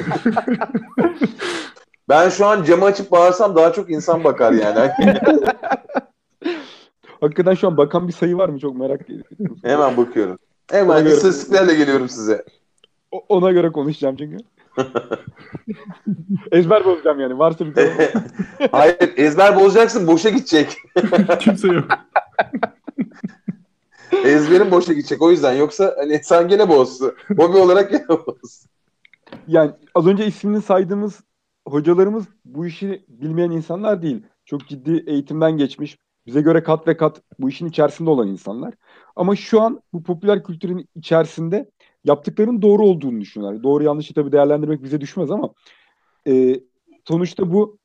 ben 2.10 2.30
şu 2.30 2.46
an 2.46 2.64
camı 2.64 2.86
açıp 2.86 3.12
bağırsam 3.12 3.56
daha 3.56 3.74
çok 3.74 3.90
insan 3.90 4.24
bakar 4.24 4.52
yani. 4.52 4.92
hakikaten 7.24 7.54
şu 7.54 7.68
an 7.68 7.78
bakan 7.78 8.08
bir 8.08 8.14
sayı 8.14 8.38
var 8.38 8.50
mı 8.50 8.60
çok 8.60 8.76
merak 8.78 9.02
ediyorum. 9.02 9.58
Hemen 9.64 9.98
bakıyorum. 9.98 10.38
Hemen 10.72 11.04
göre- 11.04 11.14
istatistiklerle 11.14 11.76
geliyorum 11.76 12.10
size. 12.10 12.46
O- 13.12 13.26
Ona 13.30 13.52
göre 13.52 13.72
konuşacağım 13.72 14.16
çünkü. 14.16 14.38
Ezber 16.52 16.86
bozacağım 16.86 17.20
yani. 17.20 17.40
Varsa 17.40 17.66
bir. 17.66 17.74
Hayır 18.72 19.14
ezber 19.18 19.56
bozacaksın 19.56 20.08
boşa 20.08 20.30
gidecek. 20.30 20.78
Kimse 21.40 21.68
yok. 21.68 21.86
Ezberin 24.24 24.72
boşa 24.72 24.94
gidecek 24.94 25.22
o 25.22 25.32
yüzden. 25.32 25.54
Yoksa 25.54 25.96
hani 25.98 26.20
sen 26.24 26.48
gene 26.48 26.70
bozsun. 26.70 27.14
Hobi 27.38 27.58
olarak 27.58 27.92
gene 27.92 28.08
boz. 28.10 28.66
Yani 29.48 29.72
az 29.96 30.08
önce 30.08 30.26
ismini 30.28 30.62
saydığımız 30.62 31.20
hocalarımız 31.68 32.24
bu 32.46 32.66
işi 32.66 33.06
bilmeyen 33.08 33.52
insanlar 33.52 34.02
değil. 34.02 34.24
Çok 34.46 34.68
ciddi 34.68 35.04
eğitimden 35.08 35.58
geçmiş. 35.58 35.98
Bize 36.26 36.42
göre 36.42 36.64
kat 36.64 36.88
ve 36.88 36.98
kat 36.98 37.22
bu 37.40 37.50
işin 37.50 37.66
içerisinde 37.66 38.10
olan 38.10 38.28
insanlar. 38.28 38.74
Ama 39.16 39.36
şu 39.36 39.62
an 39.62 39.82
bu 39.94 40.04
popüler 40.04 40.44
kültürün 40.44 40.90
içerisinde 40.96 41.72
yaptıklarının 42.04 42.62
doğru 42.62 42.86
olduğunu 42.86 43.22
düşünüyorlar. 43.22 43.64
Doğru 43.64 43.84
yanlışı 43.84 44.14
tabii 44.14 44.32
değerlendirmek 44.32 44.84
bize 44.84 45.02
düşmez 45.02 45.32
ama 45.32 45.54
e, 46.28 46.60
sonuçta 47.08 47.54
bu 47.54 47.80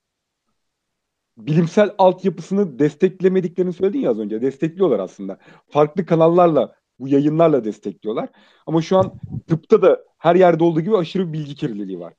bilimsel 1.39 1.95
altyapısını 1.99 2.79
desteklemediklerini 2.79 3.73
söyledin 3.73 4.01
ya 4.01 4.11
az 4.11 4.19
önce. 4.19 4.43
Destekliyorlar 4.43 4.99
aslında. 4.99 5.39
Farklı 5.69 6.07
kanallarla, 6.07 6.75
bu 6.99 7.09
yayınlarla 7.09 7.65
destekliyorlar. 7.65 8.29
Ama 8.67 8.83
şu 8.83 8.99
an 8.99 9.13
tıpta 9.49 9.83
da 9.83 10.05
her 10.19 10.35
yerde 10.35 10.65
olduğu 10.65 10.81
gibi 10.81 10.97
aşırı 10.97 11.33
bilgi 11.33 11.55
kirliliği 11.55 12.01
var. 12.01 12.15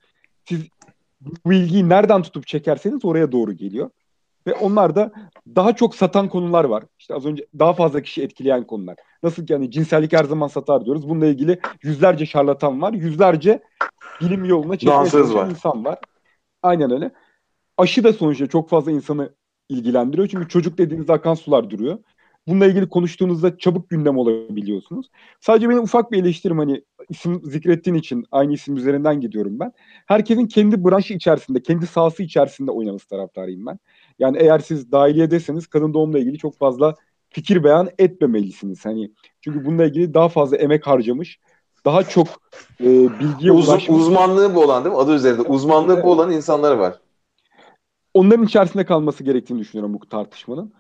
Siz 0.45 0.61
bu 1.21 1.49
bilgiyi 1.49 1.89
nereden 1.89 2.21
tutup 2.21 2.47
çekerseniz 2.47 3.05
oraya 3.05 3.31
doğru 3.31 3.53
geliyor. 3.53 3.89
Ve 4.49 4.53
onlar 4.53 4.95
da 4.95 5.11
daha 5.55 5.75
çok 5.75 5.95
satan 5.95 6.29
konular 6.29 6.63
var. 6.63 6.83
İşte 6.99 7.15
az 7.15 7.25
önce 7.25 7.45
daha 7.59 7.73
fazla 7.73 8.01
kişi 8.01 8.23
etkileyen 8.23 8.67
konular. 8.67 8.95
Nasıl 9.23 9.45
ki 9.45 9.53
hani 9.53 9.71
cinsellik 9.71 10.13
her 10.13 10.23
zaman 10.23 10.47
satar 10.47 10.85
diyoruz. 10.85 11.09
Bununla 11.09 11.25
ilgili 11.25 11.59
yüzlerce 11.83 12.25
şarlatan 12.25 12.81
var. 12.81 12.93
Yüzlerce 12.93 13.63
bilim 14.21 14.45
yoluna 14.45 14.77
çekmeye 14.77 15.09
çalışan 15.09 15.49
insan 15.49 15.85
var. 15.85 15.99
Aynen 16.63 16.91
öyle. 16.91 17.11
Aşı 17.77 18.03
da 18.03 18.13
sonuçta 18.13 18.47
çok 18.47 18.69
fazla 18.69 18.91
insanı 18.91 19.29
ilgilendiriyor. 19.69 20.27
Çünkü 20.27 20.47
çocuk 20.47 20.77
dediğinizde 20.77 21.13
akan 21.13 21.33
sular 21.33 21.69
duruyor. 21.69 21.97
Bununla 22.47 22.65
ilgili 22.65 22.89
konuştuğunuzda 22.89 23.57
çabuk 23.57 23.89
gündem 23.89 24.17
olabiliyorsunuz. 24.17 25.09
Sadece 25.39 25.69
benim 25.69 25.83
ufak 25.83 26.11
bir 26.11 26.21
eleştirim 26.21 26.57
hani 26.57 26.83
isim 27.09 27.41
zikrettiğin 27.43 27.97
için 27.97 28.25
aynı 28.31 28.53
isim 28.53 28.77
üzerinden 28.77 29.21
gidiyorum 29.21 29.59
ben. 29.59 29.71
Herkesin 30.05 30.47
kendi 30.47 30.85
branşı 30.85 31.13
içerisinde, 31.13 31.61
kendi 31.61 31.87
sahası 31.87 32.23
içerisinde 32.23 32.71
oynaması 32.71 33.07
taraftarıyım 33.07 33.65
ben. 33.65 33.79
Yani 34.19 34.37
eğer 34.37 34.59
siz 34.59 34.91
dahiliyedeseniz 34.91 35.67
kadın 35.67 35.93
doğumla 35.93 36.19
ilgili 36.19 36.37
çok 36.37 36.57
fazla 36.57 36.95
fikir 37.29 37.63
beyan 37.63 37.89
etmemelisiniz. 37.97 38.85
Hani 38.85 39.11
çünkü 39.41 39.65
bununla 39.65 39.85
ilgili 39.85 40.13
daha 40.13 40.29
fazla 40.29 40.57
emek 40.57 40.87
harcamış, 40.87 41.39
daha 41.85 42.03
çok 42.03 42.27
e, 42.81 43.19
bilgiye 43.19 43.51
Uz- 43.51 43.69
ulaşmış. 43.69 43.99
uzmanlığı 43.99 44.55
bu 44.55 44.63
olan 44.63 44.83
değil 44.85 44.95
mi? 44.95 45.01
Adı 45.01 45.15
üzerinde. 45.15 45.41
Uzmanlığı 45.41 46.03
bu 46.03 46.11
olan 46.11 46.31
insanlar 46.31 46.75
var. 46.75 46.99
onların 48.13 48.45
içerisinde 48.45 48.85
kalması 48.85 49.23
gerektiğini 49.23 49.59
düşünüyorum 49.59 49.93
bu 49.93 50.09
tartışmanın. 50.09 50.73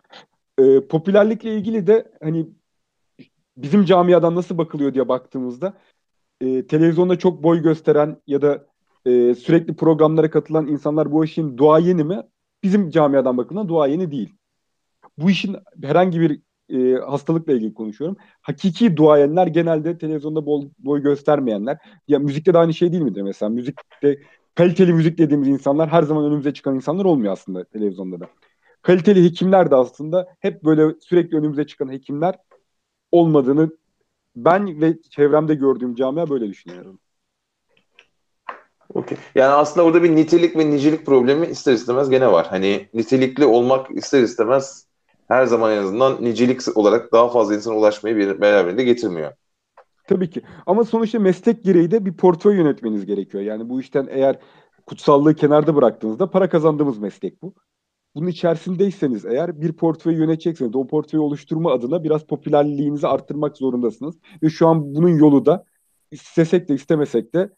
Ee, 0.59 0.87
popülerlikle 0.87 1.55
ilgili 1.55 1.87
de 1.87 2.11
hani 2.23 2.49
bizim 3.57 3.85
camiadan 3.85 4.35
nasıl 4.35 4.57
bakılıyor 4.57 4.93
diye 4.93 5.07
baktığımızda 5.07 5.73
e, 6.41 6.67
televizyonda 6.67 7.17
çok 7.19 7.43
boy 7.43 7.61
gösteren 7.61 8.17
ya 8.27 8.41
da 8.41 8.65
e, 9.05 9.35
sürekli 9.35 9.75
programlara 9.75 10.29
katılan 10.29 10.67
insanlar 10.67 11.11
bu 11.11 11.25
işin 11.25 11.57
duayeni 11.57 12.03
mi? 12.03 12.21
Bizim 12.63 12.89
camiadan 12.89 13.37
bakıldığında 13.37 13.67
duayeni 13.67 14.11
değil. 14.11 14.33
Bu 15.17 15.29
işin 15.29 15.57
herhangi 15.83 16.21
bir 16.21 16.41
e, 16.69 16.99
hastalıkla 16.99 17.53
ilgili 17.53 17.73
konuşuyorum. 17.73 18.17
Hakiki 18.41 18.97
duayenler 18.97 19.47
genelde 19.47 19.97
televizyonda 19.97 20.45
bol, 20.45 20.69
boy 20.79 21.01
göstermeyenler. 21.01 21.77
Ya 22.07 22.19
müzikte 22.19 22.53
de 22.53 22.57
aynı 22.57 22.73
şey 22.73 22.91
değil 22.91 23.03
midir 23.03 23.21
mesela? 23.21 23.49
Müzikte 23.49 24.19
kaliteli 24.55 24.93
müzik 24.93 25.17
dediğimiz 25.17 25.47
insanlar 25.47 25.89
her 25.89 26.03
zaman 26.03 26.25
önümüze 26.25 26.53
çıkan 26.53 26.75
insanlar 26.75 27.05
olmuyor 27.05 27.33
aslında 27.33 27.63
televizyonda 27.63 28.19
da. 28.19 28.29
Kaliteli 28.81 29.23
hekimler 29.23 29.71
de 29.71 29.75
aslında 29.75 30.27
hep 30.39 30.63
böyle 30.63 30.95
sürekli 31.01 31.37
önümüze 31.37 31.67
çıkan 31.67 31.91
hekimler 31.91 32.35
olmadığını 33.11 33.71
ben 34.35 34.81
ve 34.81 35.01
çevremde 35.01 35.55
gördüğüm 35.55 35.95
camia 35.95 36.29
böyle 36.29 36.47
düşünüyorum. 36.47 36.99
Okay. 38.93 39.17
Yani 39.35 39.53
aslında 39.53 39.85
orada 39.85 40.03
bir 40.03 40.15
nitelik 40.15 40.57
ve 40.57 40.69
nicelik 40.69 41.05
problemi 41.05 41.47
ister 41.47 41.73
istemez 41.73 42.09
gene 42.09 42.31
var. 42.31 42.47
Hani 42.49 42.89
nitelikli 42.93 43.45
olmak 43.45 43.91
ister 43.91 44.23
istemez 44.23 44.85
her 45.27 45.45
zaman 45.45 45.71
en 45.71 45.77
azından 45.77 46.23
nicelik 46.23 46.77
olarak 46.77 47.11
daha 47.11 47.29
fazla 47.29 47.55
insana 47.55 47.75
ulaşmayı 47.75 48.15
bir, 48.15 48.41
beraberinde 48.41 48.83
getirmiyor. 48.83 49.31
Tabii 50.07 50.29
ki. 50.29 50.41
Ama 50.65 50.83
sonuçta 50.83 51.19
meslek 51.19 51.63
gereği 51.63 51.91
de 51.91 52.05
bir 52.05 52.13
portföy 52.13 52.55
yönetmeniz 52.55 53.05
gerekiyor. 53.05 53.43
Yani 53.43 53.69
bu 53.69 53.81
işten 53.81 54.07
eğer 54.11 54.39
kutsallığı 54.85 55.35
kenarda 55.35 55.75
bıraktığınızda 55.75 56.29
para 56.29 56.49
kazandığımız 56.49 56.97
meslek 56.97 57.41
bu. 57.41 57.53
Bunun 58.15 58.27
içerisindeyseniz 58.27 59.25
eğer 59.25 59.61
bir 59.61 59.73
portföy 59.73 60.15
yönetecekseniz 60.15 60.75
o 60.75 60.87
portföyü 60.87 61.21
oluşturma 61.21 61.71
adına 61.71 62.03
biraz 62.03 62.23
popülerliğinizi 62.23 63.07
arttırmak 63.07 63.57
zorundasınız. 63.57 64.15
Ve 64.43 64.49
şu 64.49 64.67
an 64.67 64.95
bunun 64.95 65.09
yolu 65.09 65.45
da 65.45 65.65
istesek 66.11 66.69
de 66.69 66.73
istemesek 66.73 67.35
de 67.35 67.49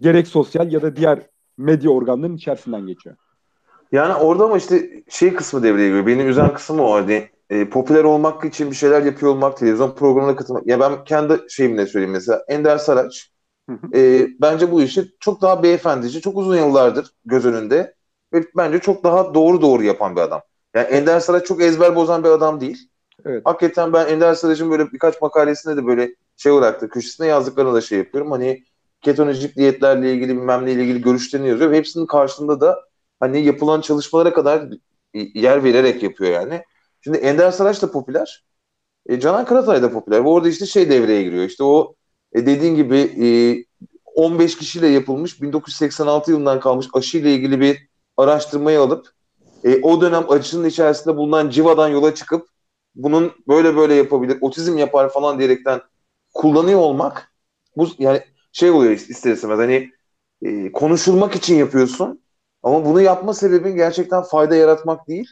gerek 0.00 0.28
sosyal 0.28 0.72
ya 0.72 0.82
da 0.82 0.96
diğer 0.96 1.26
medya 1.58 1.90
organlarının 1.90 2.36
içerisinden 2.36 2.86
geçiyor. 2.86 3.16
Yani 3.92 4.14
orada 4.14 4.44
ama 4.44 4.56
işte 4.56 5.02
şey 5.08 5.34
kısmı 5.34 5.62
devreye 5.62 5.88
giriyor. 5.88 6.06
Beni 6.06 6.22
üzen 6.22 6.54
kısmı 6.54 6.82
o. 6.82 6.94
Hani 6.94 7.28
e, 7.50 7.70
popüler 7.70 8.04
olmak 8.04 8.44
için 8.44 8.70
bir 8.70 8.76
şeyler 8.76 9.02
yapıyor 9.02 9.32
olmak, 9.32 9.56
televizyon 9.56 9.94
programına 9.94 10.36
katılmak. 10.36 10.66
Ya 10.66 10.80
ben 10.80 11.04
kendi 11.04 11.40
şeyimle 11.48 11.86
söyleyeyim 11.86 12.12
mesela. 12.12 12.44
Ender 12.48 12.78
Saraç 12.78 13.32
e, 13.94 14.28
bence 14.40 14.72
bu 14.72 14.82
işi 14.82 15.04
çok 15.20 15.42
daha 15.42 15.62
beyefendici, 15.62 16.20
çok 16.20 16.36
uzun 16.36 16.56
yıllardır 16.56 17.10
göz 17.24 17.46
önünde 17.46 17.94
ve 18.32 18.44
bence 18.56 18.78
çok 18.78 19.04
daha 19.04 19.34
doğru 19.34 19.62
doğru 19.62 19.82
yapan 19.82 20.16
bir 20.16 20.20
adam. 20.20 20.40
Yani 20.74 20.86
Ender 20.86 21.20
Saraç 21.20 21.46
çok 21.46 21.62
ezber 21.62 21.96
bozan 21.96 22.24
bir 22.24 22.28
adam 22.28 22.60
değil. 22.60 22.88
Evet. 23.24 23.42
Hakikaten 23.44 23.92
ben 23.92 24.06
Ender 24.06 24.34
Saraç'ın 24.34 24.70
böyle 24.70 24.92
birkaç 24.92 25.22
makalesinde 25.22 25.76
de 25.76 25.86
böyle 25.86 26.14
şey 26.36 26.52
olarak 26.52 26.82
da 26.82 26.88
köşesine 26.88 27.26
yazdıklarını 27.26 27.74
da 27.74 27.80
şey 27.80 27.98
yapıyorum. 27.98 28.30
Hani 28.30 28.64
ketonojik 29.02 29.56
diyetlerle 29.56 30.12
ilgili 30.12 30.36
bilmem 30.36 30.66
neyle 30.66 30.82
ilgili 30.82 31.02
görüşlerini 31.02 31.48
yazıyor. 31.48 31.70
Ve 31.70 31.76
hepsinin 31.76 32.06
karşılığında 32.06 32.60
da 32.60 32.80
hani 33.20 33.44
yapılan 33.44 33.80
çalışmalara 33.80 34.32
kadar 34.32 34.68
yer 35.14 35.64
vererek 35.64 36.02
yapıyor 36.02 36.32
yani. 36.32 36.62
Şimdi 37.00 37.18
Ender 37.18 37.50
Saraç 37.50 37.82
da 37.82 37.90
popüler. 37.90 38.44
E, 39.06 39.20
Canan 39.20 39.44
Karatay 39.44 39.82
da 39.82 39.92
popüler. 39.92 40.24
Ve 40.24 40.28
orada 40.28 40.48
işte 40.48 40.66
şey 40.66 40.90
devreye 40.90 41.22
giriyor. 41.22 41.44
İşte 41.44 41.64
o 41.64 41.94
e, 42.32 42.46
dediğin 42.46 42.74
gibi 42.76 42.98
e, 42.98 43.26
15 44.14 44.56
kişiyle 44.58 44.88
yapılmış 44.88 45.42
1986 45.42 46.30
yılından 46.30 46.60
kalmış 46.60 46.86
aşı 46.94 47.18
ile 47.18 47.34
ilgili 47.34 47.60
bir 47.60 47.88
araştırmayı 48.16 48.80
alıp 48.80 49.12
e, 49.64 49.80
o 49.82 50.00
dönem 50.00 50.30
aşının 50.30 50.68
içerisinde 50.68 51.16
bulunan 51.16 51.50
civadan 51.50 51.88
yola 51.88 52.14
çıkıp 52.14 52.48
bunun 52.94 53.32
böyle 53.48 53.76
böyle 53.76 53.94
yapabilir, 53.94 54.38
otizm 54.40 54.78
yapar 54.78 55.12
falan 55.12 55.38
diyerekten 55.38 55.80
kullanıyor 56.34 56.80
olmak 56.80 57.32
bu 57.76 57.88
yani 57.98 58.22
şey 58.58 58.70
oluyor 58.70 58.92
ister 58.92 59.32
istemez 59.32 59.58
hani 59.58 59.90
e, 60.42 60.72
konuşulmak 60.72 61.36
için 61.36 61.54
yapıyorsun 61.56 62.22
ama 62.62 62.84
bunu 62.84 63.00
yapma 63.00 63.34
sebebin 63.34 63.76
gerçekten 63.76 64.22
fayda 64.22 64.54
yaratmak 64.54 65.08
değil 65.08 65.28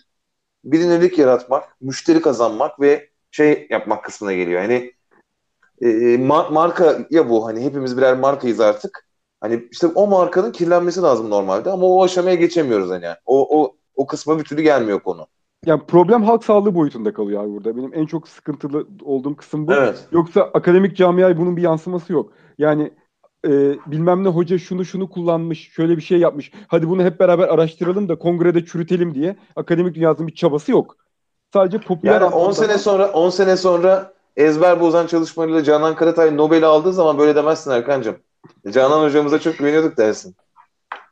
bilinirlik 0.64 1.18
yaratmak, 1.18 1.76
müşteri 1.80 2.20
kazanmak 2.20 2.80
ve 2.80 3.08
şey 3.30 3.66
yapmak 3.70 4.04
kısmına 4.04 4.32
geliyor. 4.32 4.60
Hani 4.60 4.92
e, 5.80 5.86
ma- 6.16 6.52
marka 6.52 6.98
ya 7.10 7.30
bu 7.30 7.46
hani 7.46 7.60
hepimiz 7.64 7.96
birer 7.96 8.18
markayız 8.18 8.60
artık. 8.60 9.06
Hani 9.40 9.68
işte 9.70 9.86
o 9.86 10.06
markanın 10.06 10.52
kirlenmesi 10.52 11.02
lazım 11.02 11.30
normalde 11.30 11.70
ama 11.70 11.86
o 11.86 12.04
aşamaya 12.04 12.34
geçemiyoruz 12.34 12.90
hani. 12.90 13.06
O 13.26 13.62
o 13.62 13.76
o 13.94 14.06
kısma 14.06 14.38
bir 14.38 14.44
türlü 14.44 14.62
gelmiyor 14.62 15.00
konu. 15.00 15.26
Yani 15.66 15.82
problem 15.88 16.22
halk 16.22 16.44
sağlığı 16.44 16.74
boyutunda 16.74 17.12
kalıyor 17.12 17.44
abi 17.44 17.52
burada. 17.52 17.76
Benim 17.76 17.94
en 17.94 18.06
çok 18.06 18.28
sıkıntılı 18.28 18.86
olduğum 19.02 19.36
kısım 19.36 19.66
bu. 19.66 19.72
Evet. 19.72 20.08
Yoksa 20.12 20.42
akademik 20.42 20.96
camiaya 20.96 21.38
bunun 21.38 21.56
bir 21.56 21.62
yansıması 21.62 22.12
yok. 22.12 22.32
Yani 22.58 22.92
e, 23.46 23.78
bilmem 23.86 24.24
ne 24.24 24.28
hoca 24.28 24.58
şunu 24.58 24.84
şunu 24.84 25.10
kullanmış, 25.10 25.72
şöyle 25.72 25.96
bir 25.96 26.02
şey 26.02 26.18
yapmış. 26.18 26.52
Hadi 26.68 26.88
bunu 26.88 27.02
hep 27.02 27.20
beraber 27.20 27.48
araştıralım 27.48 28.08
da 28.08 28.18
kongrede 28.18 28.64
çürütelim 28.64 29.14
diye 29.14 29.36
akademik 29.56 29.94
dünyasının 29.94 30.28
bir 30.28 30.34
çabası 30.34 30.72
yok. 30.72 30.96
Sadece 31.52 31.78
popüler 31.78 32.20
yani 32.20 32.24
10 32.24 32.52
sene 32.52 32.78
sonra 32.78 33.12
10 33.12 33.30
sene 33.30 33.56
sonra 33.56 34.12
ezber 34.36 34.80
bozan 34.80 35.06
çalışmalarıyla 35.06 35.64
Canan 35.64 35.94
Karatay 35.94 36.36
Nobel'i 36.36 36.66
aldığı 36.66 36.92
zaman 36.92 37.18
böyle 37.18 37.34
demezsin 37.34 37.70
Erkancığım. 37.70 38.16
Canan 38.70 39.02
hocamıza 39.02 39.38
çok 39.38 39.58
güveniyorduk 39.58 39.96
dersin. 39.96 40.36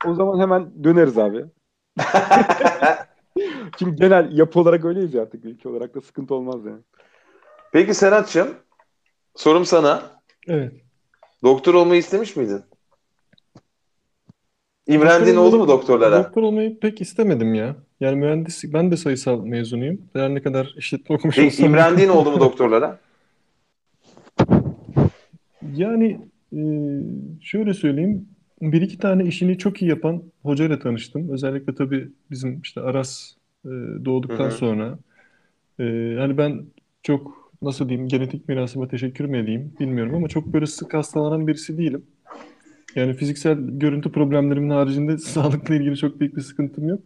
O 0.06 0.15
zaman 0.15 0.40
hemen 0.40 0.85
döneriz 0.85 1.19
abi. 1.19 1.44
Çünkü 3.78 3.97
genel 3.97 4.39
yapı 4.39 4.61
olarak 4.61 4.85
öyleyiz 4.85 5.15
ya 5.15 5.23
artık. 5.23 5.44
Ülke 5.44 5.69
olarak 5.69 5.94
da 5.94 6.01
sıkıntı 6.01 6.35
olmaz 6.35 6.65
yani. 6.66 6.81
Peki 7.73 7.94
Serhat'cığım 7.94 8.48
sorum 9.36 9.65
sana. 9.65 10.02
Evet. 10.48 10.84
Doktor 11.44 11.74
olmayı 11.74 12.00
istemiş 12.00 12.36
miydin? 12.36 12.62
İmrendin 14.86 15.36
oldu 15.36 15.58
mu 15.58 15.68
doktorlara? 15.68 16.24
Doktor 16.24 16.42
olmayı 16.42 16.80
pek 16.80 17.00
istemedim 17.00 17.54
ya. 17.54 17.76
Yani 18.00 18.16
mühendis, 18.16 18.64
ben 18.72 18.90
de 18.90 18.96
sayısal 18.96 19.44
mezunuyum. 19.44 20.00
Her 20.12 20.34
ne 20.34 20.42
kadar 20.42 20.74
işletme 20.76 21.16
okumuş 21.16 21.36
Peki, 21.36 21.46
olsam. 21.46 21.66
İmrendiğin 21.66 22.08
oldu 22.08 22.30
mu 22.30 22.40
doktorlara? 22.40 22.98
Yani 25.76 26.18
e, 26.52 26.60
şöyle 27.40 27.74
söyleyeyim. 27.74 28.28
Bir 28.62 28.82
iki 28.82 28.98
tane 28.98 29.24
işini 29.24 29.58
çok 29.58 29.82
iyi 29.82 29.88
yapan 29.90 30.22
hocayla 30.42 30.78
tanıştım. 30.78 31.30
Özellikle 31.30 31.74
tabii 31.74 32.08
bizim 32.30 32.60
işte 32.60 32.80
Aras 32.80 33.32
e, 33.64 33.68
doğduktan 34.04 34.44
Hı 34.44 34.48
hı. 34.48 34.50
sonra. 34.50 34.98
E, 35.80 35.84
hani 36.18 36.38
ben 36.38 36.62
çok 37.02 37.43
nasıl 37.65 37.89
diyeyim 37.89 38.09
genetik 38.09 38.49
mirasıma 38.49 38.89
teşekkür 38.89 39.24
mü 39.24 39.39
edeyim 39.39 39.73
bilmiyorum 39.81 40.15
ama 40.15 40.28
çok 40.28 40.47
böyle 40.47 40.66
sık 40.66 40.95
hastalanan 40.95 41.47
birisi 41.47 41.78
değilim. 41.78 42.03
Yani 42.95 43.15
fiziksel 43.15 43.59
görüntü 43.61 44.12
problemlerimin 44.12 44.70
haricinde 44.70 45.19
sağlıkla 45.35 45.74
ilgili 45.74 45.97
çok 45.97 46.20
büyük 46.20 46.36
bir 46.36 46.43
sıkıntım 46.43 46.89
yok. 46.89 47.01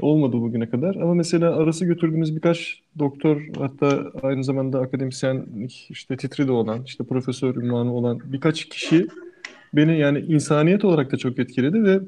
Olmadı 0.00 0.32
bugüne 0.32 0.70
kadar. 0.70 0.94
Ama 0.94 1.14
mesela 1.14 1.56
arası 1.56 1.84
götürdüğümüz 1.84 2.36
birkaç 2.36 2.80
doktor 2.98 3.42
hatta 3.58 4.12
aynı 4.22 4.44
zamanda 4.44 4.80
akademisyenlik 4.80 5.86
işte 5.90 6.16
titri 6.16 6.48
de 6.48 6.52
olan 6.52 6.82
işte 6.86 7.04
profesör 7.04 7.56
ünvanı 7.56 7.94
olan 7.94 8.20
birkaç 8.24 8.64
kişi 8.64 9.06
beni 9.74 9.98
yani 9.98 10.18
insaniyet 10.18 10.84
olarak 10.84 11.12
da 11.12 11.16
çok 11.16 11.38
etkiledi 11.38 11.84
ve, 11.84 12.00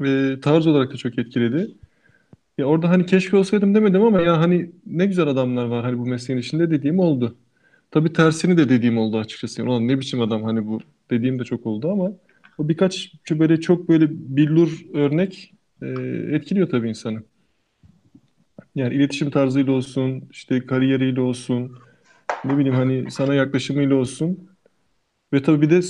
ve 0.00 0.40
tarz 0.40 0.66
olarak 0.66 0.92
da 0.92 0.96
çok 0.96 1.18
etkiledi. 1.18 1.70
Ya 2.58 2.66
orada 2.66 2.88
hani 2.90 3.06
keşke 3.06 3.36
olsaydım 3.36 3.74
demedim 3.74 4.02
ama 4.02 4.20
ya 4.20 4.40
hani 4.40 4.70
ne 4.86 5.06
güzel 5.06 5.26
adamlar 5.26 5.64
var 5.64 5.84
hani 5.84 5.98
bu 5.98 6.06
mesleğin 6.06 6.40
içinde 6.40 6.70
dediğim 6.70 6.98
oldu. 6.98 7.36
Tabii 7.90 8.12
tersini 8.12 8.56
de 8.56 8.68
dediğim 8.68 8.98
oldu 8.98 9.18
açıkçası. 9.18 9.64
Ulan 9.64 9.88
ne 9.88 10.00
biçim 10.00 10.20
adam 10.20 10.42
hani 10.42 10.66
bu 10.66 10.80
dediğim 11.10 11.38
de 11.38 11.44
çok 11.44 11.66
oldu 11.66 11.90
ama 11.92 12.12
o 12.58 12.68
birkaç 12.68 13.12
böyle 13.30 13.60
çok 13.60 13.88
böyle 13.88 14.08
billur 14.10 14.80
örnek 14.94 15.54
e, 15.82 15.86
etkiliyor 16.36 16.70
tabii 16.70 16.88
insanı. 16.88 17.22
Yani 18.74 18.94
iletişim 18.94 19.30
tarzıyla 19.30 19.72
olsun, 19.72 20.24
işte 20.30 20.66
kariyeriyle 20.66 21.20
olsun, 21.20 21.72
ne 22.44 22.58
bileyim 22.58 22.74
hani 22.74 23.10
sana 23.10 23.34
yaklaşımıyla 23.34 23.96
olsun 23.96 24.48
ve 25.32 25.42
tabii 25.42 25.62
bir 25.62 25.70
de 25.70 25.82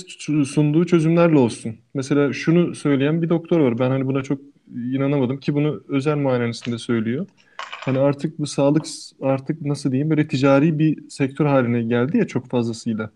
sunduğu 0.45 0.85
çözümlerle 0.85 1.37
olsun. 1.37 1.75
Mesela 1.93 2.33
şunu 2.33 2.75
söyleyen 2.75 3.21
bir 3.21 3.29
doktor 3.29 3.59
var. 3.59 3.79
Ben 3.79 3.89
hani 3.89 4.07
buna 4.07 4.23
çok 4.23 4.41
inanamadım 4.71 5.39
ki 5.39 5.53
bunu 5.53 5.83
özel 5.87 6.17
muayenesinde 6.17 6.77
söylüyor. 6.77 7.25
Hani 7.57 7.99
artık 7.99 8.39
bu 8.39 8.47
sağlık 8.47 8.85
artık 9.21 9.61
nasıl 9.61 9.91
diyeyim 9.91 10.09
böyle 10.09 10.27
ticari 10.27 10.79
bir 10.79 11.09
sektör 11.09 11.45
haline 11.45 11.83
geldi 11.83 12.17
ya 12.17 12.27
çok 12.27 12.49
fazlasıyla. 12.49 13.09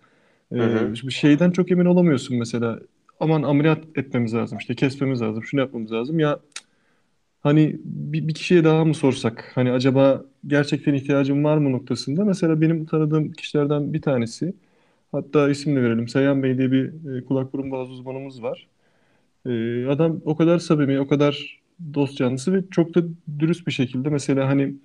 Ee, 0.51 0.57
Hı 0.57 0.93
hı. 1.03 1.11
şeyden 1.11 1.51
çok 1.51 1.71
emin 1.71 1.85
olamıyorsun 1.85 2.37
mesela. 2.37 2.79
Aman 3.19 3.43
ameliyat 3.43 3.79
etmemiz 3.95 4.33
lazım, 4.33 4.57
işte 4.57 4.75
kesmemiz 4.75 5.21
lazım, 5.21 5.43
şunu 5.43 5.61
yapmamız 5.61 5.91
lazım. 5.91 6.19
Ya 6.19 6.39
hani 7.41 7.75
bir, 7.83 8.27
bir 8.27 8.33
kişiye 8.33 8.63
daha 8.63 8.85
mı 8.85 8.93
sorsak? 8.93 9.51
Hani 9.55 9.71
acaba 9.71 10.25
gerçekten 10.47 10.93
ihtiyacım 10.93 11.43
var 11.43 11.57
mı 11.57 11.71
noktasında? 11.71 12.25
Mesela 12.25 12.61
benim 12.61 12.85
tanıdığım 12.85 13.31
kişilerden 13.31 13.93
bir 13.93 14.01
tanesi, 14.01 14.53
hatta 15.11 15.49
isim 15.49 15.75
de 15.75 15.83
verelim. 15.83 16.07
Seyhan 16.07 16.43
Bey 16.43 16.57
diye 16.57 16.71
bir 16.71 17.17
e, 17.17 17.25
kulak 17.25 17.53
burun 17.53 17.71
boğaz 17.71 17.89
uzmanımız 17.89 18.43
var. 18.43 18.67
E, 19.47 19.85
adam 19.87 20.21
o 20.25 20.35
kadar 20.35 20.59
samimi, 20.59 20.99
o 20.99 21.07
kadar 21.07 21.61
dost 21.93 22.17
canlısı 22.17 22.53
ve 22.53 22.63
çok 22.71 22.95
da 22.95 23.03
dürüst 23.39 23.67
bir 23.67 23.71
şekilde 23.71 24.09
mesela 24.09 24.47
hani 24.47 24.75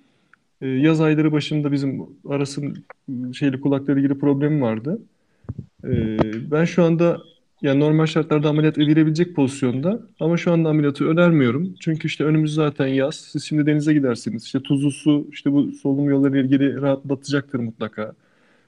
e, 0.61 0.67
yaz 0.67 1.01
ayları 1.01 1.31
başında 1.31 1.71
bizim 1.71 2.01
Aras'ın 2.29 2.85
şeyli 3.33 3.61
kulakları 3.61 3.99
ilgili 3.99 4.19
problemi 4.19 4.61
vardı. 4.61 5.01
E, 5.85 5.91
ben 6.51 6.65
şu 6.65 6.83
anda 6.83 7.17
Yani 7.63 7.79
normal 7.79 8.05
şartlarda 8.05 8.49
ameliyat 8.49 8.77
edilebilecek 8.77 9.35
pozisyonda 9.35 10.01
ama 10.19 10.37
şu 10.37 10.51
anda 10.53 10.69
ameliyatı 10.69 11.05
önermiyorum. 11.07 11.75
Çünkü 11.79 12.07
işte 12.07 12.23
önümüz 12.23 12.53
zaten 12.53 12.87
yaz. 12.87 13.15
Siz 13.15 13.43
şimdi 13.43 13.65
denize 13.65 13.93
gidersiniz. 13.93 14.43
İşte 14.45 14.59
tuzlu 14.63 14.91
su 14.91 15.27
işte 15.31 15.51
bu 15.51 15.71
solunum 15.71 16.09
yolları 16.09 16.39
ilgili 16.39 16.81
rahatlatacaktır 16.81 17.59
mutlaka. 17.59 18.13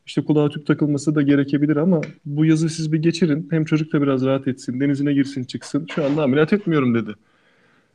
İşte 0.06 0.24
kulağa 0.26 0.50
tüp 0.50 0.68
takılması 0.68 1.16
da 1.16 1.22
gerekebilir 1.22 1.76
ama 1.78 2.02
bu 2.26 2.46
yazı 2.46 2.70
siz 2.70 2.92
bir 2.94 3.00
geçirin. 3.00 3.48
Hem 3.52 3.66
çocuk 3.66 3.94
da 3.94 4.02
biraz 4.02 4.26
rahat 4.26 4.48
etsin, 4.48 4.80
denizine 4.80 5.14
girsin 5.14 5.44
çıksın. 5.44 5.88
Şu 5.96 6.06
anda 6.06 6.24
ameliyat 6.24 6.54
etmiyorum 6.54 6.96
dedi. 6.96 7.16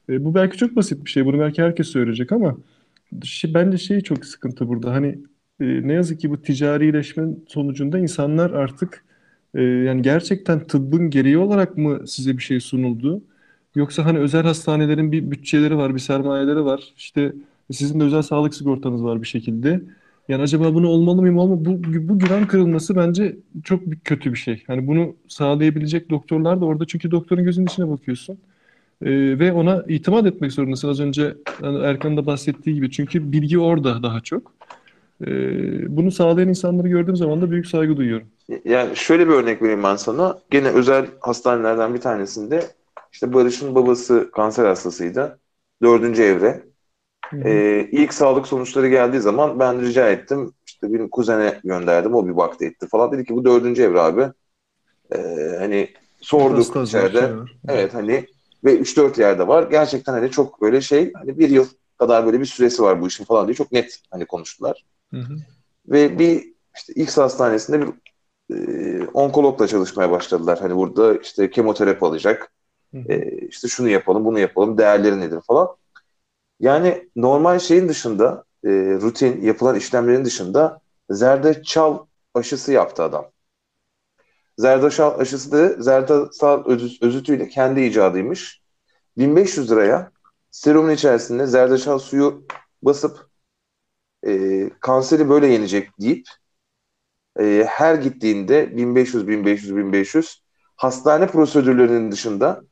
E, 0.09 0.25
bu 0.25 0.35
belki 0.35 0.57
çok 0.59 0.77
basit 0.77 1.05
bir 1.05 1.11
şey. 1.11 1.25
Bunu 1.27 1.39
belki 1.41 1.63
herkes 1.63 1.89
söyleyecek 1.89 2.33
ama 2.33 2.57
şey, 3.25 3.55
bence 3.55 3.79
şey 3.79 4.01
çok 4.01 4.25
sıkıntı 4.27 4.69
burada. 4.69 4.93
Hani 4.93 5.09
e, 5.61 5.89
ne 5.89 5.93
yazık 5.93 6.21
ki 6.21 6.31
bu 6.31 6.43
ticarileşme 6.43 7.25
sonucunda 7.49 7.99
insanlar 7.99 8.51
artık 8.51 9.05
e, 9.55 9.63
yani 9.63 10.03
gerçekten 10.03 10.67
tıbbın 10.67 11.11
gereği 11.11 11.39
olarak 11.39 11.77
mı 11.79 12.09
size 12.09 12.37
bir 12.39 12.43
şey 12.43 12.61
sunuldu? 12.61 13.23
Yoksa 13.75 14.05
hani 14.05 14.19
özel 14.19 14.43
hastanelerin 14.43 15.13
bir 15.13 15.31
bütçeleri 15.31 15.77
var, 15.77 15.95
bir 15.95 16.01
sermayeleri 16.01 16.65
var. 16.65 16.95
İşte 16.97 17.33
sizin 17.73 18.01
de 18.01 18.05
özel 18.05 18.23
sağlık 18.23 18.55
sigortanız 18.55 19.05
var 19.05 19.23
bir 19.23 19.27
şekilde. 19.27 19.81
Yani 20.31 20.43
acaba 20.43 20.75
bunu 20.75 20.89
olmalı 20.89 21.21
mıyım 21.21 21.39
olma 21.39 21.65
bu 21.65 21.79
bu 22.09 22.19
güven 22.19 22.47
kırılması 22.47 22.97
bence 22.97 23.37
çok 23.65 23.83
kötü 24.05 24.33
bir 24.33 24.39
şey. 24.39 24.65
Hani 24.67 24.87
bunu 24.87 25.17
sağlayabilecek 25.29 26.11
doktorlar 26.11 26.61
da 26.61 26.65
orada 26.65 26.87
çünkü 26.87 27.11
doktorun 27.11 27.45
gözünün 27.45 27.67
içine 27.67 27.89
bakıyorsun. 27.89 28.39
Ee, 29.03 29.39
ve 29.39 29.53
ona 29.53 29.85
itimat 29.89 30.27
etmek 30.27 30.53
zorundasın 30.53 30.89
az 30.89 31.01
önce 31.01 31.35
hani 31.61 31.85
Erkan'ın 31.85 32.17
da 32.17 32.27
bahsettiği 32.27 32.77
gibi. 32.77 32.91
Çünkü 32.91 33.33
bilgi 33.33 33.59
orada 33.59 34.03
daha 34.03 34.21
çok. 34.21 34.53
Ee, 35.27 35.97
bunu 35.97 36.11
sağlayan 36.11 36.49
insanları 36.49 36.89
gördüğüm 36.89 37.17
zaman 37.17 37.43
da 37.43 37.51
büyük 37.51 37.67
saygı 37.67 37.97
duyuyorum. 37.97 38.27
Yani 38.65 38.97
şöyle 38.97 39.29
bir 39.29 39.33
örnek 39.33 39.63
vereyim 39.63 39.83
ben 39.83 39.97
sana. 39.97 40.39
Gene 40.51 40.69
özel 40.69 41.07
hastanelerden 41.21 41.95
bir 41.95 42.01
tanesinde 42.01 42.63
işte 43.13 43.33
Barış'ın 43.33 43.75
babası 43.75 44.31
kanser 44.33 44.65
hastasıydı. 44.65 45.39
Dördüncü 45.83 46.23
evre. 46.23 46.70
Ee, 47.45 47.89
ilk 47.93 48.15
sağlık 48.15 48.47
sonuçları 48.47 48.89
geldiği 48.89 49.21
zaman 49.21 49.59
ben 49.59 49.83
rica 49.83 50.11
ettim. 50.11 50.53
İşte 50.67 50.93
benim 50.93 51.09
kuzene 51.09 51.61
gönderdim. 51.65 52.15
O 52.15 52.27
bir 52.27 52.37
baktı 52.37 52.65
etti 52.65 52.89
falan. 52.89 53.13
Dedi 53.13 53.25
ki 53.25 53.35
bu 53.35 53.45
dördüncü 53.45 53.83
evre 53.83 54.01
abi. 54.01 54.29
Ee, 55.13 55.57
hani 55.59 55.89
sorduk 56.21 56.59
Hasta 56.59 56.83
içeride. 56.83 57.21
şey 57.21 57.37
var. 57.37 57.53
Evet 57.69 57.95
hani 57.95 58.27
ve 58.65 58.79
3-4 58.79 59.21
yerde 59.21 59.49
var. 59.49 59.71
Gerçekten 59.71 60.13
hani 60.13 60.31
çok 60.31 60.63
böyle 60.63 60.81
şey 60.81 61.13
hani 61.13 61.39
bir 61.39 61.51
yıl 61.51 61.67
kadar 61.99 62.27
böyle 62.27 62.41
bir 62.41 62.45
süresi 62.45 62.83
var 62.83 63.01
bu 63.01 63.09
işin 63.09 63.25
falan 63.25 63.47
diye 63.47 63.55
çok 63.55 63.73
net 63.73 63.99
hani 64.11 64.27
konuştular. 64.27 64.85
Hı 65.11 65.21
hı. 65.21 65.37
Ve 65.89 66.19
bir 66.19 66.53
işte 66.77 66.93
X 66.93 67.19
hastanesinde 67.19 67.81
bir 67.81 67.89
e, 68.55 69.07
onkologla 69.15 69.67
çalışmaya 69.67 70.11
başladılar. 70.11 70.59
Hani 70.61 70.77
burada 70.77 71.17
işte 71.17 71.51
kemoterapi 71.51 72.05
alacak. 72.05 72.53
Hı 72.95 72.99
hı. 72.99 73.13
E, 73.13 73.47
işte 73.47 73.69
şunu 73.69 73.89
yapalım, 73.89 74.25
bunu 74.25 74.39
yapalım, 74.39 74.79
değerleri 74.79 75.21
nedir 75.21 75.41
falan. 75.47 75.69
Yani 76.61 77.09
normal 77.17 77.59
şeyin 77.59 77.89
dışında, 77.89 78.45
e, 78.65 78.69
rutin 79.03 79.43
yapılan 79.43 79.77
işlemlerin 79.77 80.25
dışında 80.25 80.81
zerdeçal 81.11 82.07
aşısı 82.35 82.73
yaptı 82.73 83.03
adam. 83.03 83.31
Zerdeçal 84.59 85.21
aşısı 85.21 85.53
da 85.53 85.83
zerdeçal 85.83 86.65
özü- 86.65 87.07
özütüyle 87.07 87.49
kendi 87.49 87.81
icadıymış. 87.81 88.61
1500 89.19 89.71
liraya 89.71 90.11
serumun 90.51 90.91
içerisinde 90.91 91.47
zerdeçal 91.47 91.99
suyu 91.99 92.47
basıp 92.83 93.31
e, 94.27 94.71
kanseri 94.81 95.29
böyle 95.29 95.47
yenecek 95.47 95.91
deyip 96.01 96.27
e, 97.41 97.65
her 97.69 97.95
gittiğinde 97.95 98.77
1500 98.77 99.29
1500 99.29 99.77
1500 99.77 100.43
hastane 100.77 101.27
prosedürlerinin 101.27 102.13
dışında 102.13 102.63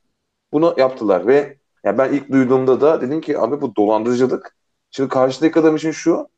bunu 0.53 0.75
yaptılar 0.79 1.27
ve 1.27 1.58
ya 1.85 1.99
ben 1.99 2.13
ilk 2.13 2.33
duyduğumda 2.33 2.81
da 2.81 3.01
dedim 3.01 3.21
ki 3.21 3.39
abi 3.39 3.61
bu 3.61 3.77
dolandırıcılık. 3.77 4.57
Şimdi 4.91 5.09
karşıdaki 5.09 5.61
adam 5.61 5.77
için 5.77 5.91
şu 5.91 6.29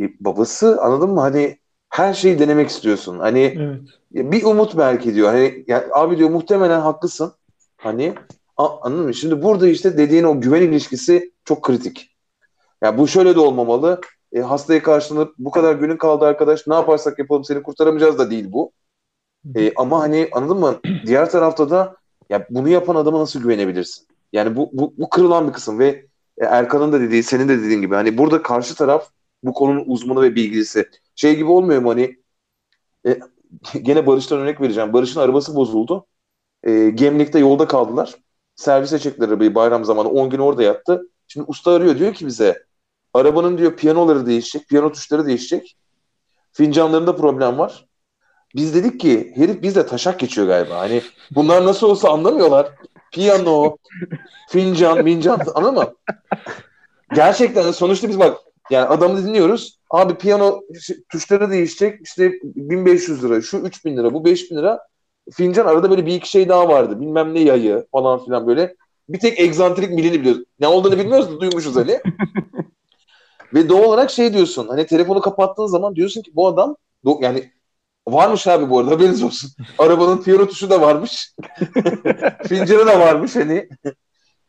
e, 0.00 0.04
babası 0.20 0.82
anladın 0.82 1.10
mı 1.10 1.20
hani 1.20 1.58
her 1.88 2.14
şeyi 2.14 2.38
denemek 2.38 2.68
istiyorsun. 2.68 3.18
Hani 3.18 3.40
Evet. 3.58 4.32
bir 4.32 4.44
umut 4.44 4.78
belki 4.78 5.14
diyor. 5.14 5.28
Hani 5.28 5.64
yani 5.68 5.84
abi 5.92 6.18
diyor 6.18 6.30
muhtemelen 6.30 6.80
haklısın. 6.80 7.32
Hani 7.76 8.14
anladın 8.56 9.04
mı? 9.04 9.14
Şimdi 9.14 9.42
burada 9.42 9.68
işte 9.68 9.98
dediğin 9.98 10.24
o 10.24 10.40
güven 10.40 10.62
ilişkisi 10.62 11.32
çok 11.44 11.62
kritik. 11.62 12.16
Ya 12.82 12.98
bu 12.98 13.08
şöyle 13.08 13.34
de 13.34 13.40
olmamalı. 13.40 14.00
E, 14.32 14.40
hastaya 14.40 14.82
karşılanıp 14.82 15.34
bu 15.38 15.50
kadar 15.50 15.74
günün 15.74 15.96
kaldı 15.96 16.24
arkadaş 16.24 16.66
ne 16.66 16.74
yaparsak 16.74 17.18
yapalım 17.18 17.44
seni 17.44 17.62
kurtaramayacağız 17.62 18.18
da 18.18 18.30
değil 18.30 18.52
bu. 18.52 18.72
E, 19.56 19.72
ama 19.76 20.00
hani 20.00 20.28
anladın 20.32 20.58
mı? 20.58 20.80
Diğer 21.06 21.30
tarafta 21.30 21.70
da 21.70 21.96
ya 22.30 22.46
bunu 22.50 22.68
yapan 22.68 22.94
adama 22.94 23.20
nasıl 23.20 23.42
güvenebilirsin? 23.42 24.06
Yani 24.32 24.56
bu, 24.56 24.70
bu, 24.72 24.94
bu 24.98 25.08
kırılan 25.08 25.48
bir 25.48 25.52
kısım 25.52 25.78
ve 25.78 26.06
Erkan'ın 26.40 26.92
da 26.92 27.00
dediği, 27.00 27.22
senin 27.22 27.48
de 27.48 27.58
dediğin 27.58 27.80
gibi 27.80 27.94
hani 27.94 28.18
burada 28.18 28.42
karşı 28.42 28.74
taraf 28.74 29.10
bu 29.42 29.52
konunun 29.52 29.84
uzmanı 29.86 30.22
ve 30.22 30.34
bilgilisi. 30.34 30.90
Şey 31.14 31.36
gibi 31.36 31.50
olmuyor 31.50 31.82
mu 31.82 31.90
hani 31.90 32.16
e, 33.06 33.18
gene 33.82 34.06
Barış'tan 34.06 34.38
örnek 34.38 34.60
vereceğim. 34.60 34.92
Barış'ın 34.92 35.20
arabası 35.20 35.56
bozuldu. 35.56 36.06
E, 36.62 36.90
Gemlik'te 36.90 37.38
yolda 37.38 37.68
kaldılar. 37.68 38.14
Servise 38.56 38.98
çektiler 38.98 39.28
arabayı 39.28 39.54
bayram 39.54 39.84
zamanı. 39.84 40.08
10 40.08 40.30
gün 40.30 40.38
orada 40.38 40.62
yattı. 40.62 41.10
Şimdi 41.28 41.46
usta 41.48 41.72
arıyor 41.72 41.98
diyor 41.98 42.14
ki 42.14 42.26
bize 42.26 42.64
arabanın 43.14 43.58
diyor 43.58 43.76
piyanoları 43.76 44.26
değişecek, 44.26 44.68
piyano 44.68 44.92
tuşları 44.92 45.26
değişecek. 45.26 45.76
Fincanlarında 46.52 47.16
problem 47.16 47.58
var. 47.58 47.86
Biz 48.54 48.74
dedik 48.74 49.00
ki 49.00 49.32
herif 49.36 49.62
bizde 49.62 49.86
taşak 49.86 50.20
geçiyor 50.20 50.46
galiba. 50.46 50.78
Hani 50.78 51.02
bunlar 51.30 51.64
nasıl 51.64 51.86
olsa 51.86 52.10
anlamıyorlar. 52.10 52.72
Piyano, 53.12 53.76
fincan, 54.48 55.04
mincan 55.04 55.40
anladın 55.54 55.74
mı? 55.74 55.94
Gerçekten 57.14 57.70
sonuçta 57.70 58.08
biz 58.08 58.18
bak 58.18 58.36
yani 58.70 58.86
adamı 58.86 59.26
dinliyoruz. 59.26 59.78
Abi 59.90 60.14
piyano 60.14 60.60
tuşları 61.08 61.50
değişecek. 61.50 62.00
işte 62.04 62.32
1500 62.42 63.24
lira, 63.24 63.42
şu 63.42 63.58
3000 63.58 63.96
lira, 63.96 64.14
bu 64.14 64.24
5000 64.24 64.56
lira. 64.56 64.80
Fincan 65.32 65.66
arada 65.66 65.90
böyle 65.90 66.06
bir 66.06 66.14
iki 66.14 66.30
şey 66.30 66.48
daha 66.48 66.68
vardı. 66.68 67.00
Bilmem 67.00 67.34
ne 67.34 67.40
yayı 67.40 67.86
falan 67.92 68.24
filan 68.24 68.46
böyle. 68.46 68.74
Bir 69.08 69.18
tek 69.18 69.40
egzantrik 69.40 69.90
milini 69.90 70.20
biliyoruz. 70.20 70.42
Ne 70.60 70.66
olduğunu 70.66 70.98
bilmiyoruz 70.98 71.30
da 71.30 71.40
duymuşuz 71.40 71.76
hani. 71.76 72.00
Ve 73.54 73.68
doğal 73.68 73.84
olarak 73.84 74.10
şey 74.10 74.34
diyorsun. 74.34 74.68
Hani 74.68 74.86
telefonu 74.86 75.20
kapattığın 75.20 75.66
zaman 75.66 75.96
diyorsun 75.96 76.22
ki 76.22 76.30
bu 76.34 76.46
adam 76.46 76.76
yani 77.20 77.50
varmış 78.08 78.46
abi 78.46 78.70
bu 78.70 78.78
arada 78.78 78.90
haberiniz 78.90 79.22
olsun. 79.22 79.50
Arabanın 79.78 80.22
piyano 80.22 80.46
tuşu 80.48 80.70
da 80.70 80.80
varmış. 80.80 81.34
Fincanı 82.48 82.86
da 82.86 83.00
varmış 83.00 83.36
hani. 83.36 83.68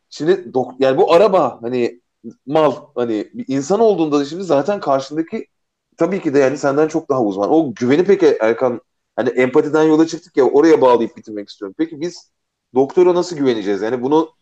Şimdi 0.09 0.31
dok- 0.31 0.75
yani 0.79 0.97
bu 0.97 1.13
araba 1.13 1.59
hani 1.61 2.01
mal 2.45 2.73
hani 2.95 3.29
bir 3.33 3.45
insan 3.47 3.79
olduğunda 3.79 4.19
da 4.19 4.25
şimdi 4.25 4.43
zaten 4.43 4.79
karşındaki 4.79 5.47
tabii 5.97 6.21
ki 6.21 6.33
de 6.33 6.39
yani 6.39 6.57
senden 6.57 6.87
çok 6.87 7.09
daha 7.09 7.23
uzman. 7.23 7.51
O 7.51 7.73
güveni 7.73 8.03
peki 8.05 8.37
Erkan 8.41 8.81
hani 9.15 9.29
empatiden 9.29 9.83
yola 9.83 10.07
çıktık 10.07 10.37
ya 10.37 10.43
oraya 10.45 10.81
bağlayıp 10.81 11.17
bitirmek 11.17 11.49
istiyorum. 11.49 11.75
Peki 11.77 12.01
biz 12.01 12.31
doktora 12.75 13.15
nasıl 13.15 13.37
güveneceğiz? 13.37 13.81
Yani 13.81 14.01
bunu 14.01 14.33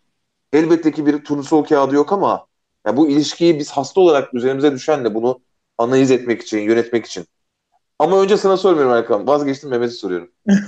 elbette 0.53 0.91
ki 0.91 1.05
bir 1.05 1.23
turnusol 1.23 1.63
kağıdı 1.65 1.95
yok 1.95 2.13
ama 2.13 2.47
yani 2.85 2.97
bu 2.97 3.09
ilişkiyi 3.09 3.59
biz 3.59 3.71
hasta 3.71 4.01
olarak 4.01 4.33
üzerimize 4.33 4.71
düşenle 4.71 5.15
bunu 5.15 5.41
analiz 5.77 6.11
etmek 6.11 6.41
için, 6.41 6.59
yönetmek 6.59 7.05
için. 7.05 7.25
Ama 7.99 8.21
önce 8.21 8.37
sana 8.37 8.57
sormuyorum 8.57 8.93
Erkan. 8.93 9.27
Vazgeçtim 9.27 9.69
Mehmet'e 9.69 9.91
soruyorum. 9.91 10.31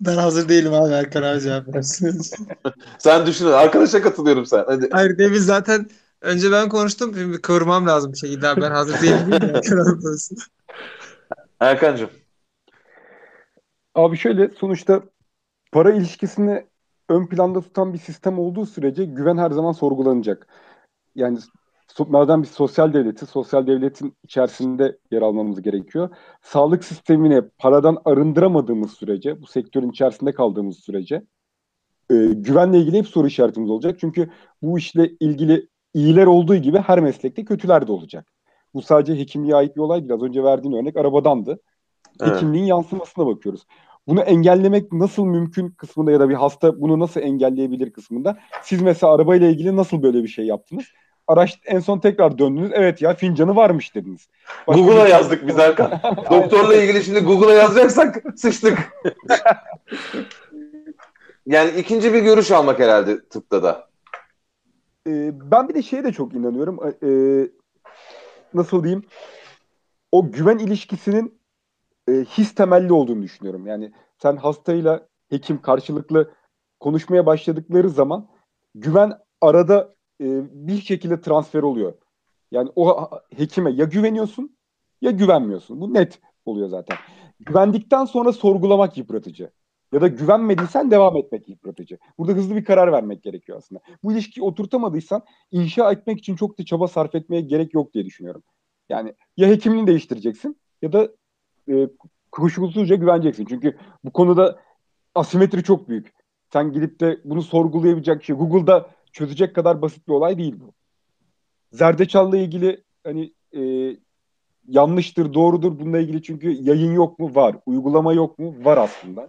Ben 0.00 0.16
hazır 0.16 0.48
değilim 0.48 0.74
abi 0.74 0.92
Erkan 0.92 1.22
abi 1.22 1.40
cevap 1.40 1.74
versin. 1.74 2.20
Sen 2.98 3.26
düşün. 3.26 3.46
Arkadaşa 3.46 4.02
katılıyorum 4.02 4.46
sen. 4.46 4.64
Hadi. 4.66 4.88
Hayır 4.92 5.18
demin 5.18 5.38
zaten 5.38 5.88
önce 6.20 6.52
ben 6.52 6.68
konuştum. 6.68 7.14
Şimdi 7.14 7.40
kıvırmam 7.40 7.86
lazım 7.86 8.12
bir 8.12 8.18
şekilde. 8.18 8.48
abi. 8.48 8.60
Ben 8.60 8.70
hazır 8.70 9.02
değilim 9.02 9.32
değil 9.32 9.42
Erkan? 9.54 9.98
Erkan'cığım. 11.60 12.10
Abi 13.94 14.16
şöyle 14.16 14.48
sonuçta 14.48 15.02
para 15.72 15.92
ilişkisini 15.92 16.66
ön 17.08 17.26
planda 17.26 17.60
tutan 17.60 17.92
bir 17.92 17.98
sistem 17.98 18.38
olduğu 18.38 18.66
sürece 18.66 19.04
güven 19.04 19.38
her 19.38 19.50
zaman 19.50 19.72
sorgulanacak. 19.72 20.46
Yani 21.14 21.38
madem 22.08 22.42
biz 22.42 22.50
sosyal 22.50 22.92
devleti, 22.92 23.26
sosyal 23.26 23.66
devletin 23.66 24.16
içerisinde 24.24 24.98
yer 25.10 25.22
almamız 25.22 25.62
gerekiyor. 25.62 26.08
Sağlık 26.42 26.84
sistemini 26.84 27.42
paradan 27.58 27.98
arındıramadığımız 28.04 28.92
sürece, 28.92 29.42
bu 29.42 29.46
sektörün 29.46 29.90
içerisinde 29.90 30.32
kaldığımız 30.32 30.78
sürece 30.78 31.22
e, 32.10 32.14
güvenle 32.32 32.78
ilgili 32.78 32.98
hep 32.98 33.06
soru 33.06 33.26
işaretimiz 33.26 33.70
olacak. 33.70 33.96
Çünkü 34.00 34.30
bu 34.62 34.78
işle 34.78 35.10
ilgili 35.20 35.68
iyiler 35.94 36.26
olduğu 36.26 36.56
gibi 36.56 36.78
her 36.78 37.00
meslekte 37.00 37.44
kötüler 37.44 37.86
de 37.86 37.92
olacak. 37.92 38.32
Bu 38.74 38.82
sadece 38.82 39.18
hekimliğe 39.18 39.54
ait 39.54 39.76
bir 39.76 39.80
olay 39.80 40.00
değil. 40.00 40.12
Az 40.12 40.22
önce 40.22 40.44
verdiğin 40.44 40.74
örnek 40.74 40.96
arabadandı. 40.96 41.60
Evet. 42.20 42.34
Hekimliğin 42.34 42.64
yansımasına 42.64 43.26
bakıyoruz. 43.26 43.66
Bunu 44.06 44.20
engellemek 44.20 44.92
nasıl 44.92 45.24
mümkün 45.24 45.70
kısmında 45.70 46.12
ya 46.12 46.20
da 46.20 46.28
bir 46.28 46.34
hasta 46.34 46.80
bunu 46.80 46.98
nasıl 46.98 47.20
engelleyebilir 47.20 47.92
kısmında. 47.92 48.38
Siz 48.62 48.82
mesela 48.82 49.14
arabayla 49.14 49.48
ilgili 49.48 49.76
nasıl 49.76 50.02
böyle 50.02 50.22
bir 50.22 50.28
şey 50.28 50.46
yaptınız? 50.46 50.84
Araş 51.30 51.60
en 51.64 51.80
son 51.80 51.98
tekrar 51.98 52.38
döndünüz. 52.38 52.70
Evet 52.74 53.02
ya 53.02 53.14
fincanı 53.14 53.56
varmış 53.56 53.94
dediniz. 53.94 54.28
Başka 54.66 54.82
Google'a 54.82 55.04
bir- 55.04 55.10
yazdık 55.10 55.46
biz 55.46 55.58
Erkan. 55.58 55.90
Doktorla 56.30 56.74
ilgili 56.74 57.04
şimdi 57.04 57.20
Google'a 57.20 57.54
yazacaksak 57.54 58.22
sıçtık. 58.36 58.78
yani 61.46 61.70
ikinci 61.70 62.14
bir 62.14 62.22
görüş 62.22 62.50
almak 62.50 62.78
herhalde 62.78 63.28
tıpta 63.28 63.62
da. 63.62 63.88
Ee, 65.06 65.30
ben 65.50 65.68
bir 65.68 65.74
de 65.74 65.82
şeye 65.82 66.04
de 66.04 66.12
çok 66.12 66.34
inanıyorum. 66.34 66.80
Ee, 67.02 67.50
nasıl 68.54 68.84
diyeyim? 68.84 69.02
O 70.12 70.32
güven 70.32 70.58
ilişkisinin 70.58 71.40
e, 72.08 72.12
his 72.12 72.54
temelli 72.54 72.92
olduğunu 72.92 73.22
düşünüyorum. 73.22 73.66
Yani 73.66 73.92
sen 74.18 74.36
hastayla 74.36 75.06
hekim 75.30 75.62
karşılıklı 75.62 76.30
konuşmaya 76.80 77.26
başladıkları 77.26 77.90
zaman 77.90 78.28
güven 78.74 79.12
arada 79.40 79.94
e, 80.20 80.26
bir 80.68 80.80
şekilde 80.80 81.20
transfer 81.20 81.62
oluyor. 81.62 81.94
Yani 82.50 82.70
o 82.76 83.10
hekime 83.36 83.70
ya 83.70 83.84
güveniyorsun 83.84 84.56
ya 85.00 85.10
güvenmiyorsun. 85.10 85.80
Bu 85.80 85.94
net 85.94 86.20
oluyor 86.44 86.68
zaten. 86.68 86.96
Güvendikten 87.40 88.04
sonra 88.04 88.32
sorgulamak 88.32 88.98
yıpratıcı. 88.98 89.50
Ya 89.92 90.00
da 90.00 90.08
güvenmediysen 90.08 90.90
devam 90.90 91.16
etmek 91.16 91.48
yıpratıcı. 91.48 91.98
Burada 92.18 92.32
hızlı 92.32 92.56
bir 92.56 92.64
karar 92.64 92.92
vermek 92.92 93.22
gerekiyor 93.22 93.58
aslında. 93.58 93.80
Bu 94.02 94.12
ilişkiyi 94.12 94.42
oturtamadıysan 94.42 95.22
inşa 95.50 95.92
etmek 95.92 96.18
için 96.18 96.36
çok 96.36 96.58
da 96.58 96.64
çaba 96.64 96.88
sarf 96.88 97.14
etmeye 97.14 97.40
gerek 97.40 97.74
yok 97.74 97.94
diye 97.94 98.04
düşünüyorum. 98.04 98.42
Yani 98.88 99.14
ya 99.36 99.48
hekimliğini 99.48 99.86
değiştireceksin 99.86 100.60
ya 100.82 100.92
da 100.92 101.08
e, 101.68 101.88
koşulsuzca 102.32 102.96
güveneceksin. 102.96 103.44
Çünkü 103.44 103.76
bu 104.04 104.10
konuda 104.10 104.60
asimetri 105.14 105.62
çok 105.62 105.88
büyük. 105.88 106.12
Sen 106.52 106.72
gidip 106.72 107.00
de 107.00 107.20
bunu 107.24 107.42
sorgulayabilecek 107.42 108.24
şey 108.24 108.36
Google'da 108.36 108.90
çözecek 109.12 109.54
kadar 109.54 109.82
basit 109.82 110.08
bir 110.08 110.12
olay 110.12 110.38
değil 110.38 110.54
bu. 110.60 110.72
Zerdeçal'la 111.72 112.36
ilgili 112.36 112.84
hani 113.04 113.32
e, 113.56 113.62
yanlıştır, 114.68 115.34
doğrudur 115.34 115.78
bununla 115.78 115.98
ilgili 115.98 116.22
çünkü 116.22 116.50
yayın 116.50 116.92
yok 116.92 117.18
mu? 117.18 117.34
Var. 117.34 117.56
Uygulama 117.66 118.12
yok 118.12 118.38
mu? 118.38 118.54
Var 118.62 118.76
aslında. 118.78 119.28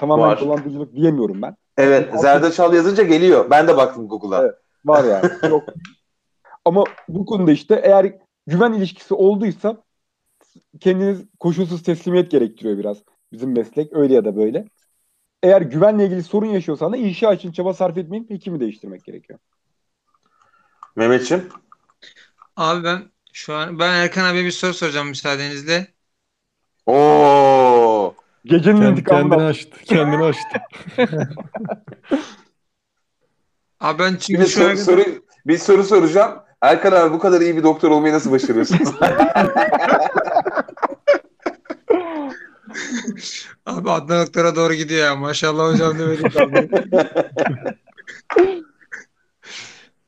Tamamen 0.00 0.26
Var. 0.26 0.40
dolandırıcılık 0.40 0.96
diyemiyorum 0.96 1.42
ben. 1.42 1.56
Evet, 1.78 2.20
Zerdeçal 2.20 2.74
yazınca 2.74 3.02
geliyor. 3.02 3.50
Ben 3.50 3.68
de 3.68 3.76
baktım 3.76 4.08
Google'a. 4.08 4.42
Evet. 4.42 4.54
Var 4.84 5.04
yani. 5.04 5.30
Yok. 5.50 5.64
Ama 6.64 6.84
bu 7.08 7.26
konuda 7.26 7.52
işte 7.52 7.80
eğer 7.84 8.12
güven 8.46 8.72
ilişkisi 8.72 9.14
olduysa 9.14 9.76
kendiniz 10.80 11.24
koşulsuz 11.40 11.82
teslimiyet 11.82 12.30
gerektiriyor 12.30 12.78
biraz. 12.78 12.96
Bizim 13.32 13.52
meslek 13.52 13.92
öyle 13.92 14.14
ya 14.14 14.24
da 14.24 14.36
böyle. 14.36 14.64
Eğer 15.42 15.62
güvenle 15.62 16.04
ilgili 16.06 16.22
sorun 16.22 16.46
yaşıyorsan 16.46 16.92
da 16.92 16.96
inşa 16.96 17.32
için 17.32 17.52
çaba 17.52 17.74
sarf 17.74 17.98
etmeyip 17.98 18.30
hekimi 18.30 18.60
değiştirmek 18.60 19.04
gerekiyor. 19.04 19.38
Mehmetçim. 20.96 21.48
Abi 22.56 22.84
ben 22.84 23.02
şu 23.32 23.54
an 23.54 23.78
ben 23.78 23.92
Erkan 23.92 24.24
abiye 24.24 24.44
bir 24.44 24.50
soru 24.50 24.74
soracağım 24.74 25.08
müsaadenizle. 25.08 25.86
Oo. 26.86 28.14
Gecenin 28.44 28.82
intikamını 28.82 29.30
kendini 29.30 29.48
açtı. 29.48 29.76
Kendini 29.84 30.24
açtı. 30.24 30.60
Abi 33.80 33.98
ben 33.98 34.14
Bir, 34.14 34.18
çünkü 34.18 34.40
de 34.40 34.46
şu 34.46 34.60
soru, 34.60 34.76
soru, 34.76 35.04
bir 35.46 35.58
soru 35.58 35.84
soracağım. 35.84 36.42
Erkan 36.62 36.92
abi 36.92 37.14
bu 37.14 37.18
kadar 37.18 37.40
iyi 37.40 37.56
bir 37.56 37.62
doktor 37.62 37.90
olmayı 37.90 38.14
nasıl 38.14 38.32
başarıyorsunuz? 38.32 38.88
abi 43.66 43.90
Adnan 43.90 44.26
Oktar'a 44.26 44.56
doğru 44.56 44.74
gidiyor 44.74 45.04
ya. 45.04 45.16
Maşallah 45.16 45.72
hocam 45.72 45.98
demedik 45.98 46.36
abi. 46.36 46.70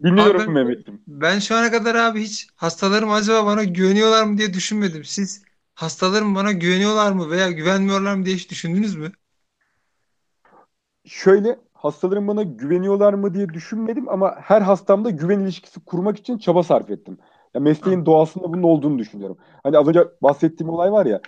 Dinliyorum 0.03 0.41
Abi- 0.41 0.51
Mehmet'im. 0.51 1.01
Ben 1.07 1.39
şu 1.39 1.57
ana 1.57 1.70
kadar 1.70 1.95
abi 1.95 2.23
hiç 2.23 2.49
hastalarım 2.57 3.11
acaba 3.11 3.47
bana 3.47 3.65
güveniyorlar 3.65 4.24
mı 4.24 4.39
diye 4.39 4.55
düşünmedim. 4.55 5.05
Siz 5.05 5.43
hastalarım 5.74 6.35
bana 6.35 6.53
güveniyorlar 6.53 7.12
mı 7.12 7.31
veya 7.31 7.51
güvenmiyorlar 7.51 8.15
mı 8.15 8.24
diye 8.24 8.37
hiç 8.37 8.51
düşündünüz 8.51 8.97
mü? 8.97 9.12
Şöyle 11.05 11.59
hastalarım 11.73 12.29
bana 12.29 12.43
güveniyorlar 12.43 13.15
mı 13.15 13.35
diye 13.35 13.49
düşünmedim 13.49 14.09
ama 14.09 14.35
her 14.39 14.61
hastamda 14.62 15.11
güven 15.11 15.41
ilişkisi 15.41 15.81
kurmak 15.85 16.19
için 16.19 16.39
çaba 16.39 16.62
sarf 16.62 16.91
ettim. 16.91 17.19
Ya 17.55 17.61
mesleğin 17.61 18.07
doğasında 18.07 18.45
bunun 18.53 18.62
olduğunu 18.62 18.99
düşünüyorum. 18.99 19.37
Hani 19.62 19.79
az 19.79 19.89
önce 19.89 20.05
bahsettiğim 20.23 20.70
olay 20.70 20.93
var 20.93 21.07
ya 21.07 21.20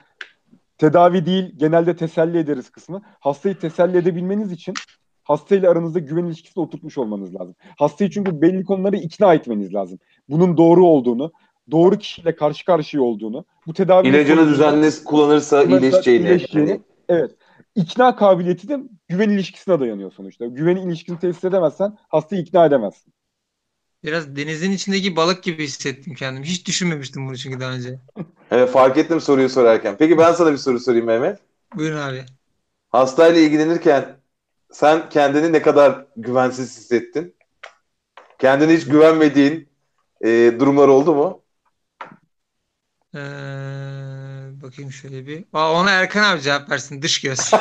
tedavi 0.84 1.26
değil 1.26 1.52
genelde 1.56 1.96
teselli 1.96 2.38
ederiz 2.38 2.70
kısmı. 2.70 3.02
Hastayı 3.20 3.58
teselli 3.58 3.96
edebilmeniz 3.98 4.52
için 4.52 4.74
hastayla 5.22 5.70
aranızda 5.70 5.98
güven 5.98 6.24
ilişkisini 6.24 6.64
oturtmuş 6.64 6.98
olmanız 6.98 7.34
lazım. 7.34 7.54
Hastayı 7.78 8.10
çünkü 8.10 8.40
belli 8.42 8.64
konuları 8.64 8.96
ikna 8.96 9.34
etmeniz 9.34 9.74
lazım. 9.74 9.98
Bunun 10.28 10.56
doğru 10.56 10.86
olduğunu, 10.86 11.32
doğru 11.70 11.98
kişiyle 11.98 12.36
karşı 12.36 12.64
karşıya 12.64 13.02
olduğunu, 13.02 13.44
bu 13.66 13.74
tedavi 13.74 14.08
İlacını 14.08 14.48
düzenli 14.48 14.90
kullanırsa 15.04 15.62
iyileşeceğini. 15.62 16.24
iyileşeceğini. 16.24 16.80
Evet. 17.08 17.30
İkna 17.74 18.16
kabiliyeti 18.16 18.68
de 18.68 18.80
güven 19.08 19.30
ilişkisine 19.30 19.80
dayanıyor 19.80 20.12
sonuçta. 20.12 20.46
Güven 20.46 20.76
ilişkisini 20.76 21.18
tesis 21.18 21.44
edemezsen 21.44 21.96
hastayı 22.08 22.42
ikna 22.42 22.66
edemezsin. 22.66 23.12
Biraz 24.04 24.36
denizin 24.36 24.70
içindeki 24.70 25.16
balık 25.16 25.42
gibi 25.42 25.64
hissettim 25.64 26.14
kendimi. 26.14 26.46
Hiç 26.46 26.66
düşünmemiştim 26.66 27.26
bunu 27.26 27.36
çünkü 27.36 27.60
daha 27.60 27.72
önce. 27.72 28.00
Evet, 28.54 28.70
fark 28.70 28.98
ettim 28.98 29.20
soruyu 29.20 29.48
sorarken. 29.48 29.96
Peki 29.98 30.18
ben 30.18 30.32
sana 30.32 30.52
bir 30.52 30.56
soru 30.56 30.80
sorayım 30.80 31.06
Mehmet. 31.06 31.38
Buyurun 31.74 31.98
abi. 31.98 32.24
Hastayla 32.90 33.40
ilgilenirken 33.40 34.16
sen 34.72 35.08
kendini 35.08 35.52
ne 35.52 35.62
kadar 35.62 36.06
güvensiz 36.16 36.78
hissettin? 36.78 37.34
Kendine 38.38 38.72
hiç 38.76 38.84
güvenmediğin 38.84 39.68
e, 40.20 40.52
durumlar 40.58 40.88
oldu 40.88 41.14
mu? 41.14 41.42
Ee, 43.14 43.18
bakayım 44.62 44.92
şöyle 44.92 45.26
bir. 45.26 45.44
Aa, 45.52 45.72
ona 45.72 45.90
Erkan 45.90 46.22
abi 46.22 46.40
cevap 46.40 46.70
versin. 46.70 47.02
Dış 47.02 47.20
göz. 47.20 47.50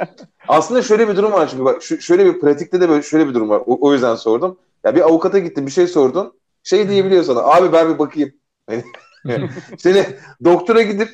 Aslında 0.48 0.82
şöyle 0.82 1.08
bir 1.08 1.16
durum 1.16 1.32
var 1.32 1.48
çünkü 1.50 1.64
bak 1.64 1.82
şu, 1.82 2.00
şöyle 2.00 2.26
bir 2.26 2.40
pratikte 2.40 2.80
de 2.80 2.88
böyle 2.88 3.02
şöyle 3.02 3.28
bir 3.28 3.34
durum 3.34 3.48
var. 3.48 3.62
O, 3.66 3.88
o 3.88 3.92
yüzden 3.92 4.14
sordum. 4.14 4.58
Ya 4.84 4.94
bir 4.94 5.00
avukata 5.00 5.38
gittin 5.38 5.66
bir 5.66 5.72
şey 5.72 5.86
sordun. 5.86 6.38
Şey 6.62 6.88
diyebiliyor 6.88 7.24
sana. 7.24 7.40
Abi 7.40 7.72
ben 7.72 7.94
bir 7.94 7.98
bakayım. 7.98 8.32
Seni 9.78 10.06
doktora 10.44 10.82
gidip 10.82 11.10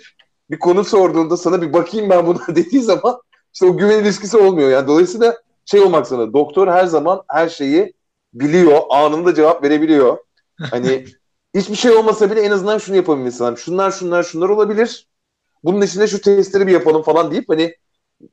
bir 0.51 0.59
konu 0.59 0.85
sorduğunda 0.85 1.37
sana 1.37 1.63
bir 1.63 1.73
bakayım 1.73 2.11
ben 2.11 2.27
buna 2.27 2.39
dediği 2.49 2.83
zaman 2.83 3.21
işte 3.55 3.67
o 3.67 3.77
güven 3.77 4.05
ilişkisi 4.05 4.37
olmuyor. 4.37 4.71
Yani 4.71 4.87
dolayısıyla 4.87 5.37
şey 5.65 5.81
olmak 5.81 6.07
sana 6.07 6.33
doktor 6.33 6.69
her 6.69 6.87
zaman 6.87 7.23
her 7.29 7.49
şeyi 7.49 7.93
biliyor. 8.35 8.81
Anında 8.91 9.35
cevap 9.35 9.65
verebiliyor. 9.65 10.19
Hani 10.71 11.05
hiçbir 11.55 11.75
şey 11.75 11.91
olmasa 11.91 12.31
bile 12.31 12.41
en 12.41 12.51
azından 12.51 12.79
şunu 12.79 12.97
yapabilmesi 12.97 13.43
lazım. 13.43 13.57
Şunlar 13.57 13.91
şunlar 13.91 14.23
şunlar 14.23 14.49
olabilir. 14.49 15.07
Bunun 15.65 15.81
içinde 15.81 16.07
şu 16.07 16.21
testleri 16.21 16.67
bir 16.67 16.73
yapalım 16.73 17.03
falan 17.03 17.31
deyip 17.31 17.49
hani 17.49 17.75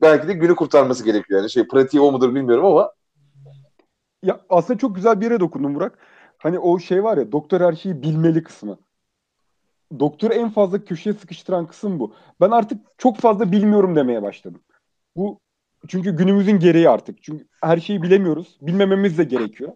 belki 0.02 0.28
de 0.28 0.32
günü 0.32 0.56
kurtarması 0.56 1.04
gerekiyor. 1.04 1.40
Yani 1.40 1.50
şey 1.50 1.68
pratiği 1.68 2.00
o 2.00 2.12
mudur 2.12 2.34
bilmiyorum 2.34 2.64
ama 2.64 2.92
Ya 4.22 4.40
aslında 4.48 4.78
çok 4.78 4.94
güzel 4.94 5.20
bir 5.20 5.24
yere 5.24 5.40
dokundun 5.40 5.74
Burak. 5.74 5.98
Hani 6.38 6.58
o 6.58 6.78
şey 6.78 7.04
var 7.04 7.18
ya 7.18 7.32
doktor 7.32 7.60
her 7.60 7.72
şeyi 7.72 8.02
bilmeli 8.02 8.42
kısmı. 8.42 8.78
Doktoru 9.98 10.34
en 10.34 10.50
fazla 10.50 10.84
köşeye 10.84 11.12
sıkıştıran 11.12 11.66
kısım 11.66 12.00
bu. 12.00 12.14
Ben 12.40 12.50
artık 12.50 12.80
çok 12.98 13.16
fazla 13.16 13.52
bilmiyorum 13.52 13.96
demeye 13.96 14.22
başladım. 14.22 14.60
Bu 15.16 15.40
çünkü 15.88 16.16
günümüzün 16.16 16.58
gereği 16.58 16.88
artık. 16.88 17.22
Çünkü 17.22 17.46
her 17.62 17.78
şeyi 17.78 18.02
bilemiyoruz. 18.02 18.58
Bilmememiz 18.62 19.18
de 19.18 19.24
gerekiyor. 19.24 19.72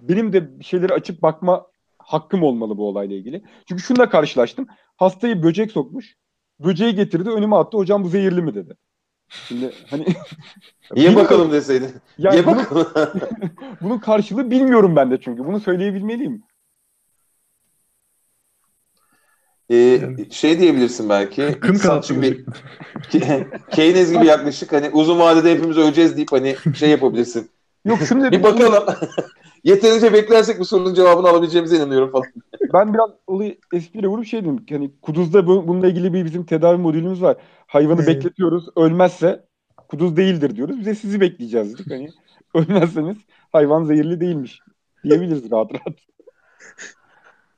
Benim 0.00 0.32
de 0.32 0.58
bir 0.58 0.64
şeyleri 0.64 0.92
açıp 0.92 1.22
bakma 1.22 1.66
hakkım 1.98 2.42
olmalı 2.42 2.76
bu 2.78 2.88
olayla 2.88 3.16
ilgili. 3.16 3.42
Çünkü 3.68 3.82
şununla 3.82 4.10
karşılaştım. 4.10 4.66
Hastayı 4.96 5.42
böcek 5.42 5.72
sokmuş. 5.72 6.14
Böceği 6.60 6.94
getirdi 6.94 7.30
önüme 7.30 7.56
attı. 7.56 7.76
Hocam 7.76 8.04
bu 8.04 8.08
zehirli 8.08 8.42
mi 8.42 8.54
dedi. 8.54 8.76
Şimdi 9.28 9.72
hani 9.90 10.06
ye 10.96 11.16
bakalım 11.16 11.52
deseydin. 11.52 11.90
yani 12.18 12.36
ye 12.36 12.46
bunu- 12.46 12.56
bakalım. 12.56 13.20
bunun 13.80 13.98
karşılığı 13.98 14.50
bilmiyorum 14.50 14.96
ben 14.96 15.10
de 15.10 15.20
çünkü. 15.20 15.44
Bunu 15.46 15.60
söyleyebilmeliyim. 15.60 16.42
Ee, 19.70 20.00
şey 20.30 20.58
diyebilirsin 20.58 21.08
belki. 21.08 21.56
Kın 21.60 21.74
Sen 21.74 21.88
kanat 21.88 22.04
şimdi 22.04 22.44
Keynes 23.70 24.12
gibi 24.12 24.26
yaklaşık 24.26 24.72
hani 24.72 24.90
uzun 24.90 25.18
vadede 25.18 25.52
hepimiz 25.52 25.76
öleceğiz 25.76 26.16
deyip 26.16 26.32
hani 26.32 26.56
şey 26.76 26.90
yapabilirsin. 26.90 27.50
Yok 27.84 27.98
şunu 28.08 28.30
Bir 28.30 28.42
bakalım. 28.42 28.84
Yeterince 29.64 30.12
beklersek 30.12 30.58
bu 30.60 30.64
sorunun 30.64 30.94
cevabını 30.94 31.28
alabileceğimize 31.28 31.76
inanıyorum 31.76 32.12
falan. 32.12 32.26
Ben 32.72 32.94
biraz 32.94 33.10
olayı 33.26 33.58
espriyle 33.72 34.06
vurup 34.06 34.26
şey 34.26 34.40
dedim. 34.40 34.64
Hani 34.70 34.90
Kuduz'da 35.02 35.46
bu, 35.46 35.68
bununla 35.68 35.86
ilgili 35.88 36.12
bir 36.12 36.24
bizim 36.24 36.44
tedavi 36.44 36.78
modülümüz 36.78 37.22
var. 37.22 37.36
Hayvanı 37.66 38.06
bekletiyoruz. 38.06 38.68
Ölmezse 38.76 39.44
kuduz 39.88 40.16
değildir 40.16 40.56
diyoruz. 40.56 40.78
Biz 40.78 40.86
de 40.86 40.94
sizi 40.94 41.20
bekleyeceğiz 41.20 41.74
dedik. 41.74 41.90
Hani 41.90 42.08
ölmezseniz 42.54 43.16
hayvan 43.52 43.84
zehirli 43.84 44.20
değilmiş 44.20 44.60
diyebiliriz 45.04 45.50
rahat 45.50 45.74
rahat. 45.74 45.94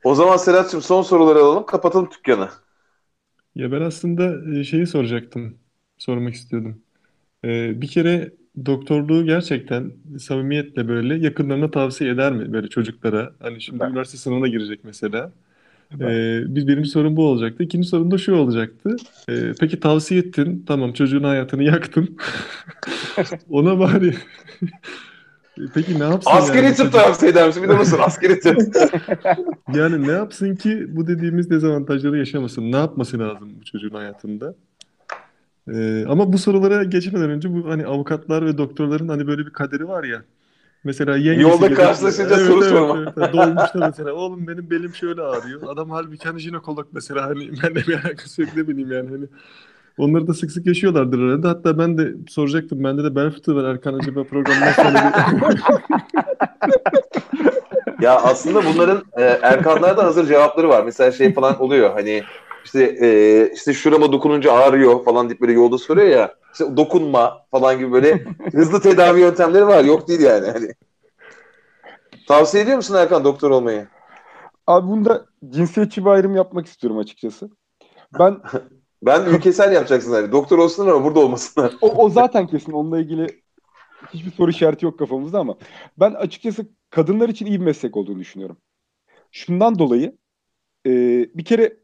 O 0.07 0.15
zaman 0.15 0.37
Serhat'cığım 0.37 0.81
son 0.81 1.01
soruları 1.01 1.39
alalım. 1.39 1.65
Kapatalım 1.65 2.09
dükkanı. 2.11 2.49
Ya 3.55 3.71
ben 3.71 3.81
aslında 3.81 4.53
e, 4.59 4.63
şeyi 4.63 4.87
soracaktım. 4.87 5.57
Sormak 5.97 6.33
istiyordum. 6.33 6.81
E, 7.45 7.81
bir 7.81 7.87
kere 7.87 8.33
doktorluğu 8.65 9.25
gerçekten 9.25 9.93
samimiyetle 10.19 10.87
böyle 10.87 11.15
yakınlarına 11.15 11.71
tavsiye 11.71 12.11
eder 12.11 12.33
mi 12.33 12.53
böyle 12.53 12.67
çocuklara? 12.67 13.33
Hani 13.39 13.61
şimdi 13.61 13.79
Ben. 13.79 13.89
üniversite 13.89 14.17
sınavına 14.17 14.47
girecek 14.47 14.83
mesela. 14.83 15.31
Ee, 16.01 16.41
bir 16.47 16.67
birinci 16.67 16.89
sorun 16.89 17.17
bu 17.17 17.27
olacaktı. 17.27 17.63
İkinci 17.63 17.87
sorun 17.87 18.11
da 18.11 18.17
şu 18.17 18.35
olacaktı. 18.35 18.95
Ee, 19.29 19.53
peki 19.59 19.79
tavsiye 19.79 20.19
ettin. 20.19 20.63
Tamam 20.67 20.93
çocuğun 20.93 21.23
hayatını 21.23 21.63
yaktın. 21.63 22.17
Ona 23.49 23.79
bari 23.79 24.15
Peki 25.73 25.99
ne 25.99 26.03
yapsın 26.03 26.31
Askeri 26.31 26.65
yani 26.65 26.75
tıp 26.75 26.91
tavsiye 26.93 27.31
eder 27.31 27.47
misin? 27.47 27.63
Bir 27.63 27.69
de 27.69 27.73
mısın? 27.73 27.99
Askeri 28.01 28.39
tıp. 28.39 28.57
Yani 29.73 30.07
ne 30.07 30.11
yapsın 30.11 30.55
ki 30.55 30.85
bu 30.89 31.07
dediğimiz 31.07 31.49
dezavantajları 31.49 32.17
yaşamasın? 32.17 32.71
Ne 32.71 32.75
yapması 32.77 33.19
lazım 33.19 33.49
bu 33.61 33.65
çocuğun 33.65 33.89
hayatında? 33.95 34.55
Ee, 35.73 36.05
ama 36.09 36.33
bu 36.33 36.37
sorulara 36.37 36.83
geçmeden 36.83 37.29
önce 37.29 37.53
bu 37.53 37.69
hani 37.69 37.85
avukatlar 37.85 38.45
ve 38.45 38.57
doktorların 38.57 39.07
hani 39.07 39.27
böyle 39.27 39.45
bir 39.45 39.53
kaderi 39.53 39.87
var 39.87 40.03
ya. 40.03 40.23
Mesela 40.83 41.17
yengesi 41.17 41.41
Yolda 41.49 41.67
gelir- 41.67 41.75
karşılaşınca 41.75 42.35
Evet, 42.35 42.47
soru 42.47 42.59
evet, 42.63 42.69
sorma. 42.69 43.13
evet. 43.17 43.33
Dolmuşta 43.33 43.79
mesela 43.87 44.13
oğlum 44.13 44.47
benim 44.47 44.69
belim 44.69 44.95
şöyle 44.95 45.21
ağrıyor. 45.21 45.61
Adam 45.67 45.89
halbuki 45.89 46.27
hani 46.27 46.39
jinekolog 46.39 46.87
mesela 46.91 47.25
hani 47.25 47.39
benimle 47.63 47.75
bir 47.87 47.93
alakası 47.93 48.41
yok 48.41 48.49
ne 48.55 48.67
bileyim 48.67 48.91
yani 48.91 49.09
hani. 49.09 49.25
Onları 49.97 50.27
da 50.27 50.33
sık 50.33 50.51
sık 50.51 50.65
yaşıyorlardır 50.65 51.19
herhalde. 51.19 51.47
Hatta 51.47 51.77
ben 51.77 51.97
de 51.97 52.13
soracaktım. 52.29 52.83
Bende 52.83 53.03
de 53.03 53.15
bel 53.15 53.31
fıtığı 53.31 53.55
var 53.55 53.63
Erkan 53.63 53.93
acaba 53.93 54.23
programdan 54.23 54.71
sonra 54.71 54.93
bir... 54.93 55.61
Ya 58.01 58.15
aslında 58.15 58.65
bunların 58.65 59.03
e, 59.17 59.23
Erkanlarda 59.23 60.03
hazır 60.03 60.27
cevapları 60.27 60.69
var. 60.69 60.83
Mesela 60.83 61.11
şey 61.11 61.33
falan 61.33 61.61
oluyor 61.61 61.93
hani 61.93 62.23
işte 62.65 62.83
e, 62.83 63.51
işte 63.53 63.73
şurama 63.73 64.11
dokununca 64.11 64.53
ağrıyor 64.53 65.03
falan 65.03 65.29
deyip 65.29 65.41
böyle 65.41 65.53
yolda 65.53 65.77
soruyor 65.77 66.07
ya. 66.07 66.33
İşte 66.51 66.77
dokunma 66.77 67.45
falan 67.51 67.79
gibi 67.79 67.91
böyle 67.91 68.25
hızlı 68.51 68.81
tedavi 68.81 69.19
yöntemleri 69.19 69.67
var. 69.67 69.83
Yok 69.83 70.07
değil 70.07 70.19
yani. 70.19 70.47
Hani. 70.47 70.73
Tavsiye 72.27 72.63
ediyor 72.63 72.77
musun 72.77 72.95
Erkan 72.95 73.23
doktor 73.23 73.51
olmayı? 73.51 73.87
Abi 74.67 74.87
bunda 74.87 75.25
cinsiyetçi 75.49 76.05
bir 76.05 76.09
ayrım 76.09 76.35
yapmak 76.35 76.65
istiyorum 76.65 76.99
açıkçası. 76.99 77.49
Ben 78.19 78.37
Ben 79.01 79.25
ülkesel 79.25 79.73
yapacaksın 79.73 80.11
hani. 80.11 80.31
Doktor 80.31 80.57
olsunlar 80.57 80.93
ama 80.93 81.05
burada 81.05 81.19
olmasınlar. 81.19 81.73
o, 81.81 81.89
o 81.89 82.09
zaten 82.09 82.47
kesin 82.47 82.71
onunla 82.71 82.99
ilgili 82.99 83.41
hiçbir 84.13 84.31
soru 84.31 84.51
işareti 84.51 84.85
yok 84.85 84.99
kafamızda 84.99 85.39
ama 85.39 85.57
ben 85.97 86.11
açıkçası 86.11 86.65
kadınlar 86.89 87.29
için 87.29 87.45
iyi 87.45 87.59
bir 87.59 87.65
meslek 87.65 87.97
olduğunu 87.97 88.19
düşünüyorum. 88.19 88.57
Şundan 89.31 89.79
dolayı 89.79 90.17
e, 90.85 90.91
bir 91.35 91.45
kere 91.45 91.77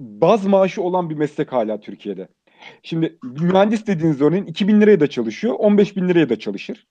baz 0.00 0.46
maaşı 0.46 0.82
olan 0.82 1.10
bir 1.10 1.14
meslek 1.14 1.52
hala 1.52 1.80
Türkiye'de. 1.80 2.28
Şimdi 2.82 3.18
mühendis 3.22 3.86
dediğiniz 3.86 4.20
örneğin 4.20 4.46
2000 4.46 4.80
liraya 4.80 5.00
da 5.00 5.06
çalışıyor, 5.06 5.54
15 5.58 5.96
bin 5.96 6.08
liraya 6.08 6.28
da 6.28 6.38
çalışır. 6.38 6.86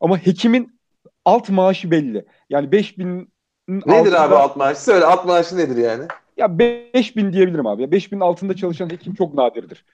Ama 0.00 0.18
hekimin 0.18 0.80
alt 1.24 1.50
maaşı 1.50 1.90
belli. 1.90 2.24
Yani 2.50 2.72
5000 2.72 3.32
Nedir 3.68 4.12
abi 4.24 4.34
alt 4.34 4.56
maaşı? 4.56 4.84
Söyle 4.84 5.04
alt 5.04 5.26
maaşı 5.26 5.56
nedir 5.56 5.76
yani? 5.76 6.04
Ya 6.40 6.58
5000 6.58 7.32
diyebilirim 7.32 7.66
abi. 7.66 7.82
Ya 7.82 7.90
5000 7.90 8.20
altında 8.20 8.56
çalışan 8.56 8.90
hekim 8.90 9.14
çok 9.14 9.34
nadirdir. 9.34 9.84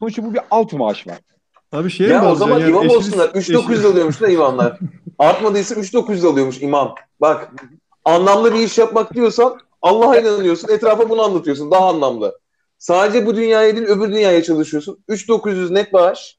Sonuçta 0.00 0.24
bu 0.24 0.34
bir 0.34 0.40
alt 0.50 0.72
maaş 0.72 1.06
var. 1.06 1.18
Abi 1.72 1.90
şey 1.90 2.06
mi 2.06 2.12
Ya 2.12 2.18
o 2.22 2.26
alacaksın 2.26 2.44
zaman 2.46 2.60
yani 2.60 2.70
imam 2.70 2.84
eşiniz- 2.86 2.96
olsunlar. 2.96 3.28
3900 3.34 3.78
eşi- 3.80 3.88
alıyormuş 3.92 4.20
da 4.20 4.28
imamlar. 4.28 4.78
Artmadıysa 5.18 5.74
3900 5.74 6.24
alıyormuş 6.24 6.62
imam. 6.62 6.94
Bak 7.20 7.52
anlamlı 8.04 8.54
bir 8.54 8.58
iş 8.58 8.78
yapmak 8.78 9.14
diyorsan 9.14 9.58
Allah'a 9.82 10.16
inanıyorsun. 10.18 10.68
Etrafa 10.68 11.10
bunu 11.10 11.22
anlatıyorsun. 11.22 11.70
Daha 11.70 11.88
anlamlı. 11.88 12.38
Sadece 12.78 13.26
bu 13.26 13.36
dünyaya 13.36 13.76
değil 13.76 13.86
öbür 13.86 14.08
dünyaya 14.12 14.42
çalışıyorsun. 14.42 14.98
3900 15.08 15.70
net 15.70 15.92
bağış. 15.92 16.37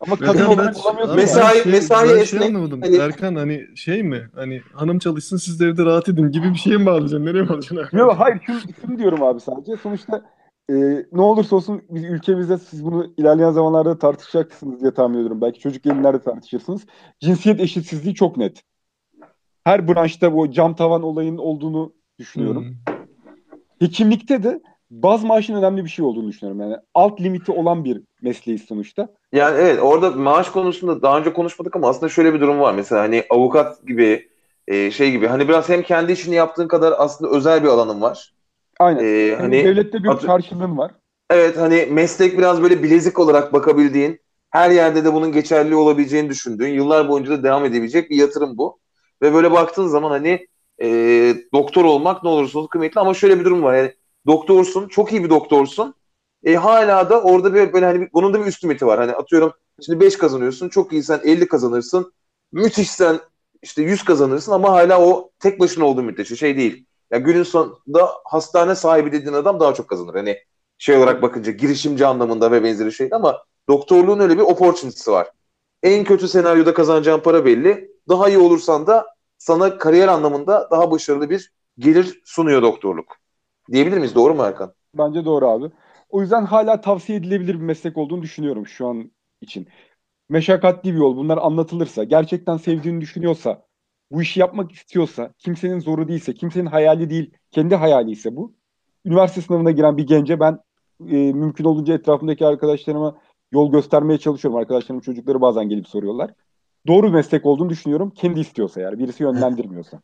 Ama 0.00 0.12
Erkan, 0.12 0.26
kadın 0.26 0.40
ben- 0.40 0.54
olarak 0.54 0.74
bulamıyorsun. 0.84 1.16
Mesai- 1.16 1.62
şey, 1.62 1.72
mesai 1.72 2.08
ben 2.08 2.12
şey 2.12 2.22
esnek, 2.22 2.42
anlamadım. 2.42 2.82
hani- 2.82 2.96
Erkan 2.96 3.34
hani 3.34 3.66
şey 3.76 4.02
mi? 4.02 4.28
Hani 4.34 4.62
hanım 4.72 4.98
çalışsın 4.98 5.36
siz 5.36 5.60
de 5.60 5.66
evde 5.66 5.84
rahat 5.84 6.08
edin 6.08 6.30
gibi 6.30 6.50
bir 6.50 6.58
şey 6.58 6.76
mi 6.76 6.86
bağlayacaksın? 6.86 7.26
Nereye 7.26 7.48
bağlayacaksın 7.48 7.76
abi? 7.76 8.00
Yok 8.00 8.14
hayır 8.18 8.40
şunu, 8.46 8.58
şunu 8.80 8.98
diyorum 8.98 9.22
abi 9.22 9.40
sadece. 9.40 9.76
Sonuçta 9.76 10.24
e, 10.70 10.74
ne 11.12 11.20
olursa 11.20 11.56
olsun 11.56 11.82
biz 11.90 12.04
ülkemizde 12.04 12.58
siz 12.58 12.84
bunu 12.84 13.14
ilerleyen 13.16 13.50
zamanlarda 13.50 13.98
tartışacaksınız 13.98 14.80
diye 14.80 14.94
tahmin 14.94 15.16
ediyorum. 15.16 15.40
Belki 15.40 15.60
çocuk 15.60 15.86
yayınlarda 15.86 16.18
tartışırsınız. 16.18 16.86
Cinsiyet 17.20 17.60
eşitsizliği 17.60 18.14
çok 18.14 18.36
net. 18.36 18.62
Her 19.64 19.88
branşta 19.88 20.32
bu 20.32 20.50
cam 20.52 20.74
tavan 20.74 21.02
olayının 21.02 21.38
olduğunu 21.38 21.92
düşünüyorum. 22.18 22.64
Hmm. 22.64 22.94
Hekimlikte 23.78 24.42
de 24.42 24.60
baz 24.90 25.24
maaşın 25.24 25.54
önemli 25.54 25.84
bir 25.84 25.90
şey 25.90 26.04
olduğunu 26.04 26.28
düşünüyorum. 26.28 26.60
Yani 26.60 26.76
alt 26.94 27.20
limiti 27.20 27.52
olan 27.52 27.84
bir 27.84 28.02
mesleği 28.22 28.58
sonuçta. 28.58 29.08
Yani 29.32 29.58
evet 29.60 29.78
orada 29.82 30.10
maaş 30.10 30.50
konusunda 30.50 31.02
daha 31.02 31.18
önce 31.18 31.32
konuşmadık 31.32 31.76
ama 31.76 31.88
aslında 31.88 32.08
şöyle 32.08 32.34
bir 32.34 32.40
durum 32.40 32.60
var. 32.60 32.74
Mesela 32.74 33.02
hani 33.02 33.24
avukat 33.30 33.86
gibi 33.86 34.28
e, 34.68 34.90
şey 34.90 35.10
gibi 35.10 35.26
hani 35.26 35.48
biraz 35.48 35.68
hem 35.68 35.82
kendi 35.82 36.12
işini 36.12 36.34
yaptığın 36.34 36.68
kadar 36.68 36.94
aslında 36.98 37.30
özel 37.36 37.62
bir 37.62 37.68
alanın 37.68 38.00
var. 38.00 38.34
Aynen. 38.80 39.04
E, 39.04 39.08
Yani 39.08 39.40
hani 39.40 39.64
devlette 39.64 40.02
bir 40.04 40.08
atı- 40.08 40.26
karşılığın 40.26 40.78
var. 40.78 40.90
Evet 41.30 41.56
hani 41.58 41.86
meslek 41.90 42.38
biraz 42.38 42.62
böyle 42.62 42.82
bilezik 42.82 43.18
olarak 43.18 43.52
bakabildiğin, 43.52 44.20
her 44.50 44.70
yerde 44.70 45.04
de 45.04 45.12
bunun 45.14 45.32
geçerli 45.32 45.74
olabileceğini 45.74 46.28
düşündüğün, 46.30 46.68
yıllar 46.68 47.08
boyunca 47.08 47.30
da 47.30 47.42
devam 47.42 47.64
edebilecek 47.64 48.10
bir 48.10 48.16
yatırım 48.16 48.58
bu. 48.58 48.78
Ve 49.22 49.34
böyle 49.34 49.50
baktığın 49.52 49.86
zaman 49.86 50.10
hani 50.10 50.46
e, 50.82 50.88
doktor 51.52 51.84
olmak 51.84 52.22
ne 52.22 52.28
olursa 52.28 52.58
olsun 52.58 52.68
kıymetli 52.68 53.00
ama 53.00 53.14
şöyle 53.14 53.40
bir 53.40 53.44
durum 53.44 53.62
var. 53.62 53.74
Yani 53.74 53.92
doktorsun, 54.26 54.88
çok 54.88 55.12
iyi 55.12 55.24
bir 55.24 55.30
doktorsun. 55.30 55.94
E, 56.44 56.54
hala 56.54 57.10
da 57.10 57.22
orada 57.22 57.54
bir 57.54 57.72
böyle 57.72 57.86
hani 57.86 58.08
bunun 58.12 58.34
da 58.34 58.40
bir 58.40 58.46
üst 58.46 58.64
limiti 58.64 58.86
var. 58.86 58.98
Hani 58.98 59.12
atıyorum 59.12 59.52
şimdi 59.86 60.00
5 60.00 60.18
kazanıyorsun, 60.18 60.68
çok 60.68 60.92
iyisen 60.92 61.20
50 61.24 61.48
kazanırsın. 61.48 62.12
Müthişsen 62.52 63.20
işte 63.62 63.82
100 63.82 64.04
kazanırsın 64.04 64.52
ama 64.52 64.72
hala 64.72 65.00
o 65.06 65.30
tek 65.38 65.60
başına 65.60 65.84
olduğu 65.84 66.02
müddetçe 66.02 66.36
şey 66.36 66.56
değil. 66.56 66.86
Ya 67.10 67.18
günün 67.18 67.42
sonunda 67.42 68.10
hastane 68.24 68.74
sahibi 68.74 69.12
dediğin 69.12 69.32
adam 69.32 69.60
daha 69.60 69.74
çok 69.74 69.88
kazanır. 69.88 70.14
Hani 70.14 70.38
şey 70.78 70.96
olarak 70.96 71.22
bakınca 71.22 71.52
girişimci 71.52 72.06
anlamında 72.06 72.52
ve 72.52 72.64
benzeri 72.64 72.92
şey 72.92 73.08
ama 73.12 73.44
doktorluğun 73.68 74.20
öyle 74.20 74.34
bir 74.36 74.42
opportunity'si 74.42 75.10
var. 75.10 75.30
En 75.82 76.04
kötü 76.04 76.28
senaryoda 76.28 76.74
kazanacağın 76.74 77.20
para 77.20 77.44
belli. 77.44 77.90
Daha 78.08 78.28
iyi 78.28 78.38
olursan 78.38 78.86
da 78.86 79.06
sana 79.38 79.78
kariyer 79.78 80.08
anlamında 80.08 80.68
daha 80.70 80.90
başarılı 80.90 81.30
bir 81.30 81.52
gelir 81.78 82.20
sunuyor 82.24 82.62
doktorluk. 82.62 83.16
Diyebilir 83.72 83.96
miyiz? 83.96 84.14
Doğru 84.14 84.34
mu 84.34 84.42
Erkan? 84.42 84.72
Bence 84.98 85.24
doğru 85.24 85.48
abi. 85.48 85.70
O 86.08 86.20
yüzden 86.20 86.44
hala 86.44 86.80
tavsiye 86.80 87.18
edilebilir 87.18 87.54
bir 87.54 87.64
meslek 87.64 87.96
olduğunu 87.96 88.22
düşünüyorum 88.22 88.66
şu 88.66 88.86
an 88.86 89.10
için. 89.40 89.68
Meşakkatli 90.28 90.92
bir 90.92 90.98
yol. 90.98 91.16
Bunlar 91.16 91.38
anlatılırsa, 91.38 92.04
gerçekten 92.04 92.56
sevdiğini 92.56 93.00
düşünüyorsa, 93.00 93.66
bu 94.10 94.22
işi 94.22 94.40
yapmak 94.40 94.72
istiyorsa, 94.72 95.32
kimsenin 95.38 95.80
zoru 95.80 96.08
değilse, 96.08 96.34
kimsenin 96.34 96.66
hayali 96.66 97.10
değil, 97.10 97.30
kendi 97.50 97.74
hayali 97.74 98.10
ise 98.10 98.36
bu. 98.36 98.54
Üniversite 99.04 99.40
sınavına 99.40 99.70
giren 99.70 99.96
bir 99.96 100.06
gence 100.06 100.40
ben 100.40 100.58
e, 101.00 101.32
mümkün 101.32 101.64
olduğunca 101.64 101.94
etrafımdaki 101.94 102.46
arkadaşlarıma 102.46 103.18
yol 103.52 103.72
göstermeye 103.72 104.18
çalışıyorum. 104.18 104.60
Arkadaşlarım 104.60 105.00
çocukları 105.00 105.40
bazen 105.40 105.68
gelip 105.68 105.88
soruyorlar. 105.88 106.30
Doğru 106.86 107.06
bir 107.06 107.12
meslek 107.12 107.46
olduğunu 107.46 107.68
düşünüyorum. 107.68 108.10
Kendi 108.10 108.40
istiyorsa 108.40 108.80
yani. 108.80 108.98
Birisi 108.98 109.22
yönlendirmiyorsa. 109.22 110.00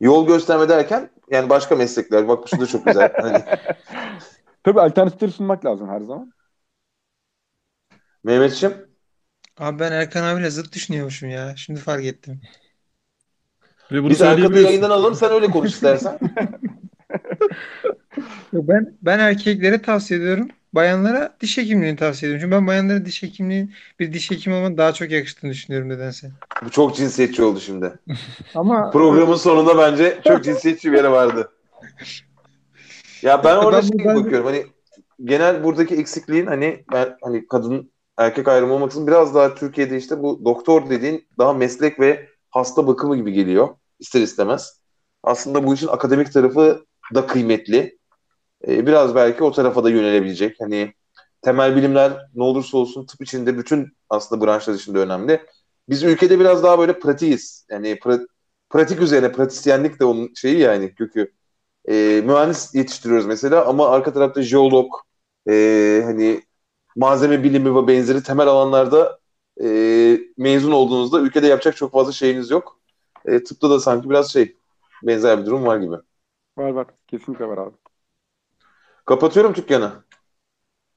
Yol 0.00 0.26
gösterme 0.26 0.68
derken 0.68 1.10
yani 1.30 1.48
başka 1.48 1.76
meslekler. 1.76 2.28
Bak 2.28 2.48
şu 2.48 2.60
da 2.60 2.66
çok 2.66 2.86
güzel. 2.86 3.12
Hani, 3.20 3.44
Tabii 4.64 4.80
alternatifleri 4.80 5.32
sunmak 5.32 5.64
lazım 5.64 5.88
her 5.88 6.00
zaman. 6.00 6.32
Mehmetciğim 8.24 8.76
Abi 9.58 9.78
ben 9.78 9.92
Erkan 9.92 10.24
abiyle 10.24 10.50
zıt 10.50 10.74
düşünüyormuşum 10.74 11.30
ya. 11.30 11.56
Şimdi 11.56 11.80
fark 11.80 12.04
ettim. 12.04 12.40
Ve 13.92 14.02
bunu 14.02 14.10
biz 14.10 14.20
Erkan'ı 14.20 14.34
söyleyebiliyorsun. 14.34 14.68
yayından 14.70 14.90
alalım 14.90 15.14
sen 15.14 15.32
öyle 15.32 15.46
konuş 15.46 15.70
istersen. 15.74 16.18
Yok, 18.52 18.68
Ben 18.68 18.98
ben 19.02 19.18
erkeklere 19.18 19.82
tavsiye 19.82 20.20
ediyorum. 20.20 20.48
Bayanlara 20.72 21.36
diş 21.40 21.58
hekimliğini 21.58 21.96
tavsiye 21.96 22.30
ediyorum. 22.32 22.44
Çünkü 22.50 22.60
ben 22.60 22.66
bayanlara 22.66 23.04
diş 23.04 23.22
hekimliğin 23.22 23.72
bir 24.00 24.12
diş 24.12 24.30
hekimi 24.30 24.56
olmanın 24.56 24.78
daha 24.78 24.92
çok 24.92 25.10
yakıştığını 25.10 25.50
düşünüyorum 25.50 25.88
nedense. 25.88 26.30
Bu 26.64 26.70
çok 26.70 26.96
cinsiyetçi 26.96 27.42
oldu 27.42 27.60
şimdi. 27.60 27.92
Ama 28.54 28.90
Programın 28.90 29.34
sonunda 29.36 29.78
bence 29.78 30.20
çok 30.24 30.44
cinsiyetçi 30.44 30.92
bir 30.92 30.96
yere 30.96 31.10
vardı. 31.10 31.52
Ya 33.22 33.44
ben 33.44 33.56
orada 33.56 33.76
Ben 33.76 33.80
şey 33.80 33.90
buradan- 33.92 34.16
bakıyorum 34.24 34.46
hani 34.46 34.66
genel 35.24 35.64
buradaki 35.64 35.96
eksikliğin 35.96 36.46
hani 36.46 36.84
ben 36.92 37.16
hani 37.22 37.46
kadın 37.46 37.92
erkek 38.18 38.48
ayrımı 38.48 38.72
olmaksızın 38.72 39.06
biraz 39.06 39.34
daha 39.34 39.54
Türkiye'de 39.54 39.96
işte 39.96 40.22
bu 40.22 40.44
doktor 40.44 40.90
dediğin 40.90 41.26
daha 41.38 41.52
meslek 41.52 42.00
ve 42.00 42.28
hasta 42.50 42.86
bakımı 42.86 43.16
gibi 43.16 43.32
geliyor 43.32 43.68
ister 43.98 44.20
istemez. 44.20 44.80
Aslında 45.22 45.66
bu 45.66 45.74
işin 45.74 45.86
akademik 45.88 46.32
tarafı 46.32 46.84
da 47.14 47.26
kıymetli. 47.26 47.99
Ee, 48.68 48.86
biraz 48.86 49.14
belki 49.14 49.44
o 49.44 49.52
tarafa 49.52 49.84
da 49.84 49.90
yönelebilecek. 49.90 50.56
Hani 50.60 50.94
temel 51.42 51.76
bilimler 51.76 52.12
ne 52.34 52.42
olursa 52.42 52.78
olsun 52.78 53.06
tıp 53.06 53.22
içinde 53.22 53.58
bütün 53.58 53.88
aslında 54.10 54.46
branşlar 54.46 54.74
içinde 54.74 54.98
önemli. 54.98 55.40
Biz 55.88 56.02
ülkede 56.02 56.40
biraz 56.40 56.62
daha 56.62 56.78
böyle 56.78 56.98
pratiğiz. 56.98 57.66
Yani 57.70 57.92
pra- 57.94 58.26
pratik 58.70 59.00
üzerine 59.00 59.32
pratisyenlik 59.32 60.00
de 60.00 60.04
onun 60.04 60.34
şeyi 60.34 60.58
yani 60.58 60.94
kökü. 60.94 61.32
Ee, 61.88 62.22
mühendis 62.26 62.74
yetiştiriyoruz 62.74 63.26
mesela 63.26 63.66
ama 63.66 63.88
arka 63.90 64.12
tarafta 64.12 64.42
jeolog, 64.42 64.92
ee, 65.48 66.02
hani 66.04 66.42
malzeme 66.96 67.44
bilimi 67.44 67.74
ve 67.76 67.86
benzeri 67.88 68.22
temel 68.22 68.46
alanlarda 68.48 69.18
e, 69.62 69.66
mezun 70.38 70.72
olduğunuzda 70.72 71.20
ülkede 71.20 71.46
yapacak 71.46 71.76
çok 71.76 71.92
fazla 71.92 72.12
şeyiniz 72.12 72.50
yok. 72.50 72.80
E, 73.26 73.44
tıpta 73.44 73.70
da 73.70 73.80
sanki 73.80 74.10
biraz 74.10 74.32
şey 74.32 74.56
benzer 75.02 75.40
bir 75.40 75.46
durum 75.46 75.66
var 75.66 75.78
gibi. 75.78 75.96
Var 76.58 76.70
var. 76.70 76.86
Kesinlikle 77.06 77.46
var 77.48 77.58
abi. 77.58 77.76
Kapatıyorum 79.10 79.54
dükkanı. 79.54 79.92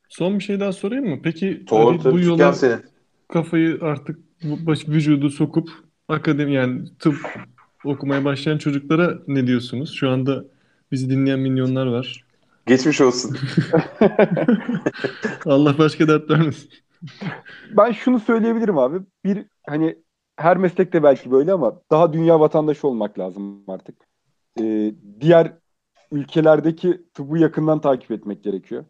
Son 0.09 0.39
bir 0.39 0.43
şey 0.43 0.59
daha 0.59 0.73
sorayım 0.73 1.09
mı? 1.09 1.19
Peki 1.23 1.63
Doğru 1.69 2.03
hani 2.03 2.13
bu 2.13 2.19
yola 2.19 2.53
senin. 2.53 2.79
kafayı 3.33 3.79
artık 3.81 4.19
baş, 4.43 4.87
vücudu 4.87 5.29
sokup 5.29 5.69
akademi 6.07 6.53
yani 6.53 6.97
tıp 6.99 7.15
okumaya 7.85 8.25
başlayan 8.25 8.57
çocuklara 8.57 9.19
ne 9.27 9.47
diyorsunuz? 9.47 9.93
Şu 9.93 10.09
anda 10.09 10.45
bizi 10.91 11.09
dinleyen 11.09 11.39
milyonlar 11.39 11.85
var. 11.85 12.25
Geçmiş 12.65 13.01
olsun. 13.01 13.37
Allah 15.45 15.77
başka 15.77 16.07
dert 16.07 16.29
vermesin. 16.29 16.69
Ben 17.77 17.91
şunu 17.91 18.19
söyleyebilirim 18.19 18.77
abi. 18.77 18.99
Bir 19.25 19.45
hani 19.67 19.97
her 20.37 20.57
meslekte 20.57 21.03
belki 21.03 21.31
böyle 21.31 21.53
ama 21.53 21.81
daha 21.91 22.13
dünya 22.13 22.39
vatandaşı 22.39 22.87
olmak 22.87 23.19
lazım 23.19 23.63
artık. 23.67 23.95
Ee, 24.59 24.93
diğer 25.21 25.53
ülkelerdeki 26.13 27.01
tıbbı 27.13 27.37
yakından 27.37 27.81
takip 27.81 28.11
etmek 28.11 28.43
gerekiyor. 28.43 28.85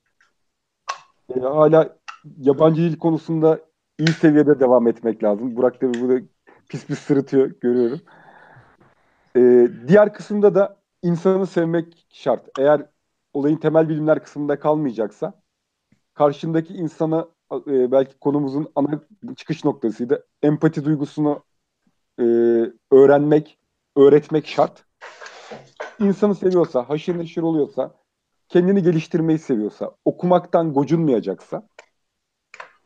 Ee, 1.36 1.40
hala 1.40 1.98
yabancı 2.38 2.82
dil 2.82 2.98
konusunda 2.98 3.60
iyi 4.00 4.08
seviyede 4.08 4.60
devam 4.60 4.88
etmek 4.88 5.24
lazım. 5.24 5.56
Burak 5.56 5.82
da 5.82 5.94
burada 5.94 6.26
pis 6.70 6.86
pis 6.86 7.00
sırıtıyor 7.00 7.52
görüyorum. 7.62 8.02
Ee, 9.38 9.68
diğer 9.88 10.14
kısımda 10.14 10.56
da 10.56 10.78
insanı 11.04 11.48
sevmek 11.48 12.08
şart. 12.10 12.50
Eğer 12.60 12.86
olayın 13.34 13.58
temel 13.58 13.90
bilimler 13.90 14.24
kısmında 14.24 14.60
kalmayacaksa 14.60 15.34
karşındaki 16.14 16.74
insana 16.74 17.28
e, 17.68 17.92
belki 17.92 18.20
konumuzun 18.20 18.72
ana 18.76 19.02
çıkış 19.36 19.64
noktasıydı. 19.64 20.28
Empati 20.44 20.86
duygusunu 20.86 21.44
e, 22.20 22.24
öğrenmek, 22.92 23.60
öğretmek 23.96 24.48
şart. 24.48 24.86
İnsanı 26.04 26.36
seviyorsa, 26.36 26.90
haşır 26.90 27.18
neşir 27.18 27.42
oluyorsa, 27.42 27.96
kendini 28.50 28.84
geliştirmeyi 28.84 29.40
seviyorsa, 29.40 29.92
okumaktan 30.06 30.74
gocunmayacaksa 30.74 31.68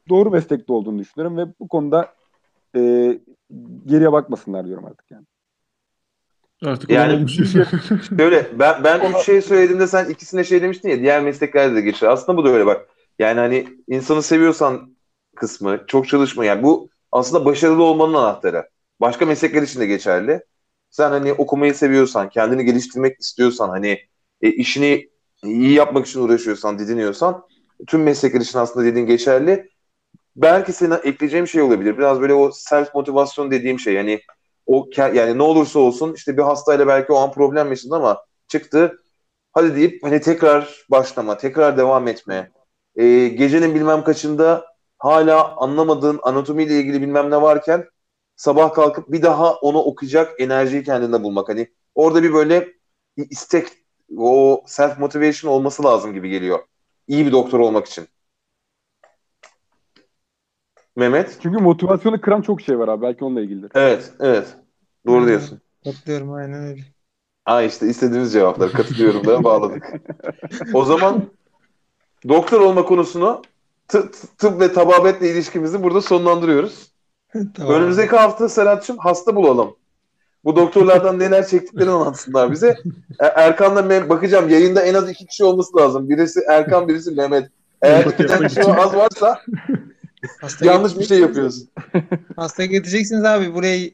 doğru 0.09 0.31
meslekte 0.31 0.73
olduğunu 0.73 0.99
düşünüyorum 0.99 1.37
ve 1.37 1.45
bu 1.59 1.67
konuda 1.67 2.13
e, 2.75 2.81
geriye 3.85 4.11
bakmasınlar 4.11 4.65
diyorum 4.65 4.85
artık 4.85 5.11
yani. 5.11 5.25
Artık 6.65 6.89
Yani- 6.89 7.13
olmuş. 7.15 7.39
Şöyle 8.17 8.59
ben 8.59 8.83
ben 8.83 9.13
üç 9.13 9.17
şey 9.17 9.41
söylediğimde 9.41 9.87
sen 9.87 10.09
ikisine 10.09 10.43
şey 10.43 10.61
demiştin 10.61 10.89
ya 10.89 10.99
diğer 10.99 11.23
mesleklerde 11.23 11.75
de 11.75 11.81
geçer. 11.81 12.07
Aslında 12.07 12.37
bu 12.37 12.45
da 12.45 12.49
öyle 12.49 12.65
bak. 12.65 12.87
Yani 13.19 13.39
hani 13.39 13.67
insanı 13.87 14.21
seviyorsan 14.21 14.95
kısmı 15.35 15.79
çok 15.87 16.07
çalışma 16.07 16.45
yani 16.45 16.63
bu 16.63 16.89
aslında 17.11 17.45
başarılı 17.45 17.83
olmanın 17.83 18.13
anahtarı. 18.13 18.69
Başka 19.01 19.25
meslekler 19.25 19.61
için 19.61 19.79
de 19.79 19.85
geçerli. 19.85 20.43
Sen 20.89 21.09
hani 21.09 21.33
okumayı 21.33 21.75
seviyorsan, 21.75 22.29
kendini 22.29 22.65
geliştirmek 22.65 23.19
istiyorsan, 23.19 23.69
hani 23.69 23.99
e, 24.41 24.49
işini 24.49 25.09
iyi 25.43 25.73
yapmak 25.73 26.07
için 26.07 26.19
uğraşıyorsan, 26.19 26.79
didiniyorsan 26.79 27.43
tüm 27.87 28.03
meslekler 28.03 28.41
için 28.41 28.59
aslında 28.59 28.85
dediğin 28.85 29.05
geçerli. 29.05 29.69
Belki 30.35 30.73
sana 30.73 30.95
ekleyeceğim 30.97 31.47
şey 31.47 31.61
olabilir. 31.61 31.97
Biraz 31.97 32.21
böyle 32.21 32.33
o 32.33 32.51
self 32.51 32.95
motivasyon 32.95 33.51
dediğim 33.51 33.79
şey. 33.79 33.93
Yani 33.93 34.21
o 34.65 34.89
yani 34.97 35.37
ne 35.37 35.43
olursa 35.43 35.79
olsun 35.79 36.13
işte 36.13 36.37
bir 36.37 36.41
hastayla 36.41 36.87
belki 36.87 37.13
o 37.13 37.15
an 37.15 37.31
problem 37.31 37.69
yaşadın 37.69 37.95
ama 37.95 38.17
çıktı. 38.47 38.99
Hadi 39.53 39.75
deyip 39.75 40.03
hani 40.03 40.21
tekrar 40.21 40.85
başlama, 40.91 41.37
tekrar 41.37 41.77
devam 41.77 42.07
etme. 42.07 42.51
Ee, 42.95 43.27
gecenin 43.27 43.75
bilmem 43.75 44.03
kaçında 44.03 44.65
hala 44.97 45.55
anlamadığın 45.57 46.19
anatomiyle 46.23 46.79
ilgili 46.79 47.01
bilmem 47.01 47.31
ne 47.31 47.41
varken 47.41 47.85
sabah 48.37 48.73
kalkıp 48.73 49.11
bir 49.11 49.21
daha 49.21 49.53
onu 49.53 49.77
okuyacak 49.79 50.41
enerjiyi 50.41 50.83
kendinde 50.83 51.23
bulmak. 51.23 51.49
Hani 51.49 51.67
orada 51.95 52.23
bir 52.23 52.33
böyle 52.33 52.73
bir 53.17 53.29
istek, 53.29 53.67
o 54.17 54.63
self 54.67 54.99
motivation 54.99 55.51
olması 55.51 55.83
lazım 55.83 56.13
gibi 56.13 56.29
geliyor. 56.29 56.59
İyi 57.07 57.25
bir 57.25 57.31
doktor 57.31 57.59
olmak 57.59 57.85
için. 57.87 58.07
Mehmet? 60.95 61.37
Çünkü 61.41 61.57
motivasyonu 61.63 62.21
kıran 62.21 62.41
çok 62.41 62.61
şey 62.61 62.79
var 62.79 62.87
abi. 62.87 63.01
Belki 63.01 63.25
onunla 63.25 63.41
ilgilidir. 63.41 63.71
Evet, 63.75 64.13
evet. 64.19 64.57
Doğru 65.07 65.27
diyorsun. 65.27 65.61
Katılıyorum 65.83 66.33
aynen 66.33 66.63
öyle. 66.63 66.81
Ha 67.45 67.61
işte 67.63 67.87
istediğimiz 67.87 68.33
cevaplar 68.33 68.71
katılıyorum 68.71 69.25
da 69.25 69.43
bağladık. 69.43 69.93
O 70.73 70.85
zaman 70.85 71.31
doktor 72.27 72.61
olma 72.61 72.85
konusunu 72.85 73.41
tı- 73.89 74.11
tı- 74.11 74.27
tıp 74.37 74.61
ve 74.61 74.73
tababetle 74.73 75.31
ilişkimizi 75.31 75.83
burada 75.83 76.01
sonlandırıyoruz. 76.01 76.96
Tamam. 77.55 77.73
Önümüzdeki 77.73 78.15
hafta 78.15 78.49
Serhat'cığım 78.49 78.97
hasta 78.97 79.35
bulalım. 79.35 79.75
Bu 80.45 80.55
doktorlardan 80.55 81.19
neler 81.19 81.47
çektiklerini 81.47 81.91
anlatsınlar 81.91 82.51
bize. 82.51 82.67
E- 83.19 83.25
Erkan'la 83.25 83.89
ben 83.89 84.09
bakacağım 84.09 84.49
yayında 84.49 84.81
en 84.81 84.93
az 84.93 85.09
iki 85.09 85.25
kişi 85.25 85.43
olması 85.43 85.77
lazım. 85.77 86.09
Birisi 86.09 86.39
Erkan, 86.49 86.87
birisi 86.87 87.11
Mehmet. 87.11 87.49
Eğer 87.81 88.05
iki 88.05 88.47
kişi 88.47 88.63
az 88.63 88.95
varsa 88.95 89.41
Hasta 90.41 90.65
yanlış 90.65 90.99
bir 90.99 91.03
şey 91.03 91.19
yapıyorsun. 91.19 91.69
Hasta 92.35 92.65
getireceksiniz 92.65 93.25
abi. 93.25 93.53
Buraya 93.53 93.89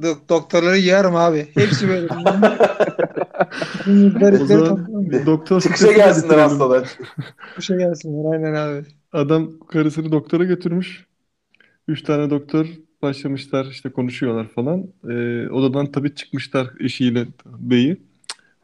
do- 0.00 0.16
doktorları 0.28 0.78
yığarım 0.78 1.16
abi. 1.16 1.48
Hepsi 1.54 1.88
böyle. 1.88 2.08
Zaman 4.44 4.88
doktor 5.26 5.60
Çıkışa 5.60 5.92
gelsinler 5.92 6.38
hastalar. 6.38 6.98
Şey 7.60 7.76
gelsinler 7.76 8.32
aynen 8.32 8.54
abi. 8.54 8.84
Adam 9.12 9.50
karısını 9.68 10.12
doktora 10.12 10.44
götürmüş. 10.44 11.06
Üç 11.88 12.02
tane 12.02 12.30
doktor 12.30 12.66
başlamışlar 13.02 13.66
işte 13.66 13.90
konuşuyorlar 13.90 14.48
falan. 14.48 14.86
Ee, 15.08 15.48
odadan 15.48 15.92
tabii 15.92 16.14
çıkmışlar 16.14 16.68
eşiyle 16.80 17.26
beyi. 17.46 17.96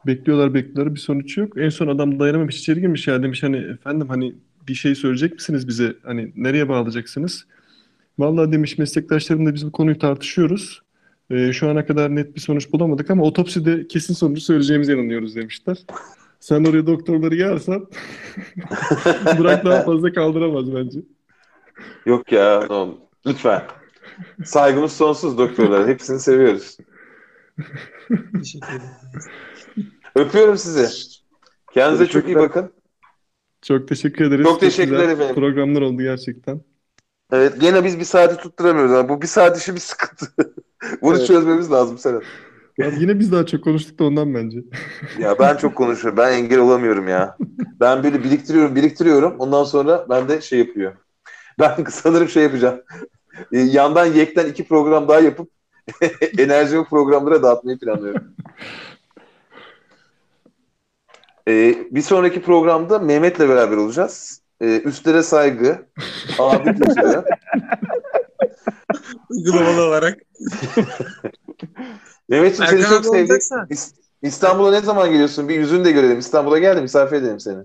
Bekliyorlar 0.07 0.53
bekliyorlar 0.53 0.95
bir 0.95 0.99
sonuç 0.99 1.37
yok. 1.37 1.57
En 1.57 1.69
son 1.69 1.87
adam 1.87 2.19
dayanamamış 2.19 2.59
içeri 2.59 2.79
girmiş 2.81 3.07
ya 3.07 3.23
demiş 3.23 3.43
hani 3.43 3.57
efendim 3.57 4.09
hani 4.09 4.35
bir 4.67 4.73
şey 4.73 4.95
söyleyecek 4.95 5.33
misiniz 5.33 5.67
bize? 5.67 5.95
Hani 6.03 6.31
nereye 6.35 6.69
bağlayacaksınız? 6.69 7.45
Vallahi 8.19 8.51
demiş 8.51 8.77
meslektaşlarımla 8.77 9.53
biz 9.53 9.65
bu 9.65 9.71
konuyu 9.71 9.99
tartışıyoruz. 9.99 10.81
Ee, 11.29 11.53
şu 11.53 11.69
ana 11.69 11.85
kadar 11.85 12.15
net 12.15 12.35
bir 12.35 12.41
sonuç 12.41 12.71
bulamadık 12.73 13.09
ama 13.09 13.23
otopside 13.23 13.87
kesin 13.87 14.13
sonucu 14.13 14.41
söyleyeceğimize 14.41 14.93
inanıyoruz 14.93 15.35
demişler. 15.35 15.77
Sen 16.39 16.63
oraya 16.63 16.87
doktorları 16.87 17.35
yağarsan 17.35 17.87
Burak 19.37 19.65
daha 19.65 19.81
fazla 19.81 20.13
kaldıramaz 20.13 20.75
bence. 20.75 20.99
Yok 22.05 22.31
ya 22.31 22.67
tamam. 22.67 22.97
Lütfen. 23.25 23.63
Saygımız 24.45 24.91
sonsuz 24.91 25.37
doktorlar. 25.37 25.87
Hepsini 25.87 26.19
seviyoruz. 26.19 26.77
Öpüyorum 30.15 30.57
sizi. 30.57 31.13
Kendinize 31.73 32.07
çok 32.07 32.25
iyi 32.27 32.35
bakın. 32.35 32.73
Çok 33.61 33.87
teşekkür 33.87 34.25
ederiz. 34.25 34.45
Çok 34.45 34.59
teşekkürler 34.59 35.09
efendim. 35.09 35.35
programlar 35.35 35.81
oldu 35.81 36.01
gerçekten. 36.01 36.61
Evet 37.31 37.61
gene 37.61 37.83
biz 37.83 37.99
bir 37.99 38.03
saati 38.05 38.37
tutturamıyoruz. 38.37 38.91
ama 38.91 39.09
Bu 39.09 39.21
bir 39.21 39.27
saat 39.27 39.57
işi 39.57 39.75
bir 39.75 39.79
sıkıntı. 39.79 40.25
Bunu 41.01 41.17
Evet. 41.17 41.27
çözmemiz 41.27 41.71
lazım 41.71 41.97
Serhat. 41.97 42.23
Abi 42.81 42.95
yine 42.99 43.19
biz 43.19 43.31
daha 43.31 43.45
çok 43.45 43.63
konuştuk 43.63 43.99
da 43.99 44.03
ondan 44.03 44.33
bence. 44.33 44.57
Ya 45.19 45.39
ben 45.39 45.57
çok 45.57 45.75
konuşuyorum. 45.75 46.17
Ben 46.17 46.33
engel 46.33 46.59
olamıyorum 46.59 47.07
ya. 47.07 47.37
Ben 47.79 48.03
böyle 48.03 48.23
biriktiriyorum, 48.23 48.75
biriktiriyorum. 48.75 49.35
Ondan 49.39 49.63
sonra 49.63 50.05
ben 50.09 50.29
de 50.29 50.41
şey 50.41 50.59
yapıyor. 50.59 50.93
Ben 51.59 51.83
sanırım 51.89 52.29
şey 52.29 52.43
yapacağım. 52.43 52.81
Ee, 53.51 53.59
Yandan 53.59 54.05
yekten 54.05 54.45
iki 54.45 54.67
program 54.67 55.07
daha 55.07 55.19
yapıp 55.19 55.49
enerjimi 56.37 56.85
programlara 56.85 57.43
dağıtmayı 57.43 57.79
planlıyorum. 57.79 58.23
Ee, 61.47 61.75
bir 61.91 62.01
sonraki 62.01 62.41
programda 62.41 62.99
Mehmet'le 62.99 63.39
beraber 63.39 63.77
olacağız. 63.77 64.41
Ee, 64.61 64.81
üstlere 64.81 65.23
saygı, 65.23 65.85
abi 66.39 66.75
kültürü. 66.75 67.23
Uygulamalı 69.29 69.81
olarak. 69.87 70.19
Mehmet'ciğim 72.29 72.71
seni 72.71 72.83
çok 72.83 73.05
sevdik. 73.05 73.41
İstanbul'a 74.21 74.71
ne 74.71 74.81
zaman 74.81 75.11
geliyorsun? 75.11 75.49
Bir 75.49 75.55
yüzünü 75.55 75.85
de 75.85 75.91
görelim. 75.91 76.19
İstanbul'a 76.19 76.59
gel 76.59 76.77
de 76.77 76.81
misafir 76.81 77.15
edelim 77.15 77.39
seni. 77.39 77.63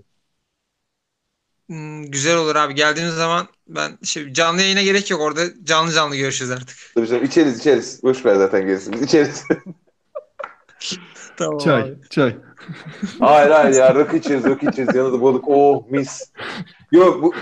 Hmm, 1.69 2.05
güzel 2.05 2.37
olur 2.37 2.55
abi. 2.55 2.75
Geldiğiniz 2.75 3.13
zaman 3.13 3.47
ben 3.67 3.97
şey, 4.03 4.33
canlı 4.33 4.61
yayına 4.61 4.81
gerek 4.81 5.11
yok. 5.11 5.21
Orada 5.21 5.41
canlı 5.63 5.91
canlı 5.91 6.15
görüşürüz 6.15 6.51
artık. 6.51 6.77
Tabii 6.95 7.07
canım 7.07 7.23
içeriz 7.23 7.59
içeriz. 7.59 8.03
Boş 8.03 8.25
ver 8.25 8.35
zaten 8.35 8.65
gerisini. 8.65 8.95
Biz 8.95 9.01
içeriz. 9.01 9.43
Tamam 11.37 11.57
Çay, 11.57 11.81
abi. 11.81 11.95
çay. 12.09 12.37
hayır 13.19 13.51
hayır 13.51 13.75
ya 13.75 13.95
rakı 13.95 14.17
içeriz 14.17 14.43
rakı 14.45 14.65
içeriz. 14.65 14.95
Yanında 14.95 15.21
balık. 15.21 15.43
Oh 15.47 15.89
mis. 15.89 16.31
Yok 16.91 17.23
bu 17.23 17.33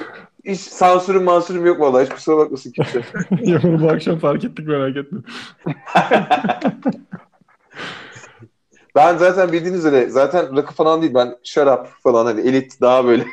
hiç 0.46 0.60
sansürüm 0.62 1.24
mansürüm 1.24 1.66
yok 1.66 1.80
vallahi. 1.80 2.06
Hiç 2.06 2.12
kusura 2.14 2.38
bakmasın 2.38 2.72
kimse. 2.72 3.02
ya 3.42 3.64
bunu 3.64 3.82
bu 3.82 3.90
akşam 3.90 4.20
fark 4.20 4.44
ettik 4.44 4.68
merak 4.68 4.98
etme. 4.98 5.20
Ben 8.98 9.18
zaten 9.18 9.52
bildiğiniz 9.52 9.80
üzere 9.80 10.10
zaten 10.10 10.58
rakı 10.58 10.74
falan 10.74 11.02
değil. 11.02 11.14
Ben 11.14 11.38
şarap 11.44 11.90
falan 12.04 12.26
hani 12.26 12.42
elit 12.42 12.82
daha 12.82 13.06
böyle. 13.08 13.26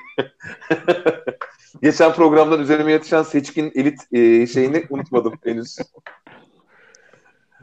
Geçen 1.82 2.12
programdan 2.12 2.60
üzerime 2.60 2.92
yatışan 2.92 3.22
seçkin 3.22 3.72
elit 3.74 4.12
e, 4.12 4.46
şeyini 4.46 4.84
unutmadım 4.90 5.34
henüz. 5.44 5.78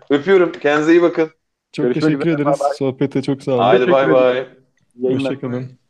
Öpüyorum. 0.09 0.51
Kendinize 0.51 0.91
iyi 0.91 1.01
bakın. 1.01 1.29
Çok 1.71 1.85
Görüşmek 1.85 2.03
teşekkür 2.03 2.29
üzere, 2.29 2.41
ederiz. 2.41 2.59
bay 2.59 2.69
bay. 2.69 2.77
Sohbete 2.77 3.21
çok 3.21 3.43
sağ 3.43 3.51
olun. 3.51 3.61
Haydi 3.63 3.91
bay 3.91 4.11
bay. 4.11 4.47
Hoşçakalın. 5.01 5.80